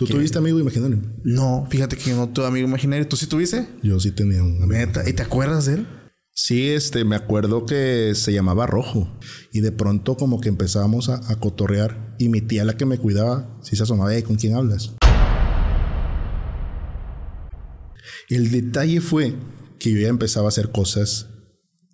¿Tú 0.00 0.06
tuviste 0.06 0.38
amigo 0.38 0.58
imaginario? 0.58 0.98
No, 1.24 1.66
fíjate 1.68 1.94
que 1.94 2.08
yo 2.08 2.16
no 2.16 2.30
tuve 2.30 2.46
amigo 2.46 2.66
imaginario. 2.66 3.06
¿Tú 3.06 3.16
sí 3.16 3.26
tuviste? 3.26 3.68
Yo 3.82 4.00
sí 4.00 4.12
tenía 4.12 4.42
un 4.42 4.56
amigo. 4.62 4.72
Neta. 4.72 5.06
¿Y 5.06 5.12
te 5.12 5.22
acuerdas 5.22 5.66
de 5.66 5.74
él? 5.74 5.86
Sí, 6.32 6.70
este, 6.70 7.04
me 7.04 7.16
acuerdo 7.16 7.66
que 7.66 8.14
se 8.14 8.32
llamaba 8.32 8.66
Rojo. 8.66 9.18
Y 9.52 9.60
de 9.60 9.72
pronto 9.72 10.16
como 10.16 10.40
que 10.40 10.48
empezábamos 10.48 11.10
a, 11.10 11.20
a 11.30 11.36
cotorrear. 11.38 12.16
Y 12.18 12.30
mi 12.30 12.40
tía, 12.40 12.64
la 12.64 12.78
que 12.78 12.86
me 12.86 12.96
cuidaba, 12.96 13.58
sí 13.62 13.76
se 13.76 13.82
asomaba, 13.82 14.14
"Ey, 14.14 14.22
¿con 14.22 14.36
quién 14.36 14.54
hablas? 14.54 14.94
El 18.30 18.50
detalle 18.50 19.02
fue 19.02 19.34
que 19.78 19.92
yo 19.92 20.00
ya 20.00 20.08
empezaba 20.08 20.46
a 20.46 20.48
hacer 20.48 20.70
cosas, 20.70 21.28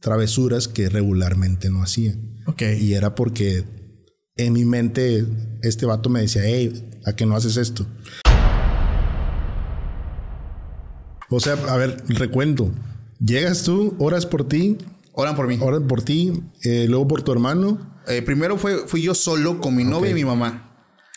travesuras 0.01 0.69
que 0.69 0.89
regularmente 0.89 1.71
no 1.71 1.83
hacía. 1.83 2.15
Ok. 2.47 2.63
Y 2.79 2.95
era 2.95 3.17
porque 3.17 3.65
en 4.37 4.53
mi 4.53 4.65
mente 4.65 5.25
este 5.63 5.87
vato 5.87 6.11
me 6.11 6.21
decía, 6.21 6.43
hey, 6.45 6.91
¿a 7.07 7.15
qué 7.15 7.25
no 7.27 7.37
haces 7.37 7.57
esto? 7.57 7.87
O 11.31 11.41
sea, 11.41 11.55
a 11.69 11.77
ver, 11.77 12.03
recuento. 12.09 12.71
Llegas 13.19 13.63
tú, 13.65 13.95
oras 13.99 14.27
por 14.27 14.47
ti, 14.47 14.77
Oran 15.13 15.35
por 15.35 15.49
mí. 15.49 15.59
oran 15.61 15.87
por 15.87 16.03
ti, 16.03 16.43
eh, 16.63 16.87
luego 16.89 17.09
por 17.09 17.23
tu 17.23 17.33
hermano, 17.33 17.95
Eh, 18.09 18.23
primero 18.23 18.57
fue, 18.59 18.87
fui 18.87 19.03
yo 19.03 19.15
solo 19.15 19.61
con 19.61 19.75
mi 19.75 19.83
novia 19.83 20.11
y 20.11 20.15
mi 20.15 20.25
mamá. 20.25 20.63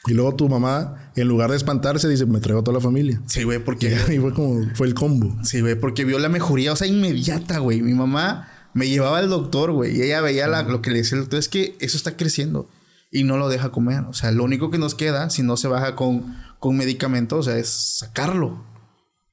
y 0.07 0.13
luego 0.13 0.33
tu 0.35 0.47
mamá, 0.49 1.11
en 1.15 1.27
lugar 1.27 1.51
de 1.51 1.57
espantarse, 1.57 2.07
dice, 2.07 2.25
me 2.25 2.39
traigo 2.39 2.61
a 2.61 2.63
toda 2.63 2.77
la 2.77 2.81
familia. 2.81 3.21
Sí, 3.27 3.43
güey, 3.43 3.59
porque... 3.63 3.95
Y 4.11 4.17
fue 4.17 4.33
como, 4.33 4.65
fue 4.73 4.87
el 4.87 4.93
combo. 4.95 5.35
Sí, 5.43 5.59
güey, 5.59 5.75
porque 5.75 6.05
vio 6.05 6.17
la 6.19 6.29
mejoría, 6.29 6.71
o 6.73 6.75
sea, 6.77 6.87
inmediata, 6.87 7.59
güey. 7.59 7.81
Mi 7.81 7.93
mamá 7.93 8.47
me 8.73 8.87
llevaba 8.87 9.19
al 9.19 9.29
doctor, 9.29 9.71
güey, 9.73 9.97
y 9.97 10.01
ella 10.03 10.21
veía 10.21 10.47
la- 10.47 10.63
lo 10.63 10.81
que 10.81 10.89
le 10.89 10.99
decía 10.99 11.17
el 11.17 11.25
doctor, 11.25 11.37
es 11.39 11.49
que 11.49 11.75
eso 11.81 11.97
está 11.97 12.15
creciendo 12.15 12.67
y 13.11 13.23
no 13.23 13.37
lo 13.37 13.49
deja 13.49 13.71
comer. 13.71 14.03
O 14.05 14.13
sea, 14.13 14.31
lo 14.31 14.43
único 14.43 14.69
que 14.69 14.77
nos 14.77 14.95
queda, 14.95 15.29
si 15.29 15.43
no 15.43 15.57
se 15.57 15.67
baja 15.67 15.95
con, 15.95 16.35
con 16.59 16.77
medicamentos, 16.77 17.39
o 17.39 17.43
sea, 17.49 17.57
es 17.57 17.69
sacarlo. 17.69 18.65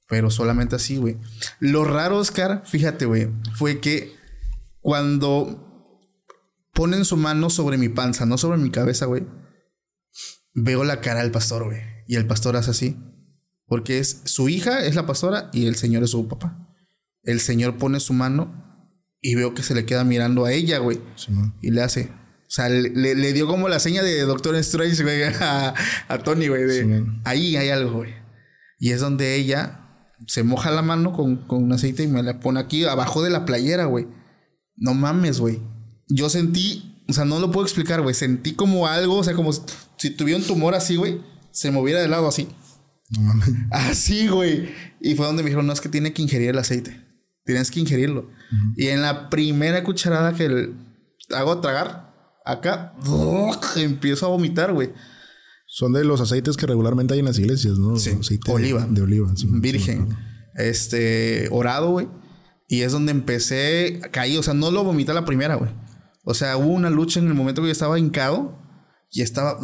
Pero 0.09 0.31
solamente 0.31 0.77
así, 0.77 0.97
güey. 0.97 1.19
Lo 1.59 1.85
raro, 1.85 2.19
Oscar, 2.19 2.63
fíjate, 2.65 3.07
güey, 3.07 3.29
fue 3.55 3.81
que 3.81 4.15
cuando 4.81 5.67
ponen 6.73 7.05
su 7.05 7.17
mano 7.17 7.51
sobre 7.51 7.79
mi 7.79 7.89
panza, 7.89 8.27
no 8.27 8.39
sobre 8.39 8.59
mi 8.59 8.71
cabeza, 8.71 9.07
güey, 9.07 9.27
veo 10.55 10.85
la 10.85 11.01
cara 11.01 11.23
del 11.23 11.33
pastor, 11.33 11.65
güey. 11.65 11.81
Y 12.07 12.17
el 12.17 12.27
pastor 12.27 12.57
hace 12.57 12.71
así. 12.71 12.97
Porque 13.67 13.99
es 13.99 14.23
su 14.27 14.49
hija 14.49 14.85
es 14.85 14.95
la 14.95 15.07
pastora 15.07 15.51
y 15.53 15.67
el 15.67 15.75
señor 15.75 16.05
es 16.05 16.11
su 16.11 16.29
papá. 16.29 16.69
El 17.23 17.41
señor 17.41 17.79
pone 17.79 17.99
su 17.99 18.13
mano 18.13 18.65
y 19.21 19.35
veo 19.35 19.55
que 19.55 19.65
se 19.65 19.75
le 19.75 19.85
queda 19.85 20.05
mirando 20.05 20.45
a 20.45 20.53
ella, 20.53 20.79
güey. 20.79 21.01
Y 21.61 21.73
le 21.73 21.83
hace. 21.83 22.13
O 22.47 22.51
sea, 22.51 22.69
le, 22.69 22.91
le- 23.15 23.33
dio 23.33 23.47
como 23.47 23.69
la 23.69 23.81
seña 23.81 24.03
de 24.03 24.21
Doctor 24.23 24.55
Strange, 24.57 25.03
güey, 25.03 25.23
a, 25.25 25.75
a 26.09 26.19
Tony, 26.19 26.49
güey. 26.49 26.63
de, 26.65 26.83
Sí, 26.85 27.03
ahí 27.25 27.57
hay 27.57 27.71
algo, 27.71 27.93
güey. 27.99 28.15
Y 28.79 28.91
es 28.93 29.01
donde 29.01 29.35
ella 29.35 29.81
se 30.27 30.43
moja 30.45 30.71
la 30.71 30.83
mano 30.83 31.13
con, 31.13 31.37
con 31.47 31.63
un 31.65 31.73
aceite 31.73 32.03
y 32.05 32.07
me 32.09 32.23
la 32.23 32.39
pone 32.41 32.61
aquí 32.61 32.85
abajo 32.85 33.23
de 33.23 33.31
la 33.31 33.45
playera, 33.45 33.87
güey. 33.87 34.07
No 34.77 34.95
mames, 34.95 35.41
güey. 35.41 35.61
Yo 36.09 36.29
sentí, 36.31 37.03
o 37.09 37.13
sea, 37.13 37.25
no 37.25 37.41
lo 37.41 37.51
puedo 37.51 37.67
explicar, 37.67 38.01
güey. 38.03 38.15
Sentí 38.15 38.53
como 38.55 38.87
algo, 38.87 39.17
o 39.17 39.25
sea, 39.25 39.35
como 39.35 39.51
si 39.53 40.11
tuviera 40.11 40.39
un 40.41 40.47
tumor 40.47 40.75
así, 40.75 40.97
güey. 40.97 41.21
Se 41.51 41.71
moviera 41.71 42.01
de 42.01 42.09
lado 42.09 42.29
así. 42.29 42.49
No 43.11 43.23
mames. 43.23 43.49
Así, 43.73 44.29
güey. 44.29 44.69
Y 45.01 45.15
fue 45.17 45.27
donde 45.27 45.43
me 45.43 45.49
dijeron, 45.49 45.67
no, 45.67 45.73
es 45.73 45.81
que 45.81 45.89
tiene 45.89 46.13
que 46.13 46.23
ingerir 46.23 46.51
el 46.51 46.59
aceite. 46.59 47.03
Tienes 47.45 47.71
que 47.71 47.81
ingerirlo. 47.81 48.31
Y 48.77 48.89
en 48.89 49.03
la 49.03 49.31
primera 49.31 49.83
cucharada 49.85 50.33
que 50.35 50.71
hago 51.35 51.61
tragar, 51.61 52.06
acá, 52.47 52.95
empiezo 53.77 54.27
a 54.27 54.29
vomitar, 54.31 54.73
güey. 54.73 54.93
Son 55.67 55.93
de 55.93 56.05
los 56.05 56.21
aceites 56.21 56.57
que 56.57 56.67
regularmente 56.67 57.15
hay 57.15 57.21
en 57.21 57.27
las 57.27 57.39
iglesias, 57.39 57.77
¿no? 57.77 57.97
Sí. 57.97 58.11
Aceite 58.19 58.51
Oliva. 58.51 58.87
De 58.89 59.03
oliva. 59.03 59.33
sí, 59.35 59.49
Virgen. 59.51 60.09
sí. 60.09 60.17
Este, 60.55 61.49
orado, 61.51 61.91
güey. 61.91 62.09
Y 62.69 62.83
es 62.83 62.93
donde 62.93 63.13
empecé, 63.13 64.01
caí, 64.13 64.37
o 64.37 64.43
sea, 64.43 64.55
no 64.55 64.71
lo 64.71 64.85
vomité 64.85 65.13
la 65.13 65.25
primera, 65.25 65.57
güey. 65.57 65.71
O 66.25 66.35
sea, 66.35 66.57
hubo 66.57 66.69
una 66.69 66.91
lucha 66.91 67.21
en 67.21 67.27
el 67.27 67.35
momento 67.35 67.63
que 67.63 67.69
yo 67.69 67.73
estaba 67.73 67.99
hincado 67.99 68.59
y 69.11 69.23
estaba... 69.23 69.59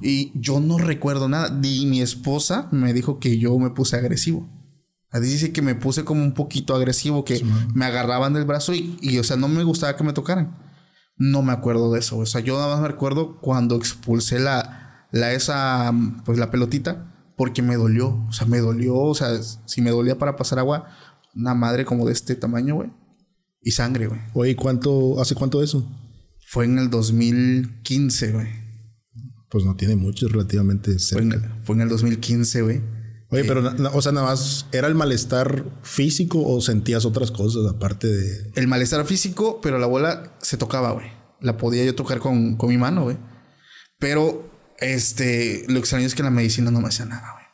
y 0.00 0.32
yo 0.34 0.60
no 0.60 0.78
recuerdo 0.78 1.28
nada. 1.28 1.58
Y 1.62 1.86
mi 1.86 2.00
esposa 2.00 2.68
me 2.72 2.92
dijo 2.92 3.18
que 3.20 3.38
yo 3.38 3.58
me 3.58 3.70
puse 3.70 3.96
agresivo. 3.96 4.48
Dice 5.12 5.52
que 5.52 5.62
me 5.62 5.74
puse 5.74 6.04
como 6.04 6.22
un 6.22 6.34
poquito 6.34 6.74
agresivo, 6.74 7.24
que 7.24 7.44
me 7.74 7.84
agarraban 7.84 8.32
del 8.32 8.44
brazo 8.44 8.74
y, 8.74 8.96
y, 9.00 9.18
o 9.18 9.24
sea, 9.24 9.36
no 9.36 9.48
me 9.48 9.64
gustaba 9.64 9.96
que 9.96 10.04
me 10.04 10.12
tocaran. 10.12 10.69
No 11.20 11.42
me 11.42 11.52
acuerdo 11.52 11.92
de 11.92 12.00
eso. 12.00 12.16
O 12.16 12.24
sea, 12.24 12.40
yo 12.40 12.56
nada 12.56 12.68
más 12.74 12.80
me 12.80 12.88
recuerdo 12.88 13.38
cuando 13.42 13.76
expulsé 13.76 14.40
la, 14.40 15.06
la 15.12 15.34
esa, 15.34 15.92
pues 16.24 16.38
la 16.38 16.50
pelotita, 16.50 17.32
porque 17.36 17.60
me 17.60 17.76
dolió. 17.76 18.24
O 18.26 18.32
sea, 18.32 18.46
me 18.46 18.58
dolió. 18.58 18.96
O 18.96 19.14
sea, 19.14 19.38
si 19.42 19.82
me 19.82 19.90
dolía 19.90 20.16
para 20.16 20.36
pasar 20.36 20.58
agua, 20.58 20.86
una 21.34 21.52
madre 21.52 21.84
como 21.84 22.06
de 22.06 22.14
este 22.14 22.36
tamaño, 22.36 22.76
güey. 22.76 22.90
Y 23.60 23.72
sangre, 23.72 24.06
güey. 24.06 24.18
Oye, 24.32 24.56
¿cuánto, 24.56 25.20
¿hace 25.20 25.34
cuánto 25.34 25.62
eso? 25.62 25.86
Fue 26.48 26.64
en 26.64 26.78
el 26.78 26.88
2015, 26.88 28.32
güey. 28.32 28.48
Pues 29.50 29.66
no 29.66 29.76
tiene 29.76 29.96
mucho, 29.96 30.24
es 30.24 30.32
relativamente 30.32 30.98
Fue 30.98 31.20
en, 31.20 31.32
cerca. 31.32 31.54
fue 31.64 31.76
en 31.76 31.82
el 31.82 31.90
2015, 31.90 32.62
güey. 32.62 32.80
Oye, 33.32 33.44
pero, 33.44 33.62
o 33.94 34.02
sea, 34.02 34.10
nada 34.12 34.26
más, 34.26 34.66
¿era 34.72 34.88
el 34.88 34.94
malestar 34.96 35.64
físico 35.82 36.42
o 36.44 36.60
sentías 36.60 37.04
otras 37.04 37.30
cosas 37.30 37.62
aparte 37.70 38.08
de... 38.08 38.50
El 38.56 38.66
malestar 38.66 39.04
físico, 39.04 39.60
pero 39.62 39.78
la 39.78 39.86
bola 39.86 40.36
se 40.42 40.56
tocaba, 40.56 40.90
güey. 40.92 41.06
La 41.40 41.56
podía 41.56 41.84
yo 41.84 41.94
tocar 41.94 42.18
con, 42.18 42.56
con 42.56 42.68
mi 42.70 42.76
mano, 42.76 43.04
güey. 43.04 43.18
Pero, 44.00 44.50
este, 44.78 45.64
lo 45.68 45.78
extraño 45.78 46.06
es 46.06 46.14
que 46.14 46.24
la 46.24 46.30
medicina 46.30 46.70
no 46.72 46.80
me 46.80 46.88
hacía 46.88 47.06
nada, 47.06 47.32
güey. 47.34 47.44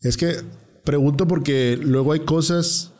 Es 0.00 0.16
que 0.16 0.42
pregunto 0.84 1.28
porque 1.28 1.78
luego 1.80 2.12
hay 2.12 2.20
cosas 2.20 2.92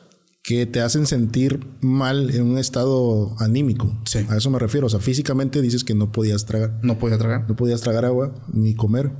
que 0.44 0.64
te 0.64 0.80
hacen 0.80 1.06
sentir 1.06 1.66
mal 1.80 2.30
en 2.32 2.42
un 2.44 2.58
estado 2.58 3.34
anímico. 3.40 4.00
Sí. 4.04 4.24
A 4.28 4.36
eso 4.36 4.48
me 4.50 4.60
refiero. 4.60 4.86
O 4.86 4.90
sea, 4.90 5.00
físicamente 5.00 5.60
dices 5.60 5.82
que 5.82 5.94
no 5.94 6.12
podías 6.12 6.46
tragar, 6.46 6.78
No 6.82 7.00
podía 7.00 7.18
tragar. 7.18 7.48
no 7.48 7.56
podías 7.56 7.80
tragar 7.80 8.04
agua 8.04 8.46
ni 8.52 8.76
comer. 8.76 9.10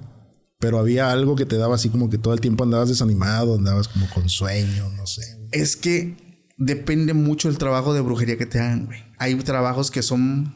Pero 0.58 0.78
había 0.78 1.10
algo 1.10 1.36
que 1.36 1.44
te 1.46 1.56
daba 1.56 1.74
así 1.74 1.88
como 1.90 2.08
que 2.08 2.18
todo 2.18 2.32
el 2.34 2.40
tiempo 2.40 2.64
andabas 2.64 2.88
desanimado, 2.88 3.56
andabas 3.56 3.88
como 3.88 4.08
con 4.10 4.28
sueño, 4.28 4.88
no 4.96 5.06
sé. 5.06 5.22
Es 5.52 5.76
que 5.76 6.44
depende 6.56 7.12
mucho 7.12 7.48
el 7.48 7.58
trabajo 7.58 7.92
de 7.92 8.00
brujería 8.00 8.38
que 8.38 8.46
te 8.46 8.58
hagan, 8.58 8.86
güey. 8.86 8.98
Hay 9.18 9.34
trabajos 9.36 9.90
que 9.90 10.02
son 10.02 10.54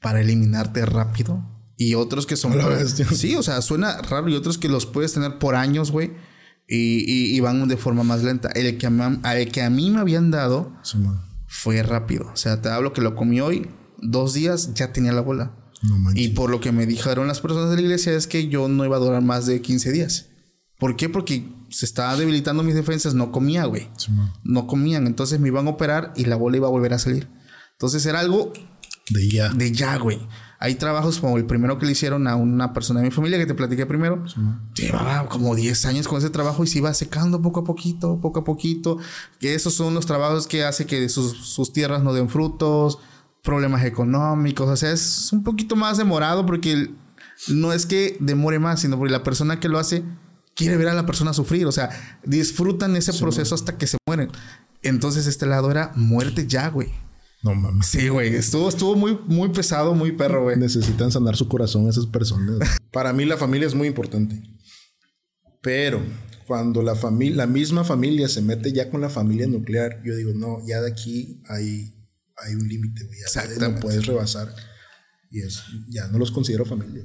para 0.00 0.20
eliminarte 0.22 0.84
rápido 0.86 1.44
y 1.76 1.94
otros 1.94 2.26
que 2.26 2.36
son 2.36 2.52
para-. 2.62 2.78
Sí, 3.14 3.34
o 3.36 3.42
sea, 3.42 3.60
suena 3.62 4.00
raro 4.02 4.28
y 4.30 4.34
otros 4.34 4.56
que 4.58 4.68
los 4.68 4.86
puedes 4.86 5.12
tener 5.12 5.38
por 5.38 5.54
años, 5.54 5.90
güey. 5.90 6.12
Y, 6.66 7.04
y- 7.06 7.36
y 7.36 7.40
van 7.40 7.68
de 7.68 7.76
forma 7.76 8.02
más 8.04 8.22
lenta. 8.22 8.48
El 8.54 8.78
que, 8.78 8.86
a 8.86 8.90
mí- 8.90 9.20
el 9.34 9.52
que 9.52 9.62
a 9.62 9.68
mí 9.68 9.90
me 9.90 10.00
habían 10.00 10.30
dado 10.30 10.72
fue 11.46 11.82
rápido. 11.82 12.30
O 12.32 12.36
sea, 12.36 12.62
te 12.62 12.70
hablo 12.70 12.94
que 12.94 13.02
lo 13.02 13.14
comí 13.14 13.40
hoy, 13.42 13.68
dos 14.00 14.32
días 14.32 14.72
ya 14.74 14.92
tenía 14.94 15.12
la 15.12 15.20
bola. 15.20 15.54
No. 15.82 16.10
Y 16.14 16.28
por 16.28 16.50
lo 16.50 16.60
que 16.60 16.72
me 16.72 16.86
dijeron 16.86 17.26
las 17.26 17.40
personas 17.40 17.70
de 17.70 17.76
la 17.76 17.82
iglesia 17.82 18.12
es 18.12 18.26
que 18.26 18.48
yo 18.48 18.68
no 18.68 18.84
iba 18.84 18.96
a 18.96 19.00
durar 19.00 19.22
más 19.22 19.46
de 19.46 19.60
15 19.60 19.90
días. 19.92 20.26
¿Por 20.78 20.96
qué? 20.96 21.08
Porque 21.08 21.48
se 21.70 21.86
estaba 21.86 22.16
debilitando 22.16 22.62
mis 22.62 22.74
defensas, 22.74 23.14
no 23.14 23.32
comía, 23.32 23.64
güey. 23.64 23.88
Simón. 23.96 24.32
No 24.44 24.66
comían, 24.66 25.06
entonces 25.06 25.40
me 25.40 25.48
iban 25.48 25.66
a 25.66 25.70
operar 25.70 26.12
y 26.16 26.24
la 26.24 26.36
bola 26.36 26.56
iba 26.56 26.66
a 26.66 26.70
volver 26.70 26.92
a 26.94 26.98
salir. 26.98 27.28
Entonces 27.72 28.04
era 28.06 28.20
algo 28.20 28.52
De 29.10 29.28
ya. 29.28 29.48
de 29.50 29.72
ya, 29.72 29.96
güey. 29.98 30.20
Hay 30.58 30.76
trabajos 30.76 31.18
como 31.18 31.38
el 31.38 31.44
primero 31.46 31.76
que 31.78 31.86
le 31.86 31.92
hicieron 31.92 32.28
a 32.28 32.36
una 32.36 32.72
persona 32.72 33.00
de 33.00 33.06
mi 33.06 33.10
familia 33.12 33.36
que 33.38 33.46
te 33.46 33.54
platiqué 33.54 33.84
primero. 33.86 34.24
Llevaba 34.74 35.28
como 35.28 35.56
10 35.56 35.86
años 35.86 36.06
con 36.06 36.18
ese 36.18 36.30
trabajo 36.30 36.62
y 36.62 36.68
se 36.68 36.78
iba 36.78 36.94
secando 36.94 37.42
poco 37.42 37.60
a 37.60 37.64
poquito, 37.64 38.20
poco 38.20 38.40
a 38.40 38.44
poquito. 38.44 38.98
Que 39.40 39.54
esos 39.56 39.74
son 39.74 39.94
los 39.94 40.06
trabajos 40.06 40.46
que 40.46 40.62
hace 40.62 40.86
que 40.86 41.08
sus, 41.08 41.32
sus 41.36 41.72
tierras 41.72 42.04
no 42.04 42.12
den 42.14 42.28
frutos, 42.28 42.98
problemas 43.42 43.84
económicos. 43.84 44.68
O 44.68 44.76
sea, 44.76 44.92
es 44.92 45.32
un 45.32 45.42
poquito 45.42 45.76
más 45.76 45.98
demorado 45.98 46.46
porque 46.46 46.90
no 47.48 47.72
es 47.72 47.86
que 47.86 48.16
demore 48.20 48.58
más, 48.58 48.80
sino 48.80 48.98
porque 48.98 49.12
la 49.12 49.22
persona 49.22 49.60
que 49.60 49.68
lo 49.68 49.78
hace 49.78 50.02
quiere 50.54 50.76
ver 50.76 50.88
a 50.88 50.94
la 50.94 51.06
persona 51.06 51.32
sufrir. 51.32 51.66
O 51.66 51.72
sea, 51.72 51.90
disfrutan 52.24 52.96
ese 52.96 53.12
proceso 53.12 53.54
hasta 53.54 53.76
que 53.76 53.86
se 53.86 53.98
mueren. 54.06 54.30
Entonces, 54.82 55.26
este 55.26 55.46
lado 55.46 55.70
era 55.70 55.92
muerte 55.94 56.46
ya, 56.46 56.68
güey. 56.68 56.88
No 57.42 57.54
mames. 57.54 57.86
Sí, 57.86 58.08
güey. 58.08 58.34
Estuvo, 58.34 58.68
estuvo 58.68 58.94
muy, 58.94 59.18
muy 59.26 59.48
pesado, 59.48 59.94
muy 59.94 60.12
perro, 60.12 60.44
güey. 60.44 60.56
Necesitan 60.56 61.10
sanar 61.10 61.36
su 61.36 61.48
corazón 61.48 61.88
esas 61.88 62.06
personas. 62.06 62.58
Para 62.92 63.12
mí 63.12 63.24
la 63.24 63.36
familia 63.36 63.66
es 63.66 63.74
muy 63.74 63.88
importante. 63.88 64.40
Pero 65.60 66.00
cuando 66.46 66.82
la 66.82 66.94
familia, 66.94 67.36
la 67.38 67.46
misma 67.46 67.84
familia 67.84 68.28
se 68.28 68.42
mete 68.42 68.72
ya 68.72 68.90
con 68.90 69.00
la 69.00 69.08
familia 69.08 69.46
nuclear, 69.46 70.02
yo 70.04 70.14
digo, 70.14 70.32
no, 70.34 70.58
ya 70.66 70.80
de 70.80 70.90
aquí 70.90 71.40
hay, 71.48 71.94
hay 72.44 72.54
un 72.54 72.68
límite, 72.68 73.04
güey. 73.04 73.18
Ya 73.34 73.68
no 73.68 73.80
puedes 73.80 74.06
rebasar. 74.06 74.54
Y 75.30 75.40
es, 75.40 75.62
ya 75.88 76.08
no 76.08 76.18
los 76.18 76.30
considero 76.30 76.64
familia. 76.64 77.04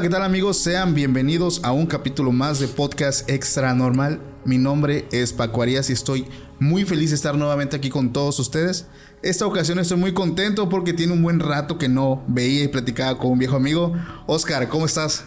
Hola, 0.00 0.08
¿qué 0.08 0.14
tal 0.14 0.22
amigos? 0.22 0.56
Sean 0.56 0.94
bienvenidos 0.94 1.60
a 1.62 1.72
un 1.72 1.84
capítulo 1.84 2.32
más 2.32 2.58
de 2.58 2.68
Podcast 2.68 3.28
Extra 3.28 3.74
Normal. 3.74 4.18
Mi 4.46 4.56
nombre 4.56 5.06
es 5.12 5.34
Paco 5.34 5.60
Arias 5.60 5.90
y 5.90 5.92
estoy 5.92 6.24
muy 6.58 6.86
feliz 6.86 7.10
de 7.10 7.16
estar 7.16 7.36
nuevamente 7.36 7.76
aquí 7.76 7.90
con 7.90 8.10
todos 8.10 8.38
ustedes. 8.38 8.86
Esta 9.22 9.44
ocasión 9.44 9.78
estoy 9.78 9.98
muy 9.98 10.14
contento 10.14 10.70
porque 10.70 10.94
tiene 10.94 11.12
un 11.12 11.22
buen 11.22 11.38
rato 11.38 11.76
que 11.76 11.90
no 11.90 12.24
veía 12.28 12.64
y 12.64 12.68
platicaba 12.68 13.18
con 13.18 13.32
un 13.32 13.38
viejo 13.38 13.56
amigo. 13.56 13.92
Oscar, 14.26 14.70
¿cómo 14.70 14.86
estás? 14.86 15.24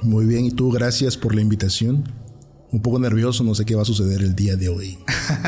Muy 0.00 0.26
bien, 0.26 0.46
y 0.46 0.50
tú, 0.50 0.72
gracias 0.72 1.16
por 1.16 1.32
la 1.32 1.40
invitación 1.40 2.02
un 2.72 2.80
poco 2.80 2.98
nervioso, 2.98 3.44
no 3.44 3.54
sé 3.54 3.66
qué 3.66 3.74
va 3.74 3.82
a 3.82 3.84
suceder 3.84 4.22
el 4.22 4.34
día 4.34 4.56
de 4.56 4.70
hoy. 4.70 4.98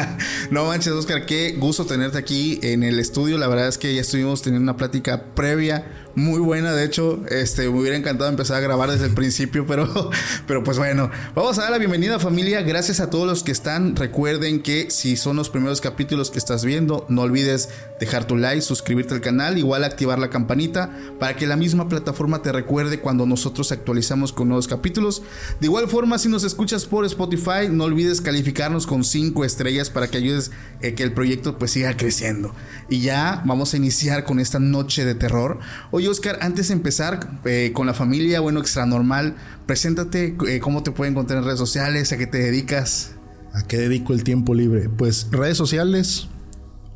no 0.50 0.66
manches, 0.66 0.92
Oscar, 0.92 1.24
qué 1.24 1.56
gusto 1.58 1.86
tenerte 1.86 2.18
aquí 2.18 2.60
en 2.62 2.82
el 2.82 3.00
estudio. 3.00 3.38
La 3.38 3.48
verdad 3.48 3.66
es 3.66 3.78
que 3.78 3.94
ya 3.94 4.02
estuvimos 4.02 4.42
teniendo 4.42 4.70
una 4.70 4.76
plática 4.76 5.34
previa 5.34 6.03
muy 6.16 6.40
buena. 6.40 6.72
De 6.72 6.84
hecho, 6.84 7.22
este, 7.28 7.62
me 7.62 7.81
hubiera 7.81 7.96
encantado 7.96 8.31
empezar 8.31 8.56
a 8.56 8.61
grabar 8.61 8.90
desde 8.90 9.06
el 9.06 9.14
principio, 9.14 9.66
pero, 9.69 10.11
pero 10.46 10.62
pues 10.62 10.78
bueno, 10.78 11.11
vamos 11.34 11.58
a 11.58 11.62
dar 11.62 11.70
la 11.70 11.78
bienvenida 11.78 12.19
familia. 12.19 12.62
Gracias 12.62 13.00
a 13.00 13.11
todos 13.11 13.26
los 13.26 13.43
que 13.43 13.52
están. 13.52 13.96
Recuerden 13.96 14.62
que 14.62 14.90
si 14.90 15.16
son 15.16 15.37
los 15.37 15.50
primeros 15.50 15.81
capítulos 15.81 16.31
que 16.31 16.38
estás 16.38 16.64
viendo, 16.64 17.06
no 17.08 17.22
olvides 17.22 17.69
dejar 18.00 18.26
tu 18.26 18.37
like, 18.37 18.62
suscribirte 18.62 19.14
al 19.14 19.20
canal, 19.20 19.58
igual 19.58 19.84
activar 19.84 20.19
la 20.19 20.31
campanita 20.31 20.90
para 21.19 21.37
que 21.37 21.46
la 21.46 21.56
misma 21.56 21.88
plataforma 21.88 22.43
te 22.43 22.52
recuerde 22.52 23.00
cuando 23.00 23.26
nosotros 23.26 23.72
actualizamos 23.72 24.32
con 24.32 24.49
nuevos 24.49 24.69
capítulos. 24.69 25.22
De 25.61 25.66
igual 25.66 25.88
forma, 25.88 26.19
si 26.19 26.28
nos 26.28 26.44
escuchas 26.44 26.87
por 26.87 27.05
Spotify, 27.05 27.69
no 27.70 27.84
olvides 27.84 28.20
calificarnos 28.20 28.87
con 28.87 29.05
5 29.05 29.44
estrellas 29.44 29.90
para 29.90 30.08
que 30.08 30.19
ayudes 30.19 30.50
eh, 30.81 30.94
que 30.94 31.02
el 31.02 31.12
proyecto 31.12 31.58
pues 31.58 31.72
siga 31.72 31.96
creciendo. 31.96 32.55
Y 32.88 33.00
ya 33.00 33.43
vamos 33.44 33.75
a 33.75 33.76
iniciar 33.76 34.25
con 34.25 34.38
esta 34.38 34.58
noche 34.58 35.05
de 35.05 35.14
terror. 35.14 35.58
Hoy 35.90 36.03
Oscar, 36.06 36.38
antes 36.40 36.68
de 36.68 36.74
empezar 36.74 37.40
eh, 37.44 37.72
con 37.74 37.86
la 37.86 37.94
familia, 37.94 38.40
bueno, 38.40 38.60
extra 38.60 38.86
normal, 38.86 39.36
preséntate, 39.66 40.36
eh, 40.48 40.60
cómo 40.60 40.82
te 40.82 40.90
pueden 40.90 41.14
encontrar 41.14 41.38
en 41.38 41.44
redes 41.44 41.58
sociales, 41.58 42.12
a 42.12 42.18
qué 42.18 42.26
te 42.26 42.38
dedicas. 42.38 43.12
¿A 43.52 43.62
qué 43.62 43.78
dedico 43.78 44.12
el 44.12 44.24
tiempo 44.24 44.54
libre? 44.54 44.88
Pues 44.88 45.28
redes 45.30 45.56
sociales, 45.56 46.26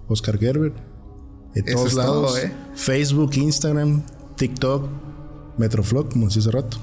Oscar 0.08 0.38
Gerber, 0.38 0.72
en 1.54 1.64
todos 1.64 1.94
lados, 1.94 2.38
¿eh? 2.38 2.52
Facebook, 2.74 3.34
Instagram, 3.34 4.02
TikTok, 4.36 4.88
Metroflog, 5.56 6.10
como 6.10 6.26
decía 6.26 6.42
hace 6.42 6.50
rato. 6.50 6.78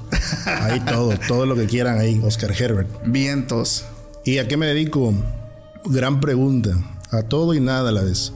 Ahí 0.46 0.80
todo, 0.82 1.14
todo 1.28 1.46
lo 1.46 1.56
que 1.56 1.66
quieran 1.66 1.98
ahí, 1.98 2.22
Oscar 2.24 2.52
Herbert. 2.52 2.90
Vientos. 3.06 3.86
¿Y 4.24 4.38
a 4.38 4.48
qué 4.48 4.58
me 4.58 4.66
dedico? 4.66 5.14
Gran 5.86 6.20
pregunta. 6.20 6.72
A 7.12 7.24
todo 7.24 7.54
y 7.54 7.60
nada 7.60 7.90
a 7.90 7.92
la 7.92 8.02
vez. 8.02 8.34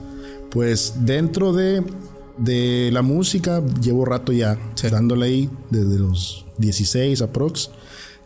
Pues 0.50 0.94
dentro 1.00 1.52
de 1.52 1.84
de 2.40 2.90
la 2.92 3.02
música 3.02 3.62
llevo 3.80 4.04
rato 4.04 4.32
ya 4.32 4.58
dándole 4.90 5.26
ahí 5.26 5.50
desde 5.70 5.98
los 5.98 6.46
16 6.58 7.22
aprox 7.22 7.70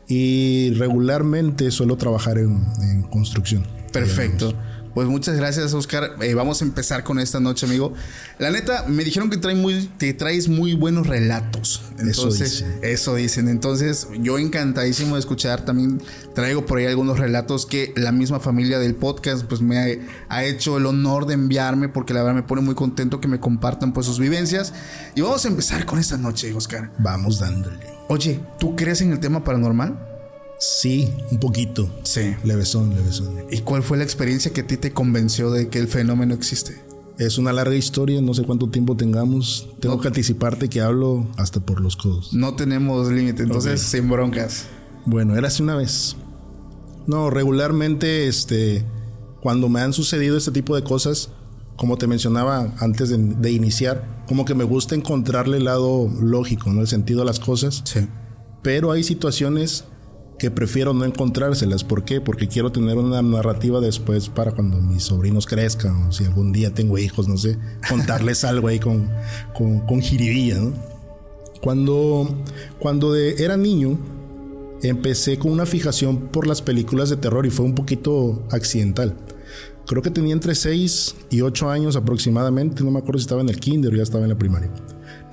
y 0.09 0.71
regularmente 0.75 1.71
suelo 1.71 1.97
trabajar 1.97 2.39
en, 2.39 3.03
construcción. 3.11 3.67
Perfecto. 3.93 4.55
Pues 4.95 5.09
muchas 5.09 5.37
gracias, 5.37 5.75
Oscar. 5.75 6.15
Eh, 6.21 6.35
vamos 6.35 6.63
a 6.63 6.65
empezar 6.65 7.03
con 7.03 7.19
esta 7.19 7.41
noche, 7.41 7.67
amigo. 7.67 7.93
La 8.39 8.51
neta, 8.51 8.85
me 8.87 9.03
dijeron 9.03 9.29
que 9.29 9.37
trae 9.37 9.57
muy, 9.57 9.91
te 9.99 10.15
traes 10.15 10.47
muy 10.49 10.75
buenos 10.75 11.09
relatos. 11.09 11.83
Entonces, 11.99 12.61
eso, 12.61 12.67
eso 12.83 13.15
dicen. 13.17 13.49
Entonces, 13.49 14.07
yo 14.21 14.39
encantadísimo 14.39 15.17
de 15.17 15.21
escuchar. 15.21 15.65
También 15.65 16.01
traigo 16.33 16.65
por 16.65 16.79
ahí 16.79 16.87
algunos 16.87 17.19
relatos 17.19 17.67
que 17.67 17.93
la 17.97 18.13
misma 18.13 18.39
familia 18.39 18.79
del 18.79 18.95
podcast, 18.95 19.45
pues 19.45 19.61
me 19.61 19.99
ha, 20.29 20.45
hecho 20.45 20.77
el 20.77 20.87
honor 20.87 21.27
de 21.27 21.35
enviarme, 21.35 21.89
porque 21.89 22.15
la 22.15 22.23
verdad 22.23 22.37
me 22.37 22.43
pone 22.45 22.63
muy 22.63 22.77
contento 22.77 23.21
que 23.21 23.27
me 23.27 23.41
compartan 23.41 23.93
pues 23.93 24.07
sus 24.07 24.21
vivencias. 24.21 24.73
Y 25.17 25.23
vamos 25.23 25.45
a 25.45 25.49
empezar 25.49 25.87
con 25.87 25.99
esta 25.99 26.17
noche, 26.17 26.55
Oscar. 26.55 26.93
Vamos 26.99 27.41
dándole. 27.41 27.81
Oye, 28.09 28.41
¿tú 28.61 28.77
crees 28.77 29.01
en 29.01 29.11
el 29.11 29.19
tema 29.19 29.43
paranormal? 29.43 30.14
Sí, 30.67 31.11
un 31.31 31.39
poquito. 31.39 31.91
Sí. 32.05 32.35
Levesón, 32.43 32.95
levesón. 32.95 33.45
¿Y 33.51 33.61
cuál 33.61 33.83
fue 33.83 33.99
la 33.99 34.05
experiencia 34.05 34.51
que 34.51 34.63
a 34.63 34.67
ti 34.67 34.79
te 34.79 34.93
convenció 34.93 35.51
de 35.51 35.69
que 35.69 35.79
el 35.79 35.89
fenómeno 35.89 36.33
existe? 36.33 36.83
Es 37.19 37.37
una 37.37 37.53
larga 37.53 37.75
historia, 37.75 38.23
no 38.23 38.33
sé 38.33 38.45
cuánto 38.45 38.71
tiempo 38.71 38.97
tengamos. 38.97 39.69
Tengo 39.81 40.01
que 40.01 40.09
anticiparte 40.09 40.71
que 40.71 40.81
hablo 40.81 41.27
hasta 41.37 41.61
por 41.61 41.83
los 41.83 41.97
codos. 41.97 42.33
No 42.33 42.57
tenemos 42.57 43.13
límite, 43.13 43.43
entonces 43.43 43.83
sin 43.83 44.09
broncas. 44.09 44.65
Bueno, 45.05 45.37
era 45.37 45.49
así 45.49 45.63
una 45.63 45.77
vez. 45.77 46.17
No, 47.07 47.29
regularmente, 47.29 48.27
este, 48.27 48.87
cuando 49.43 49.69
me 49.69 49.83
han 49.83 49.93
sucedido 49.93 50.39
este 50.39 50.51
tipo 50.51 50.75
de 50.77 50.83
cosas, 50.83 51.29
como 51.77 51.99
te 51.99 52.07
mencionaba 52.07 52.73
antes 52.79 53.11
de, 53.11 53.19
de 53.19 53.53
iniciar, 53.53 54.25
como 54.27 54.47
que 54.47 54.55
me 54.55 54.65
gusta 54.65 54.95
encontrarle 54.95 55.59
el 55.59 55.65
lado 55.65 56.09
lógico, 56.23 56.73
¿no? 56.73 56.81
El 56.81 56.89
sentido 56.89 57.21
de 57.21 57.27
las 57.27 57.39
cosas. 57.39 57.83
Sí. 57.85 58.09
Pero 58.63 58.93
hay 58.93 59.05
situaciones 59.05 59.85
que 60.39 60.51
prefiero 60.51 60.95
no 60.95 61.05
encontrárselas. 61.05 61.85
¿Por 61.85 62.05
qué? 62.05 62.21
Porque 62.21 62.49
quiero 62.49 62.73
tener 62.73 62.97
una 62.97 63.23
narrativa 63.23 63.81
después 63.81 64.29
para 64.29 64.53
cuando 64.53 64.79
mis 64.81 65.05
sobrinos 65.05 65.47
crezcan, 65.47 66.09
o 66.09 66.13
si 66.13 66.25
algún 66.25 66.53
día 66.53 66.73
tengo 66.75 66.99
hijos, 66.99 67.29
no 67.29 67.37
sé, 67.37 67.59
contarles 67.89 68.45
algo 68.45 68.69
ahí 68.69 68.79
con, 68.79 69.09
con, 69.57 69.81
con 69.81 70.01
jiribilla, 70.01 70.59
¿no? 70.59 70.73
Cuando, 71.61 72.29
cuando 72.79 73.13
de, 73.13 73.43
era 73.43 73.57
niño, 73.57 73.99
empecé 74.83 75.39
con 75.39 75.51
una 75.51 75.65
fijación 75.65 76.29
por 76.29 76.47
las 76.47 76.61
películas 76.61 77.09
de 77.09 77.17
terror 77.17 77.47
y 77.47 77.51
fue 77.51 77.65
un 77.65 77.75
poquito 77.75 78.43
accidental. 78.51 79.17
Creo 79.87 80.03
que 80.03 80.11
tenía 80.11 80.33
entre 80.33 80.55
6 80.55 81.15
y 81.31 81.41
8 81.41 81.71
años 81.71 81.97
aproximadamente, 81.97 82.85
no 82.85 82.91
me 82.91 82.99
acuerdo 82.99 83.19
si 83.19 83.25
estaba 83.25 83.41
en 83.41 83.49
el 83.49 83.61
kinder 83.61 83.93
o 83.93 83.97
ya 83.97 84.03
estaba 84.03 84.25
en 84.25 84.31
la 84.31 84.39
primaria. 84.39 84.71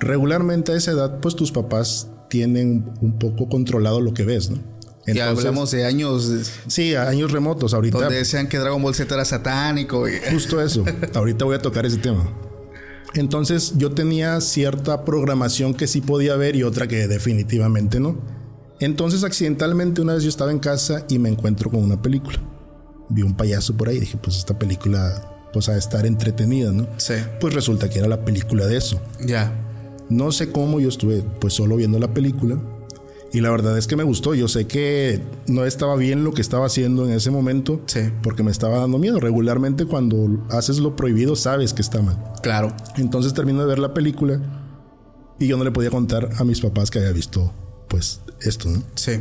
Regularmente 0.00 0.72
a 0.72 0.76
esa 0.76 0.92
edad, 0.92 1.20
pues 1.20 1.36
tus 1.36 1.52
papás 1.52 2.08
tienen 2.28 2.90
un 3.00 3.18
poco 3.18 3.48
controlado 3.48 4.00
lo 4.00 4.14
que 4.14 4.24
ves, 4.24 4.50
¿no? 4.50 4.71
Y 5.06 5.18
hablamos 5.18 5.70
de 5.70 5.84
años. 5.84 6.30
Sí, 6.66 6.94
años 6.94 7.32
remotos. 7.32 7.74
Ahorita. 7.74 7.98
Donde 7.98 8.16
decían 8.16 8.48
que 8.48 8.58
Dragon 8.58 8.80
Ball 8.82 8.94
Z 8.94 9.12
era 9.12 9.24
satánico. 9.24 10.06
Justo 10.30 10.60
eso. 10.60 10.84
ahorita 11.14 11.44
voy 11.44 11.56
a 11.56 11.62
tocar 11.62 11.86
ese 11.86 11.98
tema. 11.98 12.28
Entonces 13.14 13.74
yo 13.76 13.92
tenía 13.92 14.40
cierta 14.40 15.04
programación 15.04 15.74
que 15.74 15.86
sí 15.86 16.00
podía 16.00 16.34
ver 16.36 16.56
y 16.56 16.62
otra 16.62 16.86
que 16.86 17.08
definitivamente 17.08 18.00
no. 18.00 18.18
Entonces 18.80 19.22
accidentalmente 19.22 20.00
una 20.00 20.14
vez 20.14 20.22
yo 20.22 20.28
estaba 20.28 20.50
en 20.50 20.58
casa 20.58 21.04
y 21.08 21.18
me 21.18 21.28
encuentro 21.28 21.70
con 21.70 21.82
una 21.82 22.00
película. 22.00 22.38
Vi 23.10 23.22
un 23.22 23.36
payaso 23.36 23.76
por 23.76 23.88
ahí 23.88 23.96
y 23.96 24.00
dije, 24.00 24.18
pues 24.22 24.38
esta 24.38 24.58
película 24.58 25.28
pues 25.52 25.68
a 25.68 25.76
estar 25.76 26.06
entretenida, 26.06 26.72
¿no? 26.72 26.88
Sí. 26.96 27.14
Pues 27.38 27.52
resulta 27.52 27.90
que 27.90 27.98
era 27.98 28.08
la 28.08 28.24
película 28.24 28.66
de 28.66 28.78
eso. 28.78 29.02
Ya. 29.20 29.52
No 30.08 30.32
sé 30.32 30.50
cómo 30.50 30.80
yo 30.80 30.88
estuve 30.88 31.22
pues 31.40 31.52
solo 31.52 31.76
viendo 31.76 31.98
la 31.98 32.14
película 32.14 32.58
y 33.32 33.40
la 33.40 33.50
verdad 33.50 33.78
es 33.78 33.86
que 33.86 33.96
me 33.96 34.02
gustó. 34.02 34.34
Yo 34.34 34.46
sé 34.46 34.66
que 34.66 35.22
no 35.46 35.64
estaba 35.64 35.96
bien 35.96 36.22
lo 36.22 36.32
que 36.32 36.42
estaba 36.42 36.66
haciendo 36.66 37.06
en 37.06 37.12
ese 37.12 37.30
momento. 37.30 37.80
Sí. 37.86 38.00
Porque 38.22 38.42
me 38.42 38.50
estaba 38.50 38.78
dando 38.78 38.98
miedo. 38.98 39.20
Regularmente 39.20 39.86
cuando 39.86 40.44
haces 40.50 40.78
lo 40.78 40.96
prohibido 40.96 41.34
sabes 41.34 41.72
que 41.72 41.80
está 41.80 42.02
mal. 42.02 42.18
Claro. 42.42 42.74
Entonces 42.98 43.32
termino 43.32 43.60
de 43.60 43.66
ver 43.66 43.78
la 43.78 43.94
película 43.94 44.40
y 45.38 45.46
yo 45.46 45.56
no 45.56 45.64
le 45.64 45.70
podía 45.70 45.90
contar 45.90 46.28
a 46.36 46.44
mis 46.44 46.60
papás 46.60 46.90
que 46.90 46.98
había 46.98 47.12
visto 47.12 47.52
pues 47.88 48.20
esto, 48.40 48.68
¿no? 48.68 48.82
Sí. 48.96 49.12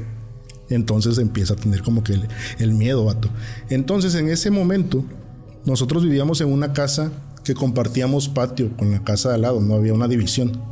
Entonces 0.69 1.17
empieza 1.17 1.53
a 1.53 1.57
tener 1.57 1.81
como 1.81 2.03
que 2.03 2.13
el, 2.13 2.27
el 2.59 2.73
miedo, 2.73 3.05
vato. 3.05 3.29
Entonces 3.69 4.15
en 4.15 4.29
ese 4.29 4.51
momento 4.51 5.05
nosotros 5.65 6.03
vivíamos 6.03 6.41
en 6.41 6.51
una 6.51 6.73
casa 6.73 7.11
que 7.43 7.53
compartíamos 7.53 8.29
patio 8.29 8.75
con 8.77 8.91
la 8.91 9.03
casa 9.03 9.29
de 9.29 9.35
al 9.35 9.41
lado, 9.41 9.61
no 9.61 9.75
había 9.75 9.93
una 9.93 10.07
división. 10.07 10.70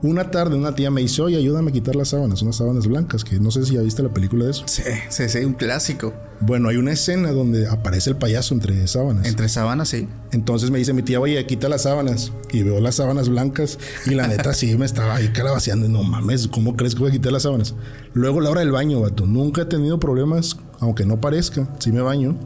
Una 0.00 0.30
tarde 0.30 0.54
una 0.54 0.76
tía 0.76 0.92
me 0.92 1.00
dice, 1.00 1.22
oye, 1.22 1.36
ayúdame 1.36 1.70
a 1.70 1.72
quitar 1.72 1.96
las 1.96 2.10
sábanas, 2.10 2.40
unas 2.42 2.54
sábanas 2.56 2.86
blancas, 2.86 3.24
que 3.24 3.40
no 3.40 3.50
sé 3.50 3.64
si 3.66 3.74
ya 3.74 3.82
viste 3.82 4.00
la 4.00 4.10
película 4.10 4.44
de 4.44 4.52
eso. 4.52 4.62
Sí, 4.66 4.82
sí, 5.08 5.28
sí, 5.28 5.38
un 5.38 5.54
clásico. 5.54 6.14
Bueno, 6.40 6.68
hay 6.68 6.76
una 6.76 6.92
escena 6.92 7.32
donde 7.32 7.66
aparece 7.66 8.10
el 8.10 8.16
payaso 8.16 8.54
entre 8.54 8.86
sábanas. 8.86 9.26
Entre 9.26 9.48
sábanas, 9.48 9.88
sí. 9.88 10.06
Entonces 10.30 10.70
me 10.70 10.78
dice 10.78 10.92
mi 10.92 11.02
tía, 11.02 11.18
oye, 11.18 11.44
quita 11.46 11.68
las 11.68 11.82
sábanas. 11.82 12.32
Y 12.52 12.62
veo 12.62 12.80
las 12.80 12.94
sábanas 12.94 13.28
blancas 13.28 13.78
y 14.06 14.14
la 14.14 14.28
neta 14.28 14.54
sí 14.54 14.76
me 14.76 14.86
estaba 14.86 15.16
ahí 15.16 15.28
calabaceando. 15.32 15.88
No 15.88 16.04
mames, 16.04 16.46
¿cómo 16.46 16.76
crees 16.76 16.94
que 16.94 17.00
voy 17.00 17.08
a 17.08 17.12
quitar 17.12 17.32
las 17.32 17.42
sábanas? 17.42 17.74
Luego 18.12 18.40
la 18.40 18.50
hora 18.50 18.60
del 18.60 18.70
baño, 18.70 19.00
vato. 19.00 19.26
Nunca 19.26 19.62
he 19.62 19.66
tenido 19.66 19.98
problemas, 19.98 20.58
aunque 20.78 21.06
no 21.06 21.20
parezca. 21.20 21.68
Sí 21.80 21.90
me 21.90 22.02
baño. 22.02 22.38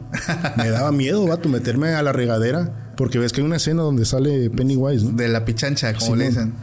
me 0.57 0.71
daba 0.71 0.91
miedo, 0.91 1.27
vato, 1.27 1.49
meterme 1.49 1.89
a 1.89 2.01
la 2.01 2.13
regadera. 2.13 2.93
Porque 2.97 3.19
ves 3.19 3.31
que 3.31 3.41
hay 3.41 3.45
una 3.45 3.57
escena 3.57 3.83
donde 3.83 4.05
sale 4.05 4.49
Pennywise, 4.49 5.05
¿no? 5.05 5.11
De 5.11 5.27
la 5.27 5.45
pichancha, 5.45 5.93
como 5.93 6.15
le 6.15 6.29
dicen. 6.29 6.53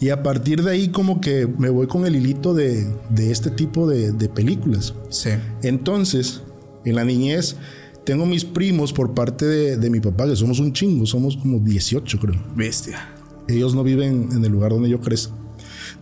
Y 0.00 0.10
a 0.10 0.22
partir 0.22 0.62
de 0.62 0.70
ahí 0.70 0.88
como 0.88 1.20
que 1.20 1.46
me 1.46 1.70
voy 1.70 1.86
con 1.88 2.06
el 2.06 2.14
hilito 2.14 2.54
de, 2.54 2.86
este 3.18 3.50
tipo 3.50 3.88
de, 3.88 4.28
películas. 4.28 4.94
Sí. 5.08 5.30
Entonces, 5.62 6.42
en 6.84 6.94
la 6.94 7.04
niñez, 7.04 7.56
tengo 8.04 8.24
mis 8.24 8.44
primos 8.44 8.92
por 8.92 9.12
parte 9.12 9.44
de, 9.44 9.90
mi 9.90 10.00
papá, 10.00 10.26
que 10.26 10.36
somos 10.36 10.60
un 10.60 10.72
chingo, 10.72 11.04
somos 11.04 11.36
como 11.36 11.58
18 11.58 12.18
creo. 12.20 12.40
Bestia. 12.54 13.08
Ellos 13.48 13.74
no 13.74 13.82
viven 13.82 14.28
en 14.32 14.44
el 14.44 14.52
lugar 14.52 14.70
donde 14.70 14.88
yo 14.88 15.00
crecí. 15.00 15.30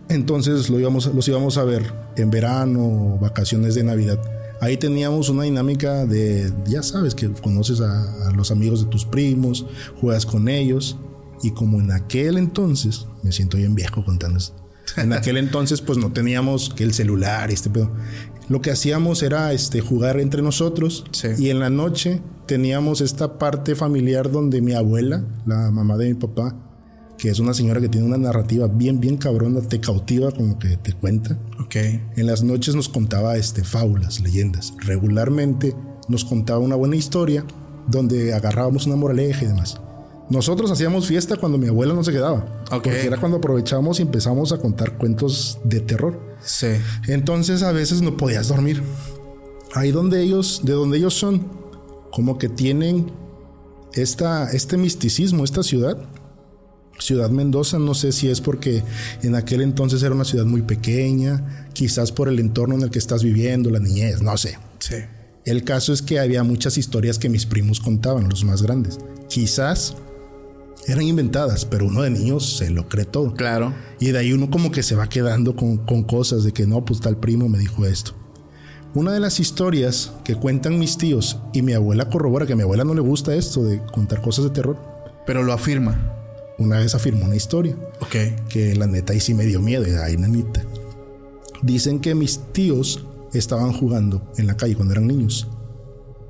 Entonces 0.09 0.69
lo 0.69 0.79
íbamos, 0.79 1.13
los 1.13 1.27
íbamos 1.27 1.57
a 1.57 1.63
ver 1.63 1.83
en 2.15 2.29
verano, 2.29 3.17
vacaciones 3.19 3.75
de 3.75 3.83
Navidad. 3.83 4.21
Ahí 4.61 4.77
teníamos 4.77 5.29
una 5.29 5.43
dinámica 5.43 6.05
de, 6.05 6.51
ya 6.65 6.81
sabes, 6.81 7.13
que 7.13 7.29
conoces 7.29 7.81
a, 7.81 8.27
a 8.29 8.31
los 8.31 8.51
amigos 8.51 8.83
de 8.83 8.89
tus 8.89 9.05
primos, 9.05 9.65
juegas 9.99 10.25
con 10.25 10.47
ellos. 10.49 10.97
Y 11.43 11.51
como 11.51 11.79
en 11.79 11.91
aquel 11.91 12.37
entonces, 12.37 13.07
me 13.23 13.31
siento 13.31 13.57
bien 13.57 13.75
viejo 13.75 14.03
contando 14.03 14.37
esto. 14.37 14.55
En 14.95 15.13
aquel 15.13 15.37
entonces, 15.37 15.81
pues 15.81 15.97
no 15.97 16.11
teníamos 16.11 16.69
que 16.69 16.83
el 16.83 16.93
celular 16.93 17.49
y 17.49 17.53
este 17.53 17.69
pedo. 17.69 17.91
Lo 18.49 18.61
que 18.61 18.71
hacíamos 18.71 19.23
era 19.23 19.51
este, 19.51 19.81
jugar 19.81 20.19
entre 20.19 20.41
nosotros. 20.41 21.05
Sí. 21.11 21.27
Y 21.37 21.49
en 21.49 21.59
la 21.59 21.69
noche 21.69 22.21
teníamos 22.45 23.01
esta 23.01 23.37
parte 23.37 23.75
familiar 23.75 24.31
donde 24.31 24.61
mi 24.61 24.73
abuela, 24.73 25.23
la 25.45 25.69
mamá 25.69 25.97
de 25.97 26.07
mi 26.07 26.13
papá, 26.13 26.55
que 27.17 27.29
es 27.29 27.39
una 27.39 27.53
señora 27.53 27.81
que 27.81 27.89
tiene 27.89 28.07
una 28.07 28.17
narrativa 28.17 28.67
bien, 28.67 28.99
bien 28.99 29.17
cabrona, 29.17 29.61
te 29.61 29.79
cautiva 29.79 30.31
como 30.31 30.57
que 30.59 30.77
te 30.77 30.93
cuenta. 30.93 31.37
Ok. 31.59 31.75
En 32.15 32.27
las 32.27 32.43
noches 32.43 32.75
nos 32.75 32.87
contaba 32.87 33.37
este, 33.37 33.63
fábulas, 33.63 34.21
leyendas. 34.21 34.73
Regularmente 34.79 35.75
nos 36.07 36.23
contaba 36.23 36.59
una 36.59 36.75
buena 36.75 36.95
historia 36.95 37.43
donde 37.87 38.33
agarrábamos 38.33 38.85
una 38.85 38.95
moraleja 38.95 39.43
y 39.43 39.47
demás. 39.47 39.81
Nosotros 40.29 40.69
hacíamos 40.71 41.07
fiesta 41.07 41.37
cuando 41.37 41.57
mi 41.57 41.67
abuela 41.67 41.93
no 41.93 42.03
se 42.03 42.11
quedaba. 42.11 42.63
Ok. 42.71 42.83
Porque 42.83 43.05
era 43.05 43.17
cuando 43.17 43.37
aprovechamos 43.37 43.99
y 43.99 44.03
empezamos 44.03 44.51
a 44.51 44.57
contar 44.57 44.97
cuentos 44.97 45.59
de 45.63 45.79
terror. 45.79 46.19
Sí. 46.43 46.67
Entonces 47.07 47.63
a 47.63 47.71
veces 47.71 48.01
no 48.01 48.17
podías 48.17 48.49
dormir. 48.49 48.83
Ahí 49.73 49.91
donde 49.91 50.21
ellos, 50.21 50.61
de 50.63 50.73
donde 50.73 50.97
ellos 50.97 51.13
son, 51.13 51.47
como 52.11 52.37
que 52.37 52.49
tienen 52.49 53.11
esta, 53.93 54.51
este 54.51 54.77
misticismo, 54.77 55.43
esta 55.43 55.63
ciudad. 55.63 55.97
Ciudad 56.99 57.29
Mendoza, 57.29 57.77
no 57.77 57.93
sé 57.93 58.11
si 58.11 58.27
es 58.27 58.41
porque 58.41 58.83
en 59.21 59.35
aquel 59.35 59.61
entonces 59.61 60.01
era 60.01 60.15
una 60.15 60.25
ciudad 60.25 60.45
muy 60.45 60.63
pequeña, 60.63 61.69
quizás 61.73 62.11
por 62.11 62.27
el 62.27 62.39
entorno 62.39 62.73
en 62.73 62.81
el 62.81 62.89
que 62.89 62.97
estás 62.97 63.23
viviendo, 63.23 63.69
la 63.69 63.77
niñez, 63.79 64.23
no 64.23 64.35
sé. 64.35 64.57
Sí. 64.79 64.95
El 65.45 65.63
caso 65.63 65.93
es 65.93 66.01
que 66.01 66.19
había 66.19 66.43
muchas 66.43 66.77
historias 66.77 67.19
que 67.19 67.29
mis 67.29 67.45
primos 67.45 67.79
contaban, 67.79 68.27
los 68.29 68.43
más 68.43 68.63
grandes. 68.63 68.97
Quizás 69.29 69.95
eran 70.85 71.03
inventadas, 71.03 71.65
pero 71.65 71.85
uno 71.87 72.01
de 72.01 72.09
niños 72.09 72.57
se 72.57 72.69
lo 72.69 72.87
cree 72.87 73.05
todo. 73.05 73.33
Claro. 73.33 73.73
Y 73.99 74.11
de 74.11 74.19
ahí 74.19 74.33
uno 74.33 74.49
como 74.49 74.71
que 74.71 74.83
se 74.83 74.95
va 74.95 75.09
quedando 75.09 75.55
con, 75.55 75.77
con 75.77 76.03
cosas 76.03 76.43
de 76.43 76.53
que 76.53 76.65
no, 76.67 76.85
pues 76.85 77.01
tal 77.01 77.17
primo 77.17 77.49
me 77.49 77.57
dijo 77.57 77.85
esto. 77.85 78.13
Una 78.93 79.11
de 79.11 79.19
las 79.19 79.39
historias 79.39 80.13
que 80.23 80.35
cuentan 80.35 80.79
mis 80.79 80.97
tíos 80.97 81.37
y 81.53 81.61
mi 81.61 81.73
abuela 81.73 82.09
corrobora 82.09 82.45
que 82.45 82.53
a 82.53 82.55
mi 82.55 82.63
abuela 82.63 82.83
no 82.83 82.93
le 82.93 83.01
gusta 83.01 83.35
esto 83.35 83.63
de 83.63 83.81
contar 83.93 84.21
cosas 84.21 84.45
de 84.45 84.51
terror. 84.51 84.77
Pero 85.25 85.43
lo 85.43 85.53
afirma. 85.53 86.13
Una 86.57 86.79
vez 86.79 86.95
afirmó 86.95 87.25
una 87.25 87.35
historia 87.35 87.75
Ok. 88.01 88.15
que 88.49 88.73
la 88.75 88.87
neta 88.87 89.13
ahí 89.13 89.19
sí 89.19 89.33
me 89.33 89.45
dio 89.45 89.61
miedo, 89.61 89.85
y 89.87 89.91
ay 89.91 90.17
nanita. 90.17 90.63
Dicen 91.61 91.99
que 91.99 92.15
mis 92.15 92.39
tíos 92.53 93.05
estaban 93.33 93.73
jugando 93.73 94.21
en 94.37 94.47
la 94.47 94.55
calle 94.57 94.75
cuando 94.75 94.93
eran 94.93 95.05
niños. 95.07 95.47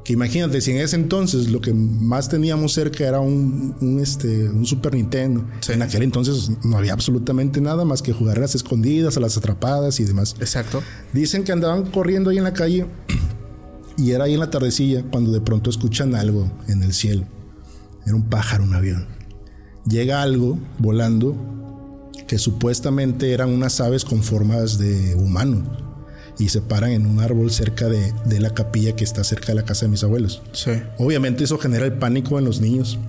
Que 0.07 0.13
imagínate, 0.13 0.61
si 0.61 0.71
en 0.71 0.77
ese 0.77 0.95
entonces 0.95 1.49
lo 1.49 1.59
que 1.59 1.73
más 1.73 2.29
teníamos 2.29 2.71
cerca 2.71 3.05
era 3.05 3.19
un, 3.19 3.75
un, 3.81 3.99
este, 3.99 4.47
un 4.47 4.65
Super 4.65 4.93
Nintendo. 4.93 5.43
Sí. 5.59 5.73
En 5.73 5.81
aquel 5.81 6.01
entonces 6.01 6.49
no 6.63 6.77
había 6.77 6.93
absolutamente 6.93 7.59
nada 7.59 7.83
más 7.83 8.01
que 8.01 8.13
jugar 8.13 8.37
a 8.37 8.39
las 8.39 8.55
escondidas, 8.55 9.17
a 9.17 9.19
las 9.19 9.35
atrapadas 9.35 9.99
y 9.99 10.05
demás. 10.05 10.37
Exacto. 10.39 10.81
Dicen 11.11 11.43
que 11.43 11.51
andaban 11.51 11.91
corriendo 11.91 12.29
ahí 12.29 12.37
en 12.37 12.45
la 12.45 12.53
calle 12.53 12.85
y 13.97 14.11
era 14.11 14.23
ahí 14.23 14.35
en 14.35 14.39
la 14.39 14.49
tardecilla 14.49 15.03
cuando 15.11 15.33
de 15.33 15.41
pronto 15.41 15.69
escuchan 15.69 16.15
algo 16.15 16.49
en 16.69 16.83
el 16.83 16.93
cielo. 16.93 17.25
Era 18.05 18.15
un 18.15 18.29
pájaro, 18.29 18.63
un 18.63 18.75
avión. 18.75 19.07
Llega 19.85 20.21
algo 20.21 20.57
volando 20.79 21.35
que 22.29 22.37
supuestamente 22.37 23.33
eran 23.33 23.49
unas 23.49 23.81
aves 23.81 24.05
con 24.05 24.23
formas 24.23 24.77
de 24.77 25.15
humano 25.15 25.86
y 26.39 26.49
se 26.49 26.61
paran 26.61 26.91
en 26.91 27.05
un 27.05 27.19
árbol 27.19 27.51
cerca 27.51 27.87
de, 27.87 28.13
de 28.25 28.39
la 28.39 28.51
capilla 28.51 28.95
que 28.95 29.03
está 29.03 29.23
cerca 29.23 29.47
de 29.47 29.55
la 29.55 29.63
casa 29.65 29.85
de 29.85 29.91
mis 29.91 30.03
abuelos. 30.03 30.41
Sí. 30.51 30.71
Obviamente 30.97 31.43
eso 31.43 31.57
genera 31.57 31.85
el 31.85 31.93
pánico 31.93 32.37
en 32.39 32.45
los 32.45 32.61
niños. 32.61 32.99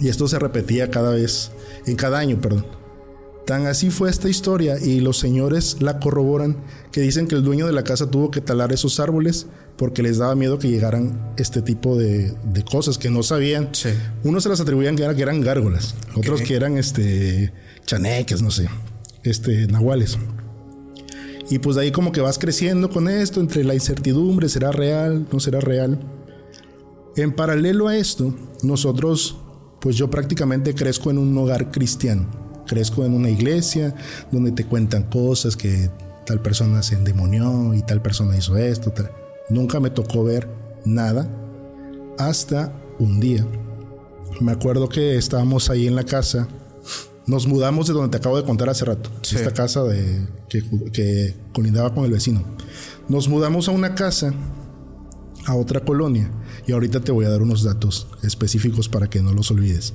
Y 0.00 0.08
esto 0.08 0.26
se 0.28 0.38
repetía 0.38 0.90
cada 0.90 1.10
vez, 1.12 1.50
en 1.86 1.96
cada 1.96 2.18
año, 2.18 2.40
perdón. 2.40 2.66
Tan 3.46 3.66
así 3.66 3.90
fue 3.90 4.08
esta 4.08 4.28
historia 4.28 4.78
y 4.80 5.00
los 5.00 5.18
señores 5.18 5.76
la 5.80 5.98
corroboran 6.00 6.56
que 6.92 7.02
dicen 7.02 7.26
que 7.28 7.34
el 7.34 7.42
dueño 7.42 7.66
de 7.66 7.72
la 7.72 7.84
casa 7.84 8.10
tuvo 8.10 8.30
que 8.30 8.40
talar 8.40 8.72
esos 8.72 8.98
árboles 9.00 9.46
porque 9.76 10.02
les 10.02 10.16
daba 10.18 10.34
miedo 10.34 10.58
que 10.58 10.68
llegaran 10.70 11.32
este 11.36 11.60
tipo 11.60 11.96
de, 11.98 12.32
de 12.44 12.64
cosas 12.64 12.96
que 12.96 13.10
no 13.10 13.22
sabían. 13.22 13.68
Sí. 13.72 13.90
Unos 14.22 14.44
se 14.44 14.48
las 14.48 14.60
atribuían 14.60 14.96
que, 14.96 15.04
era- 15.04 15.14
que 15.14 15.20
eran 15.22 15.42
gárgolas, 15.42 15.94
otros 16.16 16.40
que 16.40 16.54
eran 16.56 16.78
este 16.78 17.52
chaneques, 17.84 18.40
no 18.40 18.50
sé, 18.50 18.68
este 19.24 19.66
nahuales. 19.66 20.16
Y 21.50 21.58
pues 21.58 21.76
de 21.76 21.82
ahí 21.82 21.92
como 21.92 22.12
que 22.12 22.20
vas 22.20 22.38
creciendo 22.38 22.88
con 22.90 23.08
esto, 23.08 23.40
entre 23.40 23.64
la 23.64 23.74
incertidumbre, 23.74 24.48
será 24.48 24.72
real, 24.72 25.26
no 25.30 25.40
será 25.40 25.60
real. 25.60 25.98
En 27.16 27.32
paralelo 27.32 27.88
a 27.88 27.96
esto, 27.96 28.34
nosotros, 28.62 29.36
pues 29.80 29.96
yo 29.96 30.10
prácticamente 30.10 30.74
crezco 30.74 31.10
en 31.10 31.18
un 31.18 31.36
hogar 31.36 31.70
cristiano. 31.70 32.26
Crezco 32.66 33.04
en 33.04 33.14
una 33.14 33.28
iglesia 33.28 33.94
donde 34.32 34.52
te 34.52 34.64
cuentan 34.64 35.04
cosas 35.04 35.56
que 35.56 35.90
tal 36.24 36.40
persona 36.40 36.82
se 36.82 36.94
endemonió 36.94 37.74
y 37.74 37.82
tal 37.82 38.00
persona 38.00 38.36
hizo 38.36 38.56
esto. 38.56 38.92
Nunca 39.50 39.80
me 39.80 39.90
tocó 39.90 40.24
ver 40.24 40.48
nada 40.84 41.28
hasta 42.18 42.72
un 42.98 43.20
día. 43.20 43.46
Me 44.40 44.52
acuerdo 44.52 44.88
que 44.88 45.16
estábamos 45.16 45.70
ahí 45.70 45.86
en 45.86 45.94
la 45.94 46.04
casa. 46.04 46.48
Nos 47.26 47.46
mudamos 47.46 47.86
de 47.86 47.94
donde 47.94 48.10
te 48.10 48.16
acabo 48.18 48.36
de 48.36 48.44
contar 48.44 48.68
hace 48.68 48.84
rato. 48.84 49.10
Sí. 49.22 49.36
Esta 49.36 49.52
casa 49.52 49.82
de, 49.84 50.26
que, 50.48 50.62
que 50.92 51.34
colindaba 51.52 51.94
con 51.94 52.04
el 52.04 52.10
vecino. 52.10 52.44
Nos 53.08 53.28
mudamos 53.28 53.68
a 53.68 53.72
una 53.72 53.94
casa 53.94 54.34
a 55.46 55.54
otra 55.54 55.80
colonia 55.80 56.30
y 56.66 56.72
ahorita 56.72 57.00
te 57.00 57.12
voy 57.12 57.26
a 57.26 57.30
dar 57.30 57.42
unos 57.42 57.62
datos 57.62 58.08
específicos 58.22 58.88
para 58.88 59.08
que 59.08 59.20
no 59.20 59.32
los 59.32 59.50
olvides. 59.50 59.94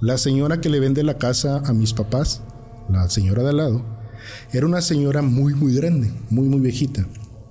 La 0.00 0.18
señora 0.18 0.60
que 0.60 0.68
le 0.68 0.80
vende 0.80 1.02
la 1.02 1.18
casa 1.18 1.62
a 1.64 1.72
mis 1.72 1.92
papás, 1.92 2.42
la 2.88 3.08
señora 3.10 3.42
de 3.42 3.50
al 3.50 3.56
lado, 3.58 3.84
era 4.52 4.66
una 4.66 4.80
señora 4.80 5.22
muy 5.22 5.54
muy 5.54 5.74
grande, 5.74 6.12
muy 6.30 6.48
muy 6.48 6.60
viejita. 6.60 7.06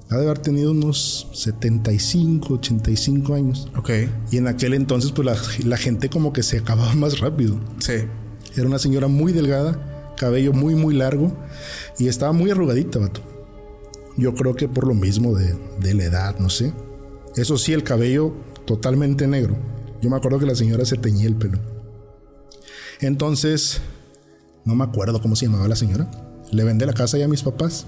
Ha 0.10 0.18
de 0.18 0.26
haber 0.26 0.40
tenido 0.40 0.72
unos 0.72 1.28
75, 1.34 2.56
85 2.56 3.34
años. 3.36 3.70
Ok. 3.78 3.92
Y 4.32 4.38
en 4.38 4.48
aquel 4.48 4.74
entonces 4.74 5.12
pues 5.12 5.26
la, 5.26 5.38
la 5.68 5.78
gente 5.78 6.10
como 6.10 6.34
que 6.34 6.42
se 6.42 6.58
acababa 6.58 6.96
más 6.96 7.20
rápido. 7.20 7.60
Sí. 7.78 7.94
Era 8.56 8.68
una 8.68 8.80
señora 8.80 9.08
muy 9.08 9.32
delgada, 9.32 10.14
cabello 10.18 10.54
muy, 10.54 10.76
muy 10.76 10.96
largo 10.96 11.32
y 11.98 12.08
estaba 12.08 12.32
muy 12.32 12.52
arrugadita, 12.52 13.00
vato. 13.00 13.22
Yo 14.18 14.34
creo 14.34 14.56
que 14.56 14.68
por 14.68 14.88
lo 14.88 14.94
mismo 14.94 15.36
de, 15.36 15.56
de 15.80 15.94
la 15.94 16.04
edad, 16.04 16.40
no 16.40 16.50
sé. 16.50 16.74
Eso 17.36 17.58
sí, 17.58 17.74
el 17.74 17.84
cabello 17.84 18.34
totalmente 18.66 19.28
negro. 19.28 19.56
Yo 20.02 20.10
me 20.10 20.18
acuerdo 20.18 20.40
que 20.40 20.46
la 20.46 20.56
señora 20.56 20.86
se 20.86 20.98
teñía 20.98 21.28
el 21.28 21.36
pelo. 21.36 21.60
Entonces, 23.02 23.82
no 24.66 24.76
me 24.76 24.84
acuerdo 24.84 25.22
cómo 25.22 25.36
se 25.36 25.46
llamaba 25.46 25.68
la 25.68 25.76
señora. 25.76 26.10
Le 26.52 26.64
vendé 26.64 26.86
la 26.86 26.94
casa 26.94 27.18
ya 27.18 27.26
a 27.26 27.30
mis 27.30 27.44
papás. 27.44 27.86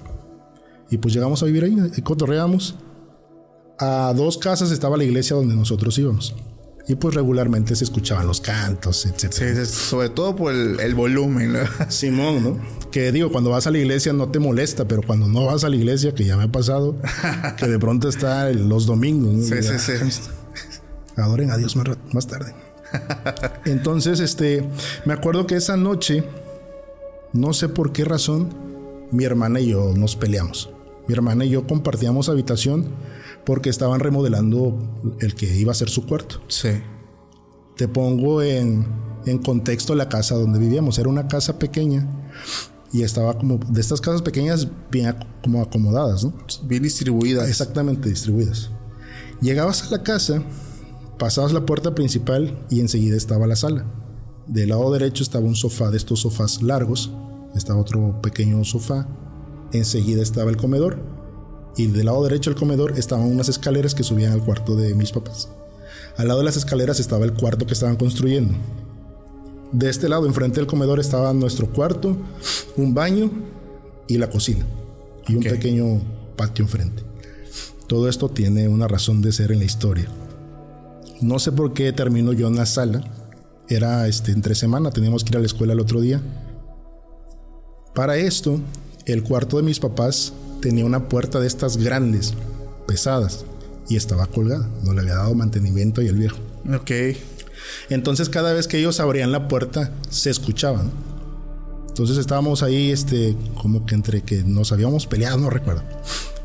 Y 0.89 0.97
pues 0.97 1.13
llegamos 1.13 1.41
a 1.41 1.45
vivir 1.45 1.63
ahí, 1.63 1.77
y 1.95 2.01
cotorreamos. 2.01 2.75
A 3.79 4.13
dos 4.15 4.37
casas 4.37 4.71
estaba 4.71 4.97
la 4.97 5.03
iglesia 5.03 5.35
donde 5.35 5.55
nosotros 5.55 5.97
íbamos. 5.97 6.35
Y 6.87 6.95
pues 6.95 7.13
regularmente 7.15 7.75
se 7.75 7.83
escuchaban 7.83 8.25
los 8.27 8.41
cantos, 8.41 9.05
etc. 9.05 9.31
Sí, 9.31 9.65
sobre 9.65 10.09
todo 10.09 10.35
por 10.35 10.51
el, 10.51 10.79
el 10.79 10.95
volumen. 10.95 11.53
¿no? 11.53 11.59
Simón, 11.89 12.43
¿no? 12.43 12.59
Que 12.91 13.11
digo, 13.11 13.31
cuando 13.31 13.49
vas 13.51 13.67
a 13.67 13.71
la 13.71 13.77
iglesia 13.77 14.13
no 14.13 14.29
te 14.29 14.39
molesta, 14.39 14.87
pero 14.87 15.01
cuando 15.03 15.27
no 15.27 15.45
vas 15.45 15.63
a 15.63 15.69
la 15.69 15.75
iglesia, 15.75 16.13
que 16.15 16.25
ya 16.25 16.35
me 16.37 16.43
ha 16.45 16.51
pasado, 16.51 16.95
que 17.57 17.67
de 17.67 17.79
pronto 17.79 18.09
está 18.09 18.49
el- 18.49 18.67
los 18.67 18.85
domingos, 18.87 19.31
¿no? 19.33 19.43
Sí, 19.61 19.63
sí, 19.63 19.79
sí. 19.79 20.21
Adoren 21.17 21.51
a 21.51 21.57
Dios 21.57 21.75
más, 21.75 21.87
más 22.13 22.27
tarde. 22.27 22.53
Entonces, 23.65 24.19
este, 24.19 24.67
me 25.05 25.13
acuerdo 25.13 25.45
que 25.47 25.55
esa 25.55 25.77
noche, 25.77 26.23
no 27.33 27.53
sé 27.53 27.69
por 27.69 27.91
qué 27.93 28.03
razón, 28.05 28.49
mi 29.11 29.23
hermana 29.23 29.59
y 29.59 29.67
yo 29.69 29.93
nos 29.95 30.15
peleamos. 30.15 30.69
Mi 31.07 31.13
hermana 31.13 31.45
y 31.45 31.49
yo 31.49 31.67
compartíamos 31.67 32.29
habitación 32.29 32.87
porque 33.45 33.69
estaban 33.69 33.99
remodelando 33.99 34.77
el 35.19 35.35
que 35.35 35.45
iba 35.57 35.71
a 35.71 35.75
ser 35.75 35.89
su 35.89 36.05
cuarto. 36.05 36.41
Sí. 36.47 36.69
Te 37.75 37.87
pongo 37.87 38.41
en, 38.41 38.85
en 39.25 39.37
contexto 39.39 39.95
la 39.95 40.09
casa 40.09 40.35
donde 40.35 40.59
vivíamos. 40.59 40.99
Era 40.99 41.09
una 41.09 41.27
casa 41.27 41.57
pequeña 41.57 42.07
y 42.93 43.03
estaba 43.03 43.37
como 43.37 43.57
de 43.57 43.81
estas 43.81 44.01
casas 44.01 44.21
pequeñas 44.21 44.67
bien 44.91 45.07
ac- 45.07 45.25
como 45.43 45.61
acomodadas, 45.61 46.23
¿no? 46.23 46.33
Bien 46.63 46.83
distribuidas. 46.83 47.49
Exactamente 47.49 48.09
distribuidas. 48.09 48.69
Llegabas 49.41 49.83
a 49.83 49.91
la 49.91 50.03
casa, 50.03 50.43
pasabas 51.17 51.53
la 51.53 51.65
puerta 51.65 51.95
principal 51.95 52.65
y 52.69 52.79
enseguida 52.81 53.17
estaba 53.17 53.47
la 53.47 53.55
sala. 53.55 53.85
Del 54.47 54.69
lado 54.69 54.91
derecho 54.91 55.23
estaba 55.23 55.45
un 55.45 55.55
sofá 55.55 55.89
de 55.89 55.97
estos 55.97 56.19
sofás 56.19 56.61
largos, 56.61 57.11
estaba 57.55 57.79
otro 57.79 58.21
pequeño 58.21 58.63
sofá, 58.65 59.07
enseguida 59.71 60.21
estaba 60.21 60.49
el 60.51 60.57
comedor 60.57 60.99
y 61.77 61.87
del 61.87 62.05
lado 62.05 62.23
derecho 62.23 62.49
del 62.49 62.59
comedor 62.59 62.97
estaban 62.97 63.25
unas 63.25 63.49
escaleras 63.49 63.95
que 63.95 64.03
subían 64.03 64.33
al 64.33 64.43
cuarto 64.43 64.75
de 64.75 64.93
mis 64.93 65.11
papás. 65.11 65.49
Al 66.17 66.27
lado 66.27 66.39
de 66.39 66.45
las 66.45 66.57
escaleras 66.57 66.99
estaba 66.99 67.25
el 67.25 67.33
cuarto 67.33 67.65
que 67.65 67.73
estaban 67.73 67.95
construyendo. 67.95 68.53
De 69.71 69.89
este 69.89 70.09
lado, 70.09 70.25
enfrente 70.25 70.59
del 70.59 70.67
comedor, 70.67 70.99
estaba 70.99 71.33
nuestro 71.33 71.67
cuarto, 71.67 72.17
un 72.75 72.93
baño 72.93 73.31
y 74.07 74.17
la 74.17 74.29
cocina. 74.29 74.65
Y 75.27 75.35
un 75.35 75.43
pequeño 75.43 76.01
patio 76.35 76.65
enfrente. 76.65 77.03
Todo 77.87 78.09
esto 78.09 78.29
tiene 78.29 78.67
una 78.67 78.87
razón 78.87 79.21
de 79.21 79.31
ser 79.31 79.51
en 79.51 79.59
la 79.59 79.65
historia. 79.65 80.07
No 81.21 81.39
sé 81.39 81.51
por 81.51 81.73
qué 81.73 81.93
termino 81.93 82.33
yo 82.33 82.47
en 82.47 82.55
la 82.55 82.65
sala. 82.65 83.03
Era 83.69 84.07
este, 84.07 84.31
entre 84.31 84.55
semana, 84.55 84.91
teníamos 84.91 85.23
que 85.23 85.29
ir 85.29 85.37
a 85.37 85.39
la 85.39 85.45
escuela 85.45 85.73
el 85.73 85.79
otro 85.79 86.01
día. 86.01 86.21
Para 87.93 88.17
esto, 88.17 88.59
el 89.05 89.23
cuarto 89.23 89.57
de 89.57 89.63
mis 89.63 89.79
papás 89.79 90.33
tenía 90.61 90.85
una 90.85 91.09
puerta 91.09 91.39
de 91.39 91.47
estas 91.47 91.77
grandes, 91.77 92.33
pesadas, 92.87 93.45
y 93.89 93.97
estaba 93.97 94.27
colgada. 94.27 94.69
No 94.83 94.93
le 94.93 95.01
había 95.01 95.15
dado 95.15 95.35
mantenimiento 95.35 96.01
y 96.01 96.07
el 96.07 96.15
viejo. 96.15 96.37
Ok. 96.73 96.91
Entonces 97.89 98.29
cada 98.29 98.53
vez 98.53 98.67
que 98.67 98.79
ellos 98.79 98.99
abrían 98.99 99.31
la 99.31 99.47
puerta, 99.47 99.93
se 100.09 100.29
escuchaban. 100.29 100.91
Entonces 101.89 102.17
estábamos 102.17 102.63
ahí, 102.63 102.91
este, 102.91 103.35
como 103.61 103.85
que 103.85 103.95
entre 103.95 104.21
que 104.21 104.43
nos 104.43 104.71
habíamos 104.71 105.07
peleado, 105.07 105.37
no 105.37 105.49
recuerdo. 105.49 105.83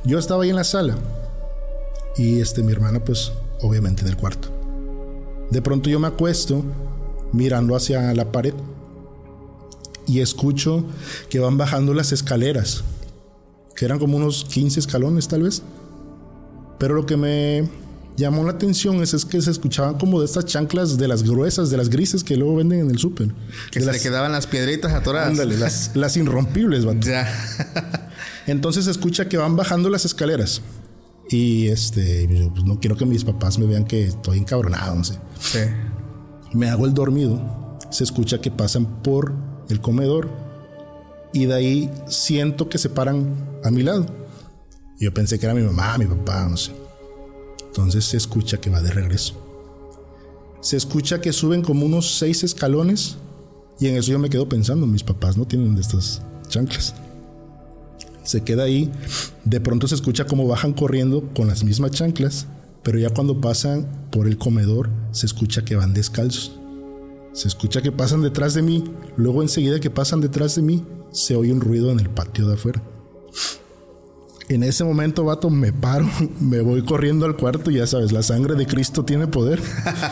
Yo 0.05 0.19
estaba 0.19 0.43
ahí 0.43 0.51
en 0.51 0.57
la 0.57 0.65
sala 0.65 0.97
y 2.17 2.41
este, 2.41 2.63
mi 2.63 2.73
hermana, 2.73 3.05
pues, 3.05 3.33
obviamente 3.61 4.03
en 4.03 4.09
el 4.09 4.17
cuarto. 4.17 4.49
De 5.51 5.63
pronto 5.63 5.89
yo 5.89 6.01
me 6.01 6.09
acuesto 6.09 6.65
mirando 7.33 7.77
hacia 7.77 8.13
la 8.15 8.33
pared 8.33 8.55
y 10.07 10.21
escucho 10.21 10.85
que 11.29 11.39
van 11.39 11.59
bajando 11.59 11.95
las 11.95 12.13
escaleras, 12.13 12.83
que 13.77 13.85
eran 13.85 13.99
como 13.99 14.17
unos 14.17 14.45
15 14.45 14.81
escalones 14.81 15.29
tal 15.29 15.43
vez. 15.43 15.63
Pero 16.79 16.95
lo 16.95 17.07
que 17.07 17.17
me 17.17 17.69
llamó 18.17 18.45
la 18.45 18.53
atención 18.53 19.03
es, 19.03 19.15
es 19.15 19.25
que 19.25 19.41
se 19.41 19.51
escuchaban 19.51 19.99
como 19.99 20.21
de 20.21 20.27
estas 20.27 20.47
chanclas 20.47 20.99
de 20.99 21.09
las 21.09 21.23
gruesas, 21.23 21.71
de 21.71 21.77
las 21.77 21.89
grises 21.89 22.25
que 22.25 22.37
luego 22.37 22.57
venden 22.57 22.81
en 22.81 22.91
el 22.91 22.99
súper. 22.99 23.29
Que 23.71 23.81
se 23.81 23.93
le 23.93 24.01
quedaban 24.01 24.33
las 24.33 24.47
piedritas 24.47 24.93
atoradas. 24.93 25.29
Ándale, 25.29 25.57
las, 25.57 25.93
las 25.95 26.17
irrompibles, 26.17 26.85
vato. 26.85 27.07
Ya. 27.07 27.29
Entonces 28.47 28.87
se 28.87 28.91
escucha 28.91 29.29
que 29.29 29.37
van 29.37 29.57
bajando 29.57 29.91
las 29.91 30.05
escaleras. 30.05 30.63
Y 31.29 31.69
este, 31.69 32.29
yo, 32.29 32.53
pues, 32.53 32.65
no 32.65 32.79
quiero 32.79 32.97
que 32.97 33.05
mis 33.05 33.25
papás 33.25 33.59
me 33.59 33.67
vean 33.67 33.85
que 33.85 34.07
estoy 34.07 34.39
encabronado, 34.39 34.95
no 34.95 35.05
sé. 35.05 35.15
Sí. 35.41 35.59
Me 36.53 36.71
hago 36.71 36.87
el 36.87 36.95
dormido. 36.95 37.79
Se 37.91 38.05
escucha 38.05 38.41
que 38.41 38.51
pasan 38.51 39.03
por 39.03 39.35
el 39.69 39.81
comedor. 39.81 40.46
Y 41.37 41.45
de 41.45 41.53
ahí 41.55 41.91
siento 42.09 42.71
que 42.71 42.79
se 42.79 42.89
paran 42.89 43.61
a 43.63 43.71
mi 43.71 43.83
lado. 43.83 44.07
Yo 44.99 45.13
pensé 45.13 45.39
que 45.39 45.45
era 45.45 45.55
mi 45.55 45.61
mamá, 45.61 45.99
mi 45.99 46.07
papá, 46.07 46.49
no 46.49 46.57
sé. 46.57 46.73
Entonces 47.67 48.07
se 48.07 48.17
escucha 48.17 48.57
que 48.57 48.71
va 48.71 48.81
de 48.81 48.91
regreso. 48.91 49.35
Se 50.63 50.79
escucha 50.79 51.21
que 51.21 51.35
suben 51.35 51.61
como 51.61 51.85
unos 51.85 52.17
seis 52.17 52.43
escalones. 52.43 53.19
Y 53.79 53.89
en 53.89 53.97
eso 53.97 54.13
yo 54.13 54.19
me 54.19 54.31
quedo 54.31 54.49
pensando, 54.49 54.87
mis 54.87 55.03
papás 55.03 55.37
no 55.37 55.47
tienen 55.47 55.75
de 55.75 55.83
estas 55.83 56.23
chanclas. 56.49 56.95
Se 58.23 58.41
queda 58.41 58.63
ahí. 58.63 58.91
De 59.45 59.61
pronto 59.61 59.89
se 59.89 59.95
escucha 59.95 60.25
como 60.25 60.49
bajan 60.49 60.73
corriendo 60.73 61.23
con 61.35 61.49
las 61.49 61.65
mismas 61.65 61.91
chanclas. 61.91 62.47
Pero 62.83 62.99
ya 62.99 63.11
cuando 63.11 63.43
pasan 63.43 64.09
por 64.11 64.27
el 64.27 64.39
comedor, 64.39 64.89
se 65.11 65.27
escucha 65.27 65.67
que 65.67 65.77
van 65.77 65.93
descalzos. 65.93 66.59
Se 67.37 67.49
escucha 67.49 67.83
que 67.83 67.93
pasan 67.93 68.23
detrás 68.23 68.55
de 68.55 68.63
mí. 68.63 68.83
Luego 69.17 69.43
enseguida 69.43 69.79
que 69.79 69.91
pasan 69.91 70.23
detrás 70.23 70.55
de 70.57 70.63
mí, 70.63 70.87
se 71.13 71.37
oye 71.37 71.53
un 71.53 71.61
ruido 71.61 71.91
en 71.91 72.01
el 72.01 72.09
patio 72.09 72.49
de 72.49 72.55
afuera. 72.55 72.83
En 74.49 74.63
ese 74.63 74.85
momento, 74.85 75.23
vato, 75.23 75.51
me 75.51 75.71
paro, 75.71 76.09
me 76.41 76.63
voy 76.63 76.83
corriendo 76.83 77.27
al 77.27 77.37
cuarto, 77.37 77.71
ya 77.71 77.87
sabes, 77.87 78.11
la 78.11 78.23
sangre 78.23 78.55
de 78.55 78.67
Cristo 78.67 79.05
tiene 79.05 79.27
poder. 79.27 79.61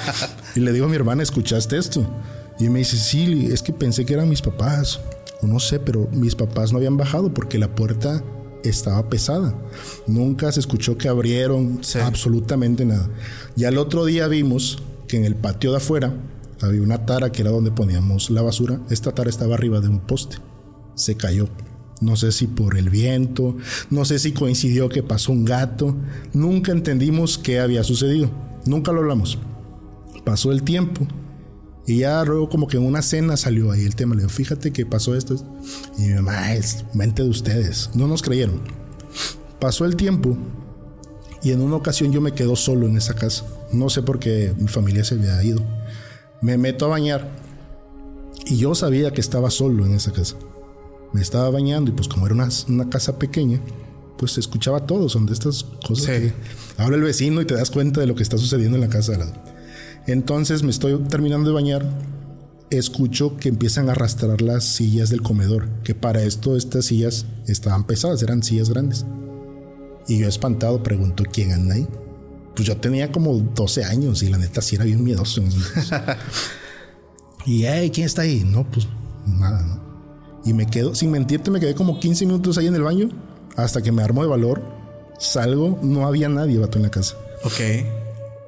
y 0.54 0.60
le 0.60 0.72
digo 0.72 0.84
a 0.84 0.88
mi 0.90 0.96
hermana, 0.96 1.22
¿escuchaste 1.22 1.78
esto? 1.78 2.06
Y 2.58 2.68
me 2.68 2.80
dice, 2.80 2.98
sí, 2.98 3.48
es 3.50 3.62
que 3.62 3.72
pensé 3.72 4.04
que 4.04 4.12
eran 4.12 4.28
mis 4.28 4.42
papás. 4.42 5.00
O 5.40 5.46
no 5.46 5.60
sé, 5.60 5.78
pero 5.80 6.06
mis 6.12 6.34
papás 6.34 6.72
no 6.72 6.78
habían 6.78 6.98
bajado 6.98 7.32
porque 7.32 7.56
la 7.56 7.74
puerta 7.74 8.22
estaba 8.64 9.08
pesada. 9.08 9.54
Nunca 10.06 10.52
se 10.52 10.60
escuchó 10.60 10.98
que 10.98 11.08
abrieron 11.08 11.78
Sí. 11.82 12.00
absolutamente 12.00 12.84
nada. 12.84 13.08
Ya 13.56 13.68
el 13.68 13.78
otro 13.78 14.04
día 14.04 14.28
vimos 14.28 14.82
que 15.08 15.16
en 15.16 15.24
el 15.24 15.36
patio 15.36 15.70
de 15.70 15.78
afuera 15.78 16.12
había 16.60 16.82
una 16.82 17.06
tara 17.06 17.32
que 17.32 17.42
era 17.42 17.50
donde 17.50 17.70
poníamos 17.70 18.30
la 18.30 18.42
basura. 18.42 18.80
Esta 18.90 19.12
tara 19.12 19.30
estaba 19.30 19.54
arriba 19.54 19.80
de 19.80 19.88
un 19.88 20.00
poste. 20.00 20.36
Se 20.94 21.16
cayó. 21.16 21.48
No 22.00 22.16
sé 22.16 22.32
si 22.32 22.46
por 22.46 22.76
el 22.76 22.90
viento, 22.90 23.56
no 23.88 24.04
sé 24.04 24.18
si 24.18 24.32
coincidió 24.32 24.88
que 24.88 25.02
pasó 25.02 25.32
un 25.32 25.44
gato. 25.44 25.96
Nunca 26.32 26.72
entendimos 26.72 27.38
qué 27.38 27.60
había 27.60 27.84
sucedido. 27.84 28.30
Nunca 28.66 28.92
lo 28.92 29.00
hablamos. 29.00 29.38
Pasó 30.24 30.52
el 30.52 30.62
tiempo. 30.62 31.06
Y 31.86 31.98
ya 31.98 32.24
luego 32.24 32.48
como 32.48 32.66
que 32.66 32.78
en 32.78 32.84
una 32.84 33.02
cena 33.02 33.36
salió 33.36 33.70
ahí 33.70 33.84
el 33.84 33.94
tema. 33.94 34.14
Le 34.14 34.22
digo, 34.22 34.30
fíjate 34.30 34.72
que 34.72 34.86
pasó 34.86 35.14
esto. 35.14 35.36
Y 35.98 36.02
mi 36.02 36.14
mamá, 36.14 36.54
es 36.54 36.84
mente 36.94 37.22
de 37.22 37.28
ustedes. 37.28 37.90
No 37.94 38.06
nos 38.08 38.22
creyeron. 38.22 38.60
Pasó 39.60 39.84
el 39.84 39.96
tiempo 39.96 40.36
y 41.44 41.52
en 41.52 41.60
una 41.60 41.76
ocasión 41.76 42.10
yo 42.10 42.22
me 42.22 42.32
quedo 42.32 42.56
solo 42.56 42.86
en 42.86 42.96
esa 42.96 43.14
casa. 43.14 43.44
No 43.70 43.90
sé 43.90 44.02
por 44.02 44.18
qué 44.18 44.54
mi 44.58 44.66
familia 44.66 45.04
se 45.04 45.14
había 45.14 45.42
ido. 45.42 45.62
Me 46.44 46.58
meto 46.58 46.84
a 46.84 46.88
bañar 46.88 47.26
y 48.44 48.58
yo 48.58 48.74
sabía 48.74 49.12
que 49.12 49.22
estaba 49.22 49.50
solo 49.50 49.86
en 49.86 49.94
esa 49.94 50.12
casa. 50.12 50.36
Me 51.14 51.22
estaba 51.22 51.48
bañando 51.48 51.90
y 51.90 51.94
pues 51.94 52.06
como 52.06 52.26
era 52.26 52.34
una, 52.34 52.50
una 52.68 52.90
casa 52.90 53.18
pequeña, 53.18 53.60
pues 54.18 54.32
se 54.32 54.40
escuchaba 54.40 54.84
todo. 54.84 55.08
Son 55.08 55.24
de 55.24 55.32
estas 55.32 55.64
cosas 55.86 56.04
Sí. 56.04 56.12
que 56.12 56.32
habla 56.76 56.96
el 56.98 57.02
vecino 57.02 57.40
y 57.40 57.46
te 57.46 57.54
das 57.54 57.70
cuenta 57.70 58.00
de 58.00 58.06
lo 58.06 58.14
que 58.14 58.22
está 58.22 58.36
sucediendo 58.36 58.76
en 58.76 58.82
la 58.82 58.90
casa 58.90 59.12
de 59.12 59.18
lado. 59.18 59.32
Entonces 60.06 60.62
me 60.62 60.70
estoy 60.70 60.98
terminando 61.08 61.48
de 61.48 61.54
bañar. 61.54 61.86
Escucho 62.68 63.38
que 63.38 63.48
empiezan 63.48 63.88
a 63.88 63.92
arrastrar 63.92 64.42
las 64.42 64.64
sillas 64.64 65.08
del 65.08 65.22
comedor. 65.22 65.68
Que 65.82 65.94
para 65.94 66.22
esto 66.24 66.56
estas 66.58 66.84
sillas 66.84 67.24
estaban 67.46 67.84
pesadas, 67.86 68.22
eran 68.22 68.42
sillas 68.42 68.68
grandes. 68.68 69.06
Y 70.08 70.18
yo 70.18 70.28
espantado 70.28 70.82
pregunto 70.82 71.24
quién 71.32 71.52
anda 71.52 71.76
ahí. 71.76 71.88
Pues 72.54 72.68
yo 72.68 72.76
tenía 72.76 73.10
como 73.10 73.34
12 73.34 73.84
años 73.84 74.22
y 74.22 74.28
la 74.28 74.38
neta 74.38 74.62
sí 74.62 74.76
era 74.76 74.84
bien 74.84 75.02
miedoso. 75.02 75.42
y, 77.46 77.64
hey, 77.64 77.90
¿quién 77.92 78.06
está 78.06 78.22
ahí? 78.22 78.42
No, 78.44 78.64
pues 78.70 78.86
nada, 79.26 79.62
¿no? 79.62 79.84
Y 80.44 80.52
me 80.52 80.66
quedo, 80.66 80.94
sin 80.94 81.10
mentirte, 81.10 81.50
me 81.50 81.60
quedé 81.60 81.74
como 81.74 81.98
15 82.00 82.26
minutos 82.26 82.58
ahí 82.58 82.66
en 82.66 82.74
el 82.74 82.82
baño 82.82 83.08
hasta 83.56 83.82
que 83.82 83.92
me 83.92 84.02
armo 84.02 84.22
de 84.22 84.28
valor. 84.28 84.62
Salgo, 85.18 85.78
no 85.82 86.06
había 86.06 86.28
nadie, 86.28 86.58
vato, 86.58 86.78
en 86.78 86.82
la 86.84 86.90
casa. 86.90 87.16
Ok. 87.44 87.60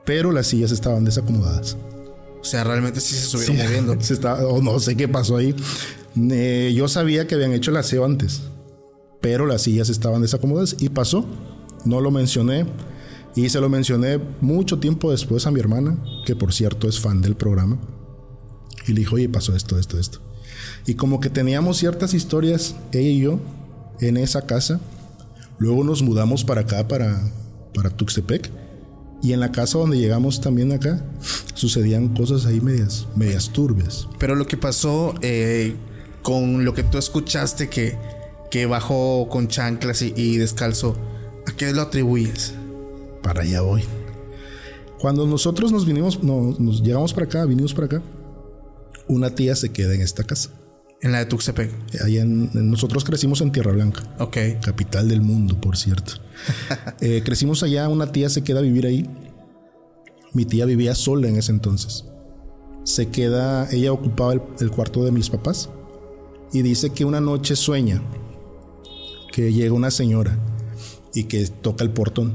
Pero 0.05 0.31
las 0.33 0.47
sillas 0.49 0.71
estaban 0.73 1.05
desacomodadas. 1.05 1.77
O 2.41 2.45
sea, 2.45 2.65
realmente 2.65 3.01
sí 3.01 3.15
se 3.15 3.25
estuvieron 3.25 3.57
Sí, 3.57 3.63
moviendo. 3.63 3.97
se 4.01 4.15
estaba- 4.15 4.47
o 4.47 4.61
no 4.63 4.79
sé 4.79 4.97
qué 4.97 5.09
pasó 5.09 5.37
ahí. 5.37 5.55
Eh, 6.31 6.73
yo 6.77 6.87
sabía 6.89 7.27
que 7.27 7.35
habían 7.35 7.53
hecho 7.53 7.71
el 7.71 7.77
aseo 7.79 8.05
antes, 8.05 8.43
pero 9.21 9.47
las 9.47 9.63
sillas 9.63 9.89
estaban 9.89 10.23
desacomodadas 10.23 10.77
y 10.79 10.89
pasó. 10.91 11.25
No 11.85 12.01
lo 12.01 12.11
mencioné 12.11 12.67
y 13.37 13.51
se 13.51 13.61
lo 13.61 13.69
mencioné 13.69 14.19
mucho 14.41 14.79
tiempo 14.79 15.11
después 15.11 15.47
a 15.47 15.51
mi 15.51 15.61
hermana, 15.61 16.03
que 16.25 16.35
por 16.35 16.55
cierto 16.55 16.89
es 16.89 16.99
fan 16.99 17.21
del 17.21 17.37
programa. 17.37 17.79
Y 18.89 18.95
le 18.95 19.01
dijo, 19.01 19.17
oye, 19.17 19.29
pasó 19.29 19.55
esto, 19.55 19.79
esto, 19.79 19.99
esto. 19.99 20.21
Y 20.87 20.95
como 20.95 21.21
que 21.21 21.29
teníamos 21.29 21.77
ciertas 21.77 22.15
historias, 22.15 22.77
ella 22.93 23.11
y 23.11 23.21
yo, 23.21 23.39
en 24.01 24.17
esa 24.17 24.47
casa. 24.47 24.81
Luego 25.59 25.85
nos 25.85 26.03
mudamos 26.03 26.45
para 26.45 26.63
acá, 26.63 26.89
para, 26.89 27.31
para 27.75 27.91
Tuxtepec. 27.91 28.51
Y 29.23 29.35
en 29.35 29.41
la 29.41 29.53
casa 29.53 29.79
donde 29.79 29.99
llegamos 29.99 30.41
también 30.41 30.73
acá, 30.73 31.05
sucedían 31.53 32.15
cosas 32.15 32.47
ahí 32.47 32.63
medias, 32.63 33.07
medias 33.17 33.51
turbias. 33.51 34.09
Pero 34.19 34.35
lo 34.35 34.47
que 34.47 34.57
pasó 34.57 35.15
eh, 35.21 35.75
con 36.23 36.65
lo 36.65 36.73
que 36.73 36.85
tú 36.85 36.97
escuchaste 36.97 37.69
que, 37.69 37.99
que 38.51 38.65
bajó 38.65 39.29
con 39.29 39.49
chanclas 39.49 40.01
y, 40.01 40.15
y 40.17 40.39
descalzo, 40.39 40.97
¿a 41.47 41.53
qué 41.53 41.73
lo 41.75 41.83
atribuyes? 41.83 42.55
Para 43.27 43.43
allá 43.43 43.61
voy. 43.63 43.83
Cuando 45.01 45.27
nosotros 45.27 45.73
nos 45.73 45.85
vinimos, 45.85 46.23
no, 46.23 46.55
nos 46.59 46.81
llegamos 46.83 47.13
para 47.13 47.27
acá, 47.27 47.45
vinimos 47.45 47.75
para 47.75 47.87
acá, 47.87 48.03
una 49.09 49.31
tía 49.35 49.57
se 49.57 49.71
queda 49.73 49.95
en 49.95 50.01
esta 50.01 50.23
casa. 50.25 50.51
En 51.03 51.11
la 51.13 51.19
de 51.19 51.27
Tuxtepec. 51.27 51.71
En- 52.05 52.51
nosotros 52.71 53.05
crecimos 53.05 53.41
en 53.41 53.51
Tierra 53.53 53.73
Blanca, 53.73 54.03
Ok. 54.21 54.37
capital 54.63 55.09
del 55.09 55.21
mundo, 55.23 55.61
por 55.61 55.77
cierto. 55.77 56.13
Eh, 57.01 57.23
crecimos 57.25 57.63
allá, 57.63 57.89
una 57.89 58.13
tía 58.13 58.29
se 58.31 58.43
queda 58.45 58.61
a 58.61 58.63
vivir 58.63 58.87
ahí. 58.87 59.11
Mi 60.33 60.45
tía 60.45 60.65
vivía 60.65 60.95
sola 60.95 61.29
en 61.29 61.37
ese 61.37 61.51
entonces. 61.53 62.05
Se 62.85 63.09
queda, 63.09 63.69
ella 63.73 63.93
ocupaba 63.93 64.35
el, 64.35 64.43
el 64.61 64.71
cuarto 64.71 65.05
de 65.05 65.11
mis 65.11 65.29
papás 65.31 65.69
y 66.53 66.63
dice 66.63 66.91
que 66.91 67.05
una 67.05 67.21
noche 67.21 67.57
sueña 67.57 68.01
que 69.33 69.53
llega 69.53 69.75
una 69.75 69.91
señora 69.91 70.39
y 71.13 71.25
que 71.25 71.45
toca 71.49 71.83
el 71.85 71.91
portón. 71.91 72.33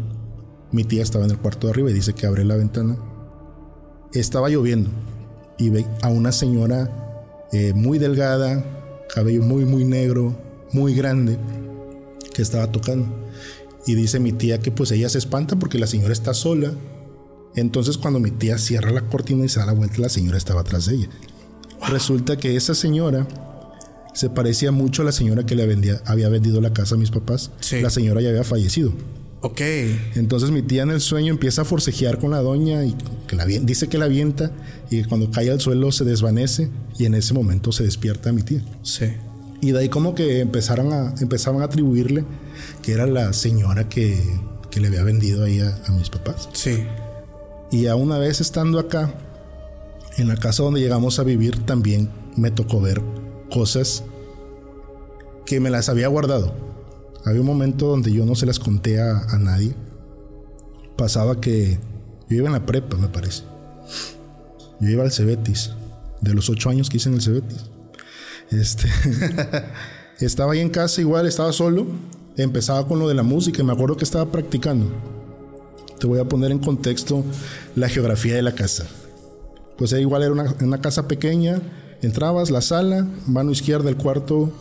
Mi 0.72 0.84
tía 0.84 1.04
estaba 1.04 1.26
en 1.26 1.32
el 1.32 1.38
cuarto 1.38 1.68
de 1.68 1.72
arriba 1.72 1.90
y 1.90 1.94
dice 1.94 2.14
que 2.14 2.26
abre 2.26 2.46
la 2.46 2.56
ventana. 2.56 2.98
Estaba 4.14 4.50
lloviendo 4.50 4.90
y 5.58 5.70
ve 5.70 5.86
a 6.02 6.08
una 6.08 6.32
señora 6.32 7.48
eh, 7.52 7.74
muy 7.74 8.00
delgada, 8.00 8.64
cabello 9.14 9.42
muy, 9.42 9.66
muy 9.66 9.84
negro, 9.84 10.36
muy 10.72 10.94
grande, 10.94 11.38
que 12.34 12.42
estaba 12.42 12.72
tocando. 12.72 13.08
Y 13.86 13.96
dice 13.96 14.20
mi 14.20 14.32
tía 14.32 14.60
que 14.60 14.72
pues 14.72 14.92
ella 14.92 15.10
se 15.10 15.18
espanta 15.18 15.58
porque 15.58 15.78
la 15.78 15.88
señora 15.88 16.14
está 16.14 16.34
sola. 16.34 16.74
Entonces 17.56 17.98
cuando 17.98 18.20
mi 18.20 18.32
tía 18.32 18.58
cierra 18.58 18.92
la 18.92 19.02
cortina 19.02 19.44
y 19.44 19.50
se 19.50 19.60
da 19.60 19.66
la 19.66 19.74
vuelta, 19.74 19.98
la 20.00 20.10
señora 20.10 20.38
estaba 20.38 20.62
atrás 20.62 20.86
de 20.86 20.96
ella. 20.96 21.10
Resulta 21.90 22.38
que 22.38 22.56
esa 22.56 22.76
señora 22.76 23.28
se 24.14 24.30
parecía 24.30 24.72
mucho 24.72 25.02
a 25.02 25.06
la 25.06 25.12
señora 25.12 25.46
que 25.46 25.56
le 25.56 25.66
vendía, 25.66 26.02
había 26.06 26.30
vendido 26.30 26.62
la 26.62 26.74
casa 26.74 26.96
a 26.96 26.98
mis 26.98 27.12
papás. 27.12 27.52
Sí. 27.60 27.82
La 27.82 27.90
señora 27.90 28.22
ya 28.22 28.30
había 28.30 28.44
fallecido. 28.44 28.94
Ok. 29.42 29.62
Entonces 30.16 30.52
mi 30.52 30.62
tía 30.62 30.84
en 30.84 30.92
el 30.92 31.02
sueño 31.02 31.32
empieza 31.32 31.64
a 31.64 31.66
forcejear 31.66 32.20
con 32.20 32.32
la 32.32 32.42
doña 32.42 32.86
y 32.86 32.96
que 33.28 33.36
la, 33.36 33.46
dice 33.46 33.88
que 33.90 33.98
la 33.98 34.06
avienta 34.06 34.52
y 34.90 35.04
cuando 35.04 35.32
cae 35.32 35.50
al 35.50 35.60
suelo 35.60 35.92
se 35.92 36.06
desvanece 36.06 36.70
y 36.98 37.06
en 37.06 37.16
ese 37.16 37.34
momento 37.34 37.72
se 37.72 37.84
despierta 37.84 38.32
mi 38.32 38.44
tía. 38.44 38.64
Sí. 38.84 39.06
Y 39.60 39.72
de 39.72 39.80
ahí 39.80 39.90
como 39.90 40.16
que 40.16 40.40
empezaron 40.40 40.94
a, 40.94 41.16
empezaban 41.22 41.62
a 41.62 41.66
atribuirle 41.66 42.24
que 42.84 42.94
era 42.94 43.08
la 43.08 43.34
señora 43.34 43.90
que, 43.90 44.22
que 44.70 44.80
le 44.80 44.88
había 44.88 45.04
vendido 45.04 45.44
ahí 45.44 45.60
a, 45.60 45.76
a 45.88 45.92
mis 45.92 46.10
papás. 46.10 46.50
Sí. 46.54 46.84
Y 47.72 47.88
a 47.88 47.96
una 47.96 48.20
vez 48.20 48.42
estando 48.42 48.80
acá, 48.80 49.14
en 50.18 50.28
la 50.28 50.36
casa 50.36 50.62
donde 50.62 50.82
llegamos 50.82 51.20
a 51.20 51.24
vivir, 51.24 51.66
también 51.66 52.10
me 52.36 52.52
tocó 52.52 52.82
ver 52.82 53.02
cosas 53.52 54.04
que 55.46 55.60
me 55.60 55.70
las 55.70 55.90
había 55.90 56.08
guardado. 56.08 56.71
Había 57.26 57.42
un 57.42 57.48
momento 57.48 57.88
donde 57.88 58.12
yo 58.12 58.26
no 58.26 58.36
se 58.36 58.46
las 58.46 58.60
conté 58.60 59.00
a, 59.00 59.20
a 59.20 59.38
nadie. 59.38 59.76
Pasaba 60.98 61.40
que 61.40 61.80
yo 62.30 62.38
iba 62.38 62.48
en 62.48 62.54
la 62.54 62.66
prepa, 62.66 62.98
me 62.98 63.08
parece. 63.08 63.44
Yo 64.80 64.90
iba 64.90 65.04
al 65.04 65.12
Cebetis, 65.12 65.72
de 66.22 66.34
los 66.34 66.50
ocho 66.50 66.70
años 66.70 66.90
que 66.90 66.98
hice 66.98 67.10
en 67.10 67.16
el 67.16 67.22
Cebetis. 67.22 67.66
Este, 68.50 68.88
estaba 70.26 70.54
ahí 70.54 70.60
en 70.60 70.70
casa 70.70 71.02
igual, 71.02 71.28
estaba 71.28 71.54
solo. 71.54 71.86
Empezaba 72.38 72.88
con 72.88 73.00
lo 73.00 73.08
de 73.08 73.14
la 73.14 73.24
música 73.24 73.62
y 73.62 73.66
me 73.66 73.74
acuerdo 73.74 73.98
que 73.98 74.04
estaba 74.04 74.32
practicando. 74.32 74.90
Te 76.00 76.08
voy 76.08 76.20
a 76.20 76.26
poner 76.26 76.52
en 76.52 76.60
contexto 76.60 77.24
la 77.76 77.90
geografía 77.90 78.36
de 78.36 78.42
la 78.42 78.56
casa. 78.56 78.86
Pues 79.78 79.92
igual 79.94 80.24
era 80.24 80.32
una, 80.32 80.56
una 80.62 80.82
casa 80.82 81.08
pequeña. 81.08 81.62
Entrabas, 82.02 82.50
la 82.50 82.62
sala, 82.62 83.08
mano 83.28 83.52
izquierda 83.52 83.90
el 83.90 83.98
cuarto, 83.98 84.52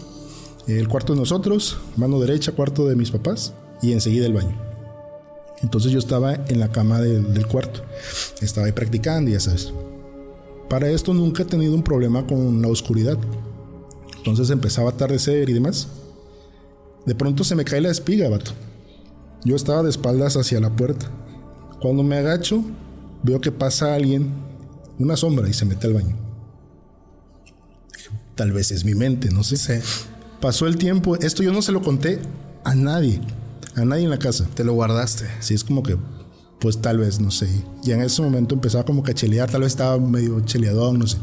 el 0.66 0.88
cuarto 0.88 1.14
de 1.14 1.20
nosotros, 1.20 1.78
mano 1.96 2.20
derecha 2.20 2.52
cuarto 2.52 2.86
de 2.86 2.96
mis 2.96 3.10
papás 3.10 3.54
y 3.82 3.92
enseguida 3.92 4.26
el 4.26 4.34
baño. 4.34 4.70
Entonces 5.62 5.92
yo 5.92 5.98
estaba 5.98 6.34
en 6.34 6.60
la 6.60 6.70
cama 6.70 7.00
del, 7.00 7.46
cuarto. 7.46 7.82
Estaba 8.40 8.66
ahí 8.66 8.72
practicando, 8.72 9.30
ya 9.30 9.40
sabes. 9.40 9.72
Para 10.68 10.88
esto 10.88 11.12
nunca 11.12 11.42
he 11.42 11.46
tenido 11.46 11.74
un 11.74 11.82
problema 11.82 12.26
con 12.26 12.62
la 12.62 12.68
oscuridad. 12.68 13.18
Entonces 14.16 14.50
empezaba 14.50 14.90
a 14.90 14.92
atardecer 14.92 15.48
y 15.48 15.52
demás. 15.52 15.88
De 17.04 17.14
pronto 17.14 17.44
se 17.44 17.54
me 17.54 17.64
cae 17.64 17.80
la 17.80 17.90
espiga, 17.90 18.28
vato. 18.28 18.52
Yo 19.44 19.56
estaba 19.56 19.82
de 19.82 19.90
espaldas 19.90 20.36
hacia 20.36 20.60
la 20.60 20.70
puerta. 20.70 21.10
Cuando 21.80 22.02
me 22.02 22.16
agacho, 22.16 22.62
veo 23.22 23.40
que 23.40 23.52
pasa 23.52 23.94
alguien, 23.94 24.30
una 24.98 25.16
sombra, 25.16 25.48
y 25.48 25.54
se 25.54 25.64
mete 25.64 25.86
al 25.86 25.94
baño. 25.94 26.16
Tal 28.34 28.52
vez 28.52 28.70
es 28.70 28.84
mi 28.84 28.94
mente, 28.94 29.30
no 29.30 29.42
sé. 29.42 29.56
Sí. 29.56 30.08
Pasó 30.40 30.66
el 30.66 30.76
tiempo, 30.76 31.16
esto 31.16 31.42
yo 31.42 31.52
no 31.52 31.60
se 31.60 31.70
lo 31.70 31.82
conté 31.82 32.18
a 32.64 32.74
nadie, 32.74 33.20
a 33.76 33.84
nadie 33.84 34.04
en 34.04 34.10
la 34.10 34.18
casa. 34.18 34.48
Te 34.54 34.64
lo 34.64 34.72
guardaste. 34.72 35.26
Sí, 35.40 35.52
es 35.52 35.64
como 35.64 35.82
que, 35.82 35.98
pues 36.60 36.80
tal 36.80 36.98
vez, 36.98 37.20
no 37.20 37.30
sé. 37.30 37.48
Y 37.84 37.90
en 37.90 38.00
ese 38.00 38.22
momento 38.22 38.54
empezaba 38.54 38.84
como 38.84 39.02
que 39.02 39.10
a 39.10 39.14
chelear, 39.14 39.50
tal 39.50 39.60
vez 39.60 39.72
estaba 39.72 39.98
medio 39.98 40.40
cheleadón, 40.40 40.98
no 40.98 41.06
sé. 41.06 41.18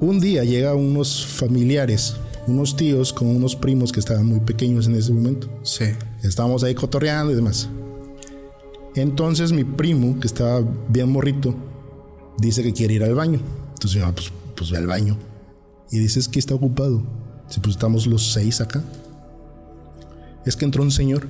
Un 0.00 0.20
día 0.20 0.44
llegan 0.44 0.76
unos 0.76 1.26
familiares, 1.26 2.14
unos 2.46 2.76
tíos 2.76 3.12
con 3.12 3.28
unos 3.28 3.56
primos 3.56 3.90
que 3.90 3.98
estaban 3.98 4.26
muy 4.26 4.40
pequeños 4.40 4.86
en 4.86 4.94
ese 4.94 5.12
momento. 5.12 5.48
Sí. 5.64 5.86
Estábamos 6.22 6.62
ahí 6.62 6.74
cotorreando 6.74 7.32
y 7.32 7.34
demás. 7.34 7.68
Entonces 8.94 9.50
mi 9.50 9.64
primo, 9.64 10.20
que 10.20 10.28
estaba 10.28 10.62
bien 10.88 11.10
morrito, 11.10 11.56
dice 12.38 12.62
que 12.62 12.72
quiere 12.72 12.94
ir 12.94 13.02
al 13.02 13.14
baño. 13.14 13.40
Entonces 13.74 14.00
yo, 14.00 14.06
ah, 14.06 14.12
pues, 14.14 14.30
pues 14.54 14.70
ve 14.70 14.78
al 14.78 14.86
baño. 14.86 15.16
Y 15.90 15.98
dices 15.98 16.28
que 16.28 16.38
está 16.38 16.54
ocupado. 16.54 17.02
Si 17.48 17.60
pues 17.60 17.76
estamos 17.76 18.06
los 18.06 18.32
seis 18.32 18.60
acá. 18.60 18.82
Es 20.44 20.56
que 20.56 20.64
entró 20.64 20.82
un 20.82 20.90
señor 20.90 21.28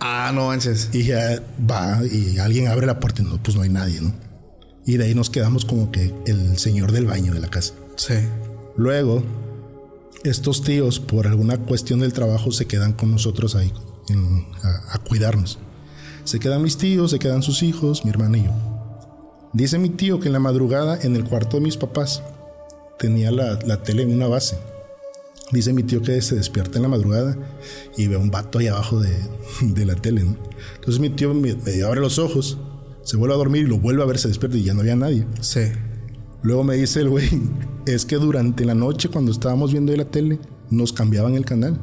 Ah, 0.00 0.32
no 0.34 0.48
manches. 0.48 0.88
y 0.92 1.04
ya 1.04 1.42
va 1.70 2.00
y 2.04 2.38
alguien 2.38 2.66
abre 2.68 2.86
la 2.86 2.98
puerta 2.98 3.22
y 3.22 3.24
no, 3.24 3.40
pues 3.42 3.56
no 3.56 3.62
hay 3.62 3.68
nadie, 3.68 4.00
¿no? 4.00 4.12
Y 4.84 4.96
de 4.96 5.04
ahí 5.04 5.14
nos 5.14 5.30
quedamos 5.30 5.64
como 5.64 5.92
que 5.92 6.12
el 6.26 6.58
señor 6.58 6.90
del 6.92 7.06
baño 7.06 7.32
de 7.32 7.40
la 7.40 7.48
casa. 7.48 7.74
Sí. 7.96 8.14
Luego, 8.76 9.22
estos 10.24 10.62
tíos, 10.64 10.98
por 10.98 11.26
alguna 11.28 11.56
cuestión 11.58 12.00
del 12.00 12.12
trabajo, 12.12 12.50
se 12.50 12.66
quedan 12.66 12.92
con 12.94 13.12
nosotros 13.12 13.54
ahí 13.54 13.72
en- 14.08 14.46
a, 14.62 14.94
a 14.94 14.98
cuidarnos. 14.98 15.58
Se 16.24 16.40
quedan 16.40 16.62
mis 16.62 16.76
tíos, 16.78 17.12
se 17.12 17.18
quedan 17.20 17.42
sus 17.42 17.62
hijos, 17.62 18.04
mi 18.04 18.10
hermana 18.10 18.38
y 18.38 18.44
yo. 18.44 18.50
Dice 19.52 19.78
mi 19.78 19.90
tío 19.90 20.18
que 20.18 20.26
en 20.28 20.32
la 20.32 20.40
madrugada, 20.40 20.98
en 21.00 21.14
el 21.14 21.24
cuarto 21.24 21.58
de 21.58 21.62
mis 21.62 21.76
papás, 21.76 22.22
tenía 23.02 23.30
la, 23.32 23.58
la 23.66 23.82
tele 23.82 24.04
en 24.04 24.12
una 24.14 24.28
base. 24.28 24.56
Dice 25.50 25.72
mi 25.72 25.82
tío 25.82 26.00
que 26.00 26.22
se 26.22 26.36
despierta 26.36 26.78
en 26.78 26.82
la 26.84 26.88
madrugada 26.88 27.36
y 27.98 28.06
ve 28.06 28.14
a 28.14 28.18
un 28.18 28.30
vato 28.30 28.58
ahí 28.60 28.68
abajo 28.68 29.00
de, 29.00 29.10
de 29.60 29.84
la 29.84 29.94
tele. 29.96 30.22
¿no? 30.22 30.36
Entonces 30.76 31.00
mi 31.00 31.10
tío 31.10 31.34
me- 31.34 31.56
medio 31.56 31.88
abre 31.88 32.00
los 32.00 32.18
ojos, 32.18 32.58
se 33.02 33.16
vuelve 33.16 33.34
a 33.34 33.38
dormir 33.38 33.64
y 33.64 33.66
lo 33.68 33.78
vuelve 33.78 34.02
a 34.02 34.06
ver, 34.06 34.18
se 34.18 34.28
despierta 34.28 34.56
y 34.56 34.62
ya 34.62 34.72
no 34.72 34.80
había 34.80 34.96
nadie. 34.96 35.26
Sí. 35.40 35.60
Luego 36.42 36.64
me 36.64 36.76
dice 36.76 37.00
el 37.00 37.08
güey, 37.10 37.28
es 37.86 38.06
que 38.06 38.16
durante 38.16 38.64
la 38.64 38.74
noche 38.74 39.08
cuando 39.10 39.32
estábamos 39.32 39.72
viendo 39.72 39.94
la 39.94 40.06
tele, 40.06 40.38
nos 40.70 40.92
cambiaban 40.92 41.34
el 41.34 41.44
canal. 41.44 41.78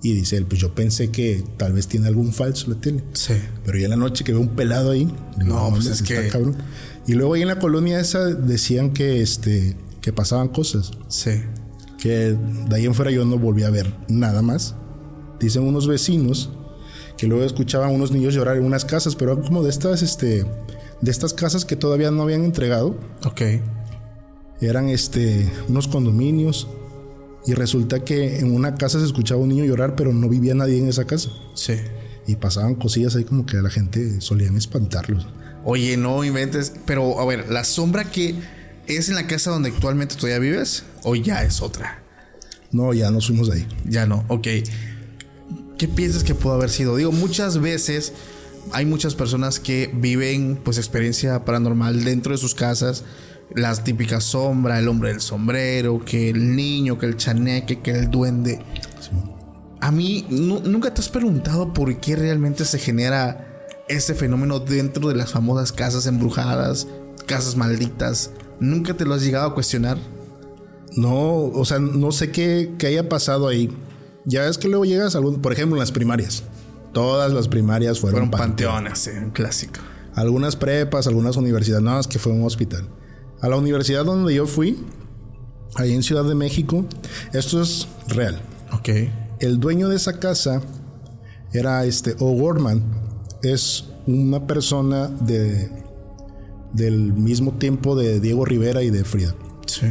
Y 0.00 0.12
dice 0.14 0.36
él, 0.36 0.46
pues 0.46 0.60
yo 0.60 0.74
pensé 0.76 1.10
que 1.10 1.42
tal 1.56 1.72
vez 1.72 1.88
tiene 1.88 2.06
algún 2.06 2.32
falso 2.32 2.70
la 2.70 2.80
tele. 2.80 3.02
Sí. 3.14 3.34
Pero 3.64 3.78
ya 3.78 3.84
en 3.86 3.90
la 3.90 3.96
noche 3.96 4.22
que 4.24 4.30
veo 4.32 4.40
un 4.40 4.50
pelado 4.54 4.92
ahí, 4.92 5.12
digo, 5.36 5.54
No, 5.54 5.70
pues 5.70 5.86
es 5.86 6.00
está 6.02 6.22
que- 6.22 6.28
cabrón. 6.28 6.56
Y 7.06 7.14
luego 7.14 7.34
ahí 7.34 7.42
en 7.42 7.48
la 7.48 7.58
colonia 7.58 7.98
esa 8.00 8.26
decían 8.26 8.92
que 8.92 9.22
este 9.22 9.76
que 10.08 10.12
pasaban 10.14 10.48
cosas, 10.48 10.90
Sí. 11.08 11.32
que 11.98 12.34
de 12.68 12.74
ahí 12.76 12.86
en 12.86 12.94
fuera 12.94 13.10
yo 13.10 13.26
no 13.26 13.36
volví 13.38 13.62
a 13.64 13.68
ver 13.68 13.92
nada 14.08 14.40
más. 14.40 14.74
Dicen 15.38 15.64
unos 15.64 15.86
vecinos 15.86 16.50
que 17.18 17.26
luego 17.26 17.44
escuchaban 17.44 17.92
unos 17.94 18.10
niños 18.10 18.32
llorar 18.32 18.56
en 18.56 18.64
unas 18.64 18.86
casas, 18.86 19.14
pero 19.14 19.32
eran 19.32 19.44
como 19.44 19.62
de 19.62 19.68
estas 19.68 20.00
este 20.02 20.46
de 21.02 21.10
estas 21.10 21.34
casas 21.34 21.66
que 21.66 21.76
todavía 21.76 22.10
no 22.10 22.22
habían 22.22 22.42
entregado 22.42 22.96
Ok. 23.26 23.42
eran 24.62 24.88
este 24.88 25.46
unos 25.68 25.86
condominios 25.88 26.68
y 27.46 27.52
resulta 27.52 28.00
que 28.02 28.38
en 28.38 28.54
una 28.54 28.76
casa 28.76 28.98
se 28.98 29.04
escuchaba 29.04 29.42
un 29.42 29.50
niño 29.50 29.64
llorar 29.66 29.94
pero 29.94 30.12
no 30.14 30.26
vivía 30.28 30.54
nadie 30.54 30.78
en 30.78 30.88
esa 30.88 31.04
casa 31.06 31.28
Sí. 31.54 31.74
y 32.26 32.36
pasaban 32.36 32.74
cosillas 32.76 33.14
ahí 33.14 33.24
como 33.24 33.44
que 33.44 33.58
a 33.58 33.62
la 33.62 33.68
gente 33.70 34.22
solían 34.22 34.56
espantarlos 34.56 35.26
Oye, 35.64 35.96
no 35.98 36.24
inventes. 36.24 36.72
Pero, 36.86 37.20
a 37.20 37.26
ver, 37.26 37.50
¿la 37.50 37.62
sombra 37.64 38.04
que 38.04 38.34
es 38.88 39.08
en 39.08 39.14
la 39.14 39.26
casa 39.26 39.50
donde 39.50 39.68
actualmente 39.70 40.14
todavía 40.16 40.38
vives? 40.38 40.84
¿O 41.04 41.14
ya 41.14 41.42
es 41.42 41.60
otra? 41.62 42.02
no 42.70 42.92
ya 42.92 43.10
nos 43.10 43.26
fuimos 43.28 43.48
de 43.48 43.54
ahí 43.60 43.68
Ya 43.86 44.04
no, 44.06 44.24
ok. 44.28 44.46
¿Qué 45.78 45.88
piensas 45.88 46.24
que 46.24 46.34
pudo 46.34 46.54
haber 46.54 46.70
sido? 46.70 46.96
Digo, 46.96 47.12
muchas 47.12 47.60
veces 47.60 48.12
hay 48.72 48.84
muchas 48.84 49.14
personas 49.14 49.60
que 49.60 49.90
viven 49.94 50.58
pues 50.62 50.76
experiencia 50.76 51.44
paranormal 51.44 52.04
dentro 52.04 52.32
de 52.32 52.38
sus 52.38 52.54
casas. 52.54 53.04
Las 53.54 53.84
típicas 53.84 54.24
sombra, 54.24 54.78
el 54.78 54.88
hombre 54.88 55.10
del 55.10 55.20
sombrero, 55.20 56.04
que 56.04 56.28
el 56.30 56.54
niño, 56.56 56.98
que 56.98 57.06
el 57.06 57.16
chaneque, 57.16 57.80
que 57.80 57.92
el 57.92 58.10
duende. 58.10 58.58
A 59.80 59.90
mí, 59.92 60.26
nu- 60.28 60.60
¿nunca 60.60 60.92
te 60.92 61.00
has 61.00 61.08
preguntado 61.08 61.72
por 61.72 61.98
qué 62.00 62.16
realmente 62.16 62.64
se 62.64 62.78
genera 62.78 63.46
ese 63.88 64.14
fenómeno 64.14 64.58
dentro 64.60 65.08
de 65.08 65.14
las 65.14 65.30
famosas 65.32 65.72
casas 65.72 66.06
embrujadas, 66.06 66.88
casas 67.26 67.56
malditas? 67.56 68.32
¿Nunca 68.60 68.94
te 68.94 69.04
lo 69.04 69.14
has 69.14 69.22
llegado 69.22 69.48
a 69.48 69.54
cuestionar? 69.54 69.98
no 70.96 71.34
o 71.44 71.64
sea 71.66 71.78
no 71.78 72.10
sé 72.12 72.32
qué, 72.32 72.74
qué 72.78 72.86
haya 72.88 73.08
pasado 73.08 73.46
ahí 73.46 73.70
ya 74.24 74.46
es 74.48 74.56
que 74.56 74.68
luego 74.68 74.84
llegas 74.86 75.14
a 75.14 75.18
algún 75.18 75.40
por 75.40 75.52
ejemplo 75.52 75.76
en 75.76 75.80
las 75.80 75.92
primarias 75.92 76.42
todas 76.92 77.30
las 77.32 77.46
primarias 77.46 78.00
fueron, 78.00 78.30
Fueron 78.30 78.30
panteones, 78.30 78.98
sí, 78.98 79.10
un 79.10 79.30
clásico. 79.30 79.80
algunas 80.14 80.56
prepas 80.56 81.06
algunas 81.06 81.36
universidades 81.36 81.82
no 81.84 82.00
es 82.00 82.06
que 82.08 82.18
fue 82.18 82.32
un 82.32 82.42
hospital 82.42 82.88
a 83.42 83.48
la 83.48 83.56
universidad 83.56 84.04
donde 84.06 84.34
yo 84.34 84.46
fui 84.46 84.78
ahí 85.76 85.92
en 85.92 86.02
Ciudad 86.02 86.24
de 86.24 86.34
México 86.34 86.86
esto 87.34 87.60
es 87.62 87.86
real 88.08 88.40
Ok. 88.72 88.88
El 89.40 89.60
dueño 89.60 89.88
de 89.88 89.96
esa 89.96 90.18
casa 90.18 90.60
era 91.52 91.84
este 91.86 92.14
O'Gorman. 92.18 92.82
Es 93.42 93.84
una 94.06 94.46
persona 94.46 95.08
de 95.08 95.70
del 96.72 97.12
mismo 97.12 97.52
tiempo 97.52 97.96
de 97.96 98.20
Diego 98.20 98.44
Rivera 98.44 98.82
y 98.82 98.90
de 98.90 99.04
Frida. 99.04 99.34
Sí. 99.66 99.86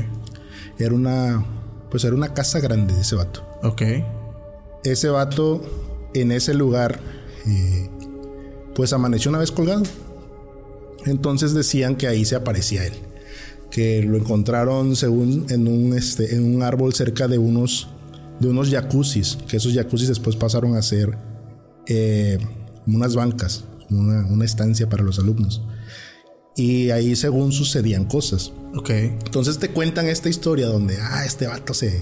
Era 0.77 0.93
una 0.93 1.45
pues 1.89 2.03
era 2.03 2.15
una 2.15 2.33
casa 2.33 2.59
grande 2.59 2.93
de 2.93 3.01
ese 3.01 3.15
vato. 3.15 3.45
Ok. 3.63 3.81
Ese 4.83 5.09
vato 5.09 5.61
en 6.13 6.31
ese 6.31 6.53
lugar 6.53 6.99
eh, 7.45 7.89
pues 8.75 8.93
amaneció 8.93 9.29
una 9.29 9.39
vez 9.39 9.51
colgado. 9.51 9.83
Entonces 11.05 11.53
decían 11.53 11.95
que 11.95 12.07
ahí 12.07 12.25
se 12.25 12.35
aparecía 12.35 12.85
él. 12.85 12.93
Que 13.71 14.03
lo 14.03 14.17
encontraron 14.17 14.95
según 14.95 15.45
en 15.49 15.67
un 15.67 15.93
este 15.97 16.35
en 16.35 16.55
un 16.55 16.63
árbol 16.63 16.93
cerca 16.93 17.27
de 17.27 17.37
unos 17.37 17.89
de 18.39 18.47
unos 18.47 18.69
jacuzzis, 18.69 19.37
que 19.47 19.57
esos 19.57 19.73
jacuzzis 19.73 20.09
después 20.09 20.35
pasaron 20.35 20.75
a 20.75 20.81
ser 20.81 21.17
eh, 21.87 22.37
unas 22.85 23.15
bancas, 23.15 23.63
una, 23.89 24.25
una 24.27 24.45
estancia 24.45 24.87
para 24.87 25.03
los 25.03 25.17
alumnos. 25.17 25.63
Y 26.57 26.89
ahí 26.89 27.15
según 27.15 27.53
sucedían 27.53 28.05
cosas. 28.05 28.51
Ok. 28.75 28.89
Entonces 28.89 29.59
te 29.59 29.69
cuentan 29.69 30.07
esta 30.07 30.27
historia 30.27 30.67
donde, 30.67 30.97
ah, 30.99 31.23
este 31.23 31.47
vato 31.47 31.73
se, 31.73 32.01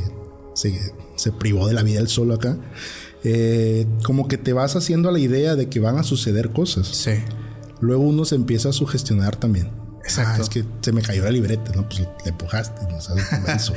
se, 0.55 0.73
se 1.15 1.31
privó 1.31 1.67
de 1.67 1.73
la 1.73 1.83
vida 1.83 1.99
él 1.99 2.07
solo 2.07 2.33
acá. 2.33 2.57
Eh, 3.23 3.85
como 4.03 4.27
que 4.27 4.37
te 4.37 4.53
vas 4.53 4.75
haciendo 4.75 5.09
a 5.09 5.11
la 5.11 5.19
idea 5.19 5.55
de 5.55 5.67
que 5.67 5.79
van 5.79 5.97
a 5.97 6.03
suceder 6.03 6.51
cosas. 6.51 6.87
Sí. 6.87 7.11
Luego 7.81 8.03
uno 8.03 8.23
se 8.23 8.35
empieza 8.35 8.69
a 8.69 8.73
sugestionar 8.73 9.35
también. 9.35 9.71
Exacto. 10.03 10.33
Ah, 10.37 10.43
es 10.43 10.49
que 10.49 10.63
se 10.81 10.91
me 10.91 11.01
cayó 11.01 11.23
la 11.23 11.31
libreta, 11.31 11.71
¿no? 11.75 11.87
Pues 11.89 12.01
le 12.01 12.07
empujaste, 12.25 12.81
no 12.89 13.01
sabes 13.01 13.25
cómo 13.25 13.47
es 13.47 13.55
eso. 13.63 13.73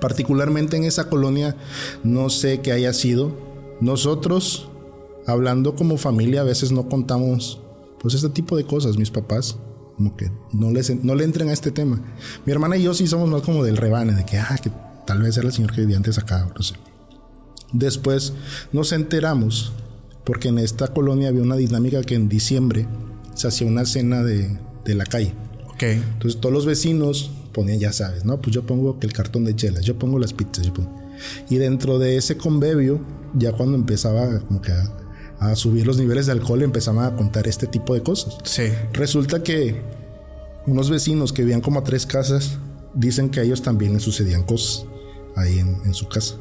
Particularmente 0.00 0.76
en 0.76 0.84
esa 0.84 1.08
colonia, 1.08 1.56
no 2.02 2.28
sé 2.28 2.60
qué 2.60 2.72
haya 2.72 2.92
sido. 2.92 3.32
Nosotros, 3.80 4.68
hablando 5.26 5.76
como 5.76 5.96
familia, 5.96 6.40
a 6.40 6.44
veces 6.44 6.72
no 6.72 6.88
contamos, 6.88 7.60
pues, 8.06 8.22
este 8.22 8.28
tipo 8.28 8.56
de 8.56 8.64
cosas, 8.64 8.96
mis 8.96 9.10
papás. 9.10 9.56
Como 9.96 10.16
que 10.16 10.30
no, 10.52 10.70
les, 10.70 11.02
no 11.02 11.14
le 11.14 11.24
entren 11.24 11.48
a 11.48 11.52
este 11.52 11.72
tema. 11.72 12.00
Mi 12.44 12.52
hermana 12.52 12.76
y 12.76 12.82
yo 12.82 12.94
sí 12.94 13.06
somos 13.06 13.28
más 13.28 13.42
como 13.42 13.64
del 13.64 13.76
rebane, 13.76 14.12
de 14.12 14.24
que, 14.24 14.38
ah, 14.38 14.56
que 14.62 14.70
tal 15.06 15.22
vez 15.22 15.36
era 15.38 15.46
el 15.46 15.52
señor 15.52 15.72
que 15.72 15.80
vivía 15.80 15.96
antes 15.96 16.18
acá, 16.18 16.48
no 16.54 16.62
sé. 16.62 16.74
Después 17.72 18.34
nos 18.72 18.92
enteramos, 18.92 19.72
porque 20.22 20.48
en 20.48 20.58
esta 20.58 20.88
colonia 20.88 21.30
había 21.30 21.42
una 21.42 21.56
dinámica 21.56 22.02
que 22.02 22.14
en 22.14 22.28
diciembre 22.28 22.86
se 23.34 23.48
hacía 23.48 23.66
una 23.66 23.86
cena 23.86 24.22
de, 24.22 24.56
de 24.84 24.94
la 24.94 25.04
calle. 25.04 25.34
Ok. 25.70 25.82
Entonces 25.82 26.40
todos 26.40 26.52
los 26.52 26.66
vecinos 26.66 27.32
ponían, 27.52 27.80
ya 27.80 27.92
sabes, 27.92 28.24
¿no? 28.24 28.40
Pues 28.40 28.54
yo 28.54 28.66
pongo 28.66 28.98
el 29.00 29.12
cartón 29.12 29.44
de 29.44 29.56
chelas, 29.56 29.84
yo 29.84 29.98
pongo 29.98 30.18
las 30.18 30.32
pizzas, 30.32 30.66
yo 30.66 30.74
pongo. 30.74 30.94
Y 31.48 31.56
dentro 31.56 31.98
de 31.98 32.18
ese 32.18 32.36
convivio, 32.36 33.00
ya 33.34 33.52
cuando 33.52 33.76
empezaba 33.76 34.40
como 34.40 34.60
que 34.60 34.72
a, 34.72 35.05
a 35.38 35.54
subir 35.56 35.86
los 35.86 35.98
niveles 35.98 36.26
de 36.26 36.32
alcohol, 36.32 36.62
empezaban 36.62 37.04
a 37.04 37.16
contar 37.16 37.46
este 37.46 37.66
tipo 37.66 37.94
de 37.94 38.02
cosas. 38.02 38.36
Sí. 38.44 38.64
Resulta 38.92 39.42
que 39.42 39.80
unos 40.66 40.90
vecinos 40.90 41.32
que 41.32 41.42
vivían 41.42 41.60
como 41.60 41.80
a 41.80 41.84
tres 41.84 42.06
casas 42.06 42.58
dicen 42.94 43.28
que 43.30 43.40
a 43.40 43.42
ellos 43.42 43.62
también 43.62 43.92
les 43.94 44.02
sucedían 44.02 44.42
cosas 44.44 44.86
ahí 45.36 45.58
en, 45.58 45.76
en 45.84 45.94
su 45.94 46.08
casa. 46.08 46.36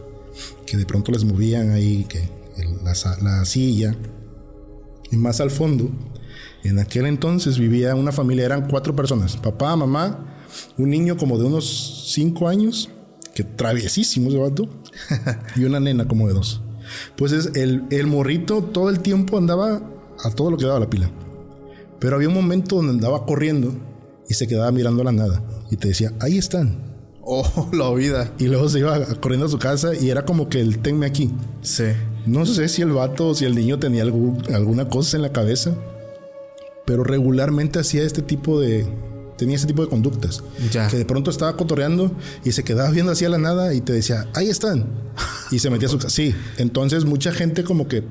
Que 0.65 0.77
de 0.77 0.85
pronto 0.85 1.11
les 1.11 1.23
movían 1.25 1.71
ahí 1.71 2.05
que 2.05 2.19
el- 2.57 2.83
la, 2.83 2.93
la 3.21 3.45
silla. 3.45 3.95
Y 5.11 5.17
más 5.17 5.39
al 5.41 5.51
fondo, 5.51 5.89
en 6.63 6.79
aquel 6.79 7.05
entonces 7.05 7.59
vivía 7.59 7.93
una 7.95 8.11
familia, 8.11 8.45
eran 8.45 8.67
cuatro 8.67 8.95
personas, 8.95 9.37
papá, 9.37 9.75
mamá, 9.75 10.35
un 10.77 10.89
niño 10.89 11.15
como 11.17 11.37
de 11.37 11.43
unos 11.45 12.09
cinco 12.13 12.47
años, 12.47 12.89
que 13.35 13.43
traviesísimo 13.43 14.29
ese 14.29 14.37
vato, 14.39 14.67
y 15.55 15.65
una 15.65 15.79
nena 15.79 16.07
como 16.07 16.27
de 16.27 16.33
dos. 16.33 16.61
Pues 17.15 17.31
es 17.31 17.51
el, 17.55 17.83
el 17.89 18.07
morrito 18.07 18.61
todo 18.63 18.89
el 18.89 18.99
tiempo 18.99 19.37
andaba 19.37 19.81
a 20.23 20.31
todo 20.31 20.51
lo 20.51 20.57
que 20.57 20.65
daba 20.65 20.79
la 20.79 20.89
pila. 20.89 21.09
Pero 21.99 22.15
había 22.15 22.27
un 22.27 22.33
momento 22.33 22.75
donde 22.77 22.91
andaba 22.93 23.25
corriendo 23.25 23.73
y 24.27 24.33
se 24.33 24.47
quedaba 24.47 24.71
mirando 24.71 25.01
a 25.01 25.05
la 25.05 25.11
nada. 25.11 25.43
Y 25.71 25.77
te 25.77 25.87
decía, 25.89 26.11
ahí 26.19 26.37
están. 26.37 26.77
Oh, 27.21 27.69
la 27.73 27.91
vida. 27.93 28.31
Y 28.37 28.47
luego 28.47 28.69
se 28.69 28.79
iba 28.79 29.03
corriendo 29.21 29.47
a 29.47 29.49
su 29.49 29.57
casa 29.59 29.95
y 29.95 30.09
era 30.09 30.25
como 30.25 30.47
que 30.49 30.59
el 30.61 30.79
tenme 30.79 31.05
aquí. 31.05 31.31
Sí. 31.61 31.85
No 32.25 32.45
sé 32.45 32.67
si 32.67 32.81
el 32.81 32.91
vato 32.91 33.29
o 33.29 33.35
si 33.35 33.45
el 33.45 33.55
niño 33.55 33.79
tenía 33.79 34.03
algún- 34.03 34.43
alguna 34.53 34.89
cosa 34.89 35.15
en 35.17 35.23
la 35.23 35.31
cabeza, 35.31 35.75
pero 36.85 37.03
regularmente 37.03 37.79
hacía 37.79 38.03
este 38.03 38.21
tipo 38.21 38.59
de. 38.59 38.85
Tenía 39.37 39.55
ese 39.57 39.67
tipo 39.67 39.81
de 39.83 39.89
conductas. 39.89 40.43
Ya. 40.71 40.87
Que 40.87 40.97
de 40.97 41.05
pronto 41.05 41.29
estaba 41.31 41.57
cotorreando 41.57 42.11
y 42.43 42.51
se 42.53 42.63
quedaba 42.63 42.89
viendo 42.91 43.11
hacia 43.11 43.27
la 43.29 43.37
nada 43.37 43.73
y 43.73 43.81
te 43.81 43.91
decía, 43.93 44.27
ahí 44.33 44.49
están. 44.49 44.85
Y 45.51 45.59
se 45.59 45.69
metía 45.69 45.87
a 45.87 45.91
su 45.91 45.97
casa. 45.97 46.09
Sí, 46.09 46.33
entonces 46.57 47.05
mucha 47.05 47.31
gente 47.31 47.63
como 47.63 47.87
que 47.87 48.03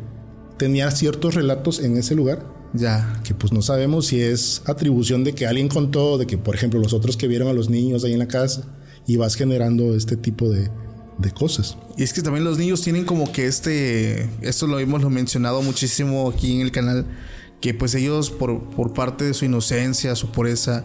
tenía 0.58 0.90
ciertos 0.90 1.34
relatos 1.34 1.80
en 1.80 1.96
ese 1.96 2.14
lugar 2.14 2.44
Ya. 2.74 3.20
que 3.24 3.34
pues 3.34 3.52
no 3.52 3.60
sabemos 3.62 4.06
si 4.06 4.20
es 4.20 4.62
atribución 4.66 5.24
de 5.24 5.34
que 5.34 5.46
alguien 5.46 5.68
contó, 5.68 6.16
de 6.18 6.26
que 6.26 6.38
por 6.38 6.54
ejemplo 6.54 6.78
los 6.80 6.92
otros 6.92 7.16
que 7.16 7.26
vieron 7.26 7.48
a 7.48 7.52
los 7.52 7.68
niños 7.70 8.04
ahí 8.04 8.12
en 8.12 8.18
la 8.20 8.28
casa 8.28 8.62
y 9.06 9.16
vas 9.16 9.34
generando 9.34 9.94
este 9.96 10.16
tipo 10.16 10.48
de, 10.48 10.70
de 11.18 11.30
cosas. 11.32 11.76
Y 11.96 12.02
es 12.04 12.12
que 12.12 12.22
también 12.22 12.44
los 12.44 12.58
niños 12.58 12.82
tienen 12.82 13.04
como 13.04 13.32
que 13.32 13.46
este, 13.46 14.28
esto 14.42 14.66
lo 14.66 14.78
hemos 14.78 15.02
lo 15.02 15.10
mencionado 15.10 15.60
muchísimo 15.62 16.30
aquí 16.30 16.54
en 16.54 16.60
el 16.60 16.70
canal, 16.70 17.04
que 17.60 17.74
pues 17.74 17.94
ellos 17.94 18.30
por, 18.30 18.70
por 18.70 18.92
parte 18.92 19.24
de 19.24 19.34
su 19.34 19.44
inocencia, 19.44 20.14
su 20.16 20.28
pureza, 20.30 20.84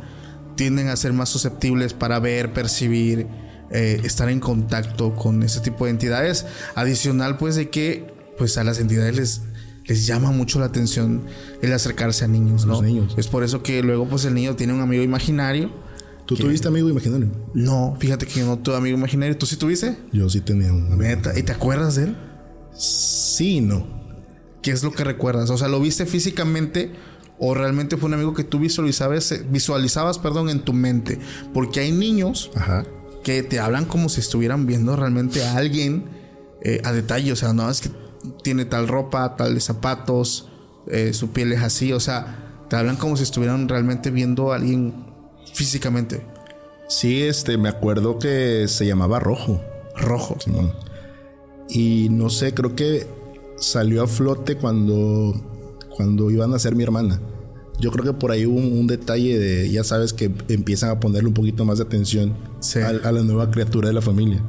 tienden 0.60 0.90
a 0.90 0.96
ser 0.98 1.14
más 1.14 1.30
susceptibles 1.30 1.94
para 1.94 2.20
ver, 2.20 2.52
percibir, 2.52 3.28
eh, 3.72 4.02
estar 4.04 4.28
en 4.28 4.42
contacto 4.42 5.16
con 5.16 5.42
ese 5.42 5.62
tipo 5.62 5.86
de 5.86 5.92
entidades. 5.92 6.46
Adicional 6.76 7.38
pues 7.38 7.56
de 7.56 7.70
que 7.70 8.14
pues 8.38 8.58
a 8.58 8.66
las 8.66 8.78
entidades 8.78 9.16
les, 9.16 9.42
les 9.86 10.06
llama 10.06 10.32
mucho 10.32 10.60
la 10.60 10.66
atención 10.66 11.24
el 11.62 11.72
acercarse 11.72 12.26
a 12.26 12.28
niños, 12.28 12.66
¿no? 12.66 12.74
Los 12.74 12.84
niños. 12.84 13.16
Es 13.18 13.30
por 13.30 13.46
eso 13.46 13.64
que 13.64 13.82
luego 13.84 14.06
pues 14.06 14.26
el 14.26 14.34
niño 14.34 14.58
tiene 14.58 14.74
un 14.74 14.82
amigo 14.82 15.02
imaginario. 15.02 15.72
¿Tú 16.26 16.36
tuviste 16.36 16.68
amigo 16.68 16.90
imaginario? 16.90 17.32
No, 17.54 17.96
fíjate 17.98 18.26
que 18.26 18.42
yo 18.42 18.46
no 18.46 18.60
tuve 18.60 18.76
amigo 18.76 18.98
imaginario. 18.98 19.38
¿Tú 19.38 19.46
sí 19.46 19.56
tuviste? 19.56 19.98
Yo 20.12 20.30
sí 20.30 20.42
tenía 20.42 20.74
un 20.74 20.88
amigo. 20.88 21.04
Neta. 21.04 21.40
¿Y 21.40 21.44
te 21.44 21.54
acuerdas 21.54 21.96
de 21.96 22.04
él? 22.04 22.18
Sí, 22.76 23.56
y 23.56 23.62
no. 23.62 23.88
¿Qué 24.62 24.72
es 24.72 24.84
lo 24.84 24.92
que 24.92 25.06
recuerdas? 25.06 25.52
O 25.52 25.58
sea, 25.58 25.70
¿lo 25.70 25.80
viste 25.80 26.06
físicamente 26.06 26.92
o 27.40 27.54
realmente 27.54 27.98
fue 27.98 28.08
un 28.08 28.14
amigo 28.16 28.34
que 28.34 28.44
tú 28.44 28.60
visualizabas, 28.60 29.32
eh, 29.32 29.46
visualizabas 29.50 30.20
perdón, 30.20 30.50
en 30.50 30.60
tu 30.62 30.74
mente? 30.74 31.20
Porque 31.54 31.80
hay 31.80 31.92
niños 31.92 32.52
Ajá. 32.56 32.86
que 33.24 33.44
te 33.44 33.60
hablan 33.60 33.86
como 33.86 34.10
si 34.10 34.20
estuvieran 34.20 34.66
viendo 34.66 34.96
realmente 34.96 35.44
a 35.44 35.56
alguien 35.56 36.06
eh, 36.62 36.82
a 36.84 36.92
detalle. 36.92 37.32
O 37.32 37.36
sea, 37.36 37.54
no 37.54 37.70
es 37.70 37.82
que 37.82 37.90
tiene 38.44 38.66
tal 38.66 38.88
ropa, 38.88 39.36
tal 39.38 39.56
de 39.56 39.62
zapatos, 39.62 40.50
eh, 40.88 41.14
su 41.14 41.32
piel 41.32 41.54
es 41.54 41.62
así. 41.62 41.94
O 41.94 42.00
sea, 42.00 42.66
te 42.70 42.76
hablan 42.76 42.98
como 42.98 43.16
si 43.16 43.24
estuvieran 43.24 43.68
realmente 43.70 44.12
viendo 44.12 44.52
a 44.52 44.58
alguien 44.58 45.06
físicamente. 45.54 46.26
Sí, 46.90 47.22
este, 47.22 47.58
me 47.58 47.70
acuerdo 47.70 48.20
que 48.20 48.68
se 48.68 48.86
llamaba 48.86 49.20
Rojo. 49.20 49.62
Rojo. 49.96 50.38
Simón. 50.40 50.74
Y 51.70 52.10
no 52.10 52.30
sé, 52.30 52.54
creo 52.54 52.76
que 52.76 53.08
salió 53.58 54.04
a 54.04 54.08
flote 54.08 54.56
cuando, 54.56 55.34
cuando 55.96 56.32
iban 56.32 56.54
a 56.54 56.60
ser 56.60 56.76
mi 56.76 56.84
hermana. 56.84 57.22
Yo 57.80 57.92
creo 57.92 58.04
que 58.06 58.14
por 58.14 58.32
ahí 58.32 58.46
hubo 58.46 58.58
un, 58.58 58.78
un 58.78 58.88
detalle 58.88 59.38
de, 59.40 59.70
ya 59.72 59.84
sabes, 59.84 60.12
que 60.14 60.30
empiezan 60.50 60.90
a 60.90 61.00
ponerle 61.00 61.28
un 61.30 61.34
poquito 61.34 61.64
más 61.66 61.78
de 61.78 61.86
atención 61.86 62.34
Sí. 62.60 62.80
a, 62.80 62.90
a 62.90 63.12
la 63.14 63.24
nueva 63.24 63.50
criatura 63.52 63.88
de 63.88 63.94
la 63.94 64.02
familia. 64.02 64.42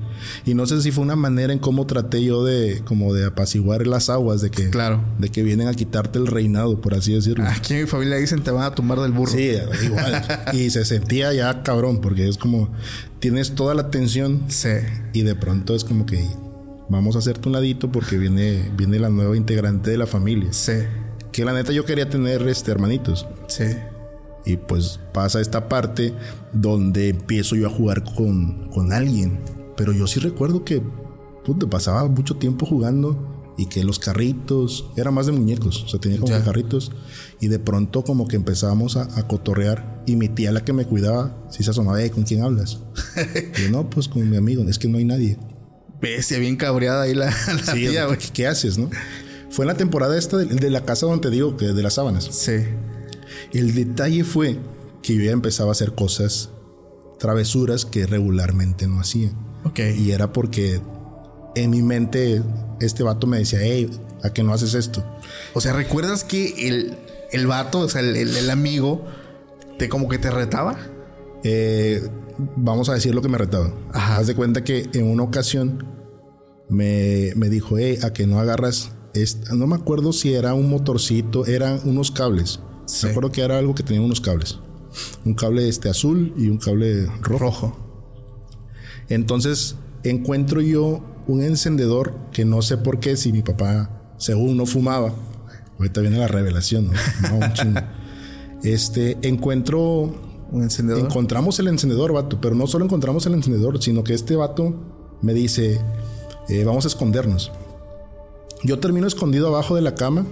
Y 0.45 0.55
no 0.55 0.67
sé 0.67 0.83
si 0.83 0.91
fue 0.91 1.05
una 1.05 1.15
manera 1.15 1.53
en 1.53 1.61
cómo 1.61 1.87
traté 1.87 2.25
yo 2.25 2.45
de, 2.45 2.83
como 2.85 3.15
de 3.15 3.25
apaciguar 3.27 3.87
las 3.87 4.11
aguas, 4.11 4.41
de 4.41 4.51
que, 4.51 4.69
Claro. 4.71 5.01
de 5.19 5.29
que 5.29 5.45
vienen 5.45 5.69
a 5.69 5.75
quitarte 5.75 6.19
el 6.19 6.27
reinado, 6.27 6.81
por 6.81 6.95
así 6.95 7.13
decirlo. 7.13 7.45
Aquí 7.47 7.75
en 7.75 7.83
mi 7.83 7.87
familia 7.87 8.17
dicen 8.17 8.43
te 8.43 8.51
van 8.51 8.65
a 8.65 8.75
tumbar 8.75 8.99
del 9.01 9.13
burro. 9.13 9.31
Sí, 9.33 9.53
igual. 9.85 10.23
y 10.53 10.71
se 10.71 10.85
sentía 10.85 11.33
ya 11.33 11.63
cabrón, 11.63 12.01
porque 12.01 12.29
es 12.29 12.37
como, 12.37 12.69
tienes 13.21 13.55
toda 13.55 13.75
la 13.75 13.83
atención 13.83 14.43
Sí. 14.49 14.71
y 15.13 15.23
de 15.23 15.37
pronto 15.37 15.77
es 15.77 15.85
como 15.85 16.05
que 16.05 16.21
vamos 16.89 17.15
a 17.15 17.21
hacerte 17.21 17.49
un 17.49 17.53
ladito 17.53 17.93
porque 17.93 18.19
viene, 18.19 18.73
viene 18.77 18.99
la 18.99 19.09
nueva 19.11 19.37
integrante 19.37 19.93
de 19.93 19.99
la 19.99 20.07
familia. 20.09 20.53
Sí. 20.53 20.73
Que 21.33 21.45
la 21.45 21.53
neta 21.53 21.73
yo 21.73 21.85
quería 21.85 22.09
tener 22.09 22.47
este 22.49 22.71
hermanitos. 22.71 23.27
Sí. 23.49 23.65
Y 24.45 24.57
pues 24.57 24.99
pasa 25.13 25.41
esta 25.41 25.69
parte 25.69 26.15
donde 26.53 27.11
empiezo 27.11 27.57
yo 27.57 27.67
a 27.67 27.71
jugar 27.71 28.05
con, 28.15 28.69
con 28.71 28.93
alguien. 28.93 29.41
Pero 29.77 29.93
yo 29.93 30.07
sí 30.07 30.19
recuerdo 30.21 30.65
que 30.65 30.83
puta, 31.45 31.67
pasaba 31.69 32.07
mucho 32.09 32.37
tiempo 32.37 32.67
jugando 32.67 33.27
y 33.57 33.67
que 33.67 33.85
los 33.85 33.99
carritos, 33.99 34.91
era 34.97 35.11
más 35.11 35.27
de 35.27 35.33
muñecos, 35.33 35.83
o 35.85 35.89
sea, 35.89 36.01
tenía 36.01 36.19
como 36.19 36.33
que 36.35 36.43
carritos. 36.43 36.93
Y 37.41 37.49
de 37.49 37.59
pronto 37.59 38.03
como 38.05 38.27
que 38.27 38.37
empezábamos 38.37 38.97
a, 38.97 39.03
a 39.19 39.29
cotorrear 39.29 40.03
y 40.07 40.17
mi 40.17 40.29
tía, 40.29 40.51
la 40.53 40.65
que 40.65 40.73
me 40.73 40.87
cuidaba, 40.87 41.37
sí 41.51 41.63
se 41.63 41.71
asomaba, 41.71 42.03
"Ey, 42.03 42.09
¿con 42.11 42.23
quién 42.23 42.43
hablas? 42.43 42.79
y 43.59 43.63
yo, 43.65 43.71
no, 43.71 43.91
pues 43.91 44.09
con 44.09 44.29
mi 44.29 44.37
amigo, 44.39 44.63
es 44.65 44.79
que 44.79 44.89
no 44.89 44.97
hay 44.99 45.05
nadie. 45.05 45.39
Bestia, 46.01 46.39
bien 46.39 46.57
cabreada 46.57 47.03
ahí 47.03 47.15
la, 47.15 47.27
la 47.67 47.73
Sí, 47.75 47.89
tía, 47.89 48.07
güey. 48.07 48.19
¿qué, 48.19 48.29
qué 48.33 48.47
haces, 48.47 48.79
no? 48.79 48.89
Fue 49.51 49.65
en 49.65 49.69
la 49.69 49.75
temporada 49.77 50.17
esta 50.17 50.37
de, 50.37 50.47
de 50.47 50.71
la 50.71 50.85
casa 50.85 51.07
donde 51.07 51.23
te 51.29 51.31
digo 51.31 51.57
que 51.57 51.67
de 51.67 51.83
las 51.83 51.95
sábanas. 51.95 52.25
Sí. 52.31 52.65
El 53.53 53.75
detalle 53.75 54.25
fue 54.25 54.59
que 55.03 55.15
yo 55.17 55.23
ya 55.25 55.33
empezaba 55.33 55.71
a 55.71 55.73
hacer 55.73 55.95
cosas, 55.95 56.51
travesuras 57.19 57.85
que 57.85 58.07
regularmente 58.07 58.87
no 58.87 59.01
hacía. 59.01 59.31
Ok. 59.65 59.81
Y 59.97 60.13
era 60.13 60.33
porque 60.33 60.81
en 61.57 61.71
mi 61.71 61.83
mente 61.83 62.43
este 62.81 63.03
vato 63.03 63.27
me 63.27 63.39
decía, 63.39 63.59
hey, 63.63 63.91
¿a 64.23 64.31
qué 64.33 64.43
no 64.43 64.53
haces 64.53 64.75
esto? 64.75 65.05
O 65.55 65.61
sea, 65.61 65.73
¿recuerdas 65.73 66.23
que 66.25 66.69
el, 66.69 66.97
el 67.33 67.47
vato, 67.47 67.81
o 67.81 67.89
sea, 67.89 68.01
el, 68.03 68.17
el- 68.17 68.37
el 68.37 68.51
amigo, 68.51 69.05
te 69.79 69.89
como 69.89 70.09
que 70.09 70.19
te 70.19 70.31
retaba? 70.31 70.79
Eh, 71.43 72.03
vamos 72.57 72.89
a 72.89 72.95
decir 72.95 73.15
lo 73.15 73.23
que 73.23 73.29
me 73.29 73.39
retaba. 73.39 73.75
Ajá. 73.93 74.19
Haz 74.19 74.27
de 74.29 74.35
cuenta 74.35 74.63
que 74.65 74.89
en 74.95 75.07
una 75.07 75.23
ocasión 75.25 75.87
me, 76.69 77.33
me 77.37 77.49
dijo, 77.49 77.79
hey, 77.79 77.99
a 78.03 78.13
que 78.13 78.27
no 78.27 78.39
agarras, 78.39 78.77
esta-". 78.87 79.00
No 79.55 79.67
me 79.67 79.77
acuerdo 79.77 80.13
si 80.13 80.35
era 80.35 80.55
un 80.55 80.69
motorcito, 80.71 81.47
eran 81.47 81.81
unos 81.85 82.11
cables. 82.11 82.61
Sí. 82.87 83.07
Me 83.07 83.11
acuerdo 83.11 83.33
que 83.33 83.43
era 83.43 83.59
algo 83.59 83.75
que 83.75 83.83
tenía 83.83 84.03
unos 84.03 84.21
cables. 84.21 84.59
Un 85.25 85.35
cable 85.35 85.69
este 85.69 85.89
azul 85.89 86.33
y 86.37 86.49
un 86.49 86.59
cable 86.59 87.07
rojo. 87.21 87.39
Rojo. 87.39 87.77
Entonces 89.09 89.77
encuentro 90.03 90.61
yo 90.61 91.05
un 91.27 91.43
encendedor 91.43 92.15
que 92.33 92.45
no 92.45 92.63
sé 92.63 92.79
por 92.79 93.01
qué, 93.01 93.17
si 93.17 93.33
mi 93.33 93.43
papá 93.43 94.15
según 94.17 94.57
no 94.57 94.67
fumaba. 94.67 95.15
Ahorita 95.79 96.01
viene 96.01 96.19
la 96.19 96.29
revelación, 96.29 96.89
¿no? 96.89 96.93
No, 97.29 97.47
un 97.47 97.53
chingo. 97.53 97.81
Este, 98.63 99.17
encuentro 99.23 99.81
Un 100.53 100.65
encendedor. 100.65 101.07
Encontramos 101.07 101.59
el 101.61 101.69
encendedor, 101.69 102.13
vato, 102.13 102.43
pero 102.43 102.55
no 102.55 102.67
solo 102.67 102.85
encontramos 102.85 103.25
el 103.25 103.33
encendedor, 103.33 103.83
sino 103.83 104.05
que 104.05 104.13
este 104.13 104.37
vato 104.37 104.75
me 105.23 105.33
dice, 105.33 105.81
eh, 106.51 106.65
vamos 106.65 106.85
a 106.85 106.89
escondernos. 106.89 107.51
Yo 108.63 108.79
termino 108.79 109.07
escondido 109.07 109.49
abajo 109.49 109.75
de 109.75 109.83
la 109.83 109.95
cama 109.95 110.27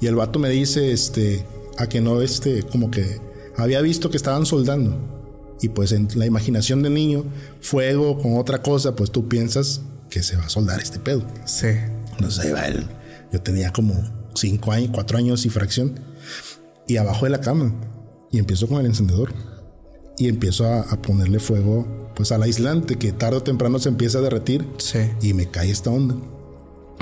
y 0.00 0.06
el 0.06 0.14
vato 0.14 0.38
me 0.38 0.48
dice, 0.48 0.92
este, 0.92 1.44
a 1.76 1.88
que 1.88 2.00
no, 2.00 2.22
este, 2.22 2.62
como 2.62 2.90
que 2.90 3.20
había 3.56 3.80
visto 3.80 4.10
que 4.10 4.16
estaban 4.16 4.46
soldando 4.46 4.96
Y 5.60 5.70
pues 5.70 5.92
en 5.92 6.08
la 6.14 6.24
imaginación 6.24 6.82
de 6.82 6.90
niño, 6.90 7.24
fuego 7.60 8.18
con 8.18 8.38
otra 8.38 8.62
cosa, 8.62 8.94
pues 8.94 9.10
tú 9.10 9.28
piensas 9.28 9.82
que 10.08 10.22
se 10.22 10.36
va 10.36 10.44
a 10.44 10.48
soldar 10.48 10.80
este 10.80 10.98
pedo. 10.98 11.22
Sí. 11.44 11.68
Entonces 12.12 12.38
ahí 12.38 12.52
va 12.52 12.66
él. 12.66 12.86
Yo 13.32 13.42
tenía 13.42 13.72
como 13.72 13.94
cinco 14.34 14.72
años, 14.72 14.90
cuatro 14.92 15.18
años 15.18 15.44
y 15.44 15.50
fracción. 15.50 16.00
Y 16.86 16.96
abajo 16.96 17.26
de 17.26 17.30
la 17.30 17.40
cama. 17.40 17.74
Y 18.30 18.38
empiezo 18.38 18.68
con 18.68 18.78
el 18.80 18.86
encendedor. 18.86 19.34
Y 20.16 20.28
empiezo 20.28 20.64
a, 20.64 20.80
a 20.80 21.02
ponerle 21.02 21.38
fuego 21.38 21.86
pues 22.14 22.32
al 22.32 22.42
aislante 22.42 22.96
que 22.96 23.12
tarde 23.12 23.36
o 23.36 23.42
temprano 23.42 23.78
se 23.78 23.88
empieza 23.88 24.18
a 24.18 24.22
derretir. 24.22 24.66
Sí. 24.78 24.98
Y 25.20 25.34
me 25.34 25.50
cae 25.50 25.70
esta 25.70 25.90
onda. 25.90 26.16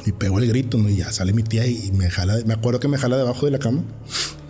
Y 0.04 0.12
pego 0.12 0.38
el 0.38 0.46
grito, 0.48 0.78
¿no? 0.78 0.88
Y 0.88 0.96
ya 0.96 1.10
sale 1.12 1.32
mi 1.32 1.42
tía 1.42 1.66
y, 1.66 1.90
me 1.92 2.10
jala. 2.10 2.38
Me 2.46 2.54
acuerdo 2.54 2.78
que 2.80 2.88
me 2.88 2.98
jala 2.98 3.16
debajo 3.16 3.46
de 3.46 3.52
la 3.52 3.58
cama. 3.58 3.82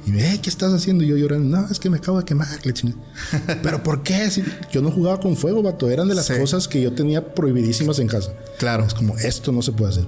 Y 0.06 0.10
me 0.10 0.18
dice, 0.18 0.34
"Eh, 0.34 0.40
¿qué 0.42 0.50
estás 0.50 0.72
haciendo? 0.72 1.02
Y 1.02 1.08
yo 1.08 1.16
llorando, 1.16 1.58
no, 1.60 1.68
es 1.68 1.80
que 1.80 1.90
me 1.90 1.96
acabo 1.96 2.18
de 2.18 2.24
quemar, 2.24 2.48
chingada". 2.72 3.00
Pero 3.62 3.82
¿por 3.82 4.02
qué? 4.02 4.30
Si 4.30 4.42
yo 4.70 4.82
no 4.82 4.90
jugaba 4.90 5.18
con 5.18 5.36
fuego, 5.36 5.62
vato. 5.62 5.88
Eran 5.90 6.08
de 6.08 6.14
las 6.14 6.26
Sí. 6.26 6.34
cosas 6.38 6.68
que 6.68 6.80
yo 6.82 6.92
tenía 6.92 7.34
prohibidísimas 7.34 7.98
en 7.98 8.08
casa. 8.08 8.32
Claro. 8.58 8.84
Es 8.84 8.94
como, 8.94 9.16
esto 9.18 9.50
no 9.52 9.62
se 9.62 9.72
puede 9.72 9.92
hacer. 9.92 10.06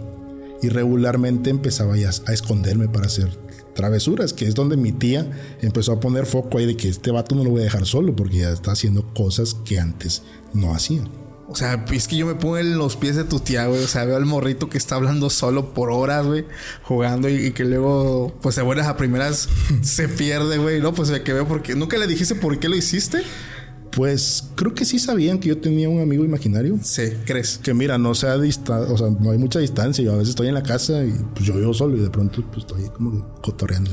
Y 0.62 0.68
regularmente 0.68 1.51
empezaba 1.51 1.96
ya 1.96 2.11
a 2.27 2.33
esconderme 2.33 2.88
para 2.88 3.07
hacer 3.07 3.29
travesuras, 3.74 4.33
que 4.33 4.46
es 4.46 4.55
donde 4.57 4.77
mi 4.77 4.90
tía 4.92 5.31
empezó 5.62 5.92
a 5.92 6.01
poner 6.01 6.27
foco 6.27 6.59
ahí 6.59 6.66
de 6.66 6.77
que 6.77 6.88
este 6.88 7.12
vato 7.12 7.37
no 7.37 7.44
lo 7.44 7.51
voy 7.51 7.61
a 7.61 7.64
dejar 7.64 7.87
solo 7.87 8.14
porque 8.14 8.38
ya 8.38 8.51
está 8.51 8.72
haciendo 8.72 9.07
cosas 9.14 9.55
que 9.64 9.79
antes 9.79 10.22
no 10.53 10.74
hacía. 10.74 11.03
O 11.50 11.56
sea, 11.56 11.84
es 11.90 12.08
que 12.08 12.16
yo 12.16 12.26
me 12.26 12.34
pongo 12.34 12.58
en 12.58 12.76
los 12.76 12.96
pies 12.96 13.16
de 13.16 13.24
tu 13.24 13.40
tía, 13.40 13.66
güey. 13.66 13.82
O 13.82 13.88
sea, 13.88 14.04
veo 14.04 14.16
al 14.16 14.26
morrito 14.26 14.68
que 14.68 14.76
está 14.76 14.96
hablando 14.96 15.30
solo 15.30 15.72
por 15.72 15.90
horas, 15.90 16.26
güey, 16.26 16.44
jugando 16.82 17.28
y, 17.28 17.46
y 17.46 17.52
que 17.52 17.64
luego, 17.64 18.37
pues 18.42 18.56
de 18.56 18.62
buenas 18.62 18.87
a 18.87 18.96
primeras 18.96 19.48
se 19.82 20.08
pierde, 20.08 20.58
güey. 20.58 20.80
No, 20.80 20.92
pues 20.92 21.11
me 21.11 21.22
quedé 21.22 21.44
porque 21.44 21.74
nunca 21.74 21.96
le 21.96 22.06
dijiste 22.06 22.34
por 22.34 22.58
qué 22.58 22.68
lo 22.68 22.76
hiciste. 22.76 23.22
Pues 23.90 24.50
creo 24.54 24.74
que 24.74 24.84
sí 24.84 24.98
sabían 24.98 25.38
que 25.38 25.48
yo 25.48 25.58
tenía 25.58 25.88
un 25.88 26.00
amigo 26.00 26.24
imaginario. 26.24 26.78
Sí, 26.82 27.14
¿crees? 27.24 27.58
Que 27.58 27.74
mira, 27.74 27.98
no 27.98 28.14
sea 28.14 28.38
dista 28.38 28.78
o 28.80 28.98
sea, 28.98 29.08
no 29.08 29.30
hay 29.30 29.38
mucha 29.38 29.58
distancia. 29.58 30.04
Yo 30.04 30.12
a 30.12 30.16
veces 30.16 30.30
estoy 30.30 30.48
en 30.48 30.54
la 30.54 30.62
casa 30.62 31.02
y 31.04 31.12
pues 31.34 31.46
yo 31.46 31.54
vivo 31.54 31.72
solo 31.74 31.96
y 31.96 32.00
de 32.00 32.11
pronto 32.11 32.44
pues 32.52 32.58
estoy 32.58 32.88
como 32.90 33.12
que 33.12 33.24
cotorreando. 33.42 33.90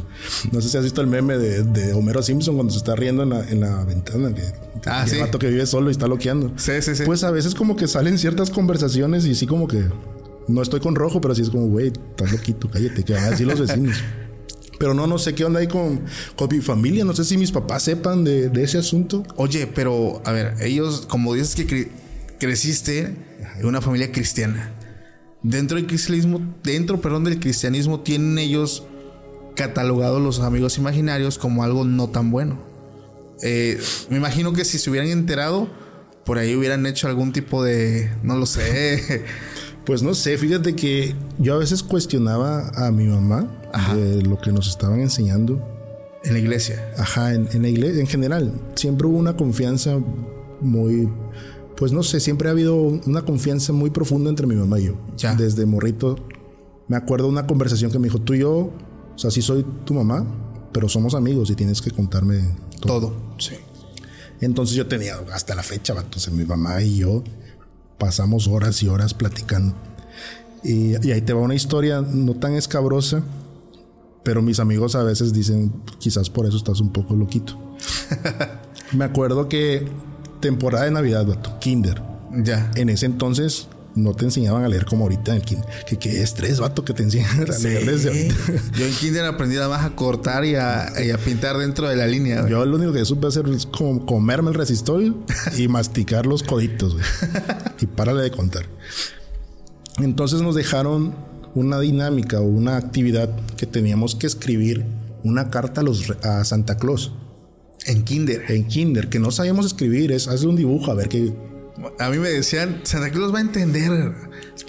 No 0.52 0.62
sé 0.62 0.70
si 0.70 0.78
has 0.78 0.84
visto 0.84 1.02
el 1.02 1.08
meme 1.08 1.38
de, 1.38 1.63
de 1.63 1.94
Homero 1.94 2.22
Simpson 2.22 2.56
cuando 2.56 2.74
se 2.74 2.80
está 2.80 2.96
riendo 2.96 3.24
en 3.24 3.30
la, 3.30 3.50
en 3.50 3.62
la 3.62 3.84
ventana. 3.86 4.34
Que, 4.34 4.44
Ah, 4.86 5.04
el 5.04 5.10
sí. 5.10 5.17
vato 5.19 5.39
que 5.39 5.48
vive 5.50 5.65
solo 5.65 5.89
y 5.89 5.91
está 5.91 6.08
loqueando. 6.08 6.54
Sí, 6.58 6.74
sí, 6.82 6.95
sí. 6.95 7.04
Pues 7.06 7.24
a 7.24 7.32
veces 7.32 7.56
como 7.56 7.76
que 7.76 7.88
salen 7.88 8.17
ciertas 8.17 8.50
conversaciones 8.50 9.26
y 9.26 9.34
sí 9.36 9.48
como 9.48 9.67
que 9.67 9.84
no 10.48 10.62
estoy 10.62 10.80
con 10.80 10.95
rojo, 10.95 11.19
pero 11.21 11.34
sí 11.34 11.41
es 11.41 11.50
como, 11.50 11.67
güey, 11.67 11.88
estás 11.88 12.32
loquito, 12.32 12.69
cállate, 12.69 13.04
que 13.04 13.13
van 13.13 13.24
a 13.26 13.30
decir 13.32 13.48
los 13.48 13.60
vecinos. 13.60 13.98
Pero 14.78 14.93
no, 14.93 15.08
no 15.08 15.17
sé 15.17 15.34
qué 15.34 15.45
onda 15.45 15.62
ahí 15.62 15.67
con, 15.67 16.02
con 16.36 16.50
mi 16.52 16.60
familia. 16.60 17.06
No 17.06 17.13
sé 17.15 17.24
si 17.24 17.38
mis 17.38 17.50
papás 17.50 17.84
sepan 17.84 18.26
de, 18.26 18.50
de 18.50 18.62
ese 18.63 18.78
asunto. 18.78 19.24
Oye, 19.38 19.67
pero 19.67 20.21
a 20.26 20.34
ver, 20.34 20.56
ellos, 20.60 21.06
como 21.08 21.34
dices 21.34 21.56
que 21.56 21.65
cre- 21.65 21.89
creciste 22.41 23.15
en 23.58 23.65
una 23.65 23.80
familia 23.80 24.12
cristiana, 24.12 24.71
dentro 25.43 25.78
del 25.78 25.88
cristianismo, 25.88 26.41
dentro, 26.62 27.00
perdón, 27.00 27.24
del 27.24 27.39
cristianismo, 27.39 28.02
tienen 28.02 28.38
ellos 28.38 28.84
catalogados 29.56 30.21
los 30.21 30.41
amigos 30.41 30.78
imaginarios 30.78 31.38
como 31.38 31.63
algo 31.63 31.86
no 31.86 32.10
tan 32.10 32.30
bueno. 32.30 32.60
Eh, 33.41 33.80
me 34.10 34.17
imagino 34.17 34.54
que 34.54 34.65
si 34.65 34.78
se 34.78 34.89
hubieran 34.89 35.10
enterado, 35.10 35.67
por 36.26 36.38
ahí 36.38 36.56
hubieran 36.56 36.86
hecho 36.86 37.08
algún 37.08 37.32
tipo 37.34 37.63
de, 37.63 38.12
no 38.24 38.36
lo 38.38 38.45
sé. 38.45 39.24
Pues 39.86 40.02
no 40.02 40.15
sé, 40.15 40.36
fíjate 40.39 40.76
que 40.76 41.13
yo 41.38 41.54
a 41.54 41.58
veces 41.60 41.84
cuestionaba 41.84 42.69
a 42.69 42.91
mi 42.91 43.06
mamá 43.06 43.48
de 43.93 44.24
lo 44.24 44.39
que 44.39 44.52
nos 44.52 44.67
estaban 44.67 45.00
enseñando. 45.00 45.62
en 46.24 46.34
la 46.34 46.39
iglesia. 46.39 46.91
Ajá, 46.98 47.36
en, 47.36 47.48
en 47.54 47.62
la 47.62 47.67
iglesia 47.67 48.02
en 48.02 48.08
general. 48.08 48.52
Siempre 48.74 49.06
hubo 49.06 49.19
una 49.19 49.38
confianza 49.38 50.00
muy. 50.60 51.08
Pues 51.78 51.91
no 51.91 52.02
sé, 52.02 52.19
siempre 52.19 52.48
ha 52.48 52.52
habido 52.54 52.76
una 52.76 53.21
confianza 53.26 53.74
muy 53.74 53.91
profunda 53.91 54.32
entre 54.32 54.48
mi 54.48 54.56
mamá 54.56 54.80
y 54.80 54.86
yo. 54.86 54.93
Ya. 55.17 55.36
Desde 55.36 55.67
morrito. 55.67 56.15
Me 56.88 56.95
acuerdo 56.98 57.28
de 57.28 57.34
una 57.34 57.45
conversación 57.45 57.91
que 57.91 58.00
me 58.00 58.06
dijo: 58.06 58.19
Tú 58.19 58.34
y 58.34 58.39
yo, 58.39 58.52
o 58.52 59.17
sea, 59.17 59.30
sí 59.30 59.43
soy 59.43 59.63
tu 59.86 59.93
mamá, 59.93 60.26
pero 60.74 60.89
somos 60.89 61.13
amigos 61.13 61.52
y 61.52 61.56
tienes 61.56 61.80
que 61.80 61.91
contarme 61.91 62.41
todo. 62.86 63.08
Todo. 63.10 63.15
Sí. 63.38 63.56
Entonces 64.41 64.76
yo 64.76 64.88
tenía 64.88 65.15
hasta 65.34 65.56
la 65.56 65.63
fecha, 65.63 65.93
sea, 66.15 66.34
mi 66.34 66.45
mamá 66.45 66.82
y 66.82 66.98
yo 66.98 67.24
pasamos 67.98 68.48
horas 68.48 68.82
y 68.84 68.88
horas 68.88 69.13
platicando. 69.13 69.76
Y, 70.63 70.95
y 71.08 71.12
ahí 71.12 71.21
te 71.21 71.34
va 71.34 71.41
una 71.41 71.56
historia 71.56 72.02
no 72.02 72.36
tan 72.36 72.54
escabrosa, 72.56 73.24
pero 74.24 74.41
mis 74.41 74.60
amigos 74.60 74.95
a 74.95 75.04
veces 75.04 75.34
dicen, 75.34 75.71
quizás 76.00 76.30
por 76.30 76.45
eso 76.45 76.58
estás 76.58 76.80
un 76.80 76.91
poco 76.91 77.15
loquito. 77.15 77.58
Me 78.91 79.06
acuerdo 79.06 79.48
que 79.48 79.88
temporada 80.39 80.86
de 80.86 80.91
Navidad, 80.91 81.26
vato, 81.26 81.58
kinder. 81.60 82.02
Ya. 82.32 82.71
En 82.76 82.89
ese 82.89 83.06
entonces 83.06 83.67
no 83.96 84.14
te 84.14 84.26
enseñaban 84.26 84.64
a 84.64 84.68
leer 84.68 84.86
como 84.86 85.04
ahorita 85.06 85.32
en 85.32 85.38
el 85.38 85.44
kinder. 85.44 85.66
Que 85.88 85.98
qué 85.98 86.22
estrés, 86.22 86.60
vato, 86.60 86.84
que 86.84 86.94
te 86.94 87.04
enseñan 87.04 87.30
a 87.42 87.58
leer 87.58 87.86
desde 87.86 88.10
ahorita. 88.10 88.36
Yo 88.78 88.86
en 88.86 88.94
kinder 88.94 89.26
aprendí 89.26 89.56
nada 89.56 89.70
más 89.70 89.86
a 89.86 89.96
cortar 89.96 90.46
y 90.46 90.56
a, 90.56 90.92
y 91.04 91.12
a 91.12 91.18
pintar 91.18 91.58
dentro 91.58 91.88
de 91.88 91.96
la 91.96 92.06
línea. 92.06 92.42
güey. 92.42 92.52
Yo 92.52 92.66
lo 92.66 92.76
único 92.76 92.94
que 92.94 93.06
supe 93.06 93.28
hacer 93.28 93.48
es 93.50 93.66
como 93.66 94.06
comerme 94.06 94.50
el 94.50 94.56
resistol 94.56 95.24
y 95.58 95.68
masticar 95.70 96.26
los 96.26 96.44
coditos, 96.44 96.94
güey. 96.94 97.06
Y 97.82 97.86
párale 97.86 98.22
de 98.22 98.32
contar. 98.32 98.66
Entonces 100.00 100.42
nos 100.42 100.56
dejaron 100.56 101.16
una 101.56 101.80
dinámica 101.80 102.42
o 102.42 102.44
una 102.44 102.76
actividad 102.78 103.30
que 103.56 103.66
teníamos 103.66 104.16
que 104.16 104.28
escribir 104.28 104.86
una 105.24 105.50
carta 105.50 105.82
a, 105.82 105.84
los, 105.84 106.12
a 106.24 106.44
Santa 106.44 106.78
Claus 106.78 107.14
En 107.88 108.04
kinder. 108.04 108.44
en 108.52 108.68
kinder, 108.68 109.10
que 109.10 109.20
no 109.20 109.32
sabíamos 109.32 109.66
escribir, 109.66 110.12
es 110.12 110.28
hacer 110.28 110.48
un 110.48 110.56
dibujo 110.56 110.92
a 110.92 110.96
ver 110.96 111.10
qué... 111.10 111.34
A 112.00 112.10
mí 112.10 112.20
me 112.20 112.30
decían, 112.30 112.82
Santa 112.84 113.10
Claus 113.12 113.34
va 113.34 113.40
a 113.40 113.42
entender. 113.42 114.14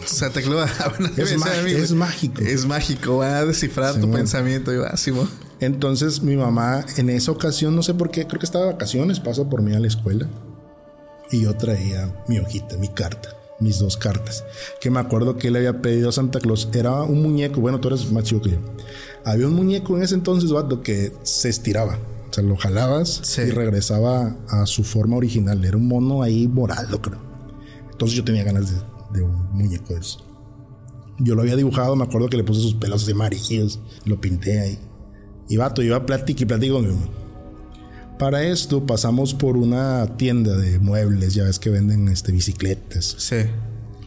Santa 0.04 0.42
Claus 0.42 0.70
Es 1.16 1.32
a 1.32 1.62
mí, 1.62 1.72
es 1.72 1.92
mágico. 1.92 2.42
Es 2.42 2.66
mágico, 2.66 3.18
va 3.18 3.38
a 3.38 3.46
descifrar 3.46 4.00
tu 4.00 4.10
pensamiento. 4.10 4.72
Y 4.72 4.78
va, 4.78 4.96
Simón. 4.96 5.28
Entonces 5.60 6.22
mi 6.22 6.36
mamá 6.36 6.84
en 6.96 7.08
esa 7.08 7.32
ocasión, 7.32 7.74
no 7.74 7.82
sé 7.82 7.94
por 7.94 8.10
qué, 8.10 8.26
creo 8.26 8.38
que 8.38 8.46
estaba 8.46 8.66
de 8.66 8.72
vacaciones, 8.72 9.20
pasa 9.20 9.48
por 9.48 9.62
mí 9.62 9.74
a 9.74 9.80
la 9.80 9.86
escuela 9.86 10.28
y 11.30 11.42
yo 11.42 11.56
traía 11.56 12.14
mi 12.28 12.38
hojita, 12.38 12.76
mi 12.76 12.88
carta, 12.88 13.30
mis 13.58 13.78
dos 13.78 13.96
cartas, 13.96 14.44
que 14.80 14.90
me 14.90 15.00
acuerdo 15.00 15.36
que 15.36 15.50
le 15.50 15.58
había 15.58 15.80
pedido 15.80 16.08
a 16.08 16.12
Santa 16.12 16.40
Claus, 16.40 16.68
era 16.72 17.02
un 17.02 17.22
muñeco, 17.22 17.60
bueno, 17.60 17.80
tú 17.80 17.88
eres 17.88 18.10
más 18.12 18.24
chico 18.24 18.42
que 18.42 18.50
yo, 18.50 18.58
había 19.24 19.46
un 19.46 19.54
muñeco 19.54 19.96
en 19.96 20.02
ese 20.02 20.14
entonces, 20.14 20.50
vato, 20.52 20.82
que 20.82 21.12
se 21.22 21.48
estiraba, 21.48 21.98
o 22.28 22.32
sea, 22.32 22.44
lo 22.44 22.56
jalabas 22.56 23.20
Sí. 23.22 23.42
y 23.42 23.50
regresaba 23.50 24.36
a 24.48 24.66
su 24.66 24.84
forma 24.84 25.16
original, 25.16 25.64
era 25.64 25.76
un 25.76 25.86
mono 25.88 26.22
ahí 26.22 26.48
morado, 26.48 27.00
creo. 27.00 27.20
Entonces 27.90 28.16
yo 28.16 28.24
tenía 28.24 28.44
ganas 28.44 28.70
de, 28.70 28.76
de 29.18 29.22
un 29.24 29.52
muñeco 29.52 29.94
de 29.94 30.00
eso. 30.00 30.22
Yo 31.18 31.34
lo 31.34 31.42
había 31.42 31.56
dibujado, 31.56 31.96
me 31.96 32.04
acuerdo 32.04 32.28
que 32.28 32.36
le 32.36 32.44
puse 32.44 32.60
sus 32.60 32.74
pelos 32.74 33.02
así 33.02 33.12
amarillos, 33.12 33.80
lo 34.04 34.20
pinté 34.20 34.60
ahí. 34.60 34.78
Y 35.48 35.56
vato, 35.56 35.82
iba 35.82 35.96
a 35.96 36.04
platicar 36.04 36.62
y 36.62 36.70
mamá. 36.70 37.08
Para 38.18 38.42
esto 38.44 38.84
pasamos 38.86 39.34
por 39.34 39.56
una 39.56 40.16
tienda 40.16 40.56
de 40.56 40.78
muebles, 40.78 41.34
ya 41.34 41.44
ves 41.44 41.58
que 41.58 41.70
venden 41.70 42.08
este, 42.08 42.32
bicicletas. 42.32 43.14
Sí. 43.18 43.36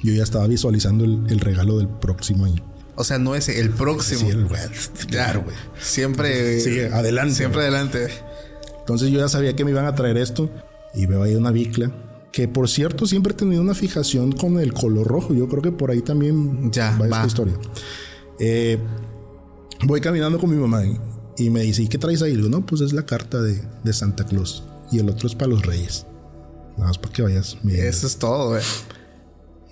Yo 0.04 0.14
ya 0.14 0.24
estaba 0.24 0.48
visualizando 0.48 1.04
el, 1.06 1.26
el 1.30 1.40
regalo 1.40 1.78
del 1.78 1.88
próximo 1.88 2.46
año. 2.46 2.64
O 3.00 3.06
sea, 3.06 3.18
no 3.18 3.34
ese, 3.34 3.62
el 3.62 3.70
próximo. 3.70 4.20
Sí, 4.20 4.28
el 4.28 4.46
güey. 4.46 4.60
Claro, 5.08 5.44
güey. 5.44 5.56
Siempre. 5.80 6.60
Sí, 6.60 6.82
adelante. 6.82 7.34
Siempre 7.34 7.62
adelante. 7.62 8.10
Entonces 8.80 9.10
yo 9.10 9.20
ya 9.20 9.30
sabía 9.30 9.56
que 9.56 9.64
me 9.64 9.72
iban 9.72 9.86
a 9.86 9.96
traer 9.96 10.18
esto 10.18 10.50
y 10.94 11.06
veo 11.06 11.24
ahí 11.24 11.34
una 11.36 11.52
bicla. 11.52 11.92
Que 12.34 12.50
por 12.50 12.68
cierto 12.68 13.06
siempre 13.08 13.32
he 13.32 13.36
tenido 13.38 13.62
una 13.62 13.74
fijación 13.74 14.34
con 14.34 14.60
el 14.60 14.74
color 14.74 15.08
rojo. 15.08 15.34
Yo 15.34 15.48
creo 15.48 15.62
que 15.62 15.72
por 15.72 15.92
ahí 15.92 16.02
también 16.02 16.72
Ya, 16.74 16.92
va, 16.92 16.98
va. 17.00 17.06
esta 17.06 17.28
historia. 17.28 17.54
Eh, 18.38 18.78
voy 19.86 20.02
caminando 20.02 20.38
con 20.38 20.50
mi 20.50 20.58
mamá 20.58 20.84
y, 20.86 21.00
y 21.38 21.50
me 21.50 21.62
dice, 21.62 21.84
¿y 21.84 21.88
qué 21.88 21.98
traes 21.98 22.22
ahí? 22.22 22.32
Le 22.32 22.38
digo, 22.44 22.50
no, 22.50 22.66
pues 22.66 22.82
es 22.82 22.92
la 22.92 23.06
carta 23.06 23.42
de, 23.42 23.62
de 23.84 23.94
Santa 23.94 24.26
Claus. 24.26 24.64
Y 24.92 25.00
el 25.00 25.10
otro 25.10 25.28
es 25.28 25.36
para 25.36 25.52
los 25.52 25.66
reyes. 25.66 26.06
Nada 26.76 26.90
más 26.90 26.98
para 26.98 27.14
que 27.14 27.22
vayas. 27.22 27.58
Eso 27.66 28.08
es 28.08 28.18
todo, 28.18 28.50
güey. 28.50 28.64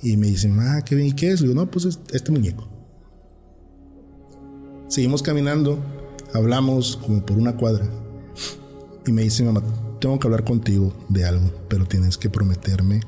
Y 0.02 0.16
me 0.16 0.28
dicen, 0.28 0.58
ah, 0.62 0.82
¿qué 0.86 0.96
bien? 0.96 1.10
¿Y 1.10 1.14
qué 1.14 1.32
es? 1.32 1.42
Le 1.42 1.50
digo, 1.50 1.60
no, 1.60 1.70
pues 1.70 1.84
es 1.86 2.00
este 2.14 2.32
muñeco. 2.32 2.70
Seguimos 4.88 5.22
caminando, 5.22 5.80
hablamos 6.34 6.98
como 6.98 7.26
por 7.26 7.38
una 7.38 7.56
cuadra. 7.56 7.86
Y 9.06 9.12
me 9.12 9.24
dice, 9.24 9.44
mamá, 9.44 9.62
tengo 10.00 10.20
que 10.20 10.28
hablar 10.28 10.44
contigo 10.44 10.94
de 11.10 11.26
algo, 11.26 11.52
pero 11.68 11.86
tienes 11.86 12.18
que 12.18 12.30
prometerme 12.30 13.02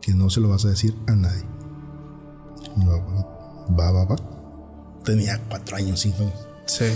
que 0.00 0.14
no 0.14 0.30
se 0.30 0.40
lo 0.40 0.48
vas 0.48 0.64
a 0.64 0.68
decir 0.68 0.94
a 1.06 1.12
nadie. 1.14 1.44
Y 2.76 2.84
yo, 2.84 2.92
"Ah, 2.92 3.66
va, 3.78 3.90
va, 3.92 4.04
va. 4.04 4.16
Tenía 5.04 5.40
cuatro 5.48 5.76
años, 5.76 6.00
cinco 6.00 6.22
años. 6.22 6.46
Sí. 6.66 6.86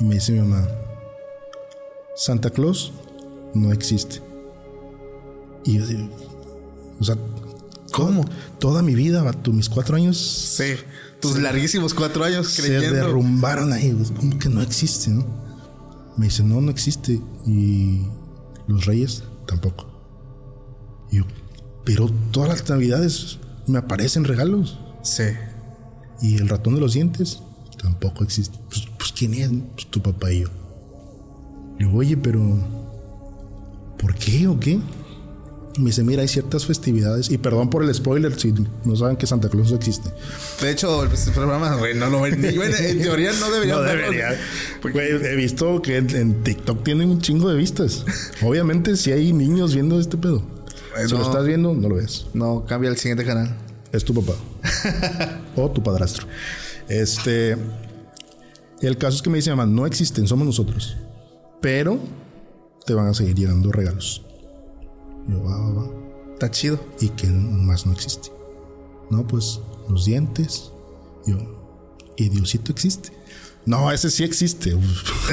Y 0.00 0.04
me 0.04 0.16
dice 0.16 0.32
mi 0.32 0.40
mamá, 0.40 0.66
Santa 2.16 2.50
Claus 2.50 2.92
no 3.54 3.72
existe. 3.72 4.20
Y 5.64 5.78
yo 5.78 5.86
digo, 5.86 6.08
o 7.00 7.04
sea, 7.04 7.16
¿Cómo? 7.94 8.24
Toda 8.58 8.82
mi 8.82 8.92
vida, 8.96 9.22
mis 9.52 9.68
cuatro 9.68 9.94
años 9.94 10.16
Sí. 10.18 10.74
Tus 11.28 11.38
larguísimos 11.38 11.94
cuatro 11.94 12.24
años 12.24 12.48
se 12.48 12.62
creyendo. 12.62 12.94
derrumbaron 12.96 13.72
ahí. 13.72 13.96
Como 14.16 14.38
que 14.38 14.48
no 14.48 14.60
existe, 14.62 15.10
¿no? 15.10 15.24
Me 16.16 16.26
dice, 16.26 16.42
no, 16.42 16.60
no 16.60 16.70
existe. 16.70 17.20
Y 17.46 18.02
los 18.66 18.84
reyes 18.86 19.24
tampoco. 19.46 19.86
Y 21.10 21.18
yo, 21.18 21.24
pero 21.84 22.10
todas 22.30 22.48
las 22.48 22.68
navidades 22.68 23.38
me 23.66 23.78
aparecen 23.78 24.24
regalos. 24.24 24.78
Sí. 25.02 25.24
Y 26.20 26.36
el 26.36 26.48
ratón 26.48 26.74
de 26.74 26.80
los 26.80 26.94
dientes 26.94 27.40
tampoco 27.80 28.24
existe. 28.24 28.58
Pues, 28.68 28.88
pues 28.98 29.12
¿quién 29.12 29.34
es? 29.34 29.50
Pues 29.74 29.86
tu 29.90 30.02
papá 30.02 30.32
y 30.32 30.42
yo. 30.42 30.48
Le 31.78 31.86
digo, 31.86 31.98
oye, 31.98 32.16
pero 32.16 32.40
¿por 33.98 34.14
qué 34.14 34.46
o 34.46 34.58
qué? 34.58 34.78
Me 35.76 35.86
dice, 35.86 36.04
mira, 36.04 36.22
hay 36.22 36.28
ciertas 36.28 36.66
festividades. 36.66 37.30
Y 37.30 37.38
perdón 37.38 37.68
por 37.68 37.82
el 37.82 37.92
spoiler 37.92 38.38
si 38.38 38.54
no 38.84 38.94
saben 38.94 39.16
que 39.16 39.26
Santa 39.26 39.48
Claus 39.48 39.70
no 39.70 39.76
existe. 39.76 40.08
De 40.60 40.70
hecho, 40.70 41.02
el 41.02 41.10
programa, 41.32 41.74
güey, 41.76 41.94
no 41.94 42.08
lo 42.10 42.20
ven. 42.20 42.40
Bueno, 42.54 42.76
en 42.76 43.02
teoría 43.02 43.32
no 43.32 43.50
debería. 43.50 43.74
No 43.74 43.82
debería. 43.82 44.38
He 45.32 45.34
visto 45.34 45.82
que 45.82 45.96
en, 45.96 46.44
TikTok 46.44 46.84
tienen 46.84 47.10
un 47.10 47.20
chingo 47.20 47.48
de 47.48 47.56
vistas. 47.56 48.04
Obviamente, 48.42 48.96
si 48.96 49.10
hay 49.10 49.32
niños 49.32 49.74
viendo 49.74 49.98
este 49.98 50.16
pedo. 50.16 50.42
Si 51.06 51.12
lo 51.12 51.22
estás 51.22 51.44
viendo, 51.44 51.74
no 51.74 51.88
lo 51.88 51.96
ves. 51.96 52.26
No, 52.34 52.64
cambia 52.66 52.90
al 52.90 52.96
siguiente 52.96 53.24
canal. 53.24 53.56
Es 53.90 54.04
tu 54.04 54.14
papá. 54.14 54.38
o 55.56 55.70
tu 55.70 55.82
padrastro. 55.82 56.26
Este. 56.88 57.56
El 58.80 58.96
caso 58.98 59.16
es 59.16 59.22
que 59.22 59.30
me 59.30 59.38
dice 59.38 59.50
mamá, 59.50 59.66
no 59.66 59.86
existen, 59.86 60.28
somos 60.28 60.46
nosotros. 60.46 60.96
Pero 61.60 61.98
te 62.86 62.94
van 62.94 63.08
a 63.08 63.14
seguir 63.14 63.34
llegando 63.34 63.72
regalos. 63.72 64.22
Yo, 65.28 65.42
va, 65.42 65.56
va, 65.58 65.72
va. 65.82 65.90
Está 66.32 66.50
chido. 66.50 66.78
¿Y 67.00 67.08
que 67.10 67.26
más 67.28 67.86
no 67.86 67.92
existe? 67.92 68.30
No, 69.10 69.26
pues 69.26 69.60
los 69.88 70.04
dientes. 70.04 70.72
Yo, 71.26 71.36
¿y 72.16 72.28
Diosito 72.28 72.72
existe? 72.72 73.12
No, 73.66 73.90
ese 73.90 74.10
sí 74.10 74.24
existe. 74.24 74.76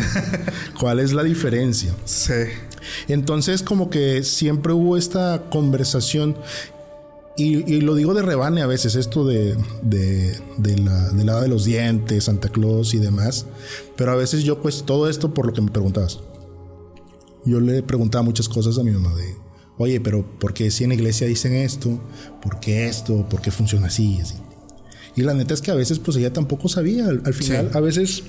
¿Cuál 0.80 1.00
es 1.00 1.12
la 1.12 1.24
diferencia? 1.24 1.94
Sí. 2.06 2.34
Entonces, 3.08 3.62
como 3.62 3.90
que 3.90 4.24
siempre 4.24 4.74
hubo 4.74 4.96
esta 4.98 5.50
conversación. 5.50 6.38
Y, 7.38 7.74
y 7.74 7.82
lo 7.82 7.96
digo 7.96 8.14
de 8.14 8.22
rebane 8.22 8.62
a 8.62 8.68
veces, 8.68 8.96
esto 8.96 9.26
de, 9.26 9.58
de, 9.82 10.38
de 10.58 10.78
la, 10.78 11.10
del 11.10 11.26
lado 11.26 11.42
de 11.42 11.48
los 11.48 11.66
dientes, 11.66 12.26
Santa 12.26 12.50
Claus 12.50 12.94
y 12.94 13.00
demás. 13.00 13.48
Pero 13.96 14.12
a 14.12 14.16
veces 14.16 14.44
yo, 14.44 14.62
pues, 14.62 14.84
todo 14.84 15.10
esto 15.10 15.34
por 15.34 15.46
lo 15.46 15.54
que 15.54 15.62
me 15.62 15.72
preguntabas. 15.72 16.20
Yo 17.46 17.60
le 17.60 17.84
preguntaba 17.84 18.24
muchas 18.24 18.48
cosas 18.48 18.78
a 18.78 18.84
mi 18.84 18.92
mamá 18.92 19.14
de, 19.16 19.36
oye, 19.82 20.00
pero 20.00 20.26
¿por 20.40 20.54
qué 20.54 20.72
si 20.72 20.84
en 20.84 20.90
la 20.90 20.96
iglesia 20.96 21.28
dicen 21.28 21.54
esto? 21.54 22.00
¿Por 22.42 22.60
qué 22.60 22.88
esto? 22.88 23.28
¿Por 23.30 23.42
qué 23.42 23.52
funciona 23.52 23.88
así? 23.88 24.16
Y 24.18 24.22
así. 24.22 24.36
Y 25.16 25.22
la 25.24 25.34
neta 25.34 25.54
es 25.54 25.62
que 25.62 25.72
a 25.72 25.76
veces, 25.76 26.00
pues, 26.00 26.16
ella 26.18 26.32
tampoco 26.32 26.70
sabía. 26.70 27.08
Al, 27.08 27.22
al 27.26 27.34
final, 27.34 27.70
Sí. 27.72 27.78
a 27.78 27.82
veces 27.82 28.24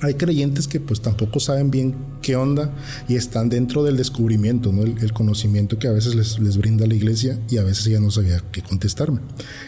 hay 0.00 0.14
creyentes 0.14 0.68
que 0.68 0.78
pues 0.78 1.00
tampoco 1.00 1.40
saben 1.40 1.72
bien 1.72 1.96
qué 2.22 2.36
onda 2.36 2.72
y 3.08 3.16
están 3.16 3.48
dentro 3.48 3.82
del 3.82 3.96
descubrimiento, 3.96 4.70
¿no? 4.72 4.84
El, 4.84 4.96
el 5.02 5.12
conocimiento 5.12 5.76
que 5.80 5.88
a 5.88 5.92
veces 5.92 6.14
les, 6.14 6.38
les 6.38 6.56
brinda 6.56 6.86
la 6.86 6.94
iglesia 6.94 7.40
y 7.50 7.58
a 7.58 7.64
veces 7.64 7.84
ella 7.88 7.98
no 7.98 8.12
sabía 8.12 8.40
qué 8.52 8.62
contestarme. 8.62 9.18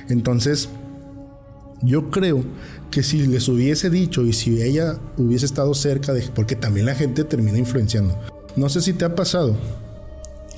Entonces, 0.09 0.68
yo 1.82 2.11
creo 2.11 2.44
que 2.92 3.03
si 3.03 3.26
les 3.26 3.48
hubiese 3.48 3.90
dicho 3.90 4.22
y 4.24 4.32
si 4.32 4.62
ella 4.62 4.98
hubiese 5.16 5.46
estado 5.46 5.74
cerca 5.74 6.12
de... 6.12 6.22
Porque 6.34 6.55
también 6.55 6.86
la 6.86 6.94
gente 6.94 7.24
termina 7.24 7.59
influenciando. 7.59 8.16
No 8.55 8.68
sé 8.68 8.80
si 8.82 8.92
te 8.92 9.05
ha 9.05 9.14
pasado 9.14 9.57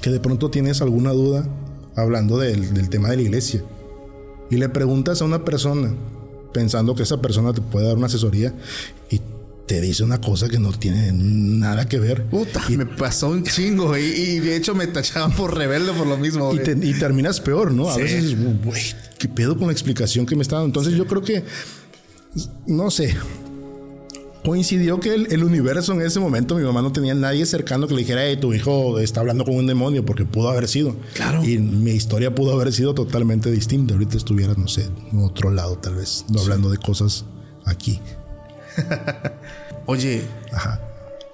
que 0.03 0.11
de 0.11 0.21
pronto 0.21 0.51
tienes 0.51 0.83
alguna 0.83 1.13
duda 1.13 1.49
hablando 1.97 2.37
del, 2.39 2.75
del 2.75 2.89
tema 2.91 3.09
de 3.09 3.17
la 3.17 3.23
iglesia 3.23 3.63
y 4.51 4.57
le 4.57 4.69
preguntas 4.69 5.23
a 5.23 5.25
una 5.25 5.45
persona 5.45 5.95
pensando 6.53 6.95
que 6.95 7.05
esa 7.05 7.23
persona 7.23 7.55
te 7.55 7.63
puede 7.63 7.87
dar 7.87 7.97
una 7.97 8.07
asesoría 8.07 8.53
y 9.09 9.21
te 9.67 9.81
dice 9.81 10.03
una 10.05 10.21
cosa 10.21 10.49
que 10.49 10.59
no 10.59 10.73
tiene 10.73 11.11
nada 11.13 11.89
que 11.89 11.99
ver. 11.99 12.25
Puta, 12.27 12.61
me 12.69 12.85
pasó 12.85 13.29
un 13.31 13.45
chingo. 13.45 13.97
Y, 13.97 14.03
y 14.03 14.41
de 14.41 14.57
hecho 14.57 14.75
me 14.75 14.87
tachaban 14.89 15.33
por 15.33 15.57
rebelde 15.57 15.93
por 15.93 16.07
lo 16.07 16.19
mismo. 16.19 16.53
Y, 16.53 16.59
te- 16.59 16.77
y 16.83 16.93
terminas 16.99 17.41
peor, 17.41 17.73
¿no? 17.73 17.89
A 17.89 17.95
Sí. 17.95 18.03
veces 18.03 18.37
güey, 18.65 18.83
¿qué 19.19 19.29
pedo 19.29 19.57
con 19.57 19.69
la 19.69 19.73
explicación 19.73 20.27
que 20.27 20.37
me 20.37 20.43
está 20.43 20.57
dando? 20.57 20.67
Entonces 20.67 20.95
yo 20.95 21.07
creo 21.07 21.23
que, 21.23 21.45
no 22.67 22.91
sé, 22.91 23.15
coincidió 24.45 24.99
que 25.01 25.15
el, 25.15 25.33
el 25.33 25.45
universo 25.45 25.93
en 25.93 26.01
ese 26.03 26.19
momento, 26.21 26.57
mi 26.57 26.65
mamá 26.65 26.83
no 26.83 26.91
tenía 26.93 27.15
nadie 27.15 27.47
cercano 27.47 27.87
que 27.87 27.95
le 27.95 28.01
dijera, 28.01 28.25
hey, 28.27 28.39
tu 28.41 28.53
hijo 28.55 28.99
está 28.99 29.21
hablando 29.21 29.45
con 29.45 29.55
un 29.55 29.67
demonio, 29.67 30.05
porque 30.05 30.25
pudo 30.25 30.49
haber 30.51 30.67
sido. 30.69 30.97
Claro. 31.15 31.45
Y 31.45 31.59
mi 31.59 31.93
historia 31.93 32.35
pudo 32.35 32.53
haber 32.53 32.73
sido 32.73 32.95
totalmente 32.95 33.51
distinta. 33.51 33.95
Ahorita 33.95 34.17
estuviera, 34.17 34.55
no 34.57 34.67
sé, 34.69 34.89
en 35.13 35.19
otro 35.23 35.51
lado, 35.51 35.79
tal 35.79 35.95
vez, 35.95 36.25
no 36.29 36.41
hablando 36.41 36.71
de 36.71 36.79
cosas 36.79 37.25
aquí. 37.67 38.01
Oye, 39.87 40.23
Ajá. 40.53 40.81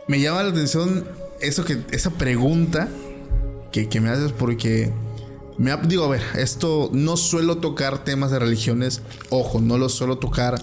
me 0.06 0.20
llama 0.20 0.42
la 0.42 0.50
atención 0.50 1.04
eso 1.40 1.64
que, 1.64 1.78
esa 1.92 2.11
pregunta 2.11 2.88
que, 3.70 3.88
que 3.88 4.00
me 4.00 4.09
haces 4.09 4.32
porque 4.32 4.92
me 5.56 5.70
ha- 5.70 5.76
digo, 5.76 6.04
a 6.04 6.09
ver, 6.09 6.22
esto 6.36 6.90
no 6.92 7.16
suelo 7.16 7.59
tocar 7.59 8.04
temas 8.04 8.30
de 8.30 8.38
religiones, 8.38 9.02
ojo, 9.30 9.61
no 9.61 9.78
lo 9.78 9.88
suelo 9.88 10.18
tocar. 10.18 10.61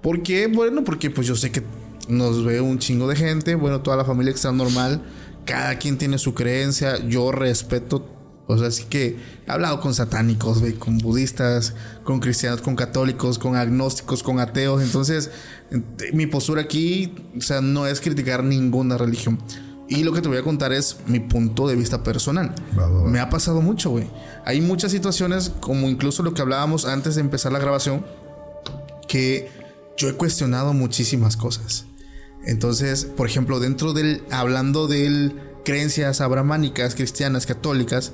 porque 0.00 0.46
Bueno, 0.46 0.84
porque 0.84 1.10
pues 1.10 1.26
yo 1.26 1.34
sé 1.36 1.50
que 1.50 1.62
nos 2.08 2.44
ve 2.44 2.60
un 2.60 2.78
chingo 2.78 3.08
de 3.08 3.16
gente, 3.16 3.54
bueno, 3.54 3.80
toda 3.80 3.96
la 3.96 4.04
familia 4.04 4.32
está 4.32 4.52
normal, 4.52 5.02
cada 5.44 5.78
quien 5.78 5.98
tiene 5.98 6.18
su 6.18 6.34
creencia, 6.34 6.98
yo 7.06 7.32
respeto, 7.32 8.06
o 8.46 8.58
sea, 8.58 8.68
así 8.68 8.84
que 8.84 9.16
he 9.46 9.50
hablado 9.50 9.80
con 9.80 9.94
satánicos, 9.94 10.60
güey, 10.60 10.74
con 10.74 10.98
budistas, 10.98 11.74
con 12.04 12.20
cristianos, 12.20 12.60
con 12.60 12.76
católicos, 12.76 13.38
con 13.38 13.56
agnósticos, 13.56 14.22
con 14.22 14.38
ateos, 14.40 14.82
entonces 14.82 15.30
ent- 15.70 16.12
mi 16.12 16.26
postura 16.26 16.62
aquí, 16.62 17.14
o 17.36 17.40
sea, 17.40 17.60
no 17.60 17.86
es 17.86 18.00
criticar 18.00 18.44
ninguna 18.44 18.98
religión. 18.98 19.38
Y 19.86 20.02
lo 20.02 20.12
que 20.14 20.22
te 20.22 20.28
voy 20.28 20.38
a 20.38 20.42
contar 20.42 20.72
es 20.72 20.96
mi 21.06 21.20
punto 21.20 21.68
de 21.68 21.76
vista 21.76 22.02
personal. 22.02 22.54
Va, 22.78 22.88
va, 22.88 23.02
va. 23.02 23.10
Me 23.10 23.20
ha 23.20 23.28
pasado 23.28 23.60
mucho, 23.60 23.90
güey. 23.90 24.08
Hay 24.46 24.62
muchas 24.62 24.92
situaciones, 24.92 25.52
como 25.60 25.90
incluso 25.90 26.22
lo 26.22 26.32
que 26.32 26.40
hablábamos 26.40 26.86
antes 26.86 27.16
de 27.16 27.20
empezar 27.20 27.52
la 27.52 27.58
grabación, 27.58 28.02
que 29.06 29.50
yo 29.98 30.08
he 30.08 30.14
cuestionado 30.14 30.72
muchísimas 30.72 31.36
cosas. 31.36 31.84
Entonces, 32.46 33.04
por 33.04 33.26
ejemplo, 33.26 33.60
dentro 33.60 33.92
del, 33.92 34.22
hablando 34.30 34.86
de 34.86 35.32
creencias 35.64 36.20
abramánicas, 36.20 36.94
cristianas, 36.94 37.46
católicas, 37.46 38.12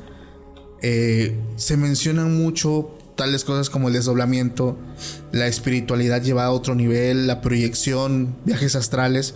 eh, 0.83 1.39
se 1.57 1.77
mencionan 1.77 2.37
mucho 2.37 2.97
tales 3.17 3.45
cosas 3.45 3.69
como 3.69 3.89
el 3.89 3.95
desdoblamiento, 3.95 4.79
la 5.33 5.47
espiritualidad 5.47 6.23
llevada 6.23 6.49
a 6.49 6.53
otro 6.53 6.75
nivel, 6.75 7.27
la 7.27 7.41
proyección, 7.43 8.37
viajes 8.47 8.77
astrales. 8.77 9.35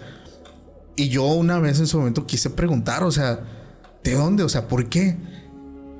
Y 0.96 1.08
yo 1.08 1.24
una 1.24 1.58
vez 1.58 1.80
en 1.80 1.86
su 1.86 1.98
momento 1.98 2.26
quise 2.26 2.50
preguntar, 2.50 3.02
o 3.02 3.10
sea, 3.10 3.40
¿de 4.04 4.14
dónde? 4.14 4.42
O 4.44 4.48
sea, 4.48 4.68
¿por 4.68 4.88
qué? 4.88 5.16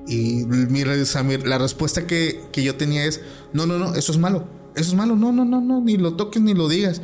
Y 0.07 0.45
mi, 0.47 0.83
o 0.83 1.05
sea, 1.07 1.23
mi- 1.23 1.37
la 1.39 1.59
respuesta 1.59 2.07
que, 2.07 2.41
que 2.53 2.63
yo 2.63 2.77
tenía 2.77 3.05
es, 3.05 3.21
no, 3.53 3.67
no, 3.67 3.79
no, 3.79 3.95
eso 3.97 4.13
es 4.13 4.19
malo. 4.19 4.47
Eso 4.77 4.91
es 4.91 4.95
malo, 4.95 5.15
no, 5.17 5.33
no, 5.33 5.45
no, 5.45 5.61
no, 5.61 5.81
ni 5.81 5.97
lo 5.97 6.15
toques 6.15 6.41
ni 6.43 6.55
lo 6.55 6.69
digas. 6.69 7.01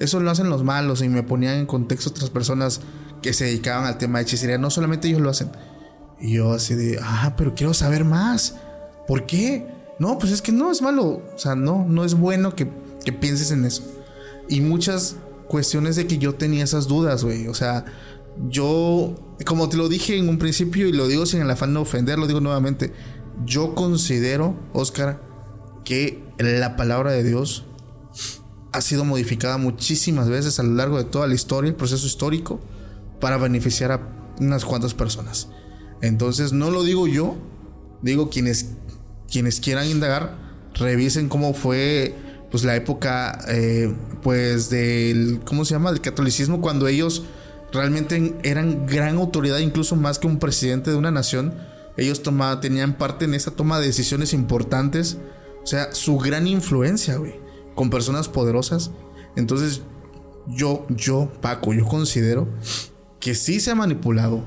Eso 0.00 0.18
lo 0.18 0.30
hacen 0.30 0.50
los 0.50 0.64
malos 0.64 1.02
y 1.02 1.08
me 1.08 1.22
ponían 1.22 1.58
en 1.58 1.66
contexto 1.66 2.10
otras 2.10 2.30
personas 2.30 2.80
que 3.22 3.32
se 3.32 3.44
dedicaban 3.44 3.84
al 3.84 3.98
tema 3.98 4.18
de 4.18 4.24
hechicería. 4.24 4.58
No 4.58 4.70
solamente 4.70 5.08
ellos 5.08 5.20
lo 5.20 5.30
hacen. 5.30 5.50
Y 6.18 6.34
yo 6.34 6.52
así 6.52 6.74
de, 6.74 6.98
ah, 7.02 7.34
pero 7.36 7.54
quiero 7.54 7.74
saber 7.74 8.04
más. 8.04 8.56
¿Por 9.06 9.26
qué? 9.26 9.66
No, 9.98 10.18
pues 10.18 10.32
es 10.32 10.40
que 10.40 10.52
no 10.52 10.70
es 10.70 10.80
malo. 10.80 11.22
O 11.34 11.38
sea, 11.38 11.54
no, 11.54 11.86
no 11.86 12.04
es 12.04 12.14
bueno 12.14 12.56
que, 12.56 12.66
que 13.04 13.12
pienses 13.12 13.50
en 13.50 13.64
eso. 13.66 13.82
Y 14.48 14.62
muchas 14.62 15.16
cuestiones 15.48 15.96
de 15.96 16.06
que 16.06 16.16
yo 16.16 16.34
tenía 16.34 16.64
esas 16.64 16.88
dudas, 16.88 17.22
güey. 17.22 17.46
O 17.48 17.54
sea, 17.54 17.84
yo, 18.48 19.36
como 19.44 19.68
te 19.68 19.76
lo 19.76 19.88
dije 19.88 20.16
en 20.16 20.28
un 20.28 20.38
principio 20.38 20.88
y 20.88 20.92
lo 20.92 21.08
digo 21.08 21.26
sin 21.26 21.42
el 21.42 21.50
afán 21.50 21.74
de 21.74 21.80
ofender, 21.80 22.18
lo 22.18 22.26
digo 22.26 22.40
nuevamente. 22.40 22.92
Yo 23.44 23.74
considero, 23.74 24.56
Oscar, 24.72 25.20
que 25.84 26.22
la 26.38 26.76
palabra 26.76 27.12
de 27.12 27.22
Dios 27.22 27.66
ha 28.72 28.80
sido 28.80 29.04
modificada 29.04 29.58
muchísimas 29.58 30.28
veces 30.28 30.58
a 30.58 30.62
lo 30.62 30.74
largo 30.74 30.98
de 30.98 31.04
toda 31.04 31.26
la 31.26 31.34
historia, 31.34 31.68
el 31.68 31.74
proceso 31.74 32.06
histórico, 32.06 32.60
para 33.20 33.36
beneficiar 33.36 33.92
a 33.92 34.00
unas 34.38 34.64
cuantas 34.64 34.94
personas. 34.94 35.48
Entonces, 36.00 36.52
no 36.52 36.70
lo 36.70 36.82
digo 36.82 37.06
yo, 37.06 37.36
digo 38.02 38.30
quienes, 38.30 38.70
quienes 39.30 39.60
quieran 39.60 39.88
indagar, 39.88 40.36
revisen 40.74 41.28
cómo 41.28 41.54
fue 41.54 42.14
pues 42.50 42.64
la 42.64 42.74
época 42.74 43.44
eh, 43.48 43.94
pues 44.22 44.70
del 44.70 45.40
¿cómo 45.44 45.64
se 45.64 45.74
llama? 45.74 45.92
del 45.92 46.00
catolicismo 46.00 46.60
cuando 46.60 46.88
ellos 46.88 47.24
realmente 47.72 48.34
eran 48.42 48.86
gran 48.86 49.16
autoridad 49.16 49.58
incluso 49.58 49.94
más 49.94 50.18
que 50.18 50.26
un 50.26 50.38
presidente 50.38 50.90
de 50.90 50.96
una 50.96 51.12
nación 51.12 51.54
ellos 51.96 52.22
tomaban 52.22 52.60
tenían 52.60 52.98
parte 52.98 53.24
en 53.26 53.34
esa 53.34 53.52
toma 53.52 53.78
de 53.78 53.86
decisiones 53.86 54.32
importantes 54.32 55.18
o 55.62 55.66
sea 55.66 55.92
su 55.92 56.18
gran 56.18 56.48
influencia 56.48 57.16
güey 57.16 57.34
con 57.80 57.88
personas 57.88 58.28
poderosas 58.28 58.90
entonces 59.36 59.80
yo 60.46 60.84
yo 60.90 61.32
Paco 61.40 61.72
yo 61.72 61.86
considero 61.86 62.46
que 63.20 63.34
sí 63.34 63.58
se 63.58 63.70
ha 63.70 63.74
manipulado 63.74 64.44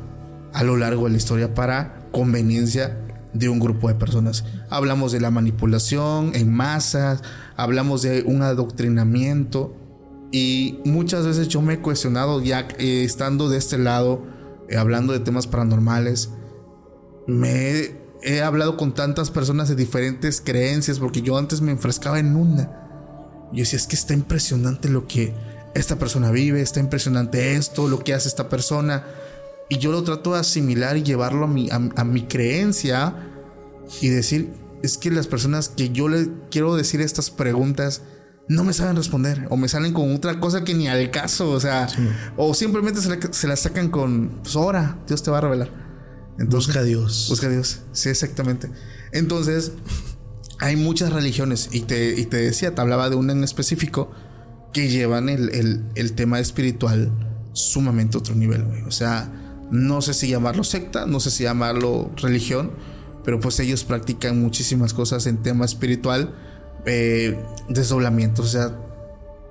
a 0.54 0.64
lo 0.64 0.78
largo 0.78 1.06
de 1.06 1.14
la 1.14 1.18
historia 1.18 1.56
para 1.56 2.08
conveniencia 2.12 3.00
de 3.34 3.50
un 3.50 3.60
grupo 3.60 3.88
de 3.88 3.96
personas. 3.96 4.46
Hablamos 4.70 5.12
de 5.12 5.20
la 5.20 5.32
manipulación 5.32 6.36
en 6.36 6.54
masas, 6.54 7.24
hablamos 7.56 8.04
de 8.04 8.22
un 8.22 8.44
adoctrinamiento 8.44 9.76
y 10.32 10.78
muchas 10.86 11.26
veces 11.26 11.48
yo 11.48 11.64
me 11.64 11.74
he 11.74 11.80
cuestionado 11.80 12.40
ya 12.40 12.68
eh, 12.78 13.04
estando 13.04 13.50
de 13.50 13.58
este 13.58 13.80
lado, 13.80 14.22
eh, 14.70 14.78
hablando 14.78 15.12
de 15.12 15.22
temas 15.22 15.48
paranormales, 15.48 16.30
me 17.26 17.96
he 18.22 18.44
hablado 18.44 18.78
con 18.78 18.94
tantas 18.94 19.32
personas 19.32 19.70
de 19.70 19.76
diferentes 19.76 20.40
creencias, 20.40 21.00
porque 21.00 21.24
yo 21.24 21.36
antes 21.36 21.62
me 21.62 21.72
enfrescaba 21.72 22.20
en 22.20 22.36
una. 22.36 22.83
Yo 23.54 23.60
decía, 23.60 23.78
es 23.78 23.88
que 23.88 23.96
está 23.96 24.14
impresionante 24.14 24.90
lo 24.90 25.08
que 25.08 25.34
esta 25.76 25.98
persona 25.98 26.32
vive, 26.32 26.62
está 26.62 26.80
impresionante 26.80 27.56
esto, 27.56 27.88
lo 27.88 28.04
que 28.04 28.14
hace 28.14 28.28
esta 28.28 28.50
persona. 28.50 29.06
Y 29.70 29.78
yo 29.78 29.92
lo 29.92 30.04
trato 30.04 30.34
de 30.34 30.40
asimilar 30.40 30.98
y 30.98 31.04
llevarlo 31.04 31.46
a 31.46 31.48
mi, 31.48 31.70
a, 31.72 32.04
mi 32.04 32.24
creencia 32.24 33.16
y 34.02 34.10
decir, 34.10 34.54
es 34.82 34.98
que 34.98 35.10
las 35.12 35.28
personas 35.28 35.70
que 35.70 35.90
yo 35.90 36.10
le 36.10 36.30
quiero 36.52 36.76
decir 36.76 37.02
estas 37.02 37.30
preguntas 37.32 38.02
no 38.50 38.64
me 38.64 38.74
saben 38.74 38.96
responder 38.96 39.48
o 39.50 39.58
me 39.58 39.70
salen 39.70 39.94
con 39.94 40.14
otra 40.14 40.40
cosa 40.40 40.64
que 40.64 40.74
ni 40.74 40.88
al 40.88 41.12
caso, 41.12 41.50
o 41.50 41.60
sea, 41.60 41.88
o 42.36 42.54
simplemente 42.54 43.00
se, 43.02 43.48
la, 43.48 43.56
sacan 43.56 43.90
con, 43.90 44.42
pues 44.44 44.56
ahora, 44.56 44.98
Dios 45.08 45.24
te 45.24 45.32
va 45.32 45.38
a 45.38 45.42
revelar. 45.42 45.72
Entonces, 46.40 46.68
busca 46.68 46.80
a 46.80 46.84
Dios. 46.84 47.28
Busca 47.30 47.48
a 47.48 47.50
Dios, 47.50 47.82
sí, 47.94 48.10
exactamente. 48.10 48.70
Entonces, 49.12 49.72
hay 50.64 50.78
muchas 50.78 51.12
religiones 51.12 51.70
y 51.74 51.82
te, 51.82 52.18
y 52.18 52.26
te 52.26 52.38
decía, 52.38 52.74
te 52.74 52.80
hablaba 52.80 53.10
de 53.10 53.18
una 53.18 53.34
en 53.34 53.44
específico 53.44 54.12
que 54.72 54.88
llevan 54.88 55.28
el, 55.28 55.84
el 55.94 56.14
tema 56.14 56.40
espiritual 56.40 57.12
sumamente 57.52 58.16
a 58.16 58.20
otro 58.22 58.34
nivel. 58.34 58.64
O 58.88 58.92
sea, 58.92 59.30
no 59.72 60.02
sé 60.02 60.14
si 60.14 60.30
llamarlo 60.30 60.64
secta, 60.64 61.06
no 61.06 61.20
sé 61.20 61.32
si 61.32 61.44
llamarlo 61.44 62.12
religión, 62.16 62.72
pero 63.26 63.42
pues 63.42 63.60
ellos 63.60 63.84
practican 63.84 64.42
muchísimas 64.42 64.94
cosas 64.94 65.28
en 65.28 65.42
tema 65.44 65.66
espiritual, 65.66 66.34
eh, 66.86 67.38
desdoblamientos, 67.68 68.46
o 68.46 68.50
sea, 68.50 68.80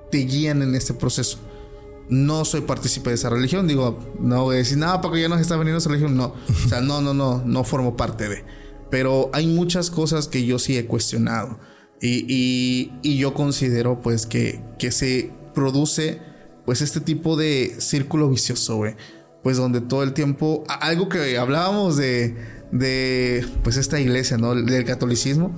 te 0.09 0.17
guían 0.17 0.63
en 0.63 0.73
este 0.73 0.95
proceso. 0.95 1.37
No 2.09 2.43
soy 2.43 2.61
partícipe 2.61 3.11
de 3.11 3.17
esa 3.17 3.29
religión, 3.29 3.67
digo, 3.67 3.99
no 4.19 4.45
voy 4.45 4.55
a 4.55 4.57
decir 4.57 4.79
nada 4.79 4.99
porque 4.99 5.21
ya 5.21 5.29
nos 5.29 5.41
está 5.41 5.57
veniendo 5.57 5.77
esa 5.77 5.89
religión, 5.89 6.17
no, 6.17 6.33
o 6.65 6.69
sea, 6.69 6.81
no, 6.81 7.01
no, 7.01 7.13
no, 7.13 7.43
no 7.45 7.63
formo 7.63 7.95
parte 7.95 8.29
de. 8.29 8.62
Pero 8.93 9.31
hay 9.33 9.47
muchas 9.47 9.89
cosas 9.89 10.27
que 10.27 10.45
yo 10.45 10.59
sí 10.59 10.77
he 10.77 10.85
cuestionado 10.85 11.57
y, 11.99 12.91
y, 13.01 13.17
yo 13.17 13.33
considero 13.33 14.01
pues 14.01 14.27
que, 14.27 14.61
que 14.77 14.91
se 14.91 15.31
produce 15.55 16.21
pues 16.63 16.83
este 16.83 16.99
tipo 16.99 17.35
de 17.35 17.73
círculo 17.79 18.29
vicioso, 18.29 18.75
güey 18.75 18.93
pues 19.41 19.57
donde 19.57 19.81
todo 19.81 20.03
el 20.03 20.13
tiempo, 20.13 20.63
algo 20.67 21.09
que 21.09 21.39
hablábamos 21.39 21.97
de, 21.97 22.35
de 22.71 23.43
pues 23.63 23.77
esta 23.77 23.99
iglesia, 23.99 24.37
¿no? 24.37 24.53
Del 24.53 24.85
catolicismo, 24.85 25.51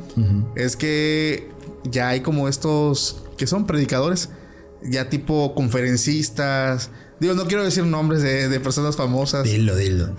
es 0.56 0.78
que 0.78 1.50
ya 1.84 2.08
hay 2.08 2.22
como 2.22 2.48
estos 2.48 3.26
que 3.38 3.48
son 3.48 3.68
predicadores, 3.68 4.30
ya 4.82 5.10
tipo 5.10 5.54
conferencistas. 5.56 6.90
Digo, 7.20 7.34
no 7.34 7.46
quiero 7.46 7.64
decir 7.64 7.84
nombres 7.86 8.22
de, 8.22 8.60
personas 8.60 8.96
famosas. 8.96 9.44
Dilo, 9.44 9.76
dilo. 9.76 10.10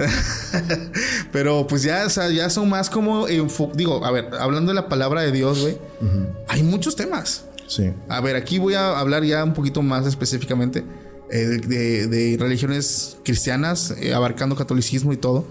Pero 1.33 1.67
pues 1.67 1.83
ya, 1.83 2.07
ya 2.07 2.51
son 2.51 2.69
más 2.69 2.89
como 2.89 3.27
digo, 3.27 4.05
a 4.05 4.11
ver, 4.11 4.31
hablando 4.41 4.71
de 4.71 4.75
la 4.75 4.89
palabra 4.89 5.21
de 5.21 5.33
Dios, 5.33 5.61
güey, 5.61 5.79
hay 6.49 6.63
muchos 6.63 6.97
temas. 6.97 7.45
Sí. 7.67 7.93
A 8.09 8.21
ver, 8.21 8.37
aquí 8.37 8.59
voy 8.59 8.75
a 8.75 8.99
hablar 8.99 9.25
ya 9.25 9.43
un 9.43 9.53
poquito 9.53 9.83
más 9.83 10.07
específicamente 10.07 10.85
eh, 11.29 11.61
de, 11.67 12.37
religiones 12.39 13.19
cristianas, 13.25 13.93
eh, 13.99 14.15
abarcando 14.15 14.55
catolicismo 14.55 15.13
y 15.13 15.17
todo, 15.17 15.45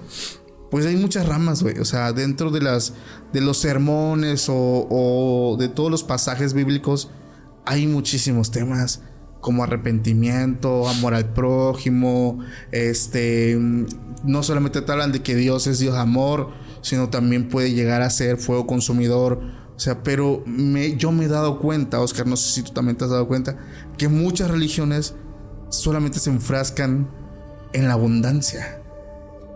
pues 0.72 0.86
hay 0.86 0.96
muchas 0.96 1.28
ramas, 1.28 1.62
güey. 1.62 1.80
O 1.80 1.86
sea, 1.86 2.14
dentro 2.14 2.50
de 2.50 2.62
las 2.62 2.94
de 3.34 3.42
los 3.42 3.58
sermones 3.58 4.46
o, 4.50 5.58
de 5.60 5.68
todos 5.68 5.92
los 5.92 6.04
pasajes 6.04 6.54
bíblicos, 6.54 7.10
hay 7.66 7.88
muchísimos 7.88 8.52
temas 8.52 9.02
como 9.46 9.64
arrepentimiento, 9.64 10.90
amor 10.90 11.14
al 11.14 11.32
prójimo, 11.32 12.40
este, 12.72 13.56
no 14.24 14.42
solamente 14.42 14.82
te 14.82 14.92
hablan 14.92 15.12
de 15.12 15.22
que 15.22 15.36
Dios 15.36 15.68
es 15.68 15.78
Dios 15.78 15.96
amor, 15.96 16.50
sino 16.82 17.10
también 17.10 17.48
puede 17.48 17.72
llegar 17.72 18.02
a 18.02 18.10
ser 18.10 18.38
fuego 18.38 18.66
consumidor. 18.66 19.40
O 19.76 19.80
sea, 19.80 20.02
pero 20.02 20.44
yo 20.98 21.12
me 21.12 21.26
he 21.26 21.28
dado 21.28 21.60
cuenta, 21.60 22.00
Oscar, 22.00 22.26
no 22.26 22.38
sé 22.38 22.54
si 22.54 22.64
tú 22.64 22.72
también 22.74 22.98
te 22.98 23.04
has 23.04 23.12
dado 23.12 23.28
cuenta, 23.28 23.60
que 24.00 24.08
muchas 24.08 24.50
religiones 24.50 25.14
solamente 25.70 26.18
se 26.18 26.32
enfrascan 26.32 27.08
en 27.74 27.88
la 27.88 27.94
abundancia. 27.94 28.82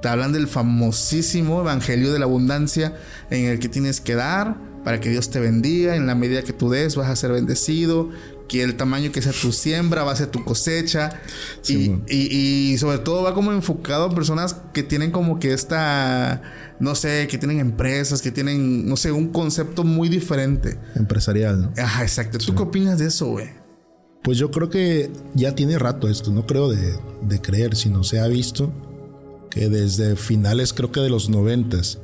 Te 0.03 0.07
hablan 0.07 0.33
del 0.33 0.47
famosísimo 0.47 1.61
Evangelio 1.61 2.13
de 2.13 2.19
la 2.19 2.25
Abundancia 2.25 2.95
en 3.31 3.45
el 3.45 3.57
que 3.57 3.69
tienes 3.69 4.01
que 4.01 4.13
dar 4.13 4.55
para 4.83 4.99
que 4.99 5.09
Dios 5.09 5.31
te 5.31 5.39
bendiga. 5.39 5.95
En 5.95 6.05
la 6.05 6.13
medida 6.13 6.43
que 6.43 6.53
tú 6.53 6.69
des 6.69 6.95
vas 6.95 7.09
a 7.09 7.15
ser 7.15 7.31
bendecido. 7.31 8.11
Que 8.49 8.63
el 8.63 8.75
tamaño 8.75 9.13
que 9.13 9.21
sea 9.21 9.31
tu 9.31 9.53
siembra 9.53 10.03
va 10.03 10.11
a 10.11 10.15
ser 10.17 10.27
tu 10.27 10.43
cosecha. 10.43 11.21
y, 11.69 12.75
sobre 12.77 12.97
todo 12.97 13.23
va 13.23 13.33
como 13.33 13.53
enfocado 13.53 14.05
a 14.05 14.09
personas 14.09 14.57
que 14.73 14.83
tienen 14.83 15.11
como 15.11 15.39
que 15.39 15.53
esta, 15.53 16.41
no 16.81 16.95
sé, 16.95 17.27
que 17.29 17.37
tienen 17.37 17.59
empresas, 17.59 18.21
que 18.21 18.31
tienen, 18.31 18.85
no 18.89 18.97
sé, 18.97 19.11
un 19.13 19.29
concepto 19.29 19.85
muy 19.85 20.09
diferente. 20.09 20.77
Empresarial, 20.95 21.61
¿no? 21.61 21.73
Ajá, 21.77 22.01
exacto. 22.01 22.37
¿Tú 22.39 22.53
qué 22.53 22.63
opinas 22.63 22.99
de 22.99 23.07
eso, 23.07 23.27
güey? 23.27 23.59
Pues 24.23 24.37
yo 24.37 24.51
creo 24.51 24.69
que 24.69 25.11
ya 25.33 25.55
tiene 25.55 25.79
rato 25.79 26.09
esto, 26.09 26.31
no 26.31 26.45
creo 26.45 26.69
de, 26.69 27.41
creer, 27.41 27.75
sino 27.75 28.03
se 28.03 28.19
ha 28.19 28.27
visto 28.27 28.71
que 29.49 29.69
desde 29.69 30.15
finales 30.15 30.73
creo 30.73 30.91
que 30.91 30.99
de 30.99 31.09
los 31.09 31.29
noventas, 31.29 31.99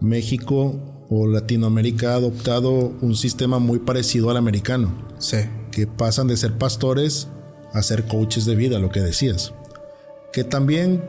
México 0.00 1.06
o 1.08 1.26
Latinoamérica 1.26 2.12
ha 2.12 2.16
adoptado 2.16 2.94
un 3.00 3.14
sistema 3.14 3.58
muy 3.58 3.78
parecido 3.78 4.28
al 4.30 4.36
americano. 4.36 4.92
Sí. 5.18 5.38
Que 5.76 5.86
pasan 5.86 6.26
de 6.26 6.38
ser 6.38 6.54
pastores 6.54 7.28
a 7.74 7.82
ser 7.82 8.06
coaches 8.06 8.46
de 8.46 8.56
vida, 8.56 8.78
lo 8.78 8.88
que 8.88 9.00
decías. 9.00 9.52
Que 10.32 10.42
también, 10.42 11.04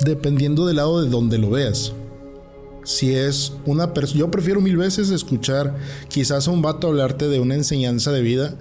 dependiendo 0.00 0.66
del 0.66 0.78
lado 0.78 1.00
de 1.00 1.08
donde 1.08 1.38
lo 1.38 1.50
veas, 1.50 1.92
si 2.82 3.14
es 3.14 3.52
una 3.66 3.94
persona, 3.94 4.18
yo 4.18 4.32
prefiero 4.32 4.60
mil 4.60 4.76
veces 4.76 5.10
escuchar 5.10 5.76
quizás 6.08 6.48
a 6.48 6.50
un 6.50 6.60
vato 6.60 6.88
hablarte 6.88 7.28
de 7.28 7.38
una 7.38 7.54
enseñanza 7.54 8.10
de 8.10 8.22
vida 8.22 8.56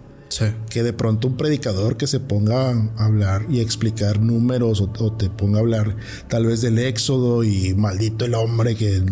que 0.69 0.83
de 0.83 0.93
pronto 0.93 1.27
un 1.27 1.37
predicador 1.37 1.97
que 1.97 2.07
se 2.07 2.19
ponga 2.19 2.71
a 2.71 3.05
hablar 3.05 3.45
y 3.49 3.59
explicar 3.59 4.19
números 4.19 4.81
o, 4.81 5.13
te 5.13 5.29
ponga 5.29 5.57
a 5.57 5.61
hablar 5.61 5.95
tal 6.27 6.45
vez 6.45 6.61
del 6.61 6.79
éxodo 6.79 7.43
y 7.43 7.73
maldito 7.75 8.25
el 8.25 8.33
hombre 8.35 8.75
que 8.75 9.03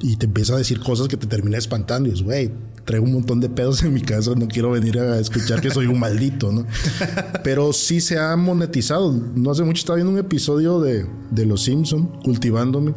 y 0.00 0.16
te 0.16 0.26
empieza 0.26 0.54
a 0.54 0.58
decir 0.58 0.80
cosas 0.80 1.08
que 1.08 1.16
te 1.16 1.26
termina 1.26 1.58
espantando 1.58 2.08
y 2.08 2.12
es, 2.12 2.22
güey, 2.22 2.50
traigo 2.88 3.04
un 3.04 3.12
montón 3.12 3.38
de 3.38 3.50
pedos 3.50 3.82
en 3.82 3.92
mi 3.92 4.00
casa, 4.00 4.32
no 4.34 4.48
quiero 4.48 4.70
venir 4.70 4.98
a 4.98 5.18
escuchar 5.18 5.60
que 5.60 5.70
soy 5.70 5.86
un 5.86 6.00
maldito, 6.00 6.50
¿no? 6.50 6.66
Pero 7.44 7.74
sí 7.74 8.00
se 8.00 8.18
ha 8.18 8.34
monetizado. 8.34 9.12
No 9.12 9.50
hace 9.50 9.62
mucho 9.62 9.80
estaba 9.80 9.96
viendo 9.96 10.10
un 10.10 10.18
episodio 10.18 10.80
de, 10.80 11.06
de 11.30 11.44
Los 11.44 11.64
Simpson 11.64 12.06
cultivándome 12.22 12.94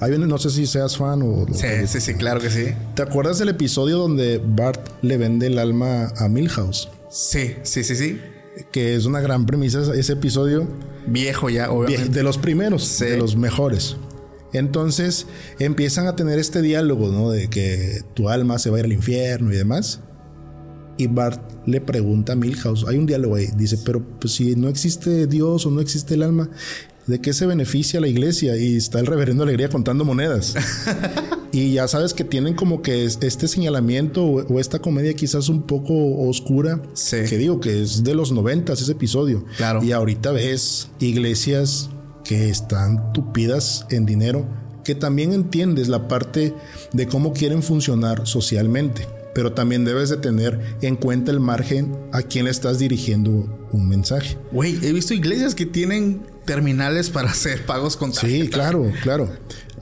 hay 0.00 0.18
no 0.18 0.38
sé 0.38 0.50
si 0.50 0.66
seas 0.66 0.96
fan 0.96 1.22
o... 1.22 1.46
Sí, 1.52 1.86
sí, 1.86 2.00
sí, 2.00 2.14
claro 2.14 2.40
que 2.40 2.50
sí. 2.50 2.66
¿Te 2.94 3.02
acuerdas 3.02 3.38
del 3.38 3.50
episodio 3.50 3.98
donde 3.98 4.40
Bart 4.44 4.80
le 5.02 5.16
vende 5.16 5.46
el 5.46 5.58
alma 5.58 6.08
a 6.16 6.28
Milhouse? 6.28 6.88
Sí, 7.10 7.54
sí, 7.62 7.84
sí, 7.84 7.94
sí. 7.94 8.20
Que 8.72 8.96
es 8.96 9.04
una 9.04 9.20
gran 9.20 9.46
premisa 9.46 9.82
ese 9.94 10.12
episodio. 10.12 10.66
Viejo 11.06 11.50
ya, 11.50 11.70
obviamente. 11.70 12.12
De 12.12 12.22
los 12.22 12.38
primeros, 12.38 12.98
de 12.98 13.16
los 13.16 13.36
mejores. 13.36 13.96
Entonces 14.54 15.26
empiezan 15.58 16.06
a 16.06 16.16
tener 16.16 16.38
este 16.38 16.62
diálogo, 16.62 17.08
¿no? 17.08 17.30
De 17.30 17.48
que 17.50 18.02
tu 18.14 18.30
alma 18.30 18.58
se 18.58 18.70
va 18.70 18.76
a 18.76 18.80
ir 18.80 18.86
al 18.86 18.92
infierno 18.92 19.52
y 19.52 19.56
demás. 19.56 20.00
Y 20.96 21.08
Bart 21.08 21.42
le 21.66 21.80
pregunta 21.80 22.32
a 22.32 22.36
Milhouse, 22.36 22.86
hay 22.86 22.96
un 22.96 23.06
diálogo 23.06 23.34
ahí, 23.34 23.48
dice, 23.56 23.78
pero 23.84 24.02
pues 24.20 24.34
si 24.34 24.54
no 24.54 24.68
existe 24.68 25.26
Dios 25.26 25.66
o 25.66 25.70
no 25.72 25.80
existe 25.80 26.14
el 26.14 26.22
alma, 26.22 26.48
¿De 27.06 27.20
qué 27.20 27.34
se 27.34 27.46
beneficia 27.46 28.00
la 28.00 28.08
iglesia? 28.08 28.56
Y 28.56 28.76
está 28.76 28.98
el 28.98 29.06
reverendo 29.06 29.42
Alegría 29.42 29.68
contando 29.68 30.04
monedas. 30.04 30.54
y 31.52 31.74
ya 31.74 31.86
sabes 31.86 32.14
que 32.14 32.24
tienen 32.24 32.54
como 32.54 32.80
que 32.80 33.04
este 33.04 33.46
señalamiento 33.46 34.24
o, 34.24 34.58
esta 34.58 34.78
comedia 34.78 35.12
quizás 35.12 35.50
un 35.50 35.62
poco 35.62 35.92
oscura. 36.26 36.80
Sí. 36.94 37.18
Que 37.28 37.36
digo 37.36 37.60
que 37.60 37.82
es 37.82 38.04
de 38.04 38.14
los 38.14 38.32
noventas 38.32 38.80
ese 38.80 38.92
episodio. 38.92 39.44
Claro. 39.58 39.84
Y 39.84 39.92
ahorita 39.92 40.32
ves 40.32 40.88
iglesias 40.98 41.90
que 42.24 42.48
están 42.48 43.12
tupidas 43.12 43.86
en 43.90 44.06
dinero, 44.06 44.46
que 44.82 44.94
también 44.94 45.32
entiendes 45.32 45.88
la 45.88 46.08
parte 46.08 46.54
de 46.92 47.06
cómo 47.06 47.32
quieren 47.32 47.62
funcionar 47.62 48.26
socialmente 48.26 49.06
pero 49.34 49.52
también 49.52 49.84
debes 49.84 50.08
de 50.08 50.16
tener 50.16 50.76
en 50.80 50.96
cuenta 50.96 51.32
el 51.32 51.40
margen 51.40 51.94
a 52.12 52.22
quien 52.22 52.44
le 52.44 52.52
estás 52.52 52.78
dirigiendo 52.78 53.68
un 53.72 53.88
mensaje. 53.88 54.38
Güey, 54.52 54.78
he 54.82 54.92
visto 54.92 55.12
iglesias 55.12 55.54
que 55.54 55.66
tienen 55.66 56.22
terminales 56.46 57.10
para 57.10 57.30
hacer 57.30 57.66
pagos 57.66 57.96
con 57.96 58.12
Sí, 58.14 58.48
claro, 58.48 58.90
claro. 59.02 59.28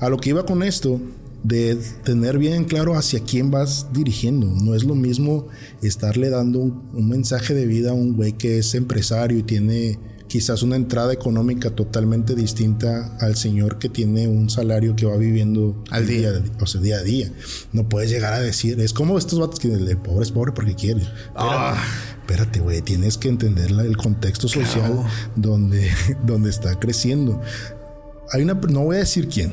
A 0.00 0.08
lo 0.08 0.16
que 0.16 0.30
iba 0.30 0.46
con 0.46 0.62
esto, 0.62 1.00
de 1.44 1.76
tener 2.04 2.38
bien 2.38 2.64
claro 2.64 2.94
hacia 2.96 3.20
quién 3.20 3.50
vas 3.50 3.92
dirigiendo. 3.92 4.46
No 4.46 4.74
es 4.74 4.84
lo 4.84 4.94
mismo 4.94 5.48
estarle 5.82 6.30
dando 6.30 6.60
un, 6.60 7.08
mensaje 7.08 7.54
de 7.54 7.66
vida 7.66 7.90
a 7.90 7.94
un 7.94 8.16
güey 8.16 8.32
que 8.32 8.58
es 8.58 8.74
empresario 8.74 9.38
y 9.38 9.42
tiene 9.42 9.98
quizás 10.32 10.62
una 10.62 10.76
entrada 10.76 11.12
económica 11.12 11.68
totalmente 11.68 12.34
distinta 12.34 13.14
al 13.20 13.36
señor 13.36 13.78
que 13.78 13.90
tiene 13.90 14.28
un 14.28 14.48
salario 14.48 14.96
que 14.96 15.04
va 15.04 15.14
viviendo 15.18 15.84
al 15.90 16.06
día, 16.06 16.42
o 16.58 16.64
sea, 16.64 16.80
día 16.80 16.96
a 16.96 17.02
día. 17.02 17.30
No 17.74 17.86
puedes 17.86 18.10
llegar 18.10 18.32
a 18.32 18.40
decir, 18.40 18.80
es 18.80 18.94
como 18.94 19.18
estos 19.18 19.38
vatos 19.38 19.60
que 19.60 19.70
el 19.70 19.98
pobre 19.98 20.22
es 20.22 20.32
pobre 20.32 20.52
porque 20.52 20.74
quiere. 20.74 21.02
Ah. 21.36 21.76
Espérate, 22.20 22.60
güey, 22.60 22.80
tienes 22.80 23.18
que 23.18 23.28
entender 23.28 23.72
el 23.72 23.98
contexto 23.98 24.48
social 24.48 25.04
donde, 25.36 25.90
donde 26.26 26.48
está 26.48 26.80
creciendo. 26.80 27.38
Hay 28.30 28.40
una, 28.40 28.54
no 28.54 28.84
voy 28.84 28.96
a 28.96 29.00
decir 29.00 29.28
quién, 29.28 29.52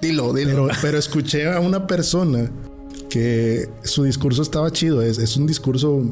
Dilo, 0.00 0.32
dilo. 0.32 0.68
Pero, 0.68 0.68
pero 0.80 0.98
escuché 0.98 1.52
a 1.52 1.60
una 1.60 1.86
persona 1.86 2.50
que 3.10 3.68
su 3.82 4.04
discurso 4.04 4.40
estaba 4.40 4.70
chido. 4.70 5.02
Es, 5.02 5.18
es 5.18 5.36
un 5.36 5.46
discurso 5.46 6.02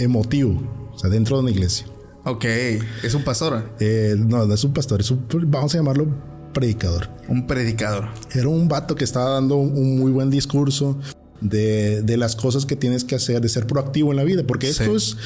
emotivo. 0.00 0.60
O 0.92 0.98
sea, 0.98 1.08
dentro 1.08 1.36
de 1.36 1.42
una 1.42 1.52
iglesia. 1.52 1.86
Ok, 2.24 2.44
es 2.44 3.14
un 3.14 3.24
pastor. 3.24 3.70
Eh, 3.80 4.14
no, 4.18 4.46
no 4.46 4.54
es 4.54 4.64
un 4.64 4.72
pastor, 4.72 5.00
es 5.00 5.10
un, 5.10 5.26
vamos 5.46 5.74
a 5.74 5.78
llamarlo 5.78 6.06
predicador. 6.52 7.08
Un 7.28 7.46
predicador. 7.46 8.08
Era 8.32 8.48
un 8.48 8.68
vato 8.68 8.94
que 8.94 9.04
estaba 9.04 9.30
dando 9.30 9.56
un, 9.56 9.76
un 9.76 9.98
muy 9.98 10.10
buen 10.10 10.30
discurso 10.30 10.98
de, 11.40 12.02
de, 12.02 12.16
las 12.16 12.36
cosas 12.36 12.66
que 12.66 12.76
tienes 12.76 13.04
que 13.04 13.14
hacer, 13.14 13.40
de 13.40 13.48
ser 13.48 13.66
proactivo 13.66 14.10
en 14.10 14.16
la 14.16 14.24
vida, 14.24 14.42
porque 14.46 14.68
esto 14.68 14.94
es, 14.94 15.16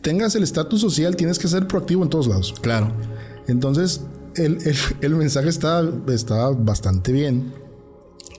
tengas 0.00 0.34
el 0.34 0.42
estatus 0.42 0.80
social, 0.80 1.16
tienes 1.16 1.38
que 1.38 1.48
ser 1.48 1.66
proactivo 1.66 2.02
en 2.02 2.10
todos 2.10 2.26
lados. 2.26 2.54
Claro. 2.62 2.92
Entonces, 3.46 4.02
el, 4.36 4.58
el, 4.64 4.76
el 5.02 5.16
mensaje 5.16 5.48
estaba, 5.48 5.90
estaba 6.12 6.52
bastante 6.52 7.12
bien. 7.12 7.52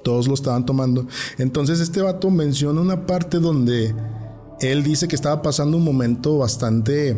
Todos 0.03 0.27
lo 0.27 0.33
estaban 0.33 0.65
tomando. 0.65 1.07
Entonces, 1.37 1.79
este 1.79 2.01
vato 2.01 2.31
menciona 2.31 2.81
una 2.81 3.05
parte 3.05 3.37
donde 3.37 3.93
él 4.61 4.83
dice 4.83 5.07
que 5.07 5.15
estaba 5.15 5.41
pasando 5.41 5.77
un 5.77 5.83
momento 5.83 6.37
bastante 6.37 7.17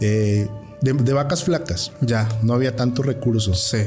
eh, 0.00 0.48
de, 0.80 0.92
de, 0.92 1.12
vacas 1.12 1.44
flacas. 1.44 1.92
Ya. 2.00 2.28
No 2.42 2.54
había 2.54 2.76
tantos 2.76 3.06
recursos. 3.06 3.60
Sí. 3.60 3.84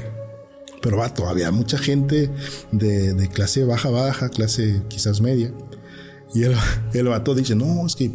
Pero 0.81 0.97
va, 0.97 1.13
todavía 1.13 1.51
mucha 1.51 1.77
gente 1.77 2.29
de, 2.71 3.13
de, 3.13 3.27
clase 3.29 3.65
baja, 3.65 3.89
baja, 3.89 4.29
clase 4.29 4.81
quizás 4.87 5.21
media. 5.21 5.51
Y 6.33 6.43
el, 6.43 6.55
el 6.93 7.07
vato 7.07 7.33
dice, 7.35 7.55
no, 7.55 7.85
es 7.85 7.95
que 7.95 8.11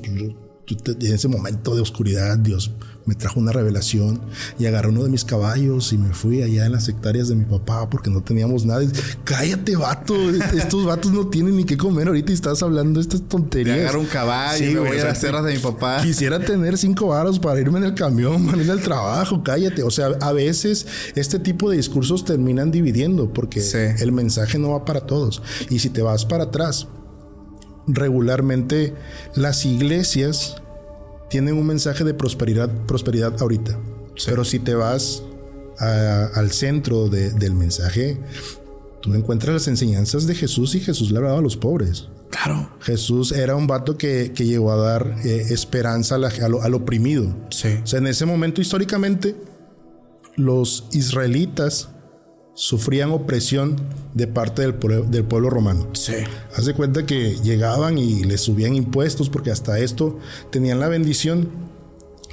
en 0.86 1.12
ese 1.12 1.28
momento 1.28 1.74
de 1.74 1.80
oscuridad 1.80 2.38
Dios 2.38 2.72
me 3.10 3.14
trajo 3.14 3.40
una 3.40 3.52
revelación 3.52 4.20
y 4.58 4.66
agarré 4.66 4.88
uno 4.88 5.02
de 5.02 5.10
mis 5.10 5.24
caballos 5.24 5.92
y 5.92 5.98
me 5.98 6.12
fui 6.12 6.42
allá 6.42 6.66
en 6.66 6.72
las 6.72 6.88
hectáreas 6.88 7.28
de 7.28 7.34
mi 7.34 7.44
papá 7.44 7.88
porque 7.90 8.10
no 8.10 8.22
teníamos 8.22 8.64
nada. 8.64 8.84
Cállate, 9.24 9.74
vato. 9.76 10.14
Estos 10.54 10.84
vatos 10.84 11.10
no 11.10 11.26
tienen 11.26 11.56
ni 11.56 11.64
qué 11.64 11.76
comer 11.76 12.08
ahorita 12.08 12.30
y 12.30 12.34
estás 12.34 12.62
hablando 12.62 13.00
de 13.00 13.02
estas 13.02 13.22
tonterías. 13.22 13.78
Agarro 13.78 14.00
un 14.00 14.06
caballo 14.06 14.58
sí, 14.58 14.70
y 14.70 14.74
me 14.74 14.80
voy 14.80 14.98
a 14.98 15.04
las 15.06 15.20
tierras 15.20 15.44
de 15.44 15.54
mi 15.54 15.58
papá. 15.58 16.00
Quisiera 16.02 16.38
tener 16.38 16.78
cinco 16.78 17.08
varos 17.08 17.38
para 17.38 17.60
irme 17.60 17.78
en 17.78 17.86
el 17.86 17.94
camión, 17.94 18.46
para 18.46 18.62
ir 18.62 18.70
al 18.70 18.80
trabajo. 18.80 19.42
Cállate. 19.42 19.82
O 19.82 19.90
sea, 19.90 20.08
a 20.20 20.32
veces 20.32 20.86
este 21.14 21.38
tipo 21.38 21.70
de 21.70 21.78
discursos 21.78 22.24
terminan 22.24 22.70
dividiendo 22.70 23.32
porque 23.32 23.60
sí. 23.60 23.78
el 23.98 24.12
mensaje 24.12 24.58
no 24.58 24.70
va 24.70 24.84
para 24.84 25.00
todos. 25.00 25.42
Y 25.68 25.78
si 25.80 25.90
te 25.90 26.02
vas 26.02 26.24
para 26.26 26.44
atrás, 26.44 26.86
regularmente 27.86 28.94
las 29.34 29.64
iglesias 29.64 30.56
tienen 31.28 31.56
un 31.56 31.66
mensaje 31.66 32.04
de 32.04 32.14
prosperidad, 32.14 32.70
prosperidad 32.86 33.40
ahorita. 33.40 33.78
Sí. 34.16 34.26
Pero 34.26 34.44
si 34.44 34.58
te 34.58 34.74
vas 34.74 35.22
a, 35.78 36.26
al 36.34 36.50
centro 36.50 37.08
de, 37.08 37.30
del 37.30 37.54
mensaje, 37.54 38.18
tú 39.00 39.14
encuentras 39.14 39.54
las 39.54 39.68
enseñanzas 39.68 40.26
de 40.26 40.34
Jesús 40.34 40.74
y 40.74 40.80
Jesús 40.80 41.10
le 41.10 41.18
hablaba 41.18 41.38
a 41.38 41.42
los 41.42 41.56
pobres. 41.56 42.08
Claro. 42.30 42.70
Jesús 42.80 43.32
era 43.32 43.56
un 43.56 43.66
vato 43.66 43.96
que, 43.96 44.32
que 44.32 44.44
llegó 44.44 44.72
a 44.72 44.76
dar 44.76 45.16
eh, 45.24 45.46
esperanza 45.50 46.16
a 46.16 46.18
la, 46.18 46.28
a 46.28 46.48
lo, 46.48 46.62
al 46.62 46.74
oprimido. 46.74 47.34
Sí. 47.50 47.78
O 47.82 47.86
sea, 47.86 47.98
en 47.98 48.06
ese 48.06 48.26
momento 48.26 48.60
históricamente, 48.60 49.34
los 50.36 50.86
israelitas 50.92 51.88
sufrían 52.60 53.10
opresión 53.10 53.76
de 54.12 54.26
parte 54.26 54.60
del 54.60 54.74
pueblo, 54.74 55.04
del 55.04 55.24
pueblo 55.24 55.48
romano. 55.48 55.88
Sí. 55.94 56.12
Haz 56.54 56.66
de 56.66 56.74
cuenta 56.74 57.06
que 57.06 57.36
llegaban 57.42 57.96
y 57.96 58.22
les 58.24 58.42
subían 58.42 58.74
impuestos 58.74 59.30
porque 59.30 59.50
hasta 59.50 59.78
esto 59.78 60.18
tenían 60.50 60.78
la 60.78 60.88
bendición 60.88 61.48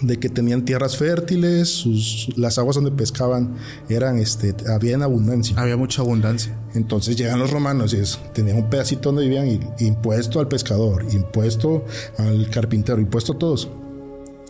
de 0.02 0.20
que 0.20 0.28
tenían 0.28 0.66
tierras 0.66 0.98
fértiles, 0.98 1.70
sus, 1.70 2.28
las 2.36 2.58
aguas 2.58 2.76
donde 2.76 2.92
pescaban 2.92 3.56
eran, 3.88 4.20
este, 4.20 4.54
había 4.70 4.96
en 4.96 5.04
abundancia. 5.04 5.56
Había 5.58 5.78
mucha 5.78 6.02
abundancia. 6.02 6.54
Entonces 6.74 7.16
llegan 7.16 7.40
los 7.40 7.50
romanos 7.50 7.94
y 7.94 8.00
es, 8.00 8.20
tenían 8.34 8.58
un 8.58 8.70
pedacito 8.70 9.14
donde 9.14 9.24
vivían 9.24 9.48
y 9.48 9.86
impuesto 9.86 10.42
al 10.42 10.50
pescador, 10.50 11.06
impuesto 11.10 11.86
al 12.18 12.50
carpintero, 12.50 13.00
impuesto 13.00 13.32
a 13.32 13.40
todos. 13.40 13.70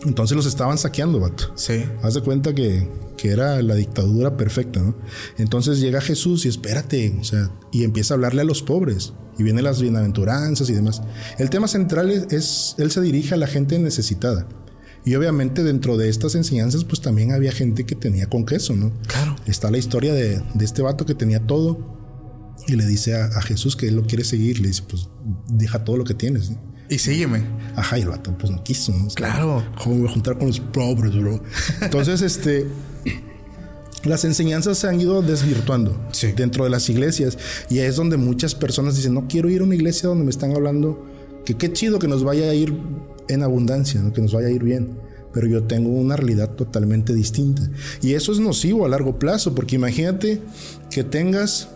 Entonces 0.04 0.36
los 0.36 0.46
estaban 0.46 0.78
saqueando, 0.78 1.18
vato. 1.18 1.52
Sí. 1.56 1.84
Haz 2.02 2.14
de 2.14 2.22
cuenta 2.22 2.54
que, 2.54 2.88
que 3.16 3.30
era 3.30 3.60
la 3.62 3.74
dictadura 3.74 4.36
perfecta, 4.36 4.80
¿no? 4.80 4.94
Entonces 5.38 5.80
llega 5.80 6.00
Jesús 6.00 6.46
y 6.46 6.48
espérate, 6.48 7.16
o 7.20 7.24
sea, 7.24 7.50
y 7.72 7.84
empieza 7.84 8.14
a 8.14 8.16
hablarle 8.16 8.42
a 8.42 8.44
los 8.44 8.62
pobres. 8.62 9.12
Y 9.38 9.44
vienen 9.44 9.64
las 9.64 9.80
bienaventuranzas 9.80 10.68
y 10.68 10.72
demás. 10.72 11.00
El 11.38 11.48
tema 11.48 11.68
central 11.68 12.10
es, 12.10 12.32
es, 12.32 12.74
él 12.78 12.90
se 12.90 13.00
dirige 13.00 13.34
a 13.34 13.36
la 13.36 13.46
gente 13.46 13.78
necesitada. 13.78 14.48
Y 15.04 15.14
obviamente 15.14 15.62
dentro 15.62 15.96
de 15.96 16.08
estas 16.08 16.34
enseñanzas, 16.34 16.84
pues 16.84 17.00
también 17.00 17.32
había 17.32 17.52
gente 17.52 17.86
que 17.86 17.94
tenía 17.94 18.28
con 18.28 18.44
queso, 18.44 18.74
¿no? 18.74 18.92
Claro. 19.06 19.36
Está 19.46 19.70
la 19.70 19.78
historia 19.78 20.12
de, 20.12 20.42
de 20.54 20.64
este 20.64 20.82
vato 20.82 21.06
que 21.06 21.14
tenía 21.14 21.46
todo 21.46 21.96
y 22.66 22.74
le 22.74 22.84
dice 22.84 23.14
a, 23.14 23.26
a, 23.26 23.40
Jesús 23.42 23.76
que 23.76 23.88
él 23.88 23.96
lo 23.96 24.02
quiere 24.06 24.24
seguir. 24.24 24.60
Le 24.60 24.68
dice, 24.68 24.82
pues 24.88 25.08
deja 25.48 25.84
todo 25.84 25.96
lo 25.96 26.04
que 26.04 26.14
tienes, 26.14 26.50
¿no? 26.50 26.58
Y 26.88 26.98
sígueme. 26.98 27.42
Ajá, 27.76 27.98
y 27.98 28.02
el 28.02 28.08
vato 28.08 28.36
pues 28.36 28.50
no 28.50 28.62
quiso, 28.62 28.92
¿no? 28.92 29.06
O 29.06 29.10
sea, 29.10 29.16
claro. 29.16 29.64
¿Cómo 29.82 29.94
me 29.96 30.00
voy 30.02 30.10
a 30.10 30.12
juntar 30.12 30.38
con 30.38 30.48
los 30.48 30.60
pobres, 30.60 31.16
bro? 31.16 31.40
Entonces, 31.80 32.22
este... 32.22 32.66
Las 34.04 34.24
enseñanzas 34.24 34.78
se 34.78 34.86
han 34.86 35.00
ido 35.00 35.22
desvirtuando 35.22 36.00
sí. 36.12 36.30
dentro 36.30 36.62
de 36.62 36.70
las 36.70 36.88
iglesias 36.88 37.36
y 37.68 37.80
es 37.80 37.96
donde 37.96 38.16
muchas 38.16 38.54
personas 38.54 38.94
dicen, 38.94 39.12
no 39.12 39.26
quiero 39.26 39.50
ir 39.50 39.60
a 39.60 39.64
una 39.64 39.74
iglesia 39.74 40.08
donde 40.08 40.22
me 40.22 40.30
están 40.30 40.54
hablando 40.54 41.04
que 41.44 41.56
qué 41.56 41.72
chido 41.72 41.98
que 41.98 42.06
nos 42.06 42.22
vaya 42.22 42.48
a 42.48 42.54
ir 42.54 42.72
en 43.28 43.42
abundancia, 43.42 44.00
¿no? 44.00 44.12
que 44.12 44.22
nos 44.22 44.32
vaya 44.32 44.46
a 44.46 44.50
ir 44.50 44.62
bien 44.62 44.96
pero 45.32 45.46
yo 45.46 45.62
tengo 45.64 45.90
una 45.90 46.16
realidad 46.16 46.50
totalmente 46.50 47.14
distinta. 47.14 47.62
Y 48.02 48.14
eso 48.14 48.32
es 48.32 48.40
nocivo 48.40 48.86
a 48.86 48.88
largo 48.88 49.18
plazo, 49.18 49.54
porque 49.54 49.76
imagínate 49.76 50.40
que 50.90 51.04
tengas 51.04 51.68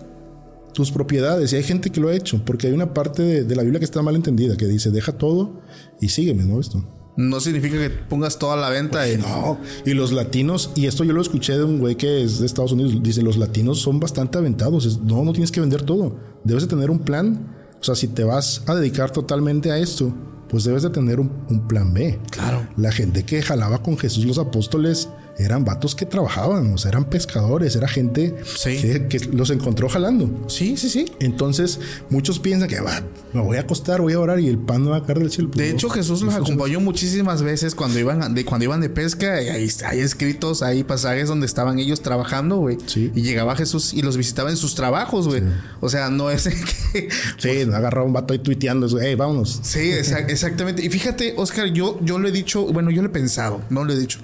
tus 0.73 0.91
propiedades, 0.91 1.53
y 1.53 1.57
hay 1.57 1.63
gente 1.63 1.91
que 1.91 2.01
lo 2.01 2.09
ha 2.09 2.15
hecho, 2.15 2.45
porque 2.45 2.67
hay 2.67 2.73
una 2.73 2.95
parte 2.95 3.23
de, 3.23 3.45
de 3.45 3.57
la 3.57 3.63
Biblia 3.63 3.79
que 3.79 3.85
está 3.85 4.03
mal 4.03 4.17
entendida, 4.17 4.57
que 4.57 4.67
dice, 4.67 4.91
deja 4.91 5.13
todo 5.13 5.61
y 6.01 6.09
sígueme, 6.09 6.45
¿no? 6.45 6.61
Esto. 6.61 6.85
No 7.17 7.41
significa 7.41 7.77
que 7.77 7.91
pongas 7.91 8.39
toda 8.39 8.57
la 8.57 8.71
venta. 8.71 9.01
Pues 9.01 9.15
y... 9.15 9.19
No, 9.19 9.59
y 9.85 9.93
los 9.93 10.13
latinos, 10.13 10.71
y 10.75 10.87
esto 10.87 11.05
yo 11.05 11.13
lo 11.13 11.21
escuché 11.21 11.57
de 11.59 11.65
un 11.65 11.79
güey 11.79 11.97
que 11.97 12.23
es 12.23 12.39
de 12.39 12.47
Estados 12.47 12.73
Unidos, 12.73 13.03
dice, 13.03 13.23
los 13.23 13.37
latinos 13.37 13.81
son 13.81 14.01
bastante 14.01 14.39
aventados, 14.39 15.01
no, 15.03 15.25
no 15.25 15.33
tienes 15.33 15.51
que 15.51 15.61
vender 15.61 15.83
todo, 15.83 16.17
debes 16.45 16.63
de 16.63 16.69
tener 16.69 16.91
un 16.91 17.01
plan, 17.01 17.55
o 17.81 17.85
sea, 17.85 17.95
si 17.95 18.09
te 18.09 18.25
vas 18.25 18.63
a 18.67 18.75
dedicar 18.75 19.11
totalmente 19.11 19.71
a 19.71 19.79
esto, 19.79 20.15
pues 20.49 20.65
debes 20.65 20.83
de 20.83 20.91
tener 20.91 21.21
un, 21.21 21.31
un, 21.49 21.67
plan 21.67 21.93
B. 21.93 22.19
Claro. 22.31 22.67
La 22.77 22.93
gente 22.93 23.25
que 23.25 23.43
jalaba 23.43 23.83
con 23.83 23.97
Jesús 23.99 24.25
los 24.27 24.39
apóstoles 24.39 25.09
eran 25.39 25.65
vatos 25.65 25.95
que 25.95 26.07
trabajaban, 26.07 26.73
o 26.75 26.79
sea, 26.79 26.91
eran 26.91 27.05
pescadores, 27.05 27.75
era 27.77 27.89
gente 27.89 28.35
sí. 28.45 28.81
que, 28.81 29.09
que, 29.09 29.19
los 29.27 29.51
encontró 29.51 29.89
jalando. 29.89 30.49
Sí, 30.49 30.77
sí, 30.77 30.89
sí. 30.89 31.07
Entonces, 31.21 31.81
muchos 32.11 32.39
piensan 32.39 32.69
que 32.69 32.81
va, 32.81 33.03
me 33.33 33.41
voy 33.41 33.57
a 33.57 33.61
acostar, 33.61 34.01
voy 34.01 34.13
a 34.13 34.21
orar 34.21 34.41
y 34.41 34.49
el 34.49 34.59
pan 34.59 34.85
no 34.85 34.91
va 34.91 34.99
a 34.99 35.05
caer 35.05 35.21
del 35.21 35.31
cielo. 35.31 35.51
De 35.55 35.71
hecho, 35.71 35.89
Jesús 35.89 36.23
los 36.23 36.35
acompañó 36.35 36.81
muchísimas 36.81 37.43
veces 37.43 37.75
cuando 37.75 37.99
iban 37.99 38.35
de, 38.35 38.45
cuando 38.45 38.65
iban 38.65 38.81
de 38.81 38.91
pesca. 38.91 39.43
Y 39.43 39.49
hay, 39.49 39.71
hay 39.87 40.01
escritos, 40.01 40.63
hay 40.63 40.85
pasajes 40.85 41.29
donde 41.29 41.47
estaban 41.47 41.79
ellos 41.79 42.03
trabajando, 42.03 42.57
güey. 42.57 42.77
Sí. 42.87 43.11
Y 43.15 43.23
llegaba 43.23 43.57
Jesús 43.57 43.95
y 43.95 44.03
los 44.03 44.17
visitaba 44.17 44.51
en 44.51 44.57
sus 44.57 44.75
trabajos, 44.75 45.29
güey. 45.29 45.41
Sí. 45.41 45.47
O 45.81 45.89
sea, 45.89 46.11
no 46.11 46.31
es 46.31 46.49
que. 46.93 47.09
Sí, 47.39 47.67
no 47.67 47.77
agarraba 47.77 48.07
un 48.07 48.13
vato 48.13 48.33
ahí 48.33 48.39
tuiteando, 48.39 48.87
hey, 49.01 49.15
vámonos. 49.15 49.61
Sí, 49.63 49.93
exa 49.93 50.21
exactamente. 50.21 50.85
Y 50.85 50.91
fíjate, 50.91 51.35
Oscar, 51.37 51.69
yo, 51.69 51.99
yo 52.03 52.19
lo 52.19 52.29
he 52.29 52.33
dicho, 52.33 52.67
bueno, 52.67 52.91
yo 52.91 53.03
lo 53.03 53.09
he 53.09 53.13
pensado, 53.13 53.63
no 53.71 53.85
lo 53.85 53.93
he 53.93 53.99
dicho. 53.99 54.19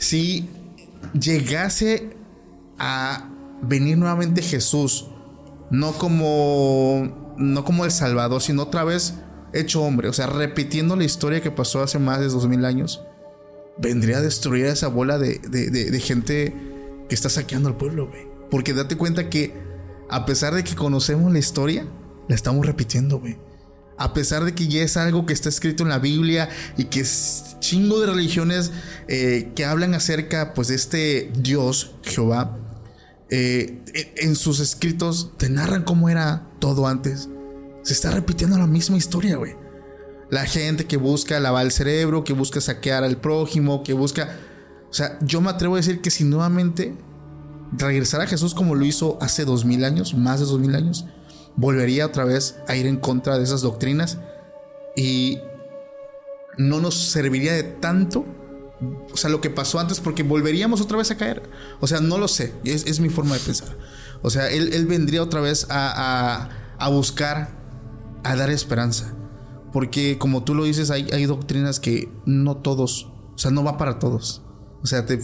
Si 0.00 0.48
llegase 1.12 2.16
a 2.78 3.28
venir 3.60 3.98
nuevamente 3.98 4.40
Jesús, 4.40 5.08
no 5.70 5.92
como, 5.92 7.34
no 7.36 7.64
como 7.66 7.84
el 7.84 7.90
Salvador, 7.90 8.40
sino 8.40 8.62
otra 8.62 8.82
vez 8.82 9.14
hecho 9.52 9.82
hombre, 9.82 10.08
o 10.08 10.12
sea, 10.14 10.26
repitiendo 10.26 10.96
la 10.96 11.04
historia 11.04 11.42
que 11.42 11.50
pasó 11.50 11.82
hace 11.82 11.98
más 11.98 12.18
de 12.20 12.28
dos 12.28 12.48
mil 12.48 12.64
años, 12.64 13.02
vendría 13.76 14.18
a 14.18 14.22
destruir 14.22 14.66
a 14.66 14.72
esa 14.72 14.88
bola 14.88 15.18
de, 15.18 15.38
de, 15.38 15.70
de, 15.70 15.90
de 15.90 16.00
gente 16.00 16.54
que 17.10 17.14
está 17.14 17.28
saqueando 17.28 17.68
al 17.68 17.76
pueblo, 17.76 18.08
güey. 18.08 18.26
Porque 18.50 18.72
date 18.72 18.96
cuenta 18.96 19.28
que, 19.28 19.52
a 20.08 20.24
pesar 20.24 20.54
de 20.54 20.64
que 20.64 20.74
conocemos 20.74 21.30
la 21.30 21.38
historia, 21.38 21.86
la 22.26 22.34
estamos 22.34 22.64
repitiendo, 22.64 23.20
güey 23.20 23.36
a 24.00 24.14
pesar 24.14 24.44
de 24.46 24.54
que 24.54 24.66
ya 24.66 24.82
es 24.82 24.96
algo 24.96 25.26
que 25.26 25.34
está 25.34 25.50
escrito 25.50 25.82
en 25.82 25.90
la 25.90 25.98
Biblia 25.98 26.48
y 26.78 26.84
que 26.84 27.00
es 27.00 27.56
chingo 27.60 28.00
de 28.00 28.06
religiones 28.06 28.72
eh, 29.08 29.52
que 29.54 29.66
hablan 29.66 29.92
acerca 29.92 30.54
pues 30.54 30.68
de 30.68 30.74
este 30.74 31.30
Dios, 31.36 31.92
Jehová, 32.02 32.56
eh, 33.28 33.82
en 34.16 34.36
sus 34.36 34.58
escritos 34.58 35.32
te 35.36 35.50
narran 35.50 35.82
cómo 35.82 36.08
era 36.08 36.48
todo 36.60 36.86
antes. 36.86 37.28
Se 37.82 37.92
está 37.92 38.10
repitiendo 38.10 38.56
la 38.56 38.66
misma 38.66 38.96
historia, 38.96 39.36
güey. 39.36 39.54
La 40.30 40.46
gente 40.46 40.86
que 40.86 40.96
busca 40.96 41.38
lavar 41.38 41.66
el 41.66 41.70
cerebro, 41.70 42.24
que 42.24 42.32
busca 42.32 42.62
saquear 42.62 43.04
al 43.04 43.18
prójimo, 43.18 43.82
que 43.82 43.92
busca... 43.92 44.34
O 44.88 44.94
sea, 44.94 45.18
yo 45.20 45.42
me 45.42 45.50
atrevo 45.50 45.74
a 45.74 45.78
decir 45.78 46.00
que 46.00 46.10
si 46.10 46.24
nuevamente 46.24 46.96
regresara 47.72 48.24
a 48.24 48.26
Jesús 48.26 48.54
como 48.54 48.74
lo 48.74 48.86
hizo 48.86 49.18
hace 49.20 49.44
dos 49.44 49.66
mil 49.66 49.84
años, 49.84 50.14
más 50.14 50.40
de 50.40 50.46
dos 50.46 50.58
mil 50.58 50.74
años, 50.74 51.04
volvería 51.56 52.06
otra 52.06 52.24
vez 52.24 52.56
a 52.68 52.76
ir 52.76 52.86
en 52.86 52.96
contra 52.96 53.38
de 53.38 53.44
esas 53.44 53.62
doctrinas 53.62 54.18
y 54.96 55.40
no 56.58 56.80
nos 56.80 56.94
serviría 56.94 57.52
de 57.52 57.62
tanto, 57.62 58.24
o 59.12 59.16
sea, 59.16 59.30
lo 59.30 59.40
que 59.40 59.50
pasó 59.50 59.78
antes, 59.78 60.00
porque 60.00 60.22
volveríamos 60.22 60.80
otra 60.80 60.98
vez 60.98 61.10
a 61.10 61.16
caer. 61.16 61.42
O 61.80 61.86
sea, 61.86 62.00
no 62.00 62.18
lo 62.18 62.28
sé, 62.28 62.54
es, 62.64 62.86
es 62.86 63.00
mi 63.00 63.08
forma 63.08 63.34
de 63.34 63.40
pensar. 63.40 63.76
O 64.22 64.30
sea, 64.30 64.50
él, 64.50 64.72
él 64.72 64.86
vendría 64.86 65.22
otra 65.22 65.40
vez 65.40 65.66
a, 65.70 66.48
a, 66.78 66.88
buscar, 66.88 67.50
a 68.24 68.36
dar 68.36 68.50
esperanza. 68.50 69.14
Porque 69.72 70.18
como 70.18 70.42
tú 70.44 70.54
lo 70.54 70.64
dices, 70.64 70.90
hay, 70.90 71.08
hay 71.12 71.26
doctrinas 71.26 71.80
que 71.80 72.08
no 72.26 72.56
todos, 72.56 73.08
o 73.34 73.38
sea, 73.38 73.50
no 73.50 73.64
va 73.64 73.78
para 73.78 73.98
todos. 73.98 74.42
O 74.82 74.86
sea, 74.86 75.06
te, 75.06 75.20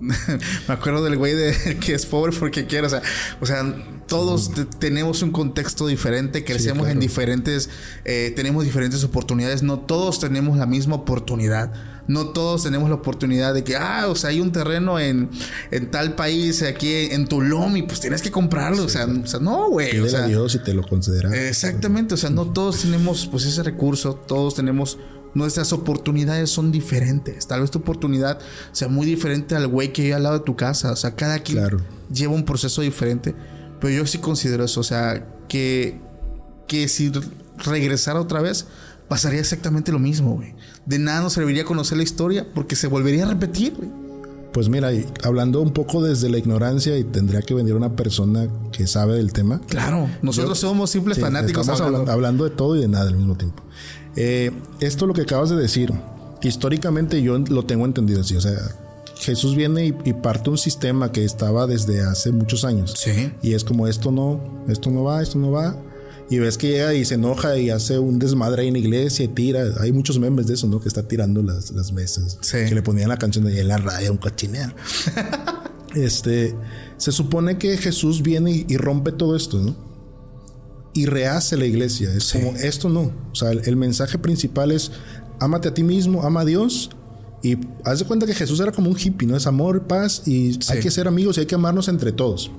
me 0.00 0.74
acuerdo 0.74 1.02
del 1.02 1.16
güey 1.16 1.34
de 1.34 1.78
que 1.80 1.94
es 1.94 2.06
pobre 2.06 2.36
porque 2.36 2.66
quiere, 2.66 2.86
o 2.86 2.90
sea, 2.90 3.02
o 3.40 3.46
sea, 3.46 3.64
todos 4.06 4.50
tenemos 4.78 5.22
un 5.22 5.32
contexto 5.32 5.86
diferente, 5.86 6.44
crecemos 6.44 6.88
en 6.88 7.00
diferentes, 7.00 7.70
eh, 8.04 8.32
tenemos 8.36 8.64
diferentes 8.64 9.02
oportunidades, 9.04 9.62
no 9.62 9.80
todos 9.80 10.20
tenemos 10.20 10.58
la 10.58 10.66
misma 10.66 10.96
oportunidad. 10.96 11.72
No 12.08 12.28
todos 12.28 12.62
tenemos 12.62 12.88
la 12.88 12.94
oportunidad 12.94 13.52
de 13.52 13.64
que, 13.64 13.74
ah, 13.74 14.06
o 14.06 14.14
sea, 14.14 14.30
hay 14.30 14.40
un 14.40 14.52
terreno 14.52 15.00
en, 15.00 15.28
en 15.72 15.90
tal 15.90 16.14
país, 16.14 16.62
aquí 16.62 17.08
en 17.10 17.26
Tulum, 17.26 17.76
y 17.76 17.82
pues 17.82 17.98
tienes 17.98 18.22
que 18.22 18.30
comprarlo. 18.30 18.84
o, 18.84 18.88
sea, 18.88 19.06
o, 19.06 19.26
sea, 19.26 19.40
no, 19.40 19.70
güey. 19.70 19.98
O 19.98 20.08
sea, 20.08 20.28
Dios 20.28 20.52
si 20.52 20.60
te 20.60 20.72
lo 20.72 20.86
considera. 20.86 21.34
Exactamente, 21.48 22.14
o 22.14 22.16
sea, 22.16 22.30
no 22.30 22.52
todos 22.52 22.82
tenemos 22.82 23.26
pues 23.26 23.44
ese 23.44 23.60
recurso, 23.64 24.14
todos 24.14 24.54
tenemos 24.54 24.98
nuestras 25.36 25.74
oportunidades 25.74 26.48
son 26.48 26.72
diferentes. 26.72 27.46
Tal 27.46 27.60
vez 27.60 27.70
tu 27.70 27.78
oportunidad 27.78 28.38
sea 28.72 28.88
muy 28.88 29.04
diferente 29.04 29.54
al 29.54 29.66
güey 29.68 29.92
que 29.92 30.00
vive 30.00 30.14
al 30.14 30.22
lado 30.22 30.38
de 30.38 30.44
tu 30.44 30.56
casa. 30.56 30.92
O 30.92 30.96
sea, 30.96 31.14
cada 31.14 31.40
quien 31.40 31.62
lleva 32.10 32.32
un 32.32 32.46
proceso 32.46 32.80
diferente. 32.80 33.34
Pero 33.78 33.92
yo 33.92 34.06
sí 34.06 34.16
considero 34.16 34.64
eso. 34.64 34.80
O 34.80 34.82
sea, 34.82 35.26
que, 35.46 36.00
que 36.66 36.88
si 36.88 37.12
regresara 37.58 38.18
otra 38.18 38.40
vez, 38.40 38.64
pasaría 39.08 39.40
exactamente 39.40 39.92
lo 39.92 39.98
mismo, 39.98 40.36
güey. 40.36 40.54
De 40.86 40.98
nada 40.98 41.20
nos 41.20 41.34
serviría 41.34 41.66
conocer 41.66 41.98
la 41.98 42.04
historia 42.04 42.46
porque 42.54 42.74
se 42.74 42.86
volvería 42.86 43.26
a 43.26 43.28
repetir, 43.28 43.74
güey. 43.74 43.90
Pues 44.54 44.70
mira, 44.70 44.88
hablando 45.22 45.60
un 45.60 45.74
poco 45.74 46.02
desde 46.02 46.30
la 46.30 46.38
ignorancia 46.38 46.96
y 46.96 47.04
tendría 47.04 47.42
que 47.42 47.52
venir 47.52 47.74
una 47.74 47.94
persona 47.94 48.48
que 48.72 48.86
sabe 48.86 49.16
del 49.16 49.34
tema. 49.34 49.60
Claro, 49.68 50.08
nosotros 50.22 50.58
somos 50.58 50.88
simples 50.88 51.20
fanáticos. 51.20 51.60
Estamos 51.68 51.82
hablando. 51.82 52.10
hablando 52.10 52.44
de 52.44 52.50
todo 52.50 52.74
y 52.74 52.80
de 52.80 52.88
nada 52.88 53.06
al 53.06 53.16
mismo 53.16 53.36
tiempo. 53.36 53.62
Eh, 54.16 54.50
esto 54.80 55.06
lo 55.06 55.14
que 55.14 55.22
acabas 55.22 55.50
de 55.50 55.56
decir, 55.56 55.92
históricamente 56.42 57.22
yo 57.22 57.38
lo 57.38 57.64
tengo 57.64 57.84
entendido 57.84 58.22
así, 58.22 58.36
o 58.36 58.40
sea, 58.40 58.56
Jesús 59.18 59.56
viene 59.56 59.86
y, 59.86 60.12
parte 60.12 60.50
un 60.50 60.58
sistema 60.58 61.10
que 61.10 61.24
estaba 61.24 61.66
desde 61.66 62.02
hace 62.02 62.32
muchos 62.32 62.64
años. 62.64 62.94
Sí. 62.96 63.32
Y 63.42 63.54
es 63.54 63.64
como 63.64 63.86
esto 63.88 64.10
no, 64.12 64.64
esto 64.68 64.90
no 64.90 65.04
va, 65.04 65.22
esto 65.22 65.38
no 65.38 65.50
va. 65.50 65.76
Y 66.28 66.38
ves 66.38 66.58
que 66.58 66.68
llega 66.68 66.92
y 66.92 67.04
se 67.04 67.14
enoja 67.14 67.56
y 67.56 67.70
hace 67.70 67.98
un 67.98 68.18
desmadre 68.18 68.62
ahí 68.62 68.68
en 68.68 68.74
la 68.74 68.80
iglesia 68.80 69.24
y 69.24 69.28
tira. 69.28 69.64
Hay 69.80 69.92
muchos 69.92 70.18
memes 70.18 70.48
de 70.48 70.54
eso, 70.54 70.66
¿no? 70.66 70.80
Que 70.80 70.88
está 70.88 71.02
tirando 71.02 71.42
las, 71.42 71.70
las 71.70 71.92
mesas. 71.92 72.38
Sí. 72.40 72.58
Que 72.68 72.74
le 72.74 72.82
ponían 72.82 73.08
la 73.08 73.16
canción 73.16 73.44
de 73.44 73.58
en 73.58 73.68
la 73.68 73.78
radio, 73.78 74.12
un 74.12 74.18
cochinero. 74.18 74.74
este, 75.94 76.54
se 76.96 77.12
supone 77.12 77.58
que 77.58 77.76
Jesús 77.78 78.22
viene 78.22 78.50
y, 78.50 78.66
y 78.68 78.76
rompe 78.76 79.12
todo 79.12 79.36
esto, 79.36 79.58
¿no? 79.58 79.85
Y 80.96 81.04
rehace 81.04 81.58
la 81.58 81.66
iglesia. 81.66 82.10
Es 82.14 82.32
como, 82.32 82.52
esto 82.52 82.88
no. 82.88 83.12
O 83.30 83.34
sea, 83.34 83.50
el, 83.50 83.76
mensaje 83.76 84.18
principal 84.18 84.72
es, 84.72 84.90
ámate 85.38 85.68
a 85.68 85.74
ti 85.74 85.82
mismo, 85.82 86.22
ama 86.22 86.40
a 86.40 86.44
Dios. 86.46 86.90
Y 87.42 87.58
haz 87.84 87.98
de 87.98 88.06
cuenta 88.06 88.24
que 88.24 88.34
Jesús 88.34 88.58
era 88.60 88.72
como 88.72 88.90
un 88.90 88.96
hippie, 88.98 89.28
¿no? 89.28 89.36
Es 89.36 89.46
amor, 89.46 89.86
paz 89.86 90.22
y 90.26 90.58
hay 90.68 90.80
que 90.80 90.90
ser 90.90 91.06
amigos 91.06 91.36
y 91.36 91.40
hay 91.40 91.46
que 91.46 91.54
amarnos 91.54 91.88
entre 91.88 92.12
todos. 92.12 92.50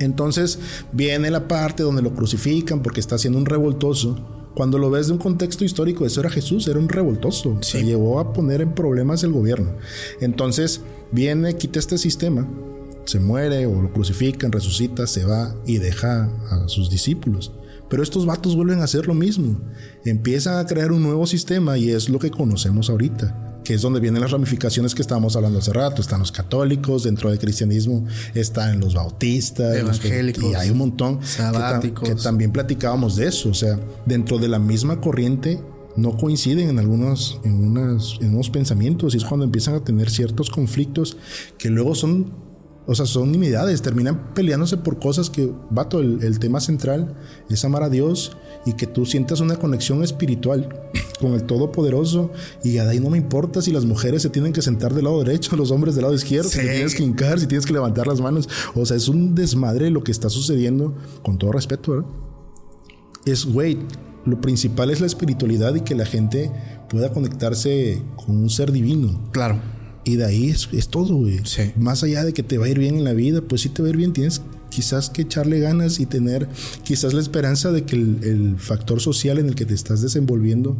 Entonces 0.00 0.58
viene 0.92 1.30
la 1.30 1.46
parte 1.46 1.84
donde 1.84 2.02
lo 2.02 2.12
crucifican 2.12 2.82
porque 2.82 2.98
está 2.98 3.18
siendo 3.18 3.38
un 3.38 3.46
revoltoso. 3.46 4.18
Cuando 4.56 4.78
lo 4.78 4.90
ves 4.90 5.06
de 5.06 5.12
un 5.12 5.18
contexto 5.18 5.64
histórico, 5.64 6.04
eso 6.04 6.20
era 6.20 6.30
Jesús, 6.30 6.66
era 6.66 6.80
un 6.80 6.88
revoltoso. 6.88 7.56
Se 7.62 7.84
llevó 7.84 8.18
a 8.18 8.32
poner 8.32 8.60
en 8.62 8.74
problemas 8.74 9.22
el 9.22 9.32
gobierno. 9.32 9.76
Entonces 10.20 10.80
viene, 11.12 11.56
quita 11.56 11.78
este 11.78 11.98
sistema 11.98 12.48
se 13.04 13.20
muere 13.20 13.66
o 13.66 13.82
lo 13.82 13.92
crucifican, 13.92 14.52
resucita, 14.52 15.06
se 15.06 15.24
va 15.24 15.54
y 15.66 15.78
deja 15.78 16.30
a 16.50 16.68
sus 16.68 16.90
discípulos. 16.90 17.52
Pero 17.88 18.02
estos 18.02 18.26
vatos 18.26 18.56
vuelven 18.56 18.80
a 18.80 18.84
hacer 18.84 19.06
lo 19.06 19.14
mismo. 19.14 19.60
Empiezan 20.04 20.58
a 20.58 20.66
crear 20.66 20.90
un 20.90 21.02
nuevo 21.02 21.26
sistema 21.26 21.78
y 21.78 21.90
es 21.90 22.08
lo 22.08 22.18
que 22.18 22.30
conocemos 22.30 22.90
ahorita, 22.90 23.60
que 23.62 23.74
es 23.74 23.82
donde 23.82 24.00
vienen 24.00 24.22
las 24.22 24.30
ramificaciones 24.30 24.94
que 24.94 25.02
estábamos 25.02 25.36
hablando 25.36 25.58
hace 25.58 25.72
rato. 25.72 26.00
Están 26.00 26.20
los 26.20 26.32
católicos, 26.32 27.04
dentro 27.04 27.30
del 27.30 27.38
cristianismo 27.38 28.06
están 28.34 28.80
los 28.80 28.94
bautistas, 28.94 29.76
evangélicos, 29.76 30.44
y 30.44 30.54
hay 30.54 30.70
un 30.70 30.78
montón 30.78 31.20
sabáticos. 31.22 32.08
Que, 32.08 32.14
también 32.14 32.52
platicábamos 32.52 33.16
de 33.16 33.28
eso. 33.28 33.50
O 33.50 33.54
sea, 33.54 33.78
dentro 34.06 34.38
de 34.38 34.48
la 34.48 34.58
misma 34.58 35.00
corriente 35.00 35.60
no 35.96 36.16
coinciden 36.16 36.70
en 36.70 36.78
algunos, 36.78 37.38
en, 37.44 37.64
unas, 37.64 38.18
en 38.20 38.34
unos 38.34 38.50
pensamientos 38.50 39.14
y 39.14 39.18
es 39.18 39.24
cuando 39.24 39.44
empiezan 39.44 39.74
a 39.74 39.84
tener 39.84 40.10
ciertos 40.10 40.50
conflictos 40.50 41.16
que 41.58 41.70
luego 41.70 41.94
son 41.94 42.32
o 42.86 42.94
sea, 42.94 43.06
son 43.06 43.32
nimiedades, 43.32 43.80
terminan 43.80 44.34
peleándose 44.34 44.76
por 44.76 44.98
cosas 44.98 45.30
que, 45.30 45.50
vato, 45.70 46.00
el, 46.00 46.22
el, 46.22 46.38
tema 46.38 46.60
central 46.60 47.14
es 47.48 47.64
amar 47.64 47.82
a 47.82 47.88
Dios 47.88 48.36
y 48.66 48.74
que 48.74 48.86
tú 48.86 49.06
sientas 49.06 49.40
una 49.40 49.56
conexión 49.56 50.04
espiritual 50.04 50.68
con 51.20 51.32
el 51.32 51.44
Todopoderoso 51.44 52.30
y 52.62 52.72
de 52.72 52.80
ahí 52.80 53.00
no 53.00 53.08
me 53.08 53.16
importa 53.18 53.62
si 53.62 53.72
las 53.72 53.86
mujeres 53.86 54.22
se 54.22 54.28
tienen 54.28 54.52
que 54.52 54.60
sentar 54.60 54.92
del 54.92 55.04
lado 55.04 55.22
derecho, 55.22 55.56
los 55.56 55.70
hombres 55.70 55.94
del 55.94 56.02
lado 56.02 56.14
izquierdo, 56.14 56.50
si 56.50 56.60
tienes 56.60 56.94
que 56.94 57.02
hincar, 57.02 57.40
si 57.40 57.46
tienes 57.46 57.64
que 57.64 57.72
levantar 57.72 58.06
las 58.06 58.20
manos. 58.20 58.48
O 58.74 58.84
sea, 58.84 58.96
es 58.96 59.08
un 59.08 59.34
desmadre 59.34 59.90
lo 59.90 60.04
que 60.04 60.12
está 60.12 60.28
sucediendo, 60.28 60.94
con 61.22 61.38
todo 61.38 61.52
respeto, 61.52 61.92
¿verdad? 61.92 62.06
Es, 63.24 63.46
güey, 63.46 63.78
lo 64.26 64.40
principal 64.40 64.90
es 64.90 65.00
la 65.00 65.06
espiritualidad 65.06 65.74
y 65.74 65.80
que 65.80 65.94
la 65.94 66.04
gente 66.04 66.50
pueda 66.88 67.12
conectarse 67.12 68.02
con 68.16 68.36
un 68.36 68.50
ser 68.50 68.72
divino. 68.72 69.20
Claro. 69.32 69.58
Y 70.04 70.16
de 70.16 70.24
ahí 70.24 70.50
es, 70.50 70.68
es 70.72 70.88
todo, 70.88 71.16
güey. 71.16 71.40
Sí. 71.44 71.72
Más 71.76 72.02
allá 72.02 72.24
de 72.24 72.32
que 72.32 72.42
te 72.42 72.58
va 72.58 72.66
a 72.66 72.68
ir 72.68 72.78
bien 72.78 72.96
en 72.96 73.04
la 73.04 73.14
vida, 73.14 73.40
pues 73.40 73.62
sí 73.62 73.68
te 73.68 73.82
va 73.82 73.88
a 73.88 73.90
ir 73.90 73.96
bien. 73.96 74.12
Tienes 74.12 74.42
quizás 74.70 75.08
que 75.10 75.22
echarle 75.22 75.60
ganas 75.60 76.00
y 76.00 76.06
tener 76.06 76.48
quizás 76.82 77.14
la 77.14 77.20
esperanza 77.20 77.72
de 77.72 77.84
que 77.84 77.96
el, 77.96 78.18
el 78.22 78.58
factor 78.58 79.00
social 79.00 79.38
en 79.38 79.46
el 79.46 79.54
que 79.54 79.64
te 79.64 79.74
estás 79.74 80.02
desenvolviendo 80.02 80.76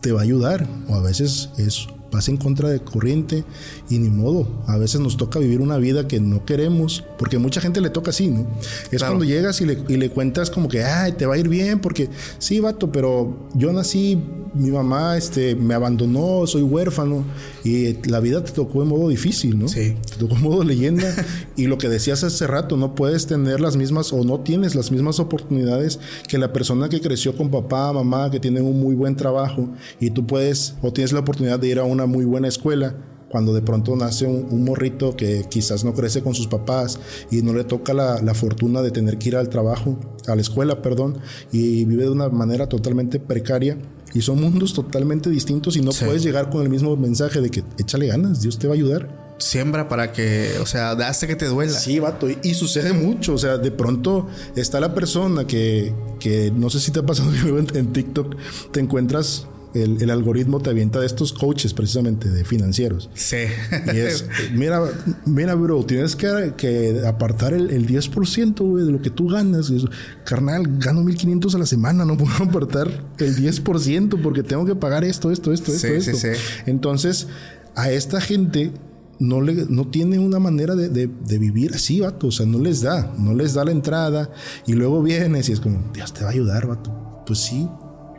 te 0.00 0.12
va 0.12 0.20
a 0.20 0.24
ayudar. 0.24 0.68
O 0.88 0.94
a 0.94 1.02
veces 1.02 1.50
es 1.58 1.86
vas 2.12 2.28
en 2.28 2.36
contra 2.36 2.68
de 2.68 2.80
corriente 2.80 3.44
y 3.90 3.98
ni 3.98 4.10
modo. 4.10 4.46
A 4.66 4.76
veces 4.76 5.00
nos 5.00 5.16
toca 5.16 5.38
vivir 5.38 5.60
una 5.60 5.78
vida 5.78 6.06
que 6.06 6.20
no 6.20 6.44
queremos, 6.44 7.02
porque 7.18 7.38
mucha 7.38 7.60
gente 7.60 7.80
le 7.80 7.90
toca 7.90 8.10
así, 8.10 8.28
¿no? 8.28 8.46
Es 8.90 8.98
Claro. 8.98 9.14
cuando 9.14 9.24
llegas 9.24 9.60
y 9.60 9.66
le, 9.66 9.78
y 9.88 9.96
le 9.96 10.10
cuentas 10.10 10.50
como 10.50 10.68
que, 10.68 10.84
ay, 10.84 11.12
te 11.12 11.26
va 11.26 11.34
a 11.34 11.38
ir 11.38 11.48
bien, 11.48 11.80
porque 11.80 12.08
sí, 12.38 12.60
vato, 12.60 12.92
pero 12.92 13.48
yo 13.54 13.72
nací, 13.72 14.18
mi 14.54 14.70
mamá 14.70 15.16
este, 15.16 15.54
me 15.54 15.72
abandonó, 15.72 16.46
soy 16.46 16.60
huérfano, 16.60 17.24
y 17.64 17.94
la 18.08 18.20
vida 18.20 18.44
te 18.44 18.52
tocó 18.52 18.82
en 18.82 18.88
modo 18.88 19.08
difícil, 19.08 19.58
¿no? 19.58 19.66
Sí. 19.68 19.96
Te 20.10 20.16
tocó 20.18 20.34
en 20.36 20.42
modo 20.42 20.62
leyenda, 20.62 21.10
y 21.56 21.66
lo 21.66 21.78
que 21.78 21.88
decías 21.88 22.22
hace 22.22 22.46
rato, 22.46 22.76
no 22.76 22.94
puedes 22.94 23.26
tener 23.26 23.60
las 23.60 23.76
mismas 23.76 24.12
o 24.12 24.24
no 24.24 24.40
tienes 24.40 24.74
las 24.74 24.90
mismas 24.92 25.20
oportunidades 25.20 25.98
que 26.28 26.36
la 26.36 26.52
persona 26.52 26.90
que 26.90 27.00
creció 27.00 27.34
con 27.34 27.50
papá, 27.50 27.92
mamá, 27.94 28.30
que 28.30 28.40
tienen 28.40 28.64
un 28.64 28.78
muy 28.78 28.94
buen 28.94 29.16
trabajo, 29.16 29.70
y 30.00 30.10
tú 30.10 30.26
puedes 30.26 30.74
o 30.82 30.92
tienes 30.92 31.12
la 31.12 31.20
oportunidad 31.20 31.58
de 31.58 31.68
ir 31.68 31.78
a 31.78 31.84
una 31.84 32.01
muy 32.06 32.24
buena 32.24 32.48
escuela 32.48 32.94
cuando 33.28 33.54
de 33.54 33.62
pronto 33.62 33.96
nace 33.96 34.26
un, 34.26 34.46
un, 34.50 34.62
morrito 34.64 35.16
que 35.16 35.46
quizás 35.48 35.84
no 35.84 35.94
crece 35.94 36.22
con 36.22 36.34
sus 36.34 36.48
papás 36.48 37.00
y 37.30 37.40
no 37.40 37.54
le 37.54 37.64
toca 37.64 37.94
la, 37.94 38.20
la, 38.20 38.34
fortuna 38.34 38.82
de 38.82 38.90
tener 38.90 39.16
que 39.16 39.30
ir 39.30 39.36
al 39.36 39.48
trabajo, 39.48 39.98
a 40.26 40.34
la 40.34 40.42
escuela, 40.42 40.82
perdón, 40.82 41.16
y 41.50 41.86
vive 41.86 42.04
de 42.04 42.10
una 42.10 42.28
manera 42.28 42.68
totalmente 42.68 43.18
precaria. 43.20 43.78
Y 44.12 44.20
son 44.20 44.38
mundos 44.42 44.74
totalmente 44.74 45.30
distintos 45.30 45.76
y 45.76 45.80
no 45.80 45.92
Sí. 45.92 46.04
puedes 46.04 46.22
llegar 46.22 46.50
con 46.50 46.60
el 46.60 46.68
mismo 46.68 46.94
mensaje 46.98 47.40
de 47.40 47.48
que 47.48 47.64
échale 47.78 48.08
ganas, 48.08 48.42
Dios 48.42 48.58
te 48.58 48.66
va 48.66 48.74
a 48.74 48.76
ayudar. 48.76 49.34
Siembra 49.38 49.88
para 49.88 50.12
que, 50.12 50.50
o 50.60 50.66
sea, 50.66 50.90
hasta 50.90 51.26
que 51.26 51.34
te 51.34 51.46
duela. 51.46 51.72
Sí, 51.72 51.98
vato, 52.00 52.28
y, 52.28 52.36
y 52.42 52.52
sucede 52.52 52.92
mucho. 52.92 53.32
O 53.32 53.38
sea, 53.38 53.56
de 53.56 53.70
pronto 53.70 54.28
está 54.54 54.78
la 54.78 54.94
persona 54.94 55.46
que, 55.46 55.94
que 56.20 56.52
no 56.54 56.68
sé 56.68 56.80
si 56.80 56.90
te 56.90 57.00
ha 57.00 57.06
pasado 57.06 57.30
en 57.74 57.92
TikTok 57.94 58.36
te 58.70 58.80
encuentras 58.80 59.46
el, 59.74 60.02
el, 60.02 60.10
algoritmo 60.10 60.60
te 60.60 60.70
avienta 60.70 61.00
de 61.00 61.06
estos 61.06 61.32
coaches 61.32 61.74
precisamente 61.74 62.28
de 62.28 62.44
financieros. 62.44 63.10
Sí. 63.14 63.44
Y 63.92 63.98
es, 63.98 64.26
mira, 64.52 64.82
mira, 65.24 65.54
bro, 65.54 65.84
tienes 65.84 66.16
que, 66.16 66.52
que 66.56 67.02
apartar 67.06 67.54
el, 67.54 67.70
el 67.70 67.86
10% 67.86 68.60
güey, 68.60 68.84
de 68.84 68.92
lo 68.92 69.02
que 69.02 69.10
tú 69.10 69.28
ganas. 69.28 69.70
Y 69.70 69.76
eso, 69.76 69.88
Carnal, 70.24 70.78
gano 70.78 71.02
1500 71.02 71.54
a 71.54 71.58
la 71.58 71.66
semana, 71.66 72.04
no 72.04 72.16
puedo 72.16 72.34
apartar 72.44 72.88
el 73.18 73.36
10% 73.36 74.20
porque 74.22 74.42
tengo 74.42 74.64
que 74.64 74.74
pagar 74.74 75.04
esto, 75.04 75.30
esto, 75.30 75.52
esto, 75.52 75.72
Sí, 75.72 75.86
esto, 75.88 76.16
sí, 76.16 76.28
esto. 76.28 76.40
sí. 76.40 76.62
Entonces, 76.66 77.28
a 77.74 77.90
esta 77.90 78.20
gente 78.20 78.72
no, 79.18 79.40
le, 79.40 79.66
no 79.68 79.86
tiene 79.86 80.18
una 80.18 80.38
manera 80.38 80.74
de, 80.74 80.88
de, 80.88 81.06
de, 81.08 81.38
vivir 81.38 81.74
así, 81.74 82.00
vato. 82.00 82.28
O 82.28 82.32
sea, 82.32 82.46
no 82.46 82.58
les 82.58 82.82
da, 82.82 83.14
no 83.18 83.34
les 83.34 83.54
da 83.54 83.64
la 83.64 83.70
entrada. 83.70 84.30
Y 84.66 84.74
luego 84.74 85.02
vienes 85.02 85.48
y 85.48 85.52
es 85.52 85.60
como, 85.60 85.92
Dios 85.94 86.12
te 86.12 86.22
va 86.22 86.30
a 86.30 86.32
ayudar, 86.32 86.66
vato. 86.66 87.22
Pues 87.26 87.38
sí. 87.38 87.68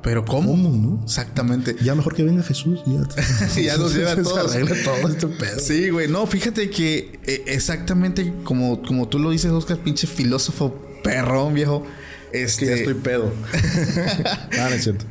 Pero 0.04 0.26
¿cómo? 0.26 0.52
¿Cómo, 0.52 0.70
no? 0.70 1.04
Exactamente. 1.04 1.78
Ya 1.82 1.96
mejor 1.96 2.14
que 2.14 2.24
venga 2.24 2.44
Jesús. 2.44 2.82
Ya, 2.86 3.62
ya 3.62 3.78
nos 3.78 3.96
lleva 3.96 4.12
a 4.12 4.16
todos. 4.24 4.52
Se 4.52 4.58
arregla 4.58 4.76
todo 4.84 5.08
este 5.10 5.28
pedo. 5.28 5.60
Sí, 5.60 5.90
güey. 5.90 6.10
No, 6.10 6.28
fíjate 6.28 6.70
que 6.70 7.20
eh, 7.26 7.44
exactamente 7.48 8.34
como, 8.44 8.82
como 8.84 9.08
tú 9.08 9.18
lo 9.18 9.32
dices, 9.32 9.52
Oscar, 9.52 9.78
pinche 9.78 10.06
filósofo 10.06 10.76
perrón, 11.04 11.54
viejo. 11.54 11.86
Este... 12.34 12.66
Que 12.66 12.72
ya 12.72 12.78
estoy 12.78 12.94
pedo. 12.96 13.32
ah, 14.60 14.68
no 14.70 14.76
es 14.76 14.84
cierto. 14.84 15.06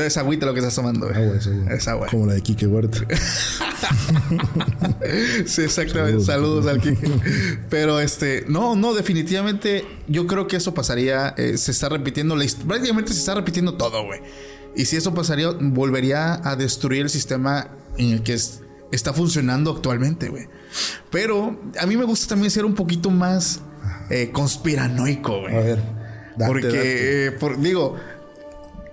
Es 0.00 0.16
agüita 0.16 0.46
lo 0.46 0.54
que 0.54 0.60
estás 0.60 0.74
tomando, 0.74 1.06
güey. 1.08 1.22
Agua, 1.22 1.36
es 1.36 1.46
agua. 1.46 1.74
Es 1.74 1.88
agua. 1.88 2.06
Como 2.10 2.26
la 2.26 2.34
de 2.34 2.42
Kike 2.42 2.66
Huerta. 2.66 3.00
sí, 5.46 5.62
exactamente. 5.62 6.24
Saludos, 6.24 6.66
al 6.66 6.80
Kike. 6.80 7.08
Pero 7.68 8.00
este, 8.00 8.44
no, 8.48 8.76
no, 8.76 8.94
definitivamente 8.94 9.84
yo 10.08 10.26
creo 10.26 10.46
que 10.46 10.56
eso 10.56 10.74
pasaría. 10.74 11.34
eh, 11.36 11.56
se 11.58 11.70
está 11.70 11.88
repitiendo, 11.88 12.36
la 12.36 12.44
prácticamente 12.66 13.12
se 13.12 13.18
está 13.20 13.34
repitiendo 13.34 13.74
todo, 13.74 14.04
güey. 14.04 14.20
Y 14.76 14.84
si 14.86 14.96
eso 14.96 15.12
pasaría, 15.14 15.48
volvería 15.58 16.40
a 16.48 16.56
destruir 16.56 17.02
el 17.02 17.10
sistema 17.10 17.68
en 17.98 18.12
el 18.12 18.22
que 18.22 18.34
es- 18.34 18.62
está 18.92 19.12
funcionando 19.12 19.70
actualmente, 19.72 20.28
güey. 20.28 20.48
Pero 21.10 21.60
a 21.80 21.86
mí 21.86 21.96
me 21.96 22.04
gusta 22.04 22.28
también 22.28 22.50
ser 22.50 22.64
un 22.64 22.74
poquito 22.74 23.10
más 23.10 23.60
eh, 24.10 24.30
conspiranoico, 24.32 25.40
güey. 25.40 25.54
A 25.56 25.60
ver. 25.60 25.76
date, 26.36 26.46
Porque, 26.46 26.66
date. 26.68 27.26
eh, 27.26 27.30
por- 27.32 27.60
digo, 27.60 27.96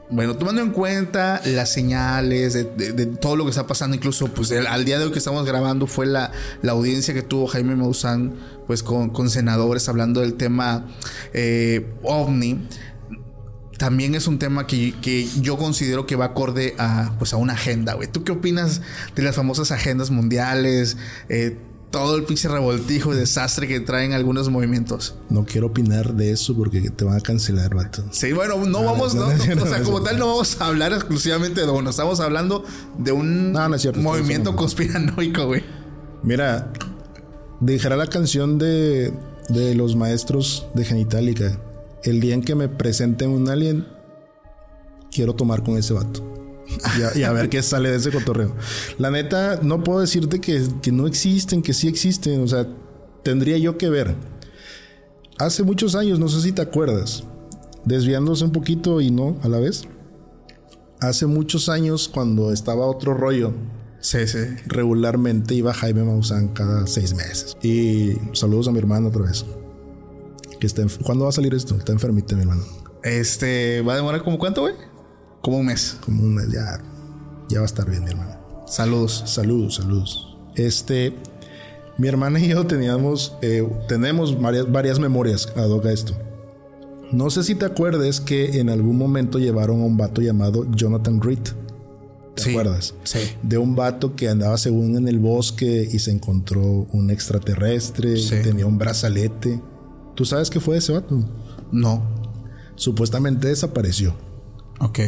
bueno, 0.10 0.38
tomando 0.38 0.62
en 0.62 0.72
cuenta 0.72 1.42
las 1.46 1.72
señales 1.72 2.54
de, 2.54 3.06
todo 3.20 3.36
lo 3.36 3.44
que 3.44 3.50
está 3.50 3.68
pasando, 3.68 3.96
incluso 3.96 4.28
pues 4.28 4.52
al 4.52 4.86
día 4.86 5.00
de 5.00 5.06
hoy 5.06 5.12
que 5.12 5.20
estamos 5.20 5.46
grabando 5.46 5.86
fue 5.86 6.06
la, 6.06 6.32
la 6.62 6.72
audiencia 6.72 7.14
que 7.14 7.24
tuvo 7.24 7.48
Jaime 7.48 7.76
Maussan 7.76 8.36
pues 8.68 8.84
con, 8.84 9.10
con 9.10 9.30
senadores 9.30 9.90
hablando 9.90 10.22
del 10.22 10.36
tema 10.36 10.86
eh, 11.34 11.94
ovni. 12.04 12.68
También 13.78 14.16
es 14.16 14.28
un 14.28 14.40
tema 14.40 14.66
que, 14.66 14.96
que 15.02 15.28
yo 15.42 15.58
considero 15.58 16.08
que 16.08 16.16
va 16.16 16.26
acorde 16.26 16.74
a, 16.80 17.14
pues, 17.20 17.34
a 17.34 17.38
una 17.38 17.54
agenda, 17.54 17.94
güey. 17.94 18.08
¿Tú 18.08 18.24
qué 18.24 18.32
opinas 18.32 18.82
de 19.16 19.22
las 19.22 19.36
famosas 19.36 19.72
agendas 19.72 20.10
mundiales? 20.10 20.98
Eh, 21.30 21.58
todo 21.92 22.16
el 22.18 22.24
pinche 22.24 22.48
revoltijo 22.48 23.14
y 23.14 23.18
desastre 23.18 23.68
que 23.68 23.80
traen 23.80 24.14
algunos 24.14 24.50
movimientos. 24.50 25.16
No 25.30 25.46
quiero 25.46 25.68
opinar 25.68 26.14
de 26.14 26.32
eso 26.32 26.56
porque 26.56 26.90
te 26.90 27.06
van 27.06 27.16
a 27.16 27.22
cancelar, 27.22 27.74
vato. 27.74 28.04
Sí, 28.12 28.34
bueno, 28.34 28.58
no, 28.58 28.66
No, 28.66 28.84
vamos, 28.84 29.16
no, 29.16 29.28
o 29.28 29.68
sea, 29.68 29.84
como 29.84 30.02
tal 30.02 30.20
no 30.20 30.28
vamos 30.28 30.60
a 30.60 30.68
hablar 30.68 30.94
exclusivamente 30.94 31.62
de 31.62 31.70
uno, 31.70 31.90
estamos 31.90 32.20
hablando 32.20 32.66
de 32.98 33.12
un 33.12 33.56
cierto, 33.78 34.02
movimiento 34.02 34.56
conspiranoico, 34.56 35.46
güey. 35.46 35.64
Mira, 36.24 36.72
dejará 37.60 37.96
la 37.96 38.08
canción 38.08 38.58
de, 38.58 39.14
de 39.50 39.76
los 39.76 39.96
maestros 39.96 40.68
de 40.74 40.84
Genitalica. 40.84 41.60
El 42.04 42.20
día 42.20 42.34
en 42.34 42.42
que 42.42 42.56
me 42.56 42.68
presenten 42.70 43.30
un 43.30 43.50
alien, 43.50 43.88
quiero 45.12 45.34
tomar 45.34 45.64
con 45.64 45.78
ese 45.78 45.94
vato. 45.94 46.37
Y 46.98 47.02
a, 47.02 47.18
y 47.18 47.24
a 47.24 47.32
ver 47.32 47.50
qué 47.50 47.62
sale 47.64 47.90
de 47.90 47.98
ese 47.98 48.12
cotorreo. 48.12 48.54
La 48.98 49.10
neta, 49.12 49.60
no 49.64 49.84
puedo 49.84 50.00
decirte 50.02 50.40
que, 50.42 50.62
que 50.82 50.92
no 50.92 51.08
existen, 51.08 51.62
que 51.62 51.74
sí 51.74 51.88
existen. 51.88 52.42
O 52.42 52.48
sea, 52.48 52.68
tendría 53.24 53.58
yo 53.58 53.78
que 53.78 53.90
ver. 53.90 54.16
Hace 55.40 55.64
muchos 55.64 55.96
años, 55.96 56.20
no 56.20 56.28
sé 56.30 56.42
si 56.42 56.52
te 56.52 56.62
acuerdas, 56.62 57.24
desviándose 57.86 58.44
un 58.44 58.52
poquito 58.52 59.02
y 59.02 59.12
no 59.12 59.38
a 59.44 59.48
la 59.48 59.60
vez. 59.60 59.84
Hace 61.00 61.26
muchos 61.28 61.70
años, 61.70 62.10
cuando 62.10 62.52
estaba 62.52 62.86
otro 62.88 63.14
rollo, 63.14 63.54
Sí, 64.00 64.28
sí. 64.28 64.40
regularmente 64.66 65.54
iba 65.54 65.74
Jaime 65.74 66.04
Maussan 66.04 66.50
cada 66.50 66.88
seis 66.88 67.14
meses. 67.14 67.56
Y 67.62 68.14
saludos 68.34 68.68
a 68.68 68.72
mi 68.72 68.80
hermano 68.80 69.10
otra 69.10 69.24
vez. 69.24 69.46
Que 70.60 70.66
está 70.66 70.84
¿Cuándo 71.04 71.26
va 71.26 71.30
a 71.30 71.34
salir 71.34 71.54
esto? 71.54 71.76
Está 71.76 71.92
enfermita 71.92 72.36
mi 72.36 72.42
hermano. 72.42 72.64
Este, 73.04 73.82
¿va 73.82 73.94
a 73.94 73.96
demorar 73.98 74.24
como 74.24 74.40
cuánto, 74.40 74.62
güey? 74.62 74.74
Como 75.42 75.58
un 75.60 75.66
mes. 75.68 75.98
Como 76.04 76.24
un 76.24 76.36
mes, 76.36 76.52
ya, 76.52 76.80
ya 77.50 77.60
va 77.60 77.64
a 77.64 77.66
estar 77.66 77.90
bien 77.90 78.04
mi 78.04 78.12
hermano. 78.12 78.36
Saludos. 78.68 79.24
Saludos, 79.26 79.76
saludos. 79.76 80.38
Este, 80.56 81.14
mi 81.98 82.08
hermana 82.08 82.40
y 82.40 82.50
yo 82.50 82.66
teníamos, 82.68 83.38
eh, 83.42 83.68
tenemos 83.88 84.40
varias, 84.42 84.70
varias 84.72 85.00
memorias 85.00 85.48
ad 85.56 85.70
hoc 85.70 85.86
a 85.86 85.92
esto. 85.92 86.14
No 87.12 87.30
sé 87.30 87.44
si 87.44 87.56
te 87.56 87.66
acuerdes 87.66 88.20
que 88.20 88.60
en 88.60 88.70
algún 88.70 88.98
momento 88.98 89.40
llevaron 89.40 89.82
a 89.82 89.86
un 89.86 89.96
vato 89.96 90.22
llamado 90.22 90.66
Jonathan 90.72 91.22
Reed. 91.22 91.40
¿Te 92.36 92.44
Sí. 92.44 92.50
acuerdas? 92.52 92.94
Sí. 93.04 93.20
de 93.42 93.58
un 93.58 93.76
vato 93.76 94.16
que 94.16 94.30
andaba 94.30 94.58
según 94.58 94.96
en 94.98 95.08
el 95.08 95.18
bosque 95.18 95.90
y 95.92 95.98
se 96.00 96.12
encontró 96.12 96.62
un 96.92 97.10
extraterrestre, 97.10 98.20
y 98.20 98.30
tenía 98.44 98.66
un 98.68 98.78
brazalete. 98.78 99.60
¿Tú 100.16 100.24
sabes 100.26 100.50
qué 100.50 100.60
fue 100.60 100.78
ese 100.78 100.92
vato? 100.94 101.18
No. 101.72 102.04
Supuestamente 102.76 103.48
desapareció. 103.48 104.14
Ok. 104.80 105.00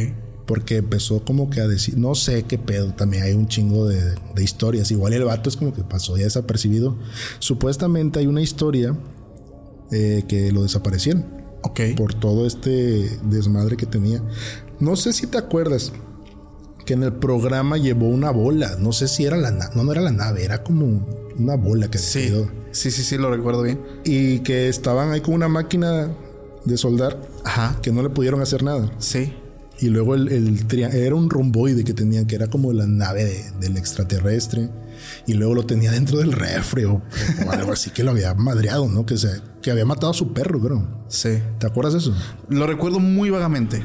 Porque 0.46 0.78
empezó 0.78 1.24
como 1.24 1.48
que 1.48 1.60
a 1.60 1.68
decir, 1.68 1.96
no 1.96 2.14
sé 2.16 2.42
qué 2.42 2.58
pedo, 2.58 2.92
también 2.94 3.22
hay 3.22 3.34
un 3.34 3.46
chingo 3.46 3.86
de, 3.86 4.14
de 4.34 4.42
historias. 4.42 4.90
Igual 4.90 5.12
el 5.12 5.24
vato 5.24 5.48
es 5.48 5.56
como 5.56 5.72
que 5.72 5.82
pasó 5.84 6.16
ya 6.16 6.24
desapercibido. 6.24 6.96
Supuestamente 7.38 8.18
hay 8.18 8.26
una 8.26 8.42
historia 8.42 8.96
eh, 9.92 10.24
que 10.28 10.50
lo 10.52 10.62
desaparecieron 10.62 11.24
Ok. 11.62 11.80
por 11.96 12.14
todo 12.14 12.46
este 12.46 13.18
desmadre 13.24 13.76
que 13.76 13.86
tenía. 13.86 14.22
No 14.80 14.96
sé 14.96 15.12
si 15.12 15.26
te 15.28 15.38
acuerdas 15.38 15.92
que 16.84 16.94
en 16.94 17.04
el 17.04 17.12
programa 17.12 17.76
llevó 17.76 18.08
una 18.08 18.30
bola. 18.32 18.76
No 18.80 18.92
sé 18.92 19.06
si 19.06 19.24
era 19.26 19.36
la 19.36 19.52
nave. 19.52 19.72
No, 19.76 19.84
no 19.84 19.92
era 19.92 20.00
la 20.00 20.10
nave, 20.10 20.44
era 20.44 20.64
como 20.64 21.06
una 21.38 21.54
bola 21.56 21.88
que 21.90 21.98
se 21.98 22.22
Sí. 22.22 22.28
quedó. 22.28 22.50
Sí, 22.72 22.90
sí, 22.90 23.02
sí, 23.04 23.16
lo 23.18 23.30
recuerdo 23.30 23.62
bien. 23.62 23.80
Y 24.04 24.40
que 24.40 24.68
estaban 24.68 25.12
ahí 25.12 25.20
con 25.20 25.34
una 25.34 25.48
máquina 25.48 26.08
de 26.64 26.76
soldar 26.76 27.20
Ajá. 27.44 27.78
que 27.82 27.92
no 27.92 28.02
le 28.02 28.10
pudieron 28.10 28.40
hacer 28.40 28.62
nada. 28.64 28.90
Sí. 28.98 29.32
Y 29.80 29.88
luego 29.88 30.14
el, 30.14 30.28
el 30.28 30.66
era 30.92 31.14
un 31.14 31.30
romboide 31.30 31.84
que 31.84 31.94
tenían, 31.94 32.26
que 32.26 32.34
era 32.34 32.48
como 32.48 32.72
la 32.72 32.86
nave 32.86 33.24
de- 33.24 33.50
del 33.60 33.76
extraterrestre. 33.78 34.68
Y 35.26 35.32
luego 35.34 35.54
lo 35.54 35.64
tenía 35.64 35.90
dentro 35.90 36.18
del 36.18 36.32
refri 36.32 36.84
o, 36.84 37.00
o 37.46 37.50
algo 37.50 37.72
así 37.72 37.90
que 37.90 38.04
lo 38.04 38.10
había 38.10 38.34
madreado, 38.34 38.88
¿no? 38.88 39.06
Que, 39.06 39.16
se, 39.16 39.40
que 39.62 39.70
había 39.70 39.86
matado 39.86 40.10
a 40.10 40.14
su 40.14 40.32
perro, 40.34 40.60
creo. 40.60 40.86
Sí. 41.08 41.38
¿Te 41.58 41.66
acuerdas 41.66 41.94
de 41.94 41.98
eso? 42.00 42.14
Lo 42.50 42.66
recuerdo 42.66 43.00
muy 43.00 43.30
vagamente. 43.30 43.82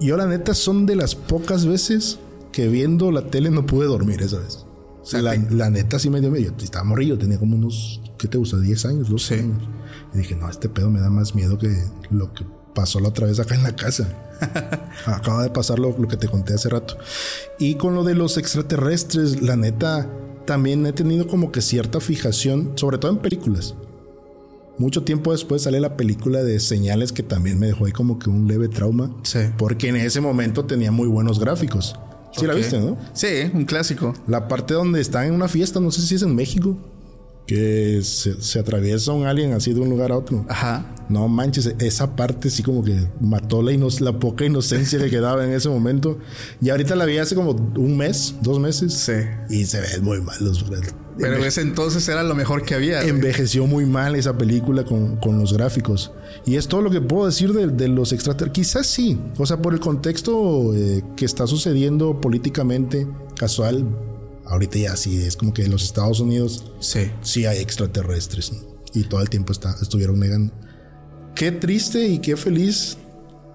Y 0.00 0.10
ahora 0.10 0.26
neta 0.26 0.54
son 0.54 0.84
de 0.86 0.96
las 0.96 1.14
pocas 1.14 1.64
veces 1.64 2.18
que 2.50 2.66
viendo 2.68 3.12
la 3.12 3.26
tele 3.28 3.50
no 3.50 3.64
pude 3.64 3.86
dormir 3.86 4.20
esa 4.22 4.38
vez. 4.40 4.66
O 5.00 5.04
sea, 5.06 5.22
la, 5.22 5.36
la 5.50 5.70
neta 5.70 5.98
sí 6.00 6.10
me 6.10 6.20
dio 6.20 6.30
medio. 6.30 6.52
Estaba 6.60 6.84
morrillo, 6.84 7.16
tenía 7.18 7.38
como 7.38 7.56
unos, 7.56 8.00
¿qué 8.18 8.26
te 8.28 8.38
gusta? 8.38 8.58
10 8.58 8.84
años, 8.86 9.08
12 9.08 9.34
Sí. 9.36 9.40
años. 9.40 9.62
Y 10.14 10.18
dije, 10.18 10.34
no, 10.34 10.48
este 10.50 10.68
pedo 10.68 10.90
me 10.90 11.00
da 11.00 11.10
más 11.10 11.34
miedo 11.36 11.56
que 11.58 11.72
lo 12.10 12.32
que 12.34 12.44
pasó 12.74 13.00
la 13.00 13.08
otra 13.08 13.26
vez 13.26 13.38
acá 13.40 13.54
en 13.54 13.62
la 13.62 13.76
casa. 13.76 14.08
Acaba 15.06 15.42
de 15.42 15.50
pasar 15.50 15.78
lo, 15.78 15.96
lo 15.96 16.08
que 16.08 16.16
te 16.16 16.28
conté 16.28 16.54
hace 16.54 16.68
rato. 16.68 16.96
Y 17.58 17.76
con 17.76 17.94
lo 17.94 18.04
de 18.04 18.14
los 18.14 18.38
extraterrestres, 18.38 19.42
la 19.42 19.56
neta, 19.56 20.08
también 20.46 20.84
he 20.86 20.92
tenido 20.92 21.26
como 21.26 21.52
que 21.52 21.62
cierta 21.62 22.00
fijación, 22.00 22.72
sobre 22.76 22.98
todo 22.98 23.12
en 23.12 23.18
películas. 23.18 23.74
Mucho 24.78 25.02
tiempo 25.04 25.32
después 25.32 25.62
sale 25.62 25.80
la 25.80 25.96
película 25.96 26.42
de 26.42 26.58
Señales 26.58 27.12
que 27.12 27.22
también 27.22 27.58
me 27.58 27.66
dejó 27.66 27.84
ahí 27.84 27.92
como 27.92 28.18
que 28.18 28.30
un 28.30 28.48
leve 28.48 28.68
trauma. 28.68 29.14
Sí. 29.22 29.40
Porque 29.58 29.88
en 29.88 29.96
ese 29.96 30.20
momento 30.20 30.64
tenía 30.64 30.90
muy 30.90 31.08
buenos 31.08 31.38
gráficos. 31.38 31.94
Sí 32.32 32.46
la 32.46 32.54
viste, 32.54 32.80
¿no? 32.80 32.96
Sí, 33.12 33.50
un 33.52 33.66
clásico. 33.66 34.14
La 34.26 34.48
parte 34.48 34.72
donde 34.74 35.00
están 35.00 35.26
en 35.26 35.34
una 35.34 35.48
fiesta, 35.48 35.80
no 35.80 35.90
sé 35.90 36.00
si 36.00 36.14
es 36.14 36.22
en 36.22 36.34
México, 36.34 36.78
que 37.46 38.00
se, 38.02 38.40
se 38.40 38.58
atraviesa 38.58 39.12
un 39.12 39.26
alien 39.26 39.52
así 39.52 39.72
de 39.72 39.80
un 39.80 39.90
lugar 39.90 40.12
a 40.12 40.16
otro. 40.16 40.44
Ajá. 40.48 40.86
No 41.08 41.28
manches, 41.28 41.74
esa 41.78 42.16
parte 42.16 42.48
sí 42.48 42.62
como 42.62 42.82
que 42.82 42.96
mató 43.20 43.60
la, 43.62 43.72
la 44.00 44.18
poca 44.18 44.44
inocencia 44.44 44.98
que 44.98 45.10
quedaba 45.10 45.44
en 45.44 45.52
ese 45.52 45.68
momento. 45.68 46.18
Y 46.60 46.70
ahorita 46.70 46.96
la 46.96 47.04
vi 47.04 47.18
hace 47.18 47.34
como 47.34 47.50
un 47.50 47.96
mes, 47.96 48.36
dos 48.40 48.58
meses. 48.58 48.94
Sí. 48.94 49.12
Y 49.50 49.66
se 49.66 49.80
ve 49.80 50.00
muy 50.00 50.20
mal. 50.22 50.36
Los, 50.40 50.64
Pero 51.18 51.36
en 51.36 51.44
ese 51.44 51.60
entonces 51.60 52.08
era 52.08 52.22
lo 52.22 52.34
mejor 52.34 52.64
que 52.64 52.74
había. 52.74 53.02
envejeció 53.02 53.66
muy 53.66 53.84
mal 53.84 54.16
esa 54.16 54.38
película 54.38 54.84
con, 54.84 55.16
con 55.16 55.38
los 55.38 55.52
gráficos. 55.52 56.12
Y 56.46 56.56
es 56.56 56.66
todo 56.68 56.80
lo 56.80 56.90
que 56.90 57.00
puedo 57.02 57.26
decir 57.26 57.52
de, 57.52 57.66
de 57.66 57.88
los 57.88 58.12
extraterrestres. 58.12 58.66
Quizás 58.66 58.86
sí. 58.86 59.20
O 59.36 59.44
sea, 59.44 59.60
por 59.60 59.74
el 59.74 59.80
contexto 59.80 60.74
eh, 60.74 61.02
que 61.16 61.26
está 61.26 61.46
sucediendo 61.46 62.20
políticamente, 62.20 63.06
casual. 63.36 63.84
Ahorita 64.46 64.78
ya 64.78 64.96
sí, 64.96 65.22
es 65.22 65.36
como 65.36 65.54
que 65.54 65.64
en 65.64 65.70
los 65.70 65.82
Estados 65.84 66.20
Unidos 66.20 66.64
Sí. 66.80 67.10
sí 67.22 67.46
hay 67.46 67.58
extraterrestres. 67.58 68.52
¿no? 68.52 68.58
Y 68.94 69.04
todo 69.04 69.20
el 69.22 69.30
tiempo 69.30 69.52
está, 69.52 69.74
estuvieron 69.80 70.18
negando. 70.20 70.52
Qué 71.34 71.52
triste 71.52 72.06
y 72.08 72.18
qué 72.18 72.36
feliz. 72.36 72.98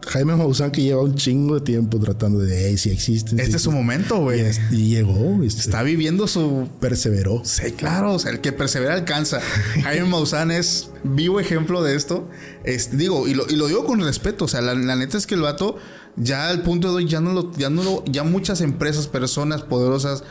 Jaime 0.07 0.35
Maussan 0.38 0.71
que 0.71 0.81
lleva 0.81 1.01
un 1.03 1.15
chingo 1.15 1.55
de 1.55 1.61
tiempo 1.61 1.99
tratando 1.99 2.39
de, 2.39 2.69
hey, 2.69 2.77
si 2.77 2.89
existen. 2.91 3.39
Este 3.39 3.51
sí 3.51 3.55
es 3.57 3.61
su 3.63 3.69
existen". 3.71 3.73
momento, 3.73 4.15
Y, 4.15 4.19
güey. 4.23 4.39
es- 4.39 4.61
y 4.71 4.88
llegó, 4.89 5.43
este, 5.43 5.61
Está 5.61 5.83
viviendo 5.83 6.27
su 6.27 6.69
perseveró. 6.79 7.41
Sí, 7.43 7.73
claro, 7.73 8.13
o 8.13 8.19
sea, 8.19 8.31
el 8.31 8.39
que 8.39 8.53
persevera 8.53 8.93
alcanza. 8.93 9.41
Jaime 9.83 10.07
Maussan 10.07 10.49
es 10.51 10.89
vivo 11.03 11.41
ejemplo 11.41 11.83
de 11.83 11.95
esto. 11.95 12.29
Este, 12.63 12.95
digo, 12.95 13.27
y 13.27 13.33
lo, 13.33 13.47
y 13.49 13.57
lo 13.57 13.67
digo 13.67 13.85
con 13.85 13.99
respeto, 13.99 14.45
o 14.45 14.47
sea, 14.47 14.61
la, 14.61 14.73
la 14.75 14.95
neta 14.95 15.17
es 15.17 15.27
que 15.27 15.35
el 15.35 15.41
vato 15.41 15.75
ya 16.15 16.47
al 16.49 16.61
punto 16.63 16.88
de 16.89 16.95
hoy 16.95 17.07
ya 17.07 17.19
no 17.19 17.33
lo, 17.33 17.51
ya 17.57 17.69
no 17.69 17.83
lo, 17.83 18.05
ya 18.05 18.23
muchas 18.23 18.61
empresas, 18.61 19.07
personas 19.07 19.61
poderosas, 19.63 20.23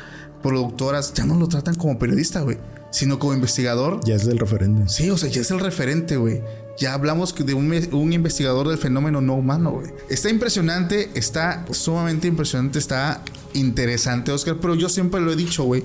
productoras, 0.47 1.13
ya 1.13 1.27
no 1.27 1.35
lo 1.35 1.49
tratan 1.49 1.75
como 1.75 1.99
periodista, 1.99 2.41
güey, 2.43 2.59
sino 2.93 3.19
como 3.19 3.35
investigador. 3.35 4.01
Ya 4.05 4.15
es 4.15 4.27
del 4.27 4.39
referente. 4.39 4.89
Sí, 4.89 5.11
o 5.11 5.19
sea, 5.19 5.29
ya 5.29 5.41
es 5.41 5.51
el 5.51 5.59
referente, 5.59 6.17
güey. 6.17 6.41
Ya 6.79 6.95
hablamos 6.95 7.35
de 7.35 7.55
un 7.55 8.13
investigador 8.13 8.69
del 8.69 8.79
fenómeno 8.79 9.21
no 9.21 9.35
humano, 9.35 9.73
güey. 9.73 9.89
Está 10.09 10.31
impresionante, 10.31 11.11
está 11.15 11.65
sumamente 11.73 12.29
impresionante, 12.29 12.79
está 12.79 13.23
interesante, 13.55 14.31
Oscar, 14.31 14.59
pero 14.61 14.75
yo 14.77 14.89
siempre 14.89 15.21
lo 15.21 15.33
he 15.33 15.37
dicho, 15.37 15.65
güey. 15.65 15.85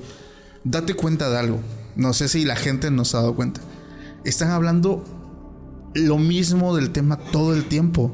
Date 0.64 0.94
cuenta 0.94 1.30
de 1.30 1.38
algo. 1.40 1.60
No 1.96 2.14
sé 2.14 2.28
si 2.30 2.46
la 2.46 2.56
gente 2.56 2.92
nos 2.92 3.16
ha 3.16 3.20
dado 3.20 3.36
cuenta. 3.36 3.62
Están 4.26 4.52
hablando 4.52 5.04
lo 5.96 6.18
mismo 6.20 6.76
del 6.76 6.92
tema 6.92 7.18
todo 7.18 7.56
el 7.56 7.66
tiempo, 7.66 8.12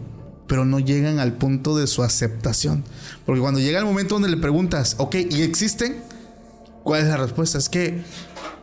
pero 0.48 0.64
no 0.64 0.80
llegan 0.80 1.20
al 1.20 1.34
punto 1.34 1.76
de 1.76 1.88
su 1.88 2.04
aceptación. 2.04 2.86
Porque 3.26 3.41
cuando 3.41 3.60
llega 3.60 3.80
el 3.80 3.86
momento 3.86 4.16
donde 4.16 4.30
le 4.30 4.38
preguntas, 4.38 4.95
ok, 4.98 5.16
¿y 5.30 5.41
existen? 5.41 5.98
¿Cuál 6.88 7.02
es 7.02 7.10
la 7.10 7.18
respuesta? 7.18 7.58
Es 7.58 7.68
que 7.68 8.00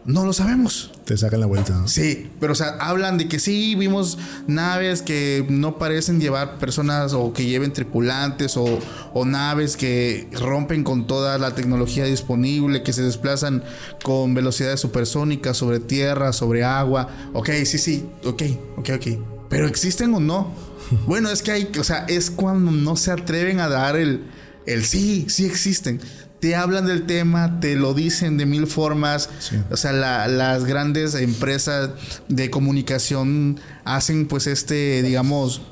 no 0.07 0.25
lo 0.25 0.33
sabemos. 0.33 0.91
Te 1.05 1.15
sacan 1.15 1.41
la 1.41 1.47
vuelta. 1.47 1.75
¿no? 1.75 1.89
Sí, 1.89 2.31
pero 2.41 2.55
o 2.55 2.57
sea, 2.57 2.71
hablan 2.81 3.19
de 3.19 3.29
que 3.29 3.39
sí, 3.39 3.75
vimos 3.75 4.17
naves 4.47 5.03
que 5.03 5.45
no 5.51 5.77
parecen 5.77 6.23
llevar 6.23 6.57
personas 6.59 7.13
o 7.13 7.35
que 7.35 7.45
lleven 7.45 7.75
tripulantes 7.75 8.57
o, 8.57 8.79
o 9.13 9.25
naves 9.27 9.77
que 9.77 10.27
rompen 10.33 10.85
con 10.85 11.07
toda 11.07 11.37
la 11.37 11.55
tecnología 11.55 12.07
disponible, 12.07 12.83
que 12.83 12.95
se 12.95 13.03
desplazan 13.03 13.63
con 14.03 14.33
velocidades 14.33 14.81
supersónicas 14.81 15.59
sobre 15.59 15.79
tierra, 15.79 16.33
sobre 16.33 16.65
agua. 16.65 17.11
Ok, 17.35 17.51
sí, 17.67 17.77
sí, 17.77 18.07
ok, 18.25 18.43
ok, 18.79 18.91
ok. 18.95 19.07
Pero 19.51 19.69
existen 19.69 20.15
o 20.15 20.21
no. 20.21 20.51
Bueno, 21.07 21.29
es 21.29 21.43
que 21.43 21.51
hay, 21.51 21.71
o 21.79 21.85
sea, 21.85 22.07
es 22.09 22.31
cuando 22.31 22.71
no 22.71 22.97
se 22.97 23.11
atreven 23.11 23.61
a 23.61 23.69
dar 23.69 23.97
el, 23.97 24.25
el 24.67 24.85
sí, 24.85 25.27
sí 25.29 25.45
existen 25.45 26.01
te 26.45 26.55
hablan 26.55 26.85
del 26.85 27.07
tema, 27.07 27.59
te 27.59 27.75
lo 27.75 27.95
dicen 27.95 28.37
de 28.37 28.45
mil 28.45 28.67
formas. 28.67 29.31
Sí. 29.39 29.57
O 29.71 29.79
sea, 29.79 29.95
la- 29.95 30.29
las 30.29 30.67
grandes 30.67 31.15
empresas 31.15 31.89
de 32.29 32.51
comunicación 32.51 33.59
hacen 33.87 34.29
pues 34.29 34.47
este, 34.47 35.03
digamos, 35.03 35.63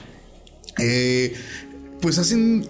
eh, 0.78 1.34
pues 2.00 2.16
hacen, 2.16 2.66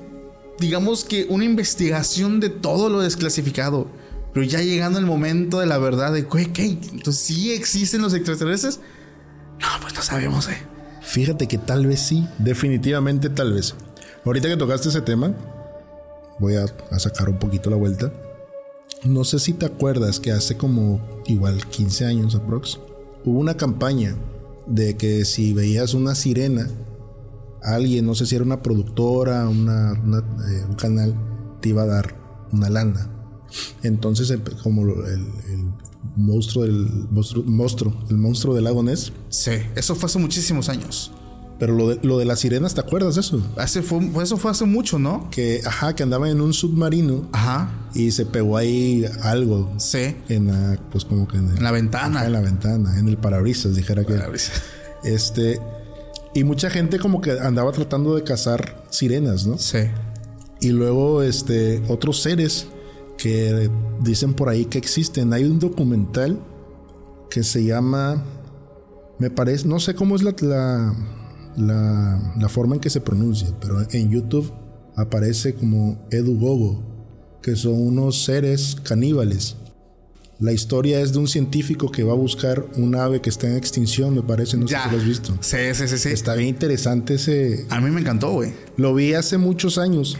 digamos 0.58 1.04
que 1.04 1.26
una 1.28 1.44
investigación 1.44 2.40
de 2.40 2.48
todo 2.48 2.88
lo 2.88 3.02
desclasificado. 3.02 3.88
Pero 4.34 4.44
ya 4.46 4.60
llegando 4.62 4.98
el 4.98 5.06
momento 5.06 5.60
de 5.60 5.66
la 5.66 5.78
verdad 5.78 6.12
de, 6.12 6.22
güey, 6.22 6.46
¿qué? 6.52 6.64
Entonces, 6.64 7.18
¿sí 7.22 7.52
existen 7.52 8.02
los 8.02 8.14
extraterrestres? 8.14 8.80
No, 9.60 9.68
pues 9.80 9.94
no 9.94 10.02
sabemos, 10.02 10.48
eh. 10.48 10.56
Fíjate 11.02 11.46
que 11.46 11.56
tal 11.58 11.86
vez 11.86 12.00
sí, 12.00 12.26
definitivamente 12.40 13.28
tal 13.28 13.52
vez. 13.52 13.76
Ahorita 14.24 14.48
que 14.48 14.56
tocaste 14.56 14.88
ese 14.88 15.02
tema, 15.02 15.32
voy 16.38 16.56
a, 16.56 16.66
sacar 16.98 17.28
un 17.28 17.38
poquito 17.38 17.70
la 17.70 17.76
vuelta. 17.76 18.12
No 19.04 19.24
sé 19.24 19.38
si 19.38 19.52
te 19.52 19.66
acuerdas 19.66 20.20
que 20.20 20.32
hace 20.32 20.56
como 20.56 21.00
igual 21.26 21.66
15 21.66 22.04
años 22.04 22.34
aprox, 22.34 22.78
hubo 23.24 23.38
una 23.38 23.56
campaña 23.56 24.16
de 24.66 24.96
que 24.96 25.24
si 25.24 25.52
veías 25.52 25.94
una 25.94 26.14
sirena, 26.14 26.68
alguien, 27.62 28.06
no 28.06 28.14
sé 28.14 28.26
si 28.26 28.36
era 28.36 28.44
una 28.44 28.62
productora, 28.62 29.48
una, 29.48 29.92
eh, 29.92 30.64
un 30.68 30.74
canal, 30.74 31.14
te 31.60 31.70
iba 31.70 31.82
a 31.82 31.86
dar 31.86 32.14
una 32.52 32.70
lana. 32.70 33.10
Entonces, 33.82 34.32
como 34.62 34.82
el 34.82 35.26
monstruo 36.16 36.64
del 36.64 37.06
monstruo, 37.10 37.44
monstruo, 37.44 37.94
el 38.08 38.16
monstruo 38.16 38.54
del 38.54 38.64
lago 38.64 38.82
Ness, 38.82 39.12
Sí, 39.28 39.52
eso 39.74 39.94
fue 39.94 40.06
hace 40.06 40.18
muchísimos 40.18 40.68
años. 40.68 41.12
Pero 41.62 41.76
lo 41.76 41.90
de, 41.90 42.00
lo 42.02 42.18
de 42.18 42.24
las 42.24 42.40
sirenas, 42.40 42.74
¿te 42.74 42.80
acuerdas 42.80 43.14
de 43.14 43.20
eso? 43.20 43.40
Hace 43.56 43.82
fue, 43.82 44.00
eso 44.20 44.36
fue 44.36 44.50
hace 44.50 44.64
mucho, 44.64 44.98
¿no? 44.98 45.30
Que, 45.30 45.60
ajá, 45.64 45.94
que 45.94 46.02
andaba 46.02 46.28
en 46.28 46.40
un 46.40 46.52
submarino 46.52 47.28
Ajá. 47.30 47.70
y 47.94 48.10
se 48.10 48.26
pegó 48.26 48.56
ahí 48.56 49.04
algo 49.22 49.72
Sí. 49.76 50.16
en 50.28 50.48
la, 50.48 50.76
pues 50.90 51.04
como 51.04 51.28
que 51.28 51.36
en, 51.36 51.50
el- 51.50 51.58
En 51.58 51.62
la 51.62 51.70
ventana. 51.70 52.16
ajá, 52.18 52.26
en 52.26 52.32
la 52.32 52.40
ventana, 52.40 52.98
en 52.98 53.06
el 53.06 53.16
parabrisas, 53.16 53.76
dijera 53.76 54.02
que. 54.04 54.18
Este, 55.04 55.60
y 56.34 56.42
mucha 56.42 56.68
gente 56.68 56.98
como 56.98 57.20
que 57.20 57.30
andaba 57.38 57.70
tratando 57.70 58.16
de 58.16 58.24
cazar 58.24 58.84
sirenas, 58.90 59.46
¿no? 59.46 59.56
Sí. 59.56 59.78
Y 60.60 60.70
luego, 60.70 61.22
este, 61.22 61.80
otros 61.86 62.22
seres 62.22 62.66
que 63.18 63.70
dicen 64.00 64.34
por 64.34 64.48
ahí 64.48 64.64
que 64.64 64.78
existen. 64.78 65.32
Hay 65.32 65.44
un 65.44 65.60
documental 65.60 66.40
que 67.30 67.44
se 67.44 67.62
llama, 67.64 68.24
me 69.20 69.30
parece, 69.30 69.68
no 69.68 69.78
sé 69.78 69.94
cómo 69.94 70.16
es 70.16 70.22
la, 70.24 70.34
la, 70.40 70.92
la, 71.56 72.34
la 72.38 72.48
forma 72.48 72.74
en 72.76 72.80
que 72.80 72.90
se 72.90 73.00
pronuncia, 73.00 73.48
pero 73.60 73.80
en 73.90 74.10
YouTube 74.10 74.52
aparece 74.96 75.54
como 75.54 75.98
Edu 76.10 76.38
Gogo, 76.38 76.82
que 77.42 77.56
son 77.56 77.74
unos 77.74 78.24
seres 78.24 78.76
caníbales. 78.82 79.56
La 80.38 80.52
historia 80.52 81.00
es 81.00 81.12
de 81.12 81.20
un 81.20 81.28
científico 81.28 81.90
que 81.90 82.02
va 82.02 82.12
a 82.12 82.16
buscar 82.16 82.66
un 82.76 82.96
ave 82.96 83.20
que 83.20 83.30
está 83.30 83.46
en 83.48 83.56
extinción, 83.56 84.14
me 84.14 84.22
parece, 84.22 84.56
no 84.56 84.66
sé 84.66 84.76
si 84.76 84.90
lo 84.90 84.98
has 84.98 85.04
visto. 85.04 85.38
Sí, 85.40 85.56
sí, 85.72 85.86
sí, 85.86 85.98
sí. 85.98 86.08
Está 86.08 86.34
bien 86.34 86.48
interesante 86.48 87.14
ese, 87.14 87.64
A 87.70 87.80
mí 87.80 87.90
me 87.90 88.00
encantó, 88.00 88.32
güey. 88.32 88.52
lo 88.76 88.92
vi 88.94 89.14
hace 89.14 89.38
muchos 89.38 89.78
años, 89.78 90.18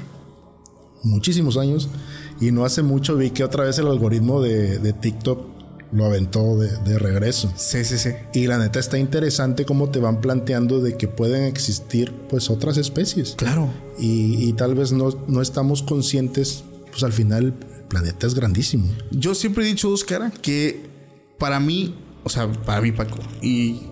muchísimos 1.03 1.57
años, 1.57 1.89
y 2.41 2.53
no 2.53 2.65
hace 2.65 2.83
mucho 2.83 3.17
vi 3.17 3.31
que 3.31 3.43
otra 3.43 3.65
vez 3.65 3.79
el 3.79 3.89
algoritmo 3.89 4.41
de, 4.41 4.79
de 4.79 4.93
TikTok 4.93 5.52
lo 5.93 6.07
aventó 6.07 6.57
de, 6.57 6.77
de 6.79 6.99
regreso. 6.99 7.53
Sí, 7.57 7.85
sí, 7.85 7.99
sí. 7.99 8.11
Y 8.33 8.47
la 8.47 8.59
neta 8.59 8.81
está 8.81 8.99
interesante 8.99 9.65
cómo 9.65 9.91
te 9.91 10.01
van 10.01 10.21
planteando 10.21 10.81
de 10.81 10.97
que 10.97 11.07
pueden 11.07 11.45
existir 11.45 12.13
pues 12.29 12.51
otras 12.51 12.79
especies. 12.79 13.35
Claro. 13.37 13.71
Y, 13.99 14.49
y 14.49 14.53
tal 14.55 14.75
vez 14.75 14.93
no, 14.93 15.11
no 15.29 15.43
estamos 15.43 15.83
conscientes, 15.83 16.65
pues 16.91 17.03
al 17.03 17.13
final 17.13 17.45
el 17.45 17.85
planeta 17.85 18.27
es 18.27 18.35
grandísimo. 18.35 18.87
Yo 19.11 19.35
siempre 19.35 19.65
he 19.65 19.67
dicho, 19.67 19.91
Oscar, 19.91 20.33
que 20.41 20.87
para 21.39 21.61
mí, 21.61 21.95
o 22.25 22.31
sea, 22.31 22.51
para 22.51 22.81
mí, 22.81 22.93
Paco, 22.93 23.19
y 23.43 23.83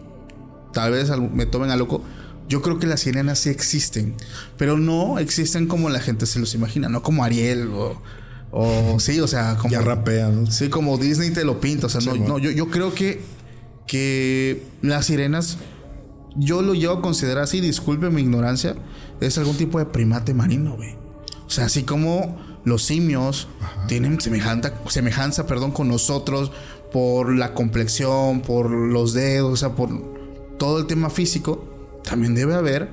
tal 0.73 0.93
vez 0.93 1.11
me 1.33 1.47
tomen 1.47 1.71
a 1.71 1.77
loco, 1.77 2.03
yo 2.49 2.63
creo 2.63 2.79
que 2.79 2.87
las 2.87 3.01
sirenas 3.01 3.41
sí 3.41 3.51
existen, 3.51 4.15
pero 4.57 4.79
no 4.79 5.19
existen 5.19 5.67
como 5.67 5.91
la 5.91 6.01
gente 6.01 6.27
se 6.27 6.41
los 6.41 6.55
imagina, 6.55 6.89
no 6.89 7.03
como 7.03 7.23
Ariel 7.25 7.69
o, 7.69 8.01
o 8.51 8.99
sí, 8.99 9.21
o 9.21 9.27
sea, 9.27 9.57
como... 9.57 9.71
Ya 9.71 9.81
rapea, 9.81 10.29
¿no? 10.29 10.51
Sí, 10.51 10.69
como 10.69 10.99
Disney 10.99 11.31
te 11.31 11.45
lo 11.45 11.61
pinta. 11.61 11.87
O 11.87 11.91
sea, 11.91 12.01
no, 12.01 12.11
bueno. 12.11 12.27
no, 12.27 12.39
yo, 12.39 12.51
yo 12.51 12.69
creo 12.69 12.95
que, 12.95 13.21
que 13.87 14.65
las 14.83 15.07
sirenas, 15.07 15.59
yo 16.37 16.63
lo 16.63 16.75
llevo 16.75 16.95
a 16.95 17.03
considerar 17.03 17.45
así, 17.45 17.61
disculpe 17.61 18.11
mi 18.11 18.23
ignorancia, 18.23 18.77
es 19.21 19.39
algún 19.39 19.57
tipo 19.57 19.79
de 19.79 19.87
primate 19.87 20.35
marino, 20.35 20.77
güey. 20.77 20.97
O 21.47 21.51
sea, 21.51 21.67
así 21.67 21.83
como 21.83 22.39
los 22.65 22.83
simios 22.83 23.49
tienen 23.89 24.21
semejanza, 24.21 24.75
semejanza 24.89 25.47
perdón, 25.47 25.73
con 25.73 25.89
nosotros 25.89 26.53
por 26.93 27.35
la 27.35 27.55
complexión, 27.55 28.41
por 28.41 28.71
los 28.71 29.13
dedos, 29.13 29.53
o 29.53 29.57
sea, 29.57 29.75
por 29.75 29.91
todo 30.59 30.79
el 30.79 30.87
tema 30.87 31.11
físico, 31.11 31.65
también 32.05 32.35
debe 32.35 32.55
haber, 32.55 32.91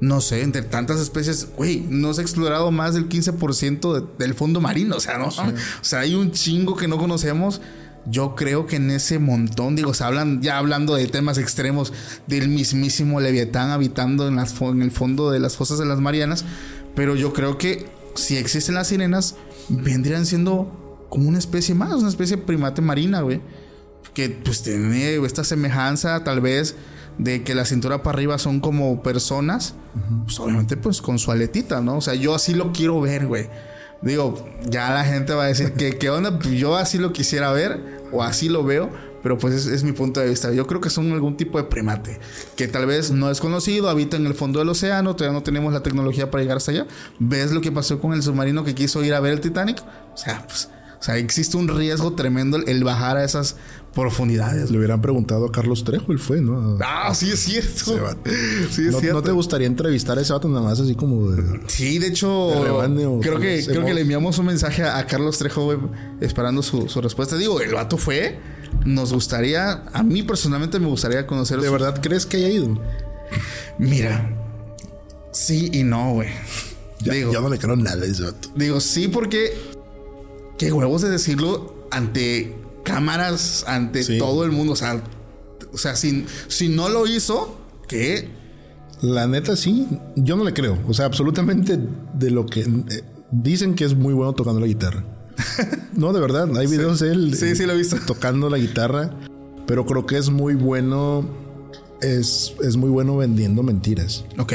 no 0.00 0.20
sé, 0.20 0.42
entre 0.42 0.62
tantas 0.62 1.00
especies, 1.00 1.48
güey, 1.56 1.84
no 1.88 2.12
se 2.14 2.20
ha 2.20 2.24
explorado 2.24 2.70
más 2.70 2.94
del 2.94 3.08
15% 3.08 3.94
de- 4.00 4.06
del 4.18 4.34
fondo 4.34 4.60
marino, 4.60 4.96
o 4.96 5.00
sea, 5.00 5.18
¿no? 5.18 5.28
O 5.28 5.54
sea, 5.82 6.00
hay 6.00 6.14
un 6.14 6.30
chingo 6.32 6.76
que 6.76 6.88
no 6.88 6.98
conocemos. 6.98 7.60
Yo 8.06 8.34
creo 8.34 8.66
que 8.66 8.76
en 8.76 8.90
ese 8.90 9.18
montón, 9.18 9.76
digo, 9.76 9.94
se 9.94 10.04
hablan, 10.04 10.42
ya 10.42 10.58
hablando 10.58 10.94
de 10.94 11.06
temas 11.06 11.38
extremos, 11.38 11.92
del 12.26 12.48
mismísimo 12.48 13.18
Leviatán 13.20 13.70
habitando 13.70 14.28
en, 14.28 14.36
las, 14.36 14.60
en 14.60 14.82
el 14.82 14.90
fondo 14.90 15.30
de 15.30 15.40
las 15.40 15.56
fosas 15.56 15.78
de 15.78 15.86
las 15.86 16.00
Marianas, 16.00 16.44
pero 16.94 17.16
yo 17.16 17.32
creo 17.32 17.56
que 17.56 17.86
si 18.14 18.36
existen 18.36 18.74
las 18.74 18.88
sirenas, 18.88 19.36
vendrían 19.70 20.26
siendo 20.26 21.06
como 21.08 21.28
una 21.30 21.38
especie 21.38 21.74
más, 21.74 21.94
una 21.94 22.10
especie 22.10 22.36
de 22.36 22.42
primate 22.42 22.82
marina, 22.82 23.22
güey 23.22 23.40
que 24.12 24.28
pues 24.28 24.62
tiene 24.62 25.16
esta 25.26 25.42
semejanza 25.42 26.22
tal 26.22 26.40
vez 26.40 26.76
de 27.18 27.42
que 27.42 27.54
la 27.54 27.64
cintura 27.64 28.02
para 28.02 28.16
arriba 28.16 28.38
son 28.38 28.60
como 28.60 29.02
personas, 29.02 29.74
pues 30.24 30.38
obviamente 30.40 30.76
pues 30.76 31.00
con 31.00 31.18
su 31.18 31.30
aletita, 31.30 31.80
¿no? 31.80 31.98
O 31.98 32.00
sea, 32.00 32.14
yo 32.14 32.34
así 32.34 32.54
lo 32.54 32.72
quiero 32.72 33.00
ver, 33.00 33.26
güey. 33.26 33.48
Digo, 34.02 34.46
ya 34.68 34.90
la 34.92 35.04
gente 35.04 35.32
va 35.32 35.44
a 35.44 35.46
decir 35.46 35.72
que 35.72 35.96
qué 35.98 36.10
onda, 36.10 36.38
Pues, 36.38 36.54
yo 36.54 36.76
así 36.76 36.98
lo 36.98 37.12
quisiera 37.12 37.52
ver 37.52 38.02
o 38.12 38.22
así 38.22 38.48
lo 38.48 38.62
veo, 38.62 38.90
pero 39.22 39.38
pues 39.38 39.54
es, 39.54 39.66
es 39.66 39.82
mi 39.82 39.92
punto 39.92 40.20
de 40.20 40.28
vista. 40.28 40.52
Yo 40.52 40.66
creo 40.66 40.80
que 40.80 40.90
son 40.90 41.10
algún 41.12 41.36
tipo 41.38 41.56
de 41.56 41.64
primate 41.64 42.20
que 42.56 42.68
tal 42.68 42.84
vez 42.84 43.10
no 43.10 43.30
es 43.30 43.40
conocido, 43.40 43.88
habita 43.88 44.16
en 44.18 44.26
el 44.26 44.34
fondo 44.34 44.58
del 44.58 44.68
océano, 44.68 45.16
todavía 45.16 45.38
no 45.38 45.42
tenemos 45.42 45.72
la 45.72 45.82
tecnología 45.82 46.30
para 46.30 46.42
llegar 46.42 46.58
hasta 46.58 46.72
allá. 46.72 46.86
¿Ves 47.18 47.52
lo 47.52 47.62
que 47.62 47.72
pasó 47.72 47.98
con 47.98 48.12
el 48.12 48.22
submarino 48.22 48.64
que 48.64 48.74
quiso 48.74 49.02
ir 49.02 49.14
a 49.14 49.20
ver 49.20 49.32
el 49.32 49.40
Titanic? 49.40 49.82
O 50.12 50.16
sea, 50.16 50.44
pues, 50.46 50.68
o 51.00 51.02
sea, 51.02 51.16
existe 51.16 51.56
un 51.56 51.68
riesgo 51.68 52.12
tremendo 52.14 52.58
el 52.58 52.84
bajar 52.84 53.16
a 53.16 53.24
esas 53.24 53.56
profundidades. 53.94 54.70
Le 54.70 54.78
hubieran 54.78 55.00
preguntado 55.00 55.46
a 55.46 55.52
Carlos 55.52 55.84
Trejo, 55.84 56.12
él 56.12 56.18
fue, 56.18 56.40
¿no? 56.40 56.78
Ah, 56.84 57.14
sí 57.14 57.30
es 57.30 57.40
cierto. 57.40 57.96
Sí 58.70 58.86
es 58.86 58.92
¿No, 58.92 59.00
cierto. 59.00 59.18
¿No 59.18 59.22
te 59.22 59.32
gustaría 59.32 59.66
entrevistar 59.66 60.18
a 60.18 60.20
ese 60.22 60.32
vato 60.32 60.48
nada 60.48 60.62
más 60.62 60.80
así 60.80 60.94
como 60.94 61.30
de... 61.30 61.60
Sí, 61.68 61.98
de 61.98 62.08
hecho, 62.08 62.48
De 62.50 63.20
creo 63.20 63.38
que, 63.38 63.64
creo 63.66 63.84
que 63.84 63.94
le 63.94 64.00
enviamos 64.02 64.38
un 64.38 64.46
mensaje 64.46 64.82
a, 64.82 64.98
a 64.98 65.06
Carlos 65.06 65.38
Trejo, 65.38 65.72
esperando 66.20 66.62
su, 66.62 66.88
su 66.88 67.00
respuesta. 67.00 67.36
Digo, 67.36 67.60
el 67.60 67.72
vato 67.74 67.96
fue. 67.96 68.38
Nos 68.84 69.12
gustaría, 69.12 69.84
a 69.92 70.02
mí 70.02 70.24
personalmente 70.24 70.80
me 70.80 70.88
gustaría 70.88 71.26
conocer. 71.26 71.60
¿De 71.60 71.66
su- 71.66 71.72
verdad 71.72 72.00
crees 72.02 72.26
que 72.26 72.38
haya 72.38 72.48
ido? 72.48 72.76
Mira, 73.78 74.30
sí 75.32 75.70
y 75.72 75.84
no, 75.84 76.12
güey. 76.14 76.28
Ya- 77.00 77.12
Digo, 77.12 77.32
yo 77.32 77.40
no 77.40 77.48
le 77.48 77.58
creo 77.58 77.76
nada 77.76 78.02
a 78.02 78.06
ese 78.06 78.22
vato. 78.24 78.48
digo, 78.56 78.80
sí, 78.80 79.08
porque 79.08 79.52
qué 80.58 80.72
huevos 80.72 81.02
de 81.02 81.10
decirlo 81.10 81.86
ante 81.90 82.54
cámaras, 82.84 83.64
ante 83.66 84.02
Sí. 84.04 84.18
todo 84.18 84.44
el 84.44 84.52
mundo. 84.52 84.74
O 84.74 84.76
sea, 84.76 85.02
o 85.72 85.78
sea 85.78 85.96
si, 85.96 86.24
si 86.48 86.68
no 86.68 86.88
lo 86.88 87.06
hizo, 87.08 87.58
¿qué? 87.88 88.28
La 89.02 89.26
neta 89.26 89.56
sí, 89.56 89.88
yo 90.16 90.36
no 90.36 90.44
le 90.44 90.52
creo. 90.54 90.78
O 90.86 90.94
sea, 90.94 91.06
absolutamente 91.06 91.78
de 92.14 92.30
lo 92.30 92.46
que 92.46 92.60
eh, 92.60 93.04
dicen 93.32 93.74
que 93.74 93.84
es 93.84 93.94
muy 93.96 94.14
bueno 94.14 94.32
tocando 94.34 94.60
la 94.60 94.66
guitarra. 94.66 95.04
No, 95.96 96.12
de 96.12 96.20
verdad, 96.20 96.48
hay 96.58 96.66
videos 96.66 96.98
de 96.98 97.12
él 97.12 97.36
Sí, 97.36 97.54
sí 97.54 97.66
lo 97.66 97.72
he 97.72 97.76
visto. 97.76 97.96
tocando 98.04 98.50
la 98.50 98.58
guitarra, 98.58 99.10
pero 99.64 99.86
creo 99.86 100.06
que 100.06 100.18
es 100.18 100.28
muy 100.28 100.54
bueno 100.56 101.24
es, 102.00 102.52
es 102.64 102.76
muy 102.76 102.90
bueno 102.90 103.16
vendiendo 103.16 103.62
mentiras. 103.62 104.24
Ok. 104.38 104.52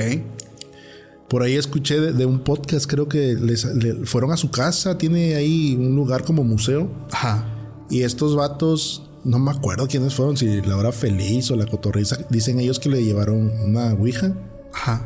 Por 1.30 1.42
ahí 1.44 1.56
escuché 1.56 2.00
de, 2.02 2.12
de 2.12 2.26
un 2.26 2.40
podcast, 2.40 2.88
creo 2.90 3.08
que 3.08 3.36
les, 3.36 3.64
le- 3.64 4.06
fueron 4.06 4.32
a 4.34 4.38
su 4.38 4.52
casa, 4.52 4.98
tiene 4.98 5.36
ahí 5.36 5.78
un 5.80 5.96
lugar 5.96 6.24
como 6.26 6.44
museo 6.44 6.92
Ajá. 7.12 7.46
Y 7.90 8.04
estos 8.04 8.36
vatos, 8.36 9.04
no 9.24 9.40
me 9.40 9.52
acuerdo 9.52 9.88
quiénes 9.88 10.14
fueron, 10.14 10.38
si 10.38 10.62
la 10.62 10.78
hora 10.78 10.92
feliz 10.92 11.50
o 11.52 11.56
la 11.56 11.66
cotorriza, 11.66 12.18
dicen 12.30 12.60
ellos 12.60 12.80
que 12.80 12.90
le 12.90 13.04
llevaron 13.04 13.52
una 13.64 13.94
ouija. 13.94 14.34
Ajá. 14.74 15.06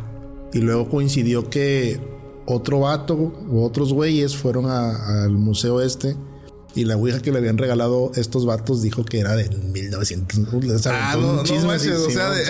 Y 0.54 0.60
luego 0.60 0.90
coincidió 0.90 1.50
que 1.50 2.00
otro 2.46 2.82
vato 2.82 3.34
o 3.50 3.64
otros 3.66 3.94
güeyes 3.94 4.36
fueron 4.36 4.70
al 4.70 5.32
museo 5.32 5.82
este. 5.82 6.16
Y 6.76 6.86
la 6.86 6.98
ouija 6.98 7.20
que 7.20 7.32
le 7.32 7.38
habían 7.38 7.58
regalado 7.58 8.12
estos 8.16 8.46
vatos 8.46 8.82
dijo 8.82 9.06
que 9.06 9.20
era 9.20 9.36
de 9.36 9.48
1900. 9.50 10.40
O 10.72 10.80
sea, 10.80 11.12
Ah, 11.12 11.16
no, 11.16 11.34
no 11.34 11.42
o 11.42 11.46
sea, 11.46 12.30
de-. 12.32 12.44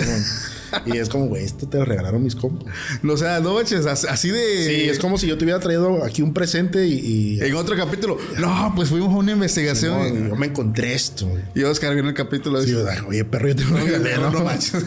Y 0.86 0.98
es 0.98 1.08
como, 1.08 1.26
güey, 1.26 1.44
esto 1.44 1.66
te 1.68 1.78
lo 1.78 1.84
regalaron 1.84 2.22
mis 2.22 2.34
compas. 2.36 2.72
O 3.08 3.16
sea, 3.16 3.40
no 3.40 3.54
manches, 3.54 3.86
as- 3.86 4.04
así 4.04 4.30
de. 4.30 4.64
Sí, 4.66 4.88
es 4.88 4.98
como 4.98 5.18
si 5.18 5.26
yo 5.26 5.36
te 5.38 5.44
hubiera 5.44 5.60
traído 5.60 6.04
aquí 6.04 6.22
un 6.22 6.32
presente 6.34 6.86
y. 6.86 7.38
y 7.38 7.40
En 7.40 7.54
otro 7.54 7.76
capítulo. 7.76 8.18
No, 8.38 8.72
pues 8.76 8.88
fuimos 8.88 9.12
a 9.12 9.16
una 9.18 9.32
investigación. 9.32 10.22
no, 10.24 10.28
yo 10.30 10.36
me 10.36 10.46
encontré 10.46 10.94
esto. 10.94 11.26
güey. 11.26 11.42
y 11.54 11.62
Oscar 11.64 11.94
vio 11.94 12.04
el 12.06 12.14
capítulo. 12.14 12.60
Sí, 12.62 12.70
yo, 12.72 12.84
oye, 13.08 13.24
perro, 13.24 13.48
yo 13.48 13.56
te 13.56 13.64
lo 13.64 13.76
regalé, 13.76 14.14
no, 14.16 14.22
¿no? 14.30 14.30
no 14.38 14.44
manches. 14.44 14.84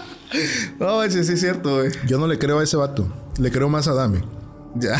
no 0.78 0.96
manches, 0.96 1.26
sí 1.26 1.34
es 1.34 1.40
cierto, 1.40 1.76
güey. 1.76 1.90
Yo 2.06 2.18
no 2.18 2.26
le 2.26 2.38
creo 2.38 2.58
a 2.58 2.64
ese 2.64 2.76
vato. 2.76 3.06
Le 3.38 3.50
creo 3.50 3.68
más 3.68 3.88
a 3.88 3.94
Dame. 3.94 4.20
Ya. 4.74 4.98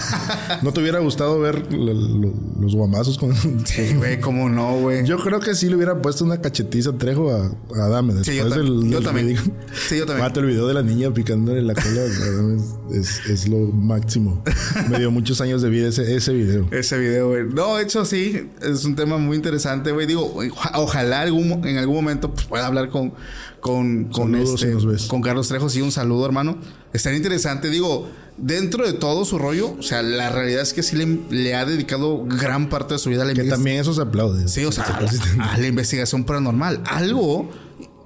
¿No 0.62 0.73
te 0.73 0.81
hubiera 0.81 0.99
gustado 0.99 1.41
ver 1.41 1.73
lo- 1.73 1.95
lo- 1.95 2.35
los 2.61 2.75
guamazos 2.75 3.16
con.? 3.18 3.35
Sí, 3.64 3.95
güey, 3.95 4.20
cómo 4.20 4.49
no, 4.51 4.79
güey. 4.81 5.05
Yo 5.07 5.16
creo 5.18 5.41
que 5.41 5.55
sí 5.55 5.68
le 5.68 5.77
hubiera 5.77 6.01
puesto 6.03 6.25
una 6.25 6.41
cachetiza 6.43 6.91
a 6.91 6.99
Trejo 6.99 7.31
a, 7.31 7.47
a 7.81 7.85
Adame 7.87 8.12
después 8.12 8.37
Sí, 8.37 8.43
yo 8.43 8.49
ta- 8.51 8.57
del, 8.57 8.66
yo 8.91 8.97
del 8.97 9.05
también. 9.05 9.27
video. 9.29 9.43
Sí, 9.89 9.97
yo 9.99 10.05
también. 10.07 10.27
Vato, 10.29 10.41
el 10.41 10.47
video 10.47 10.66
de 10.66 10.75
la 10.75 10.83
niña 10.83 11.12
picándole 11.14 11.62
la 11.62 11.75
cola 11.75 12.03
a 12.03 12.95
es, 12.95 13.20
es- 13.20 13.27
es 13.31 13.49
lo 13.49 13.57
máximo. 13.73 14.43
Me 14.91 14.99
dio 14.99 15.11
muchos 15.11 15.41
años 15.41 15.62
de 15.62 15.70
vida 15.70 15.89
ese, 15.89 16.14
ese 16.16 16.33
video. 16.35 16.68
Ese 16.70 16.99
video, 16.99 17.29
güey. 17.31 17.45
No, 17.49 17.77
de 17.77 17.85
hecho, 17.85 18.05
sí, 18.05 18.51
es 18.61 18.85
un 18.85 18.95
tema 18.95 19.16
muy 19.16 19.37
interesante, 19.37 19.93
güey. 19.93 20.07
Digo, 20.07 20.35
oja- 20.35 20.73
ojalá 20.75 21.23
algún, 21.23 21.66
en 21.66 21.79
algún 21.79 21.97
momento 21.97 22.35
pues, 22.35 22.47
pueda 22.47 22.66
hablar 22.66 22.91
con, 22.91 23.14
con, 23.61 24.05
con, 24.11 24.33
Saludos 24.33 24.62
este, 24.62 24.99
si 24.99 25.09
con 25.09 25.23
Carlos 25.23 25.49
Trejo. 25.49 25.70
Sí, 25.70 25.81
un 25.81 25.93
saludo, 25.93 26.27
hermano. 26.27 26.59
Estaría 26.93 27.16
interesante. 27.16 27.70
Digo, 27.70 28.09
dentro 28.39 28.87
de 28.87 28.93
todo 28.95 29.24
su 29.24 29.39
rollo, 29.39 29.74
o 29.78 29.83
sea, 29.83 30.03
la 30.03 30.28
realidad 30.30 30.62
es 30.62 30.72
que 30.72 30.83
sí 30.83 30.97
le, 30.97 31.18
le 31.30 31.55
ha 31.55 31.64
dedicado 31.64 32.24
gran 32.24 32.68
parte 32.68 32.95
de 32.95 32.99
su 32.99 33.11
vida 33.11 33.22
a 33.22 33.24
la 33.26 33.33
Que 33.35 33.41
investigación. 33.43 33.59
también 33.64 33.80
eso 33.80 33.93
se 33.95 34.03
aplaude. 34.03 34.49
Sí, 34.49 34.64
o 34.64 34.72
sea, 34.72 34.85
a 34.85 35.01
la, 35.01 35.45
a 35.53 35.59
la 35.59 35.66
investigación 35.66 36.24
paranormal. 36.24 36.80
Algo, 36.87 37.51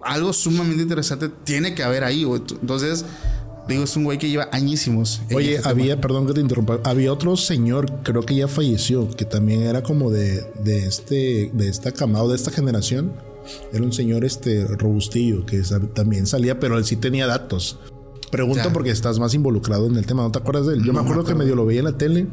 algo 0.02 0.32
sumamente 0.32 0.82
interesante 0.82 1.28
tiene 1.44 1.74
que 1.74 1.82
haber 1.82 2.04
ahí. 2.04 2.22
Entonces, 2.24 3.04
digo, 3.68 3.84
es 3.84 3.96
un 3.96 4.04
güey 4.04 4.18
que 4.18 4.28
lleva 4.28 4.48
añísimos. 4.52 5.22
Oye, 5.34 5.50
este 5.56 5.62
tema. 5.62 5.70
había, 5.70 6.00
perdón 6.00 6.26
que 6.26 6.34
te 6.34 6.40
interrumpa, 6.40 6.80
había 6.84 7.12
otro 7.12 7.36
señor, 7.36 7.90
creo 8.02 8.22
que 8.22 8.34
ya 8.36 8.48
falleció, 8.48 9.08
que 9.10 9.24
también 9.24 9.62
era 9.62 9.82
como 9.82 10.10
de, 10.10 10.44
de 10.62 10.86
este, 10.86 11.50
de 11.52 11.68
esta 11.68 11.92
camada, 11.92 12.24
o 12.24 12.28
de 12.28 12.36
esta 12.36 12.50
generación. 12.50 13.12
Era 13.72 13.84
un 13.84 13.92
señor 13.92 14.24
este 14.24 14.64
robustillo 14.66 15.46
que 15.46 15.62
también 15.94 16.26
salía, 16.26 16.58
pero 16.58 16.78
él 16.78 16.84
sí 16.84 16.96
tenía 16.96 17.28
datos. 17.28 17.78
Pregunto 18.30 18.64
Ya. 18.64 18.72
porque 18.72 18.90
estás 18.90 19.18
más 19.18 19.34
involucrado 19.34 19.86
en 19.86 19.96
el 19.96 20.06
tema, 20.06 20.22
¿no 20.22 20.30
te 20.32 20.38
acuerdas 20.38 20.66
de 20.66 20.74
él? 20.74 20.82
Yo 20.84 20.92
me 20.92 21.00
acuerdo 21.00 21.24
que 21.24 21.34
medio 21.34 21.54
lo 21.54 21.64
veía 21.66 21.80
en 21.80 21.84
la 21.86 21.96
tele 21.98 22.26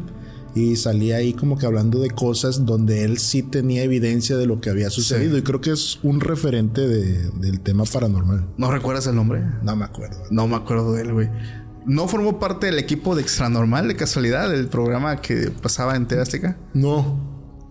y 0.55 0.75
salía 0.75 1.17
ahí 1.17 1.33
como 1.33 1.57
que 1.57 1.65
hablando 1.65 1.99
de 1.99 2.09
cosas 2.11 2.65
donde 2.65 3.03
él 3.03 3.17
sí 3.17 3.41
tenía 3.43 3.83
evidencia 3.83 4.37
de 4.37 4.45
lo 4.45 4.59
que 4.61 4.69
había 4.69 4.89
sucedido 4.89 5.37
y 5.37 5.41
creo 5.41 5.61
que 5.61 5.71
es 5.71 5.99
un 6.03 6.19
referente 6.19 6.87
de- 6.87 7.29
del 7.31 7.59
tema 7.59 7.83
paranormal. 7.85 8.47
¿No 8.57 8.71
recuerdas 8.71 9.07
el 9.07 9.15
nombre? 9.15 9.41
No 9.63 9.75
me 9.75 9.85
acuerdo. 9.85 10.17
No 10.31 10.47
me 10.47 10.55
acuerdo 10.55 10.93
de 10.93 11.01
él, 11.03 11.13
güey. 11.13 11.29
¿No 11.85 12.07
formó 12.07 12.39
parte 12.39 12.67
del 12.67 12.79
equipo 12.79 13.15
de 13.15 13.21
Extranormal 13.23 13.87
de 13.87 13.95
casualidad 13.95 14.49
del 14.49 14.67
programa 14.67 15.17
que 15.21 15.51
pasaba 15.61 15.95
en 15.95 16.07
TV 16.07 16.21
Azteca? 16.21 16.57
No, 16.73 17.19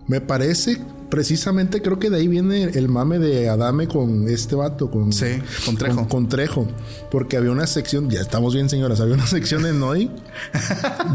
me 0.07 0.21
parece 0.21 0.79
precisamente 1.13 1.83
creo 1.83 1.99
que 1.99 2.09
de 2.09 2.17
ahí 2.17 2.27
viene 2.27 2.63
el 2.63 2.89
mame 2.89 3.19
de 3.19 3.47
Adame 3.47 3.87
con 3.87 4.27
este 4.27 4.55
vato, 4.55 4.89
con, 4.89 5.13
Sí, 5.13 5.27
con 5.63 5.77
Trejo. 5.77 5.95
Con, 5.95 6.05
con 6.07 6.27
Trejo, 6.27 6.67
porque 7.11 7.37
había 7.37 7.51
una 7.51 7.67
sección, 7.67 8.09
ya 8.09 8.19
estamos 8.19 8.55
bien 8.55 8.67
señoras, 8.67 8.99
había 8.99 9.13
una 9.13 9.27
sección 9.37 9.63
en 9.67 9.83
hoy 9.83 10.09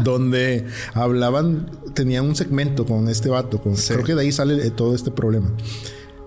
donde 0.03 0.65
hablaban, 0.93 1.69
tenían 1.93 2.25
un 2.25 2.35
segmento 2.37 2.85
con 2.85 3.09
este 3.09 3.27
vato, 3.27 3.61
con, 3.61 3.75
creo 3.75 4.03
que 4.05 4.15
de 4.15 4.21
ahí 4.21 4.31
sale 4.31 4.65
eh, 4.65 4.71
todo 4.71 4.95
este 4.95 5.11
problema. 5.11 5.51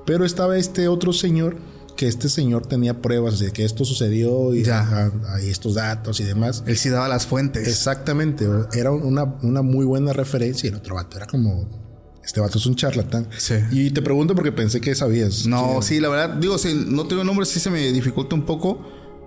Pero 0.05 0.27
estaba 0.27 0.59
este 0.59 0.89
otro 0.89 1.15
señor, 1.15 1.57
que 1.97 2.09
este 2.09 2.29
señor 2.29 2.67
tenía 2.67 3.01
pruebas 3.01 3.39
de 3.39 3.53
que 3.53 3.65
esto 3.65 3.85
sucedió 3.85 4.55
y 4.55 4.65
Ya. 4.65 5.11
a- 5.27 5.41
estos 5.41 5.75
datos 5.75 6.21
y 6.21 6.25
demás. 6.25 6.63
Él 6.67 6.77
sí 6.77 6.89
daba 6.91 7.09
las 7.09 7.27
fuentes. 7.27 7.67
Exactamente, 7.69 8.47
era 8.75 8.91
una, 8.91 9.25
una 9.43 9.63
muy 9.63 9.85
buena 9.87 10.13
referencia 10.13 10.67
y 10.67 10.71
el 10.71 10.77
otro 10.77 10.97
vato 10.97 11.17
era 11.17 11.27
como, 11.27 11.82
este 12.25 12.41
vato 12.41 12.59
es 12.59 12.67
un 12.67 12.77
charlatán. 12.77 13.29
Sí. 13.37 13.55
Y 13.71 13.91
te 13.91 14.03
pregunto 14.03 14.35
porque 14.35 14.53
pensé 14.53 14.81
que 14.81 14.95
sabías. 14.95 15.47
No, 15.47 15.83
sí, 15.83 16.01
la 16.01 16.09
verdad, 16.09 16.31
digo, 16.37 16.59
si 16.59 16.75
no 16.75 17.07
tengo 17.07 17.25
nombre, 17.25 17.47
sí 17.47 17.61
se 17.61 17.71
me 17.71 17.93
dificulta 17.93 18.35
un 18.35 18.43
poco. 18.43 18.81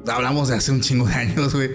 Hablamos 0.08 0.48
de 0.50 0.56
hace 0.56 0.72
un 0.72 0.82
chingo 0.82 1.08
de 1.08 1.14
años, 1.14 1.54
güey. 1.54 1.72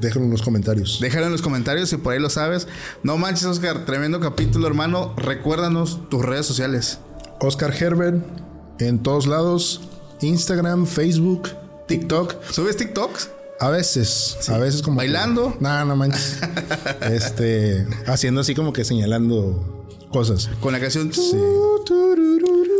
Déjalo 0.00 0.24
en 0.24 0.30
los 0.32 0.42
comentarios. 0.42 0.98
Déjalo 1.00 1.26
en 1.26 1.32
los 1.32 1.42
comentarios 1.42 1.88
si 1.90 1.96
por 1.96 2.12
ahí 2.12 2.18
lo 2.18 2.30
sabes. 2.30 2.66
No 3.02 3.18
manches, 3.18 3.44
Oscar, 3.44 3.84
tremendo 3.84 4.18
capítulo, 4.20 4.66
hermano. 4.66 5.14
Recuérdanos 5.16 6.08
tus 6.08 6.24
redes 6.24 6.46
sociales. 6.46 6.98
Oscar 7.40 7.72
Herbert 7.74 8.24
en 8.80 9.00
todos 9.02 9.26
lados, 9.26 9.80
Instagram, 10.20 10.86
Facebook, 10.86 11.50
TikTok. 11.86 12.34
¿Subes 12.50 12.76
TikToks? 12.76 13.30
A 13.60 13.70
veces, 13.70 14.38
a 14.48 14.58
veces 14.58 14.82
como 14.82 14.96
que- 14.96 15.06
¿Bailando? 15.06 15.56
No, 15.60 15.84
no 15.84 15.94
manches. 15.94 16.38
este, 17.10 17.86
haciendo 18.06 18.40
así 18.40 18.54
como 18.54 18.72
que 18.72 18.84
señalando 18.84 19.86
cosas. 20.12 20.50
Con 20.60 20.72
la 20.72 20.80
canción. 20.80 21.10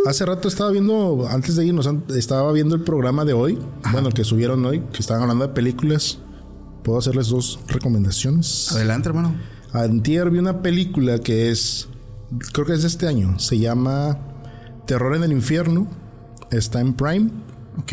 Hace 0.07 0.27
rato 0.27 0.49
estaba 0.49 0.71
viendo, 0.71 1.27
antes 1.31 1.57
de 1.57 1.65
irnos, 1.65 1.89
estaba 2.17 2.53
viendo 2.53 2.75
el 2.75 2.83
programa 2.83 3.25
de 3.25 3.33
hoy, 3.33 3.59
bueno, 3.93 4.09
el 4.09 4.15
que 4.15 4.25
subieron 4.25 4.65
hoy, 4.67 4.81
que 4.93 4.99
estaban 4.99 5.23
hablando 5.23 5.47
de 5.47 5.55
películas. 5.55 6.19
¿Puedo 6.83 6.99
hacerles 6.99 7.29
dos 7.29 7.61
recomendaciones? 7.69 8.73
Adelante, 8.73 9.09
hermano. 9.09 9.35
Antier 9.73 10.29
vi 10.31 10.39
una 10.39 10.61
película 10.61 11.21
que 11.21 11.51
es, 11.51 11.89
creo 12.53 12.67
que 12.67 12.73
es 12.75 12.83
de 12.83 12.89
este 12.89 13.07
año, 13.07 13.39
se 13.39 13.59
llama 13.59 14.19
Terror 14.87 15.15
en 15.15 15.23
el 15.23 15.31
Infierno, 15.33 15.87
está 16.51 16.81
en 16.81 16.95
Prime, 16.95 17.31
Ok. 17.79 17.93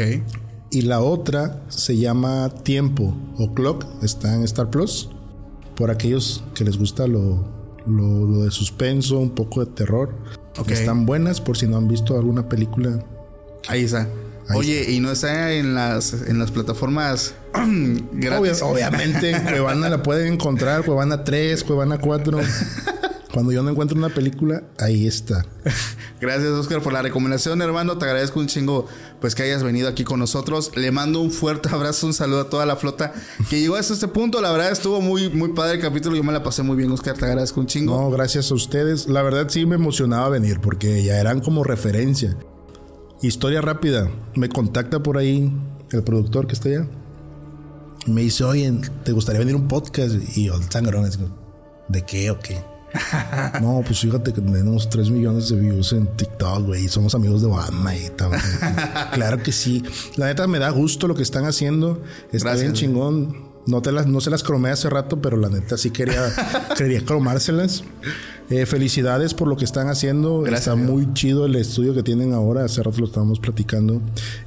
y 0.72 0.82
la 0.82 1.02
otra 1.02 1.62
se 1.70 1.96
llama 1.96 2.50
Tiempo 2.50 3.16
o 3.38 3.54
Clock, 3.54 3.86
está 4.02 4.34
en 4.34 4.44
Star 4.44 4.72
Plus, 4.72 5.10
por 5.76 5.92
aquellos 5.92 6.44
que 6.56 6.66
les 6.66 6.78
gusta 6.78 7.06
lo, 7.06 7.46
lo, 7.90 8.26
lo 8.26 8.44
de 8.44 8.52
suspenso, 8.52 9.18
un 9.20 9.32
poco 9.32 9.66
de 9.66 9.72
terror. 9.72 10.14
Ok. 10.58 10.72
Están 10.72 11.06
buenas 11.06 11.42
por 11.42 11.58
si 11.58 11.68
no 11.68 11.78
han 11.78 11.88
visto 11.88 12.16
alguna 12.16 12.48
película. 12.50 13.04
Ahí 13.68 13.84
está. 13.84 14.08
Ahí 14.48 14.58
Oye, 14.58 14.92
y 14.92 15.00
no 15.00 15.12
está 15.12 15.52
en 15.54 15.76
las, 15.76 16.14
en 16.28 16.40
las 16.40 16.50
plataformas 16.52 17.36
gratis. 18.14 18.62
Obvia- 18.62 18.66
obviamente, 18.66 19.32
Cuevana 19.44 19.90
la 19.90 20.02
pueden 20.02 20.34
encontrar, 20.34 20.84
Cuevana 20.84 21.24
3, 21.24 21.64
Cuevana 21.64 21.98
4. 22.00 22.40
Cuando 23.32 23.52
yo 23.52 23.62
no 23.62 23.70
encuentro 23.70 23.96
una 23.96 24.10
película, 24.10 24.64
ahí 24.80 25.06
está. 25.06 25.46
Gracias, 26.22 26.50
Oscar, 26.50 26.82
por 26.82 26.94
la 26.94 27.04
recomendación, 27.04 27.62
hermano. 27.62 27.98
Te 28.00 28.06
agradezco 28.06 28.40
un 28.40 28.48
chingo 28.48 28.88
pues 29.22 29.36
que 29.36 29.44
hayas 29.44 29.62
venido 29.62 29.88
aquí 29.88 30.04
con 30.04 30.20
nosotros. 30.20 30.72
Le 30.76 30.92
mando 30.92 31.22
un 31.22 31.32
fuerte 31.32 31.70
abrazo, 31.72 32.08
un 32.08 32.14
saludo 32.14 32.42
a 32.42 32.50
toda 32.50 32.66
la 32.66 32.76
flota 32.76 33.14
que 33.50 33.60
llegó 33.60 33.76
hasta 33.76 33.94
este 33.94 34.08
punto. 34.08 34.42
La 34.42 34.52
verdad 34.52 34.72
estuvo 34.72 35.00
muy, 35.00 35.30
muy 35.30 35.54
padre 35.54 35.76
el 35.76 35.82
capítulo. 35.82 36.16
Yo 36.16 36.24
me 36.24 36.34
la 36.34 36.42
pasé 36.42 36.64
muy 36.64 36.76
bien, 36.76 36.92
Oscar. 36.92 37.16
Te 37.18 37.26
agradezco 37.26 37.60
un 37.60 37.68
chingo. 37.68 37.96
No, 37.96 38.10
gracias 38.10 38.50
a 38.50 38.56
ustedes. 38.56 39.08
La 39.08 39.22
verdad 39.22 39.48
sí 39.48 39.66
me 39.68 39.76
emocionaba 39.76 40.30
venir 40.30 40.60
porque 40.60 41.04
ya 41.04 41.20
eran 41.20 41.40
como 41.40 41.64
referencia. 41.64 42.36
Historia 43.22 43.62
rápida. 43.62 44.10
Me 44.34 44.50
contacta 44.50 45.04
por 45.04 45.20
ahí 45.20 45.52
el 45.92 46.04
productor 46.04 46.48
que 46.48 46.54
está 46.54 46.70
allá. 46.70 46.88
Me 48.08 48.22
dice, 48.22 48.44
oye, 48.44 48.74
¿te 49.04 49.12
gustaría 49.12 49.40
venir 49.40 49.54
a 49.54 49.58
un 49.58 49.68
podcast? 49.68 50.16
Y 50.36 50.46
yo, 50.46 50.60
sangrón, 50.70 51.06
así 51.06 51.20
como, 51.20 51.38
¿de 51.90 52.06
qué 52.06 52.32
o 52.32 52.40
qué? 52.40 52.64
no, 53.62 53.82
pues 53.86 54.00
fíjate 54.00 54.34
que 54.34 54.42
tenemos 54.42 54.90
3 54.90 55.10
millones 55.10 55.50
de 55.50 55.60
views 55.60 55.94
en 55.94 56.08
TikTok, 56.08 56.66
güey. 56.66 56.88
Somos 56.88 57.16
amigos 57.16 57.42
de 57.42 57.48
Obama 57.48 57.96
y 57.96 58.10
tal. 58.10 58.32
claro 59.14 59.42
que 59.44 59.52
sí. 59.52 59.84
La 60.16 60.28
neta 60.28 60.48
me 60.48 60.60
da 60.60 60.70
gusto 60.70 61.08
lo 61.08 61.16
que 61.16 61.24
están 61.24 61.46
haciendo. 61.46 62.02
Está 62.32 62.50
Gracias, 62.50 62.62
bien 62.62 62.74
chingón. 62.74 63.50
No, 63.66 63.82
te 63.82 63.92
las, 63.92 64.08
no 64.08 64.20
se 64.20 64.32
las 64.32 64.42
cromé 64.42 64.72
hace 64.72 64.90
rato, 64.90 65.22
pero 65.22 65.38
la 65.38 65.50
neta 65.50 65.78
sí 65.78 65.92
quería, 65.92 66.24
quería 66.78 67.06
cromárselas. 67.06 67.84
Eh, 68.50 68.66
felicidades 68.66 69.36
por 69.36 69.48
lo 69.48 69.58
que 69.58 69.66
están 69.66 69.90
haciendo. 69.90 70.42
Gracias, 70.42 70.62
Está 70.62 70.72
amigo. 70.72 70.94
muy 70.94 71.14
chido 71.14 71.46
el 71.46 71.56
estudio 71.56 71.94
que 71.94 72.02
tienen 72.02 72.34
ahora. 72.34 72.64
Hace 72.66 72.82
rato 72.82 72.98
lo 73.00 73.06
estábamos 73.06 73.40
platicando. 73.40 74.02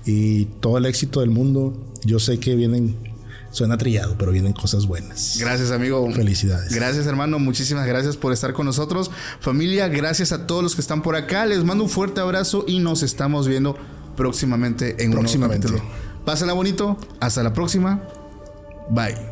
Y 0.04 0.46
todo 0.60 0.78
el 0.78 0.86
éxito 0.86 1.20
del 1.20 1.30
mundo. 1.30 1.74
Yo 2.04 2.18
sé 2.18 2.40
que 2.40 2.56
vienen, 2.56 2.96
suena 3.52 3.78
trillado, 3.78 4.16
pero 4.18 4.32
vienen 4.32 4.52
cosas 4.52 4.86
buenas. 4.86 5.36
Gracias, 5.38 5.70
amigo. 5.70 6.10
Felicidades. 6.12 6.74
Gracias, 6.74 7.06
hermano. 7.06 7.38
Muchísimas 7.38 7.86
gracias 7.86 8.16
por 8.16 8.32
estar 8.32 8.52
con 8.52 8.66
nosotros. 8.66 9.12
Familia, 9.38 9.86
gracias 9.86 10.32
a 10.32 10.46
todos 10.46 10.64
los 10.64 10.74
que 10.74 10.80
están 10.80 11.02
por 11.02 11.14
acá. 11.14 11.46
Les 11.46 11.62
mando 11.62 11.84
un 11.84 11.90
fuerte 11.90 12.20
abrazo 12.20 12.64
y 12.66 12.80
nos 12.80 13.04
estamos 13.04 13.46
viendo 13.46 13.76
próximamente 14.16 15.02
en 15.04 15.12
Próximamente. 15.12 15.68
un 15.68 15.74
nuevo 15.74 15.88
capítulo. 15.88 16.24
Pásenla 16.24 16.52
bonito. 16.54 16.96
Hasta 17.20 17.42
la 17.42 17.52
próxima. 17.52 18.02
Bye. 18.90 19.30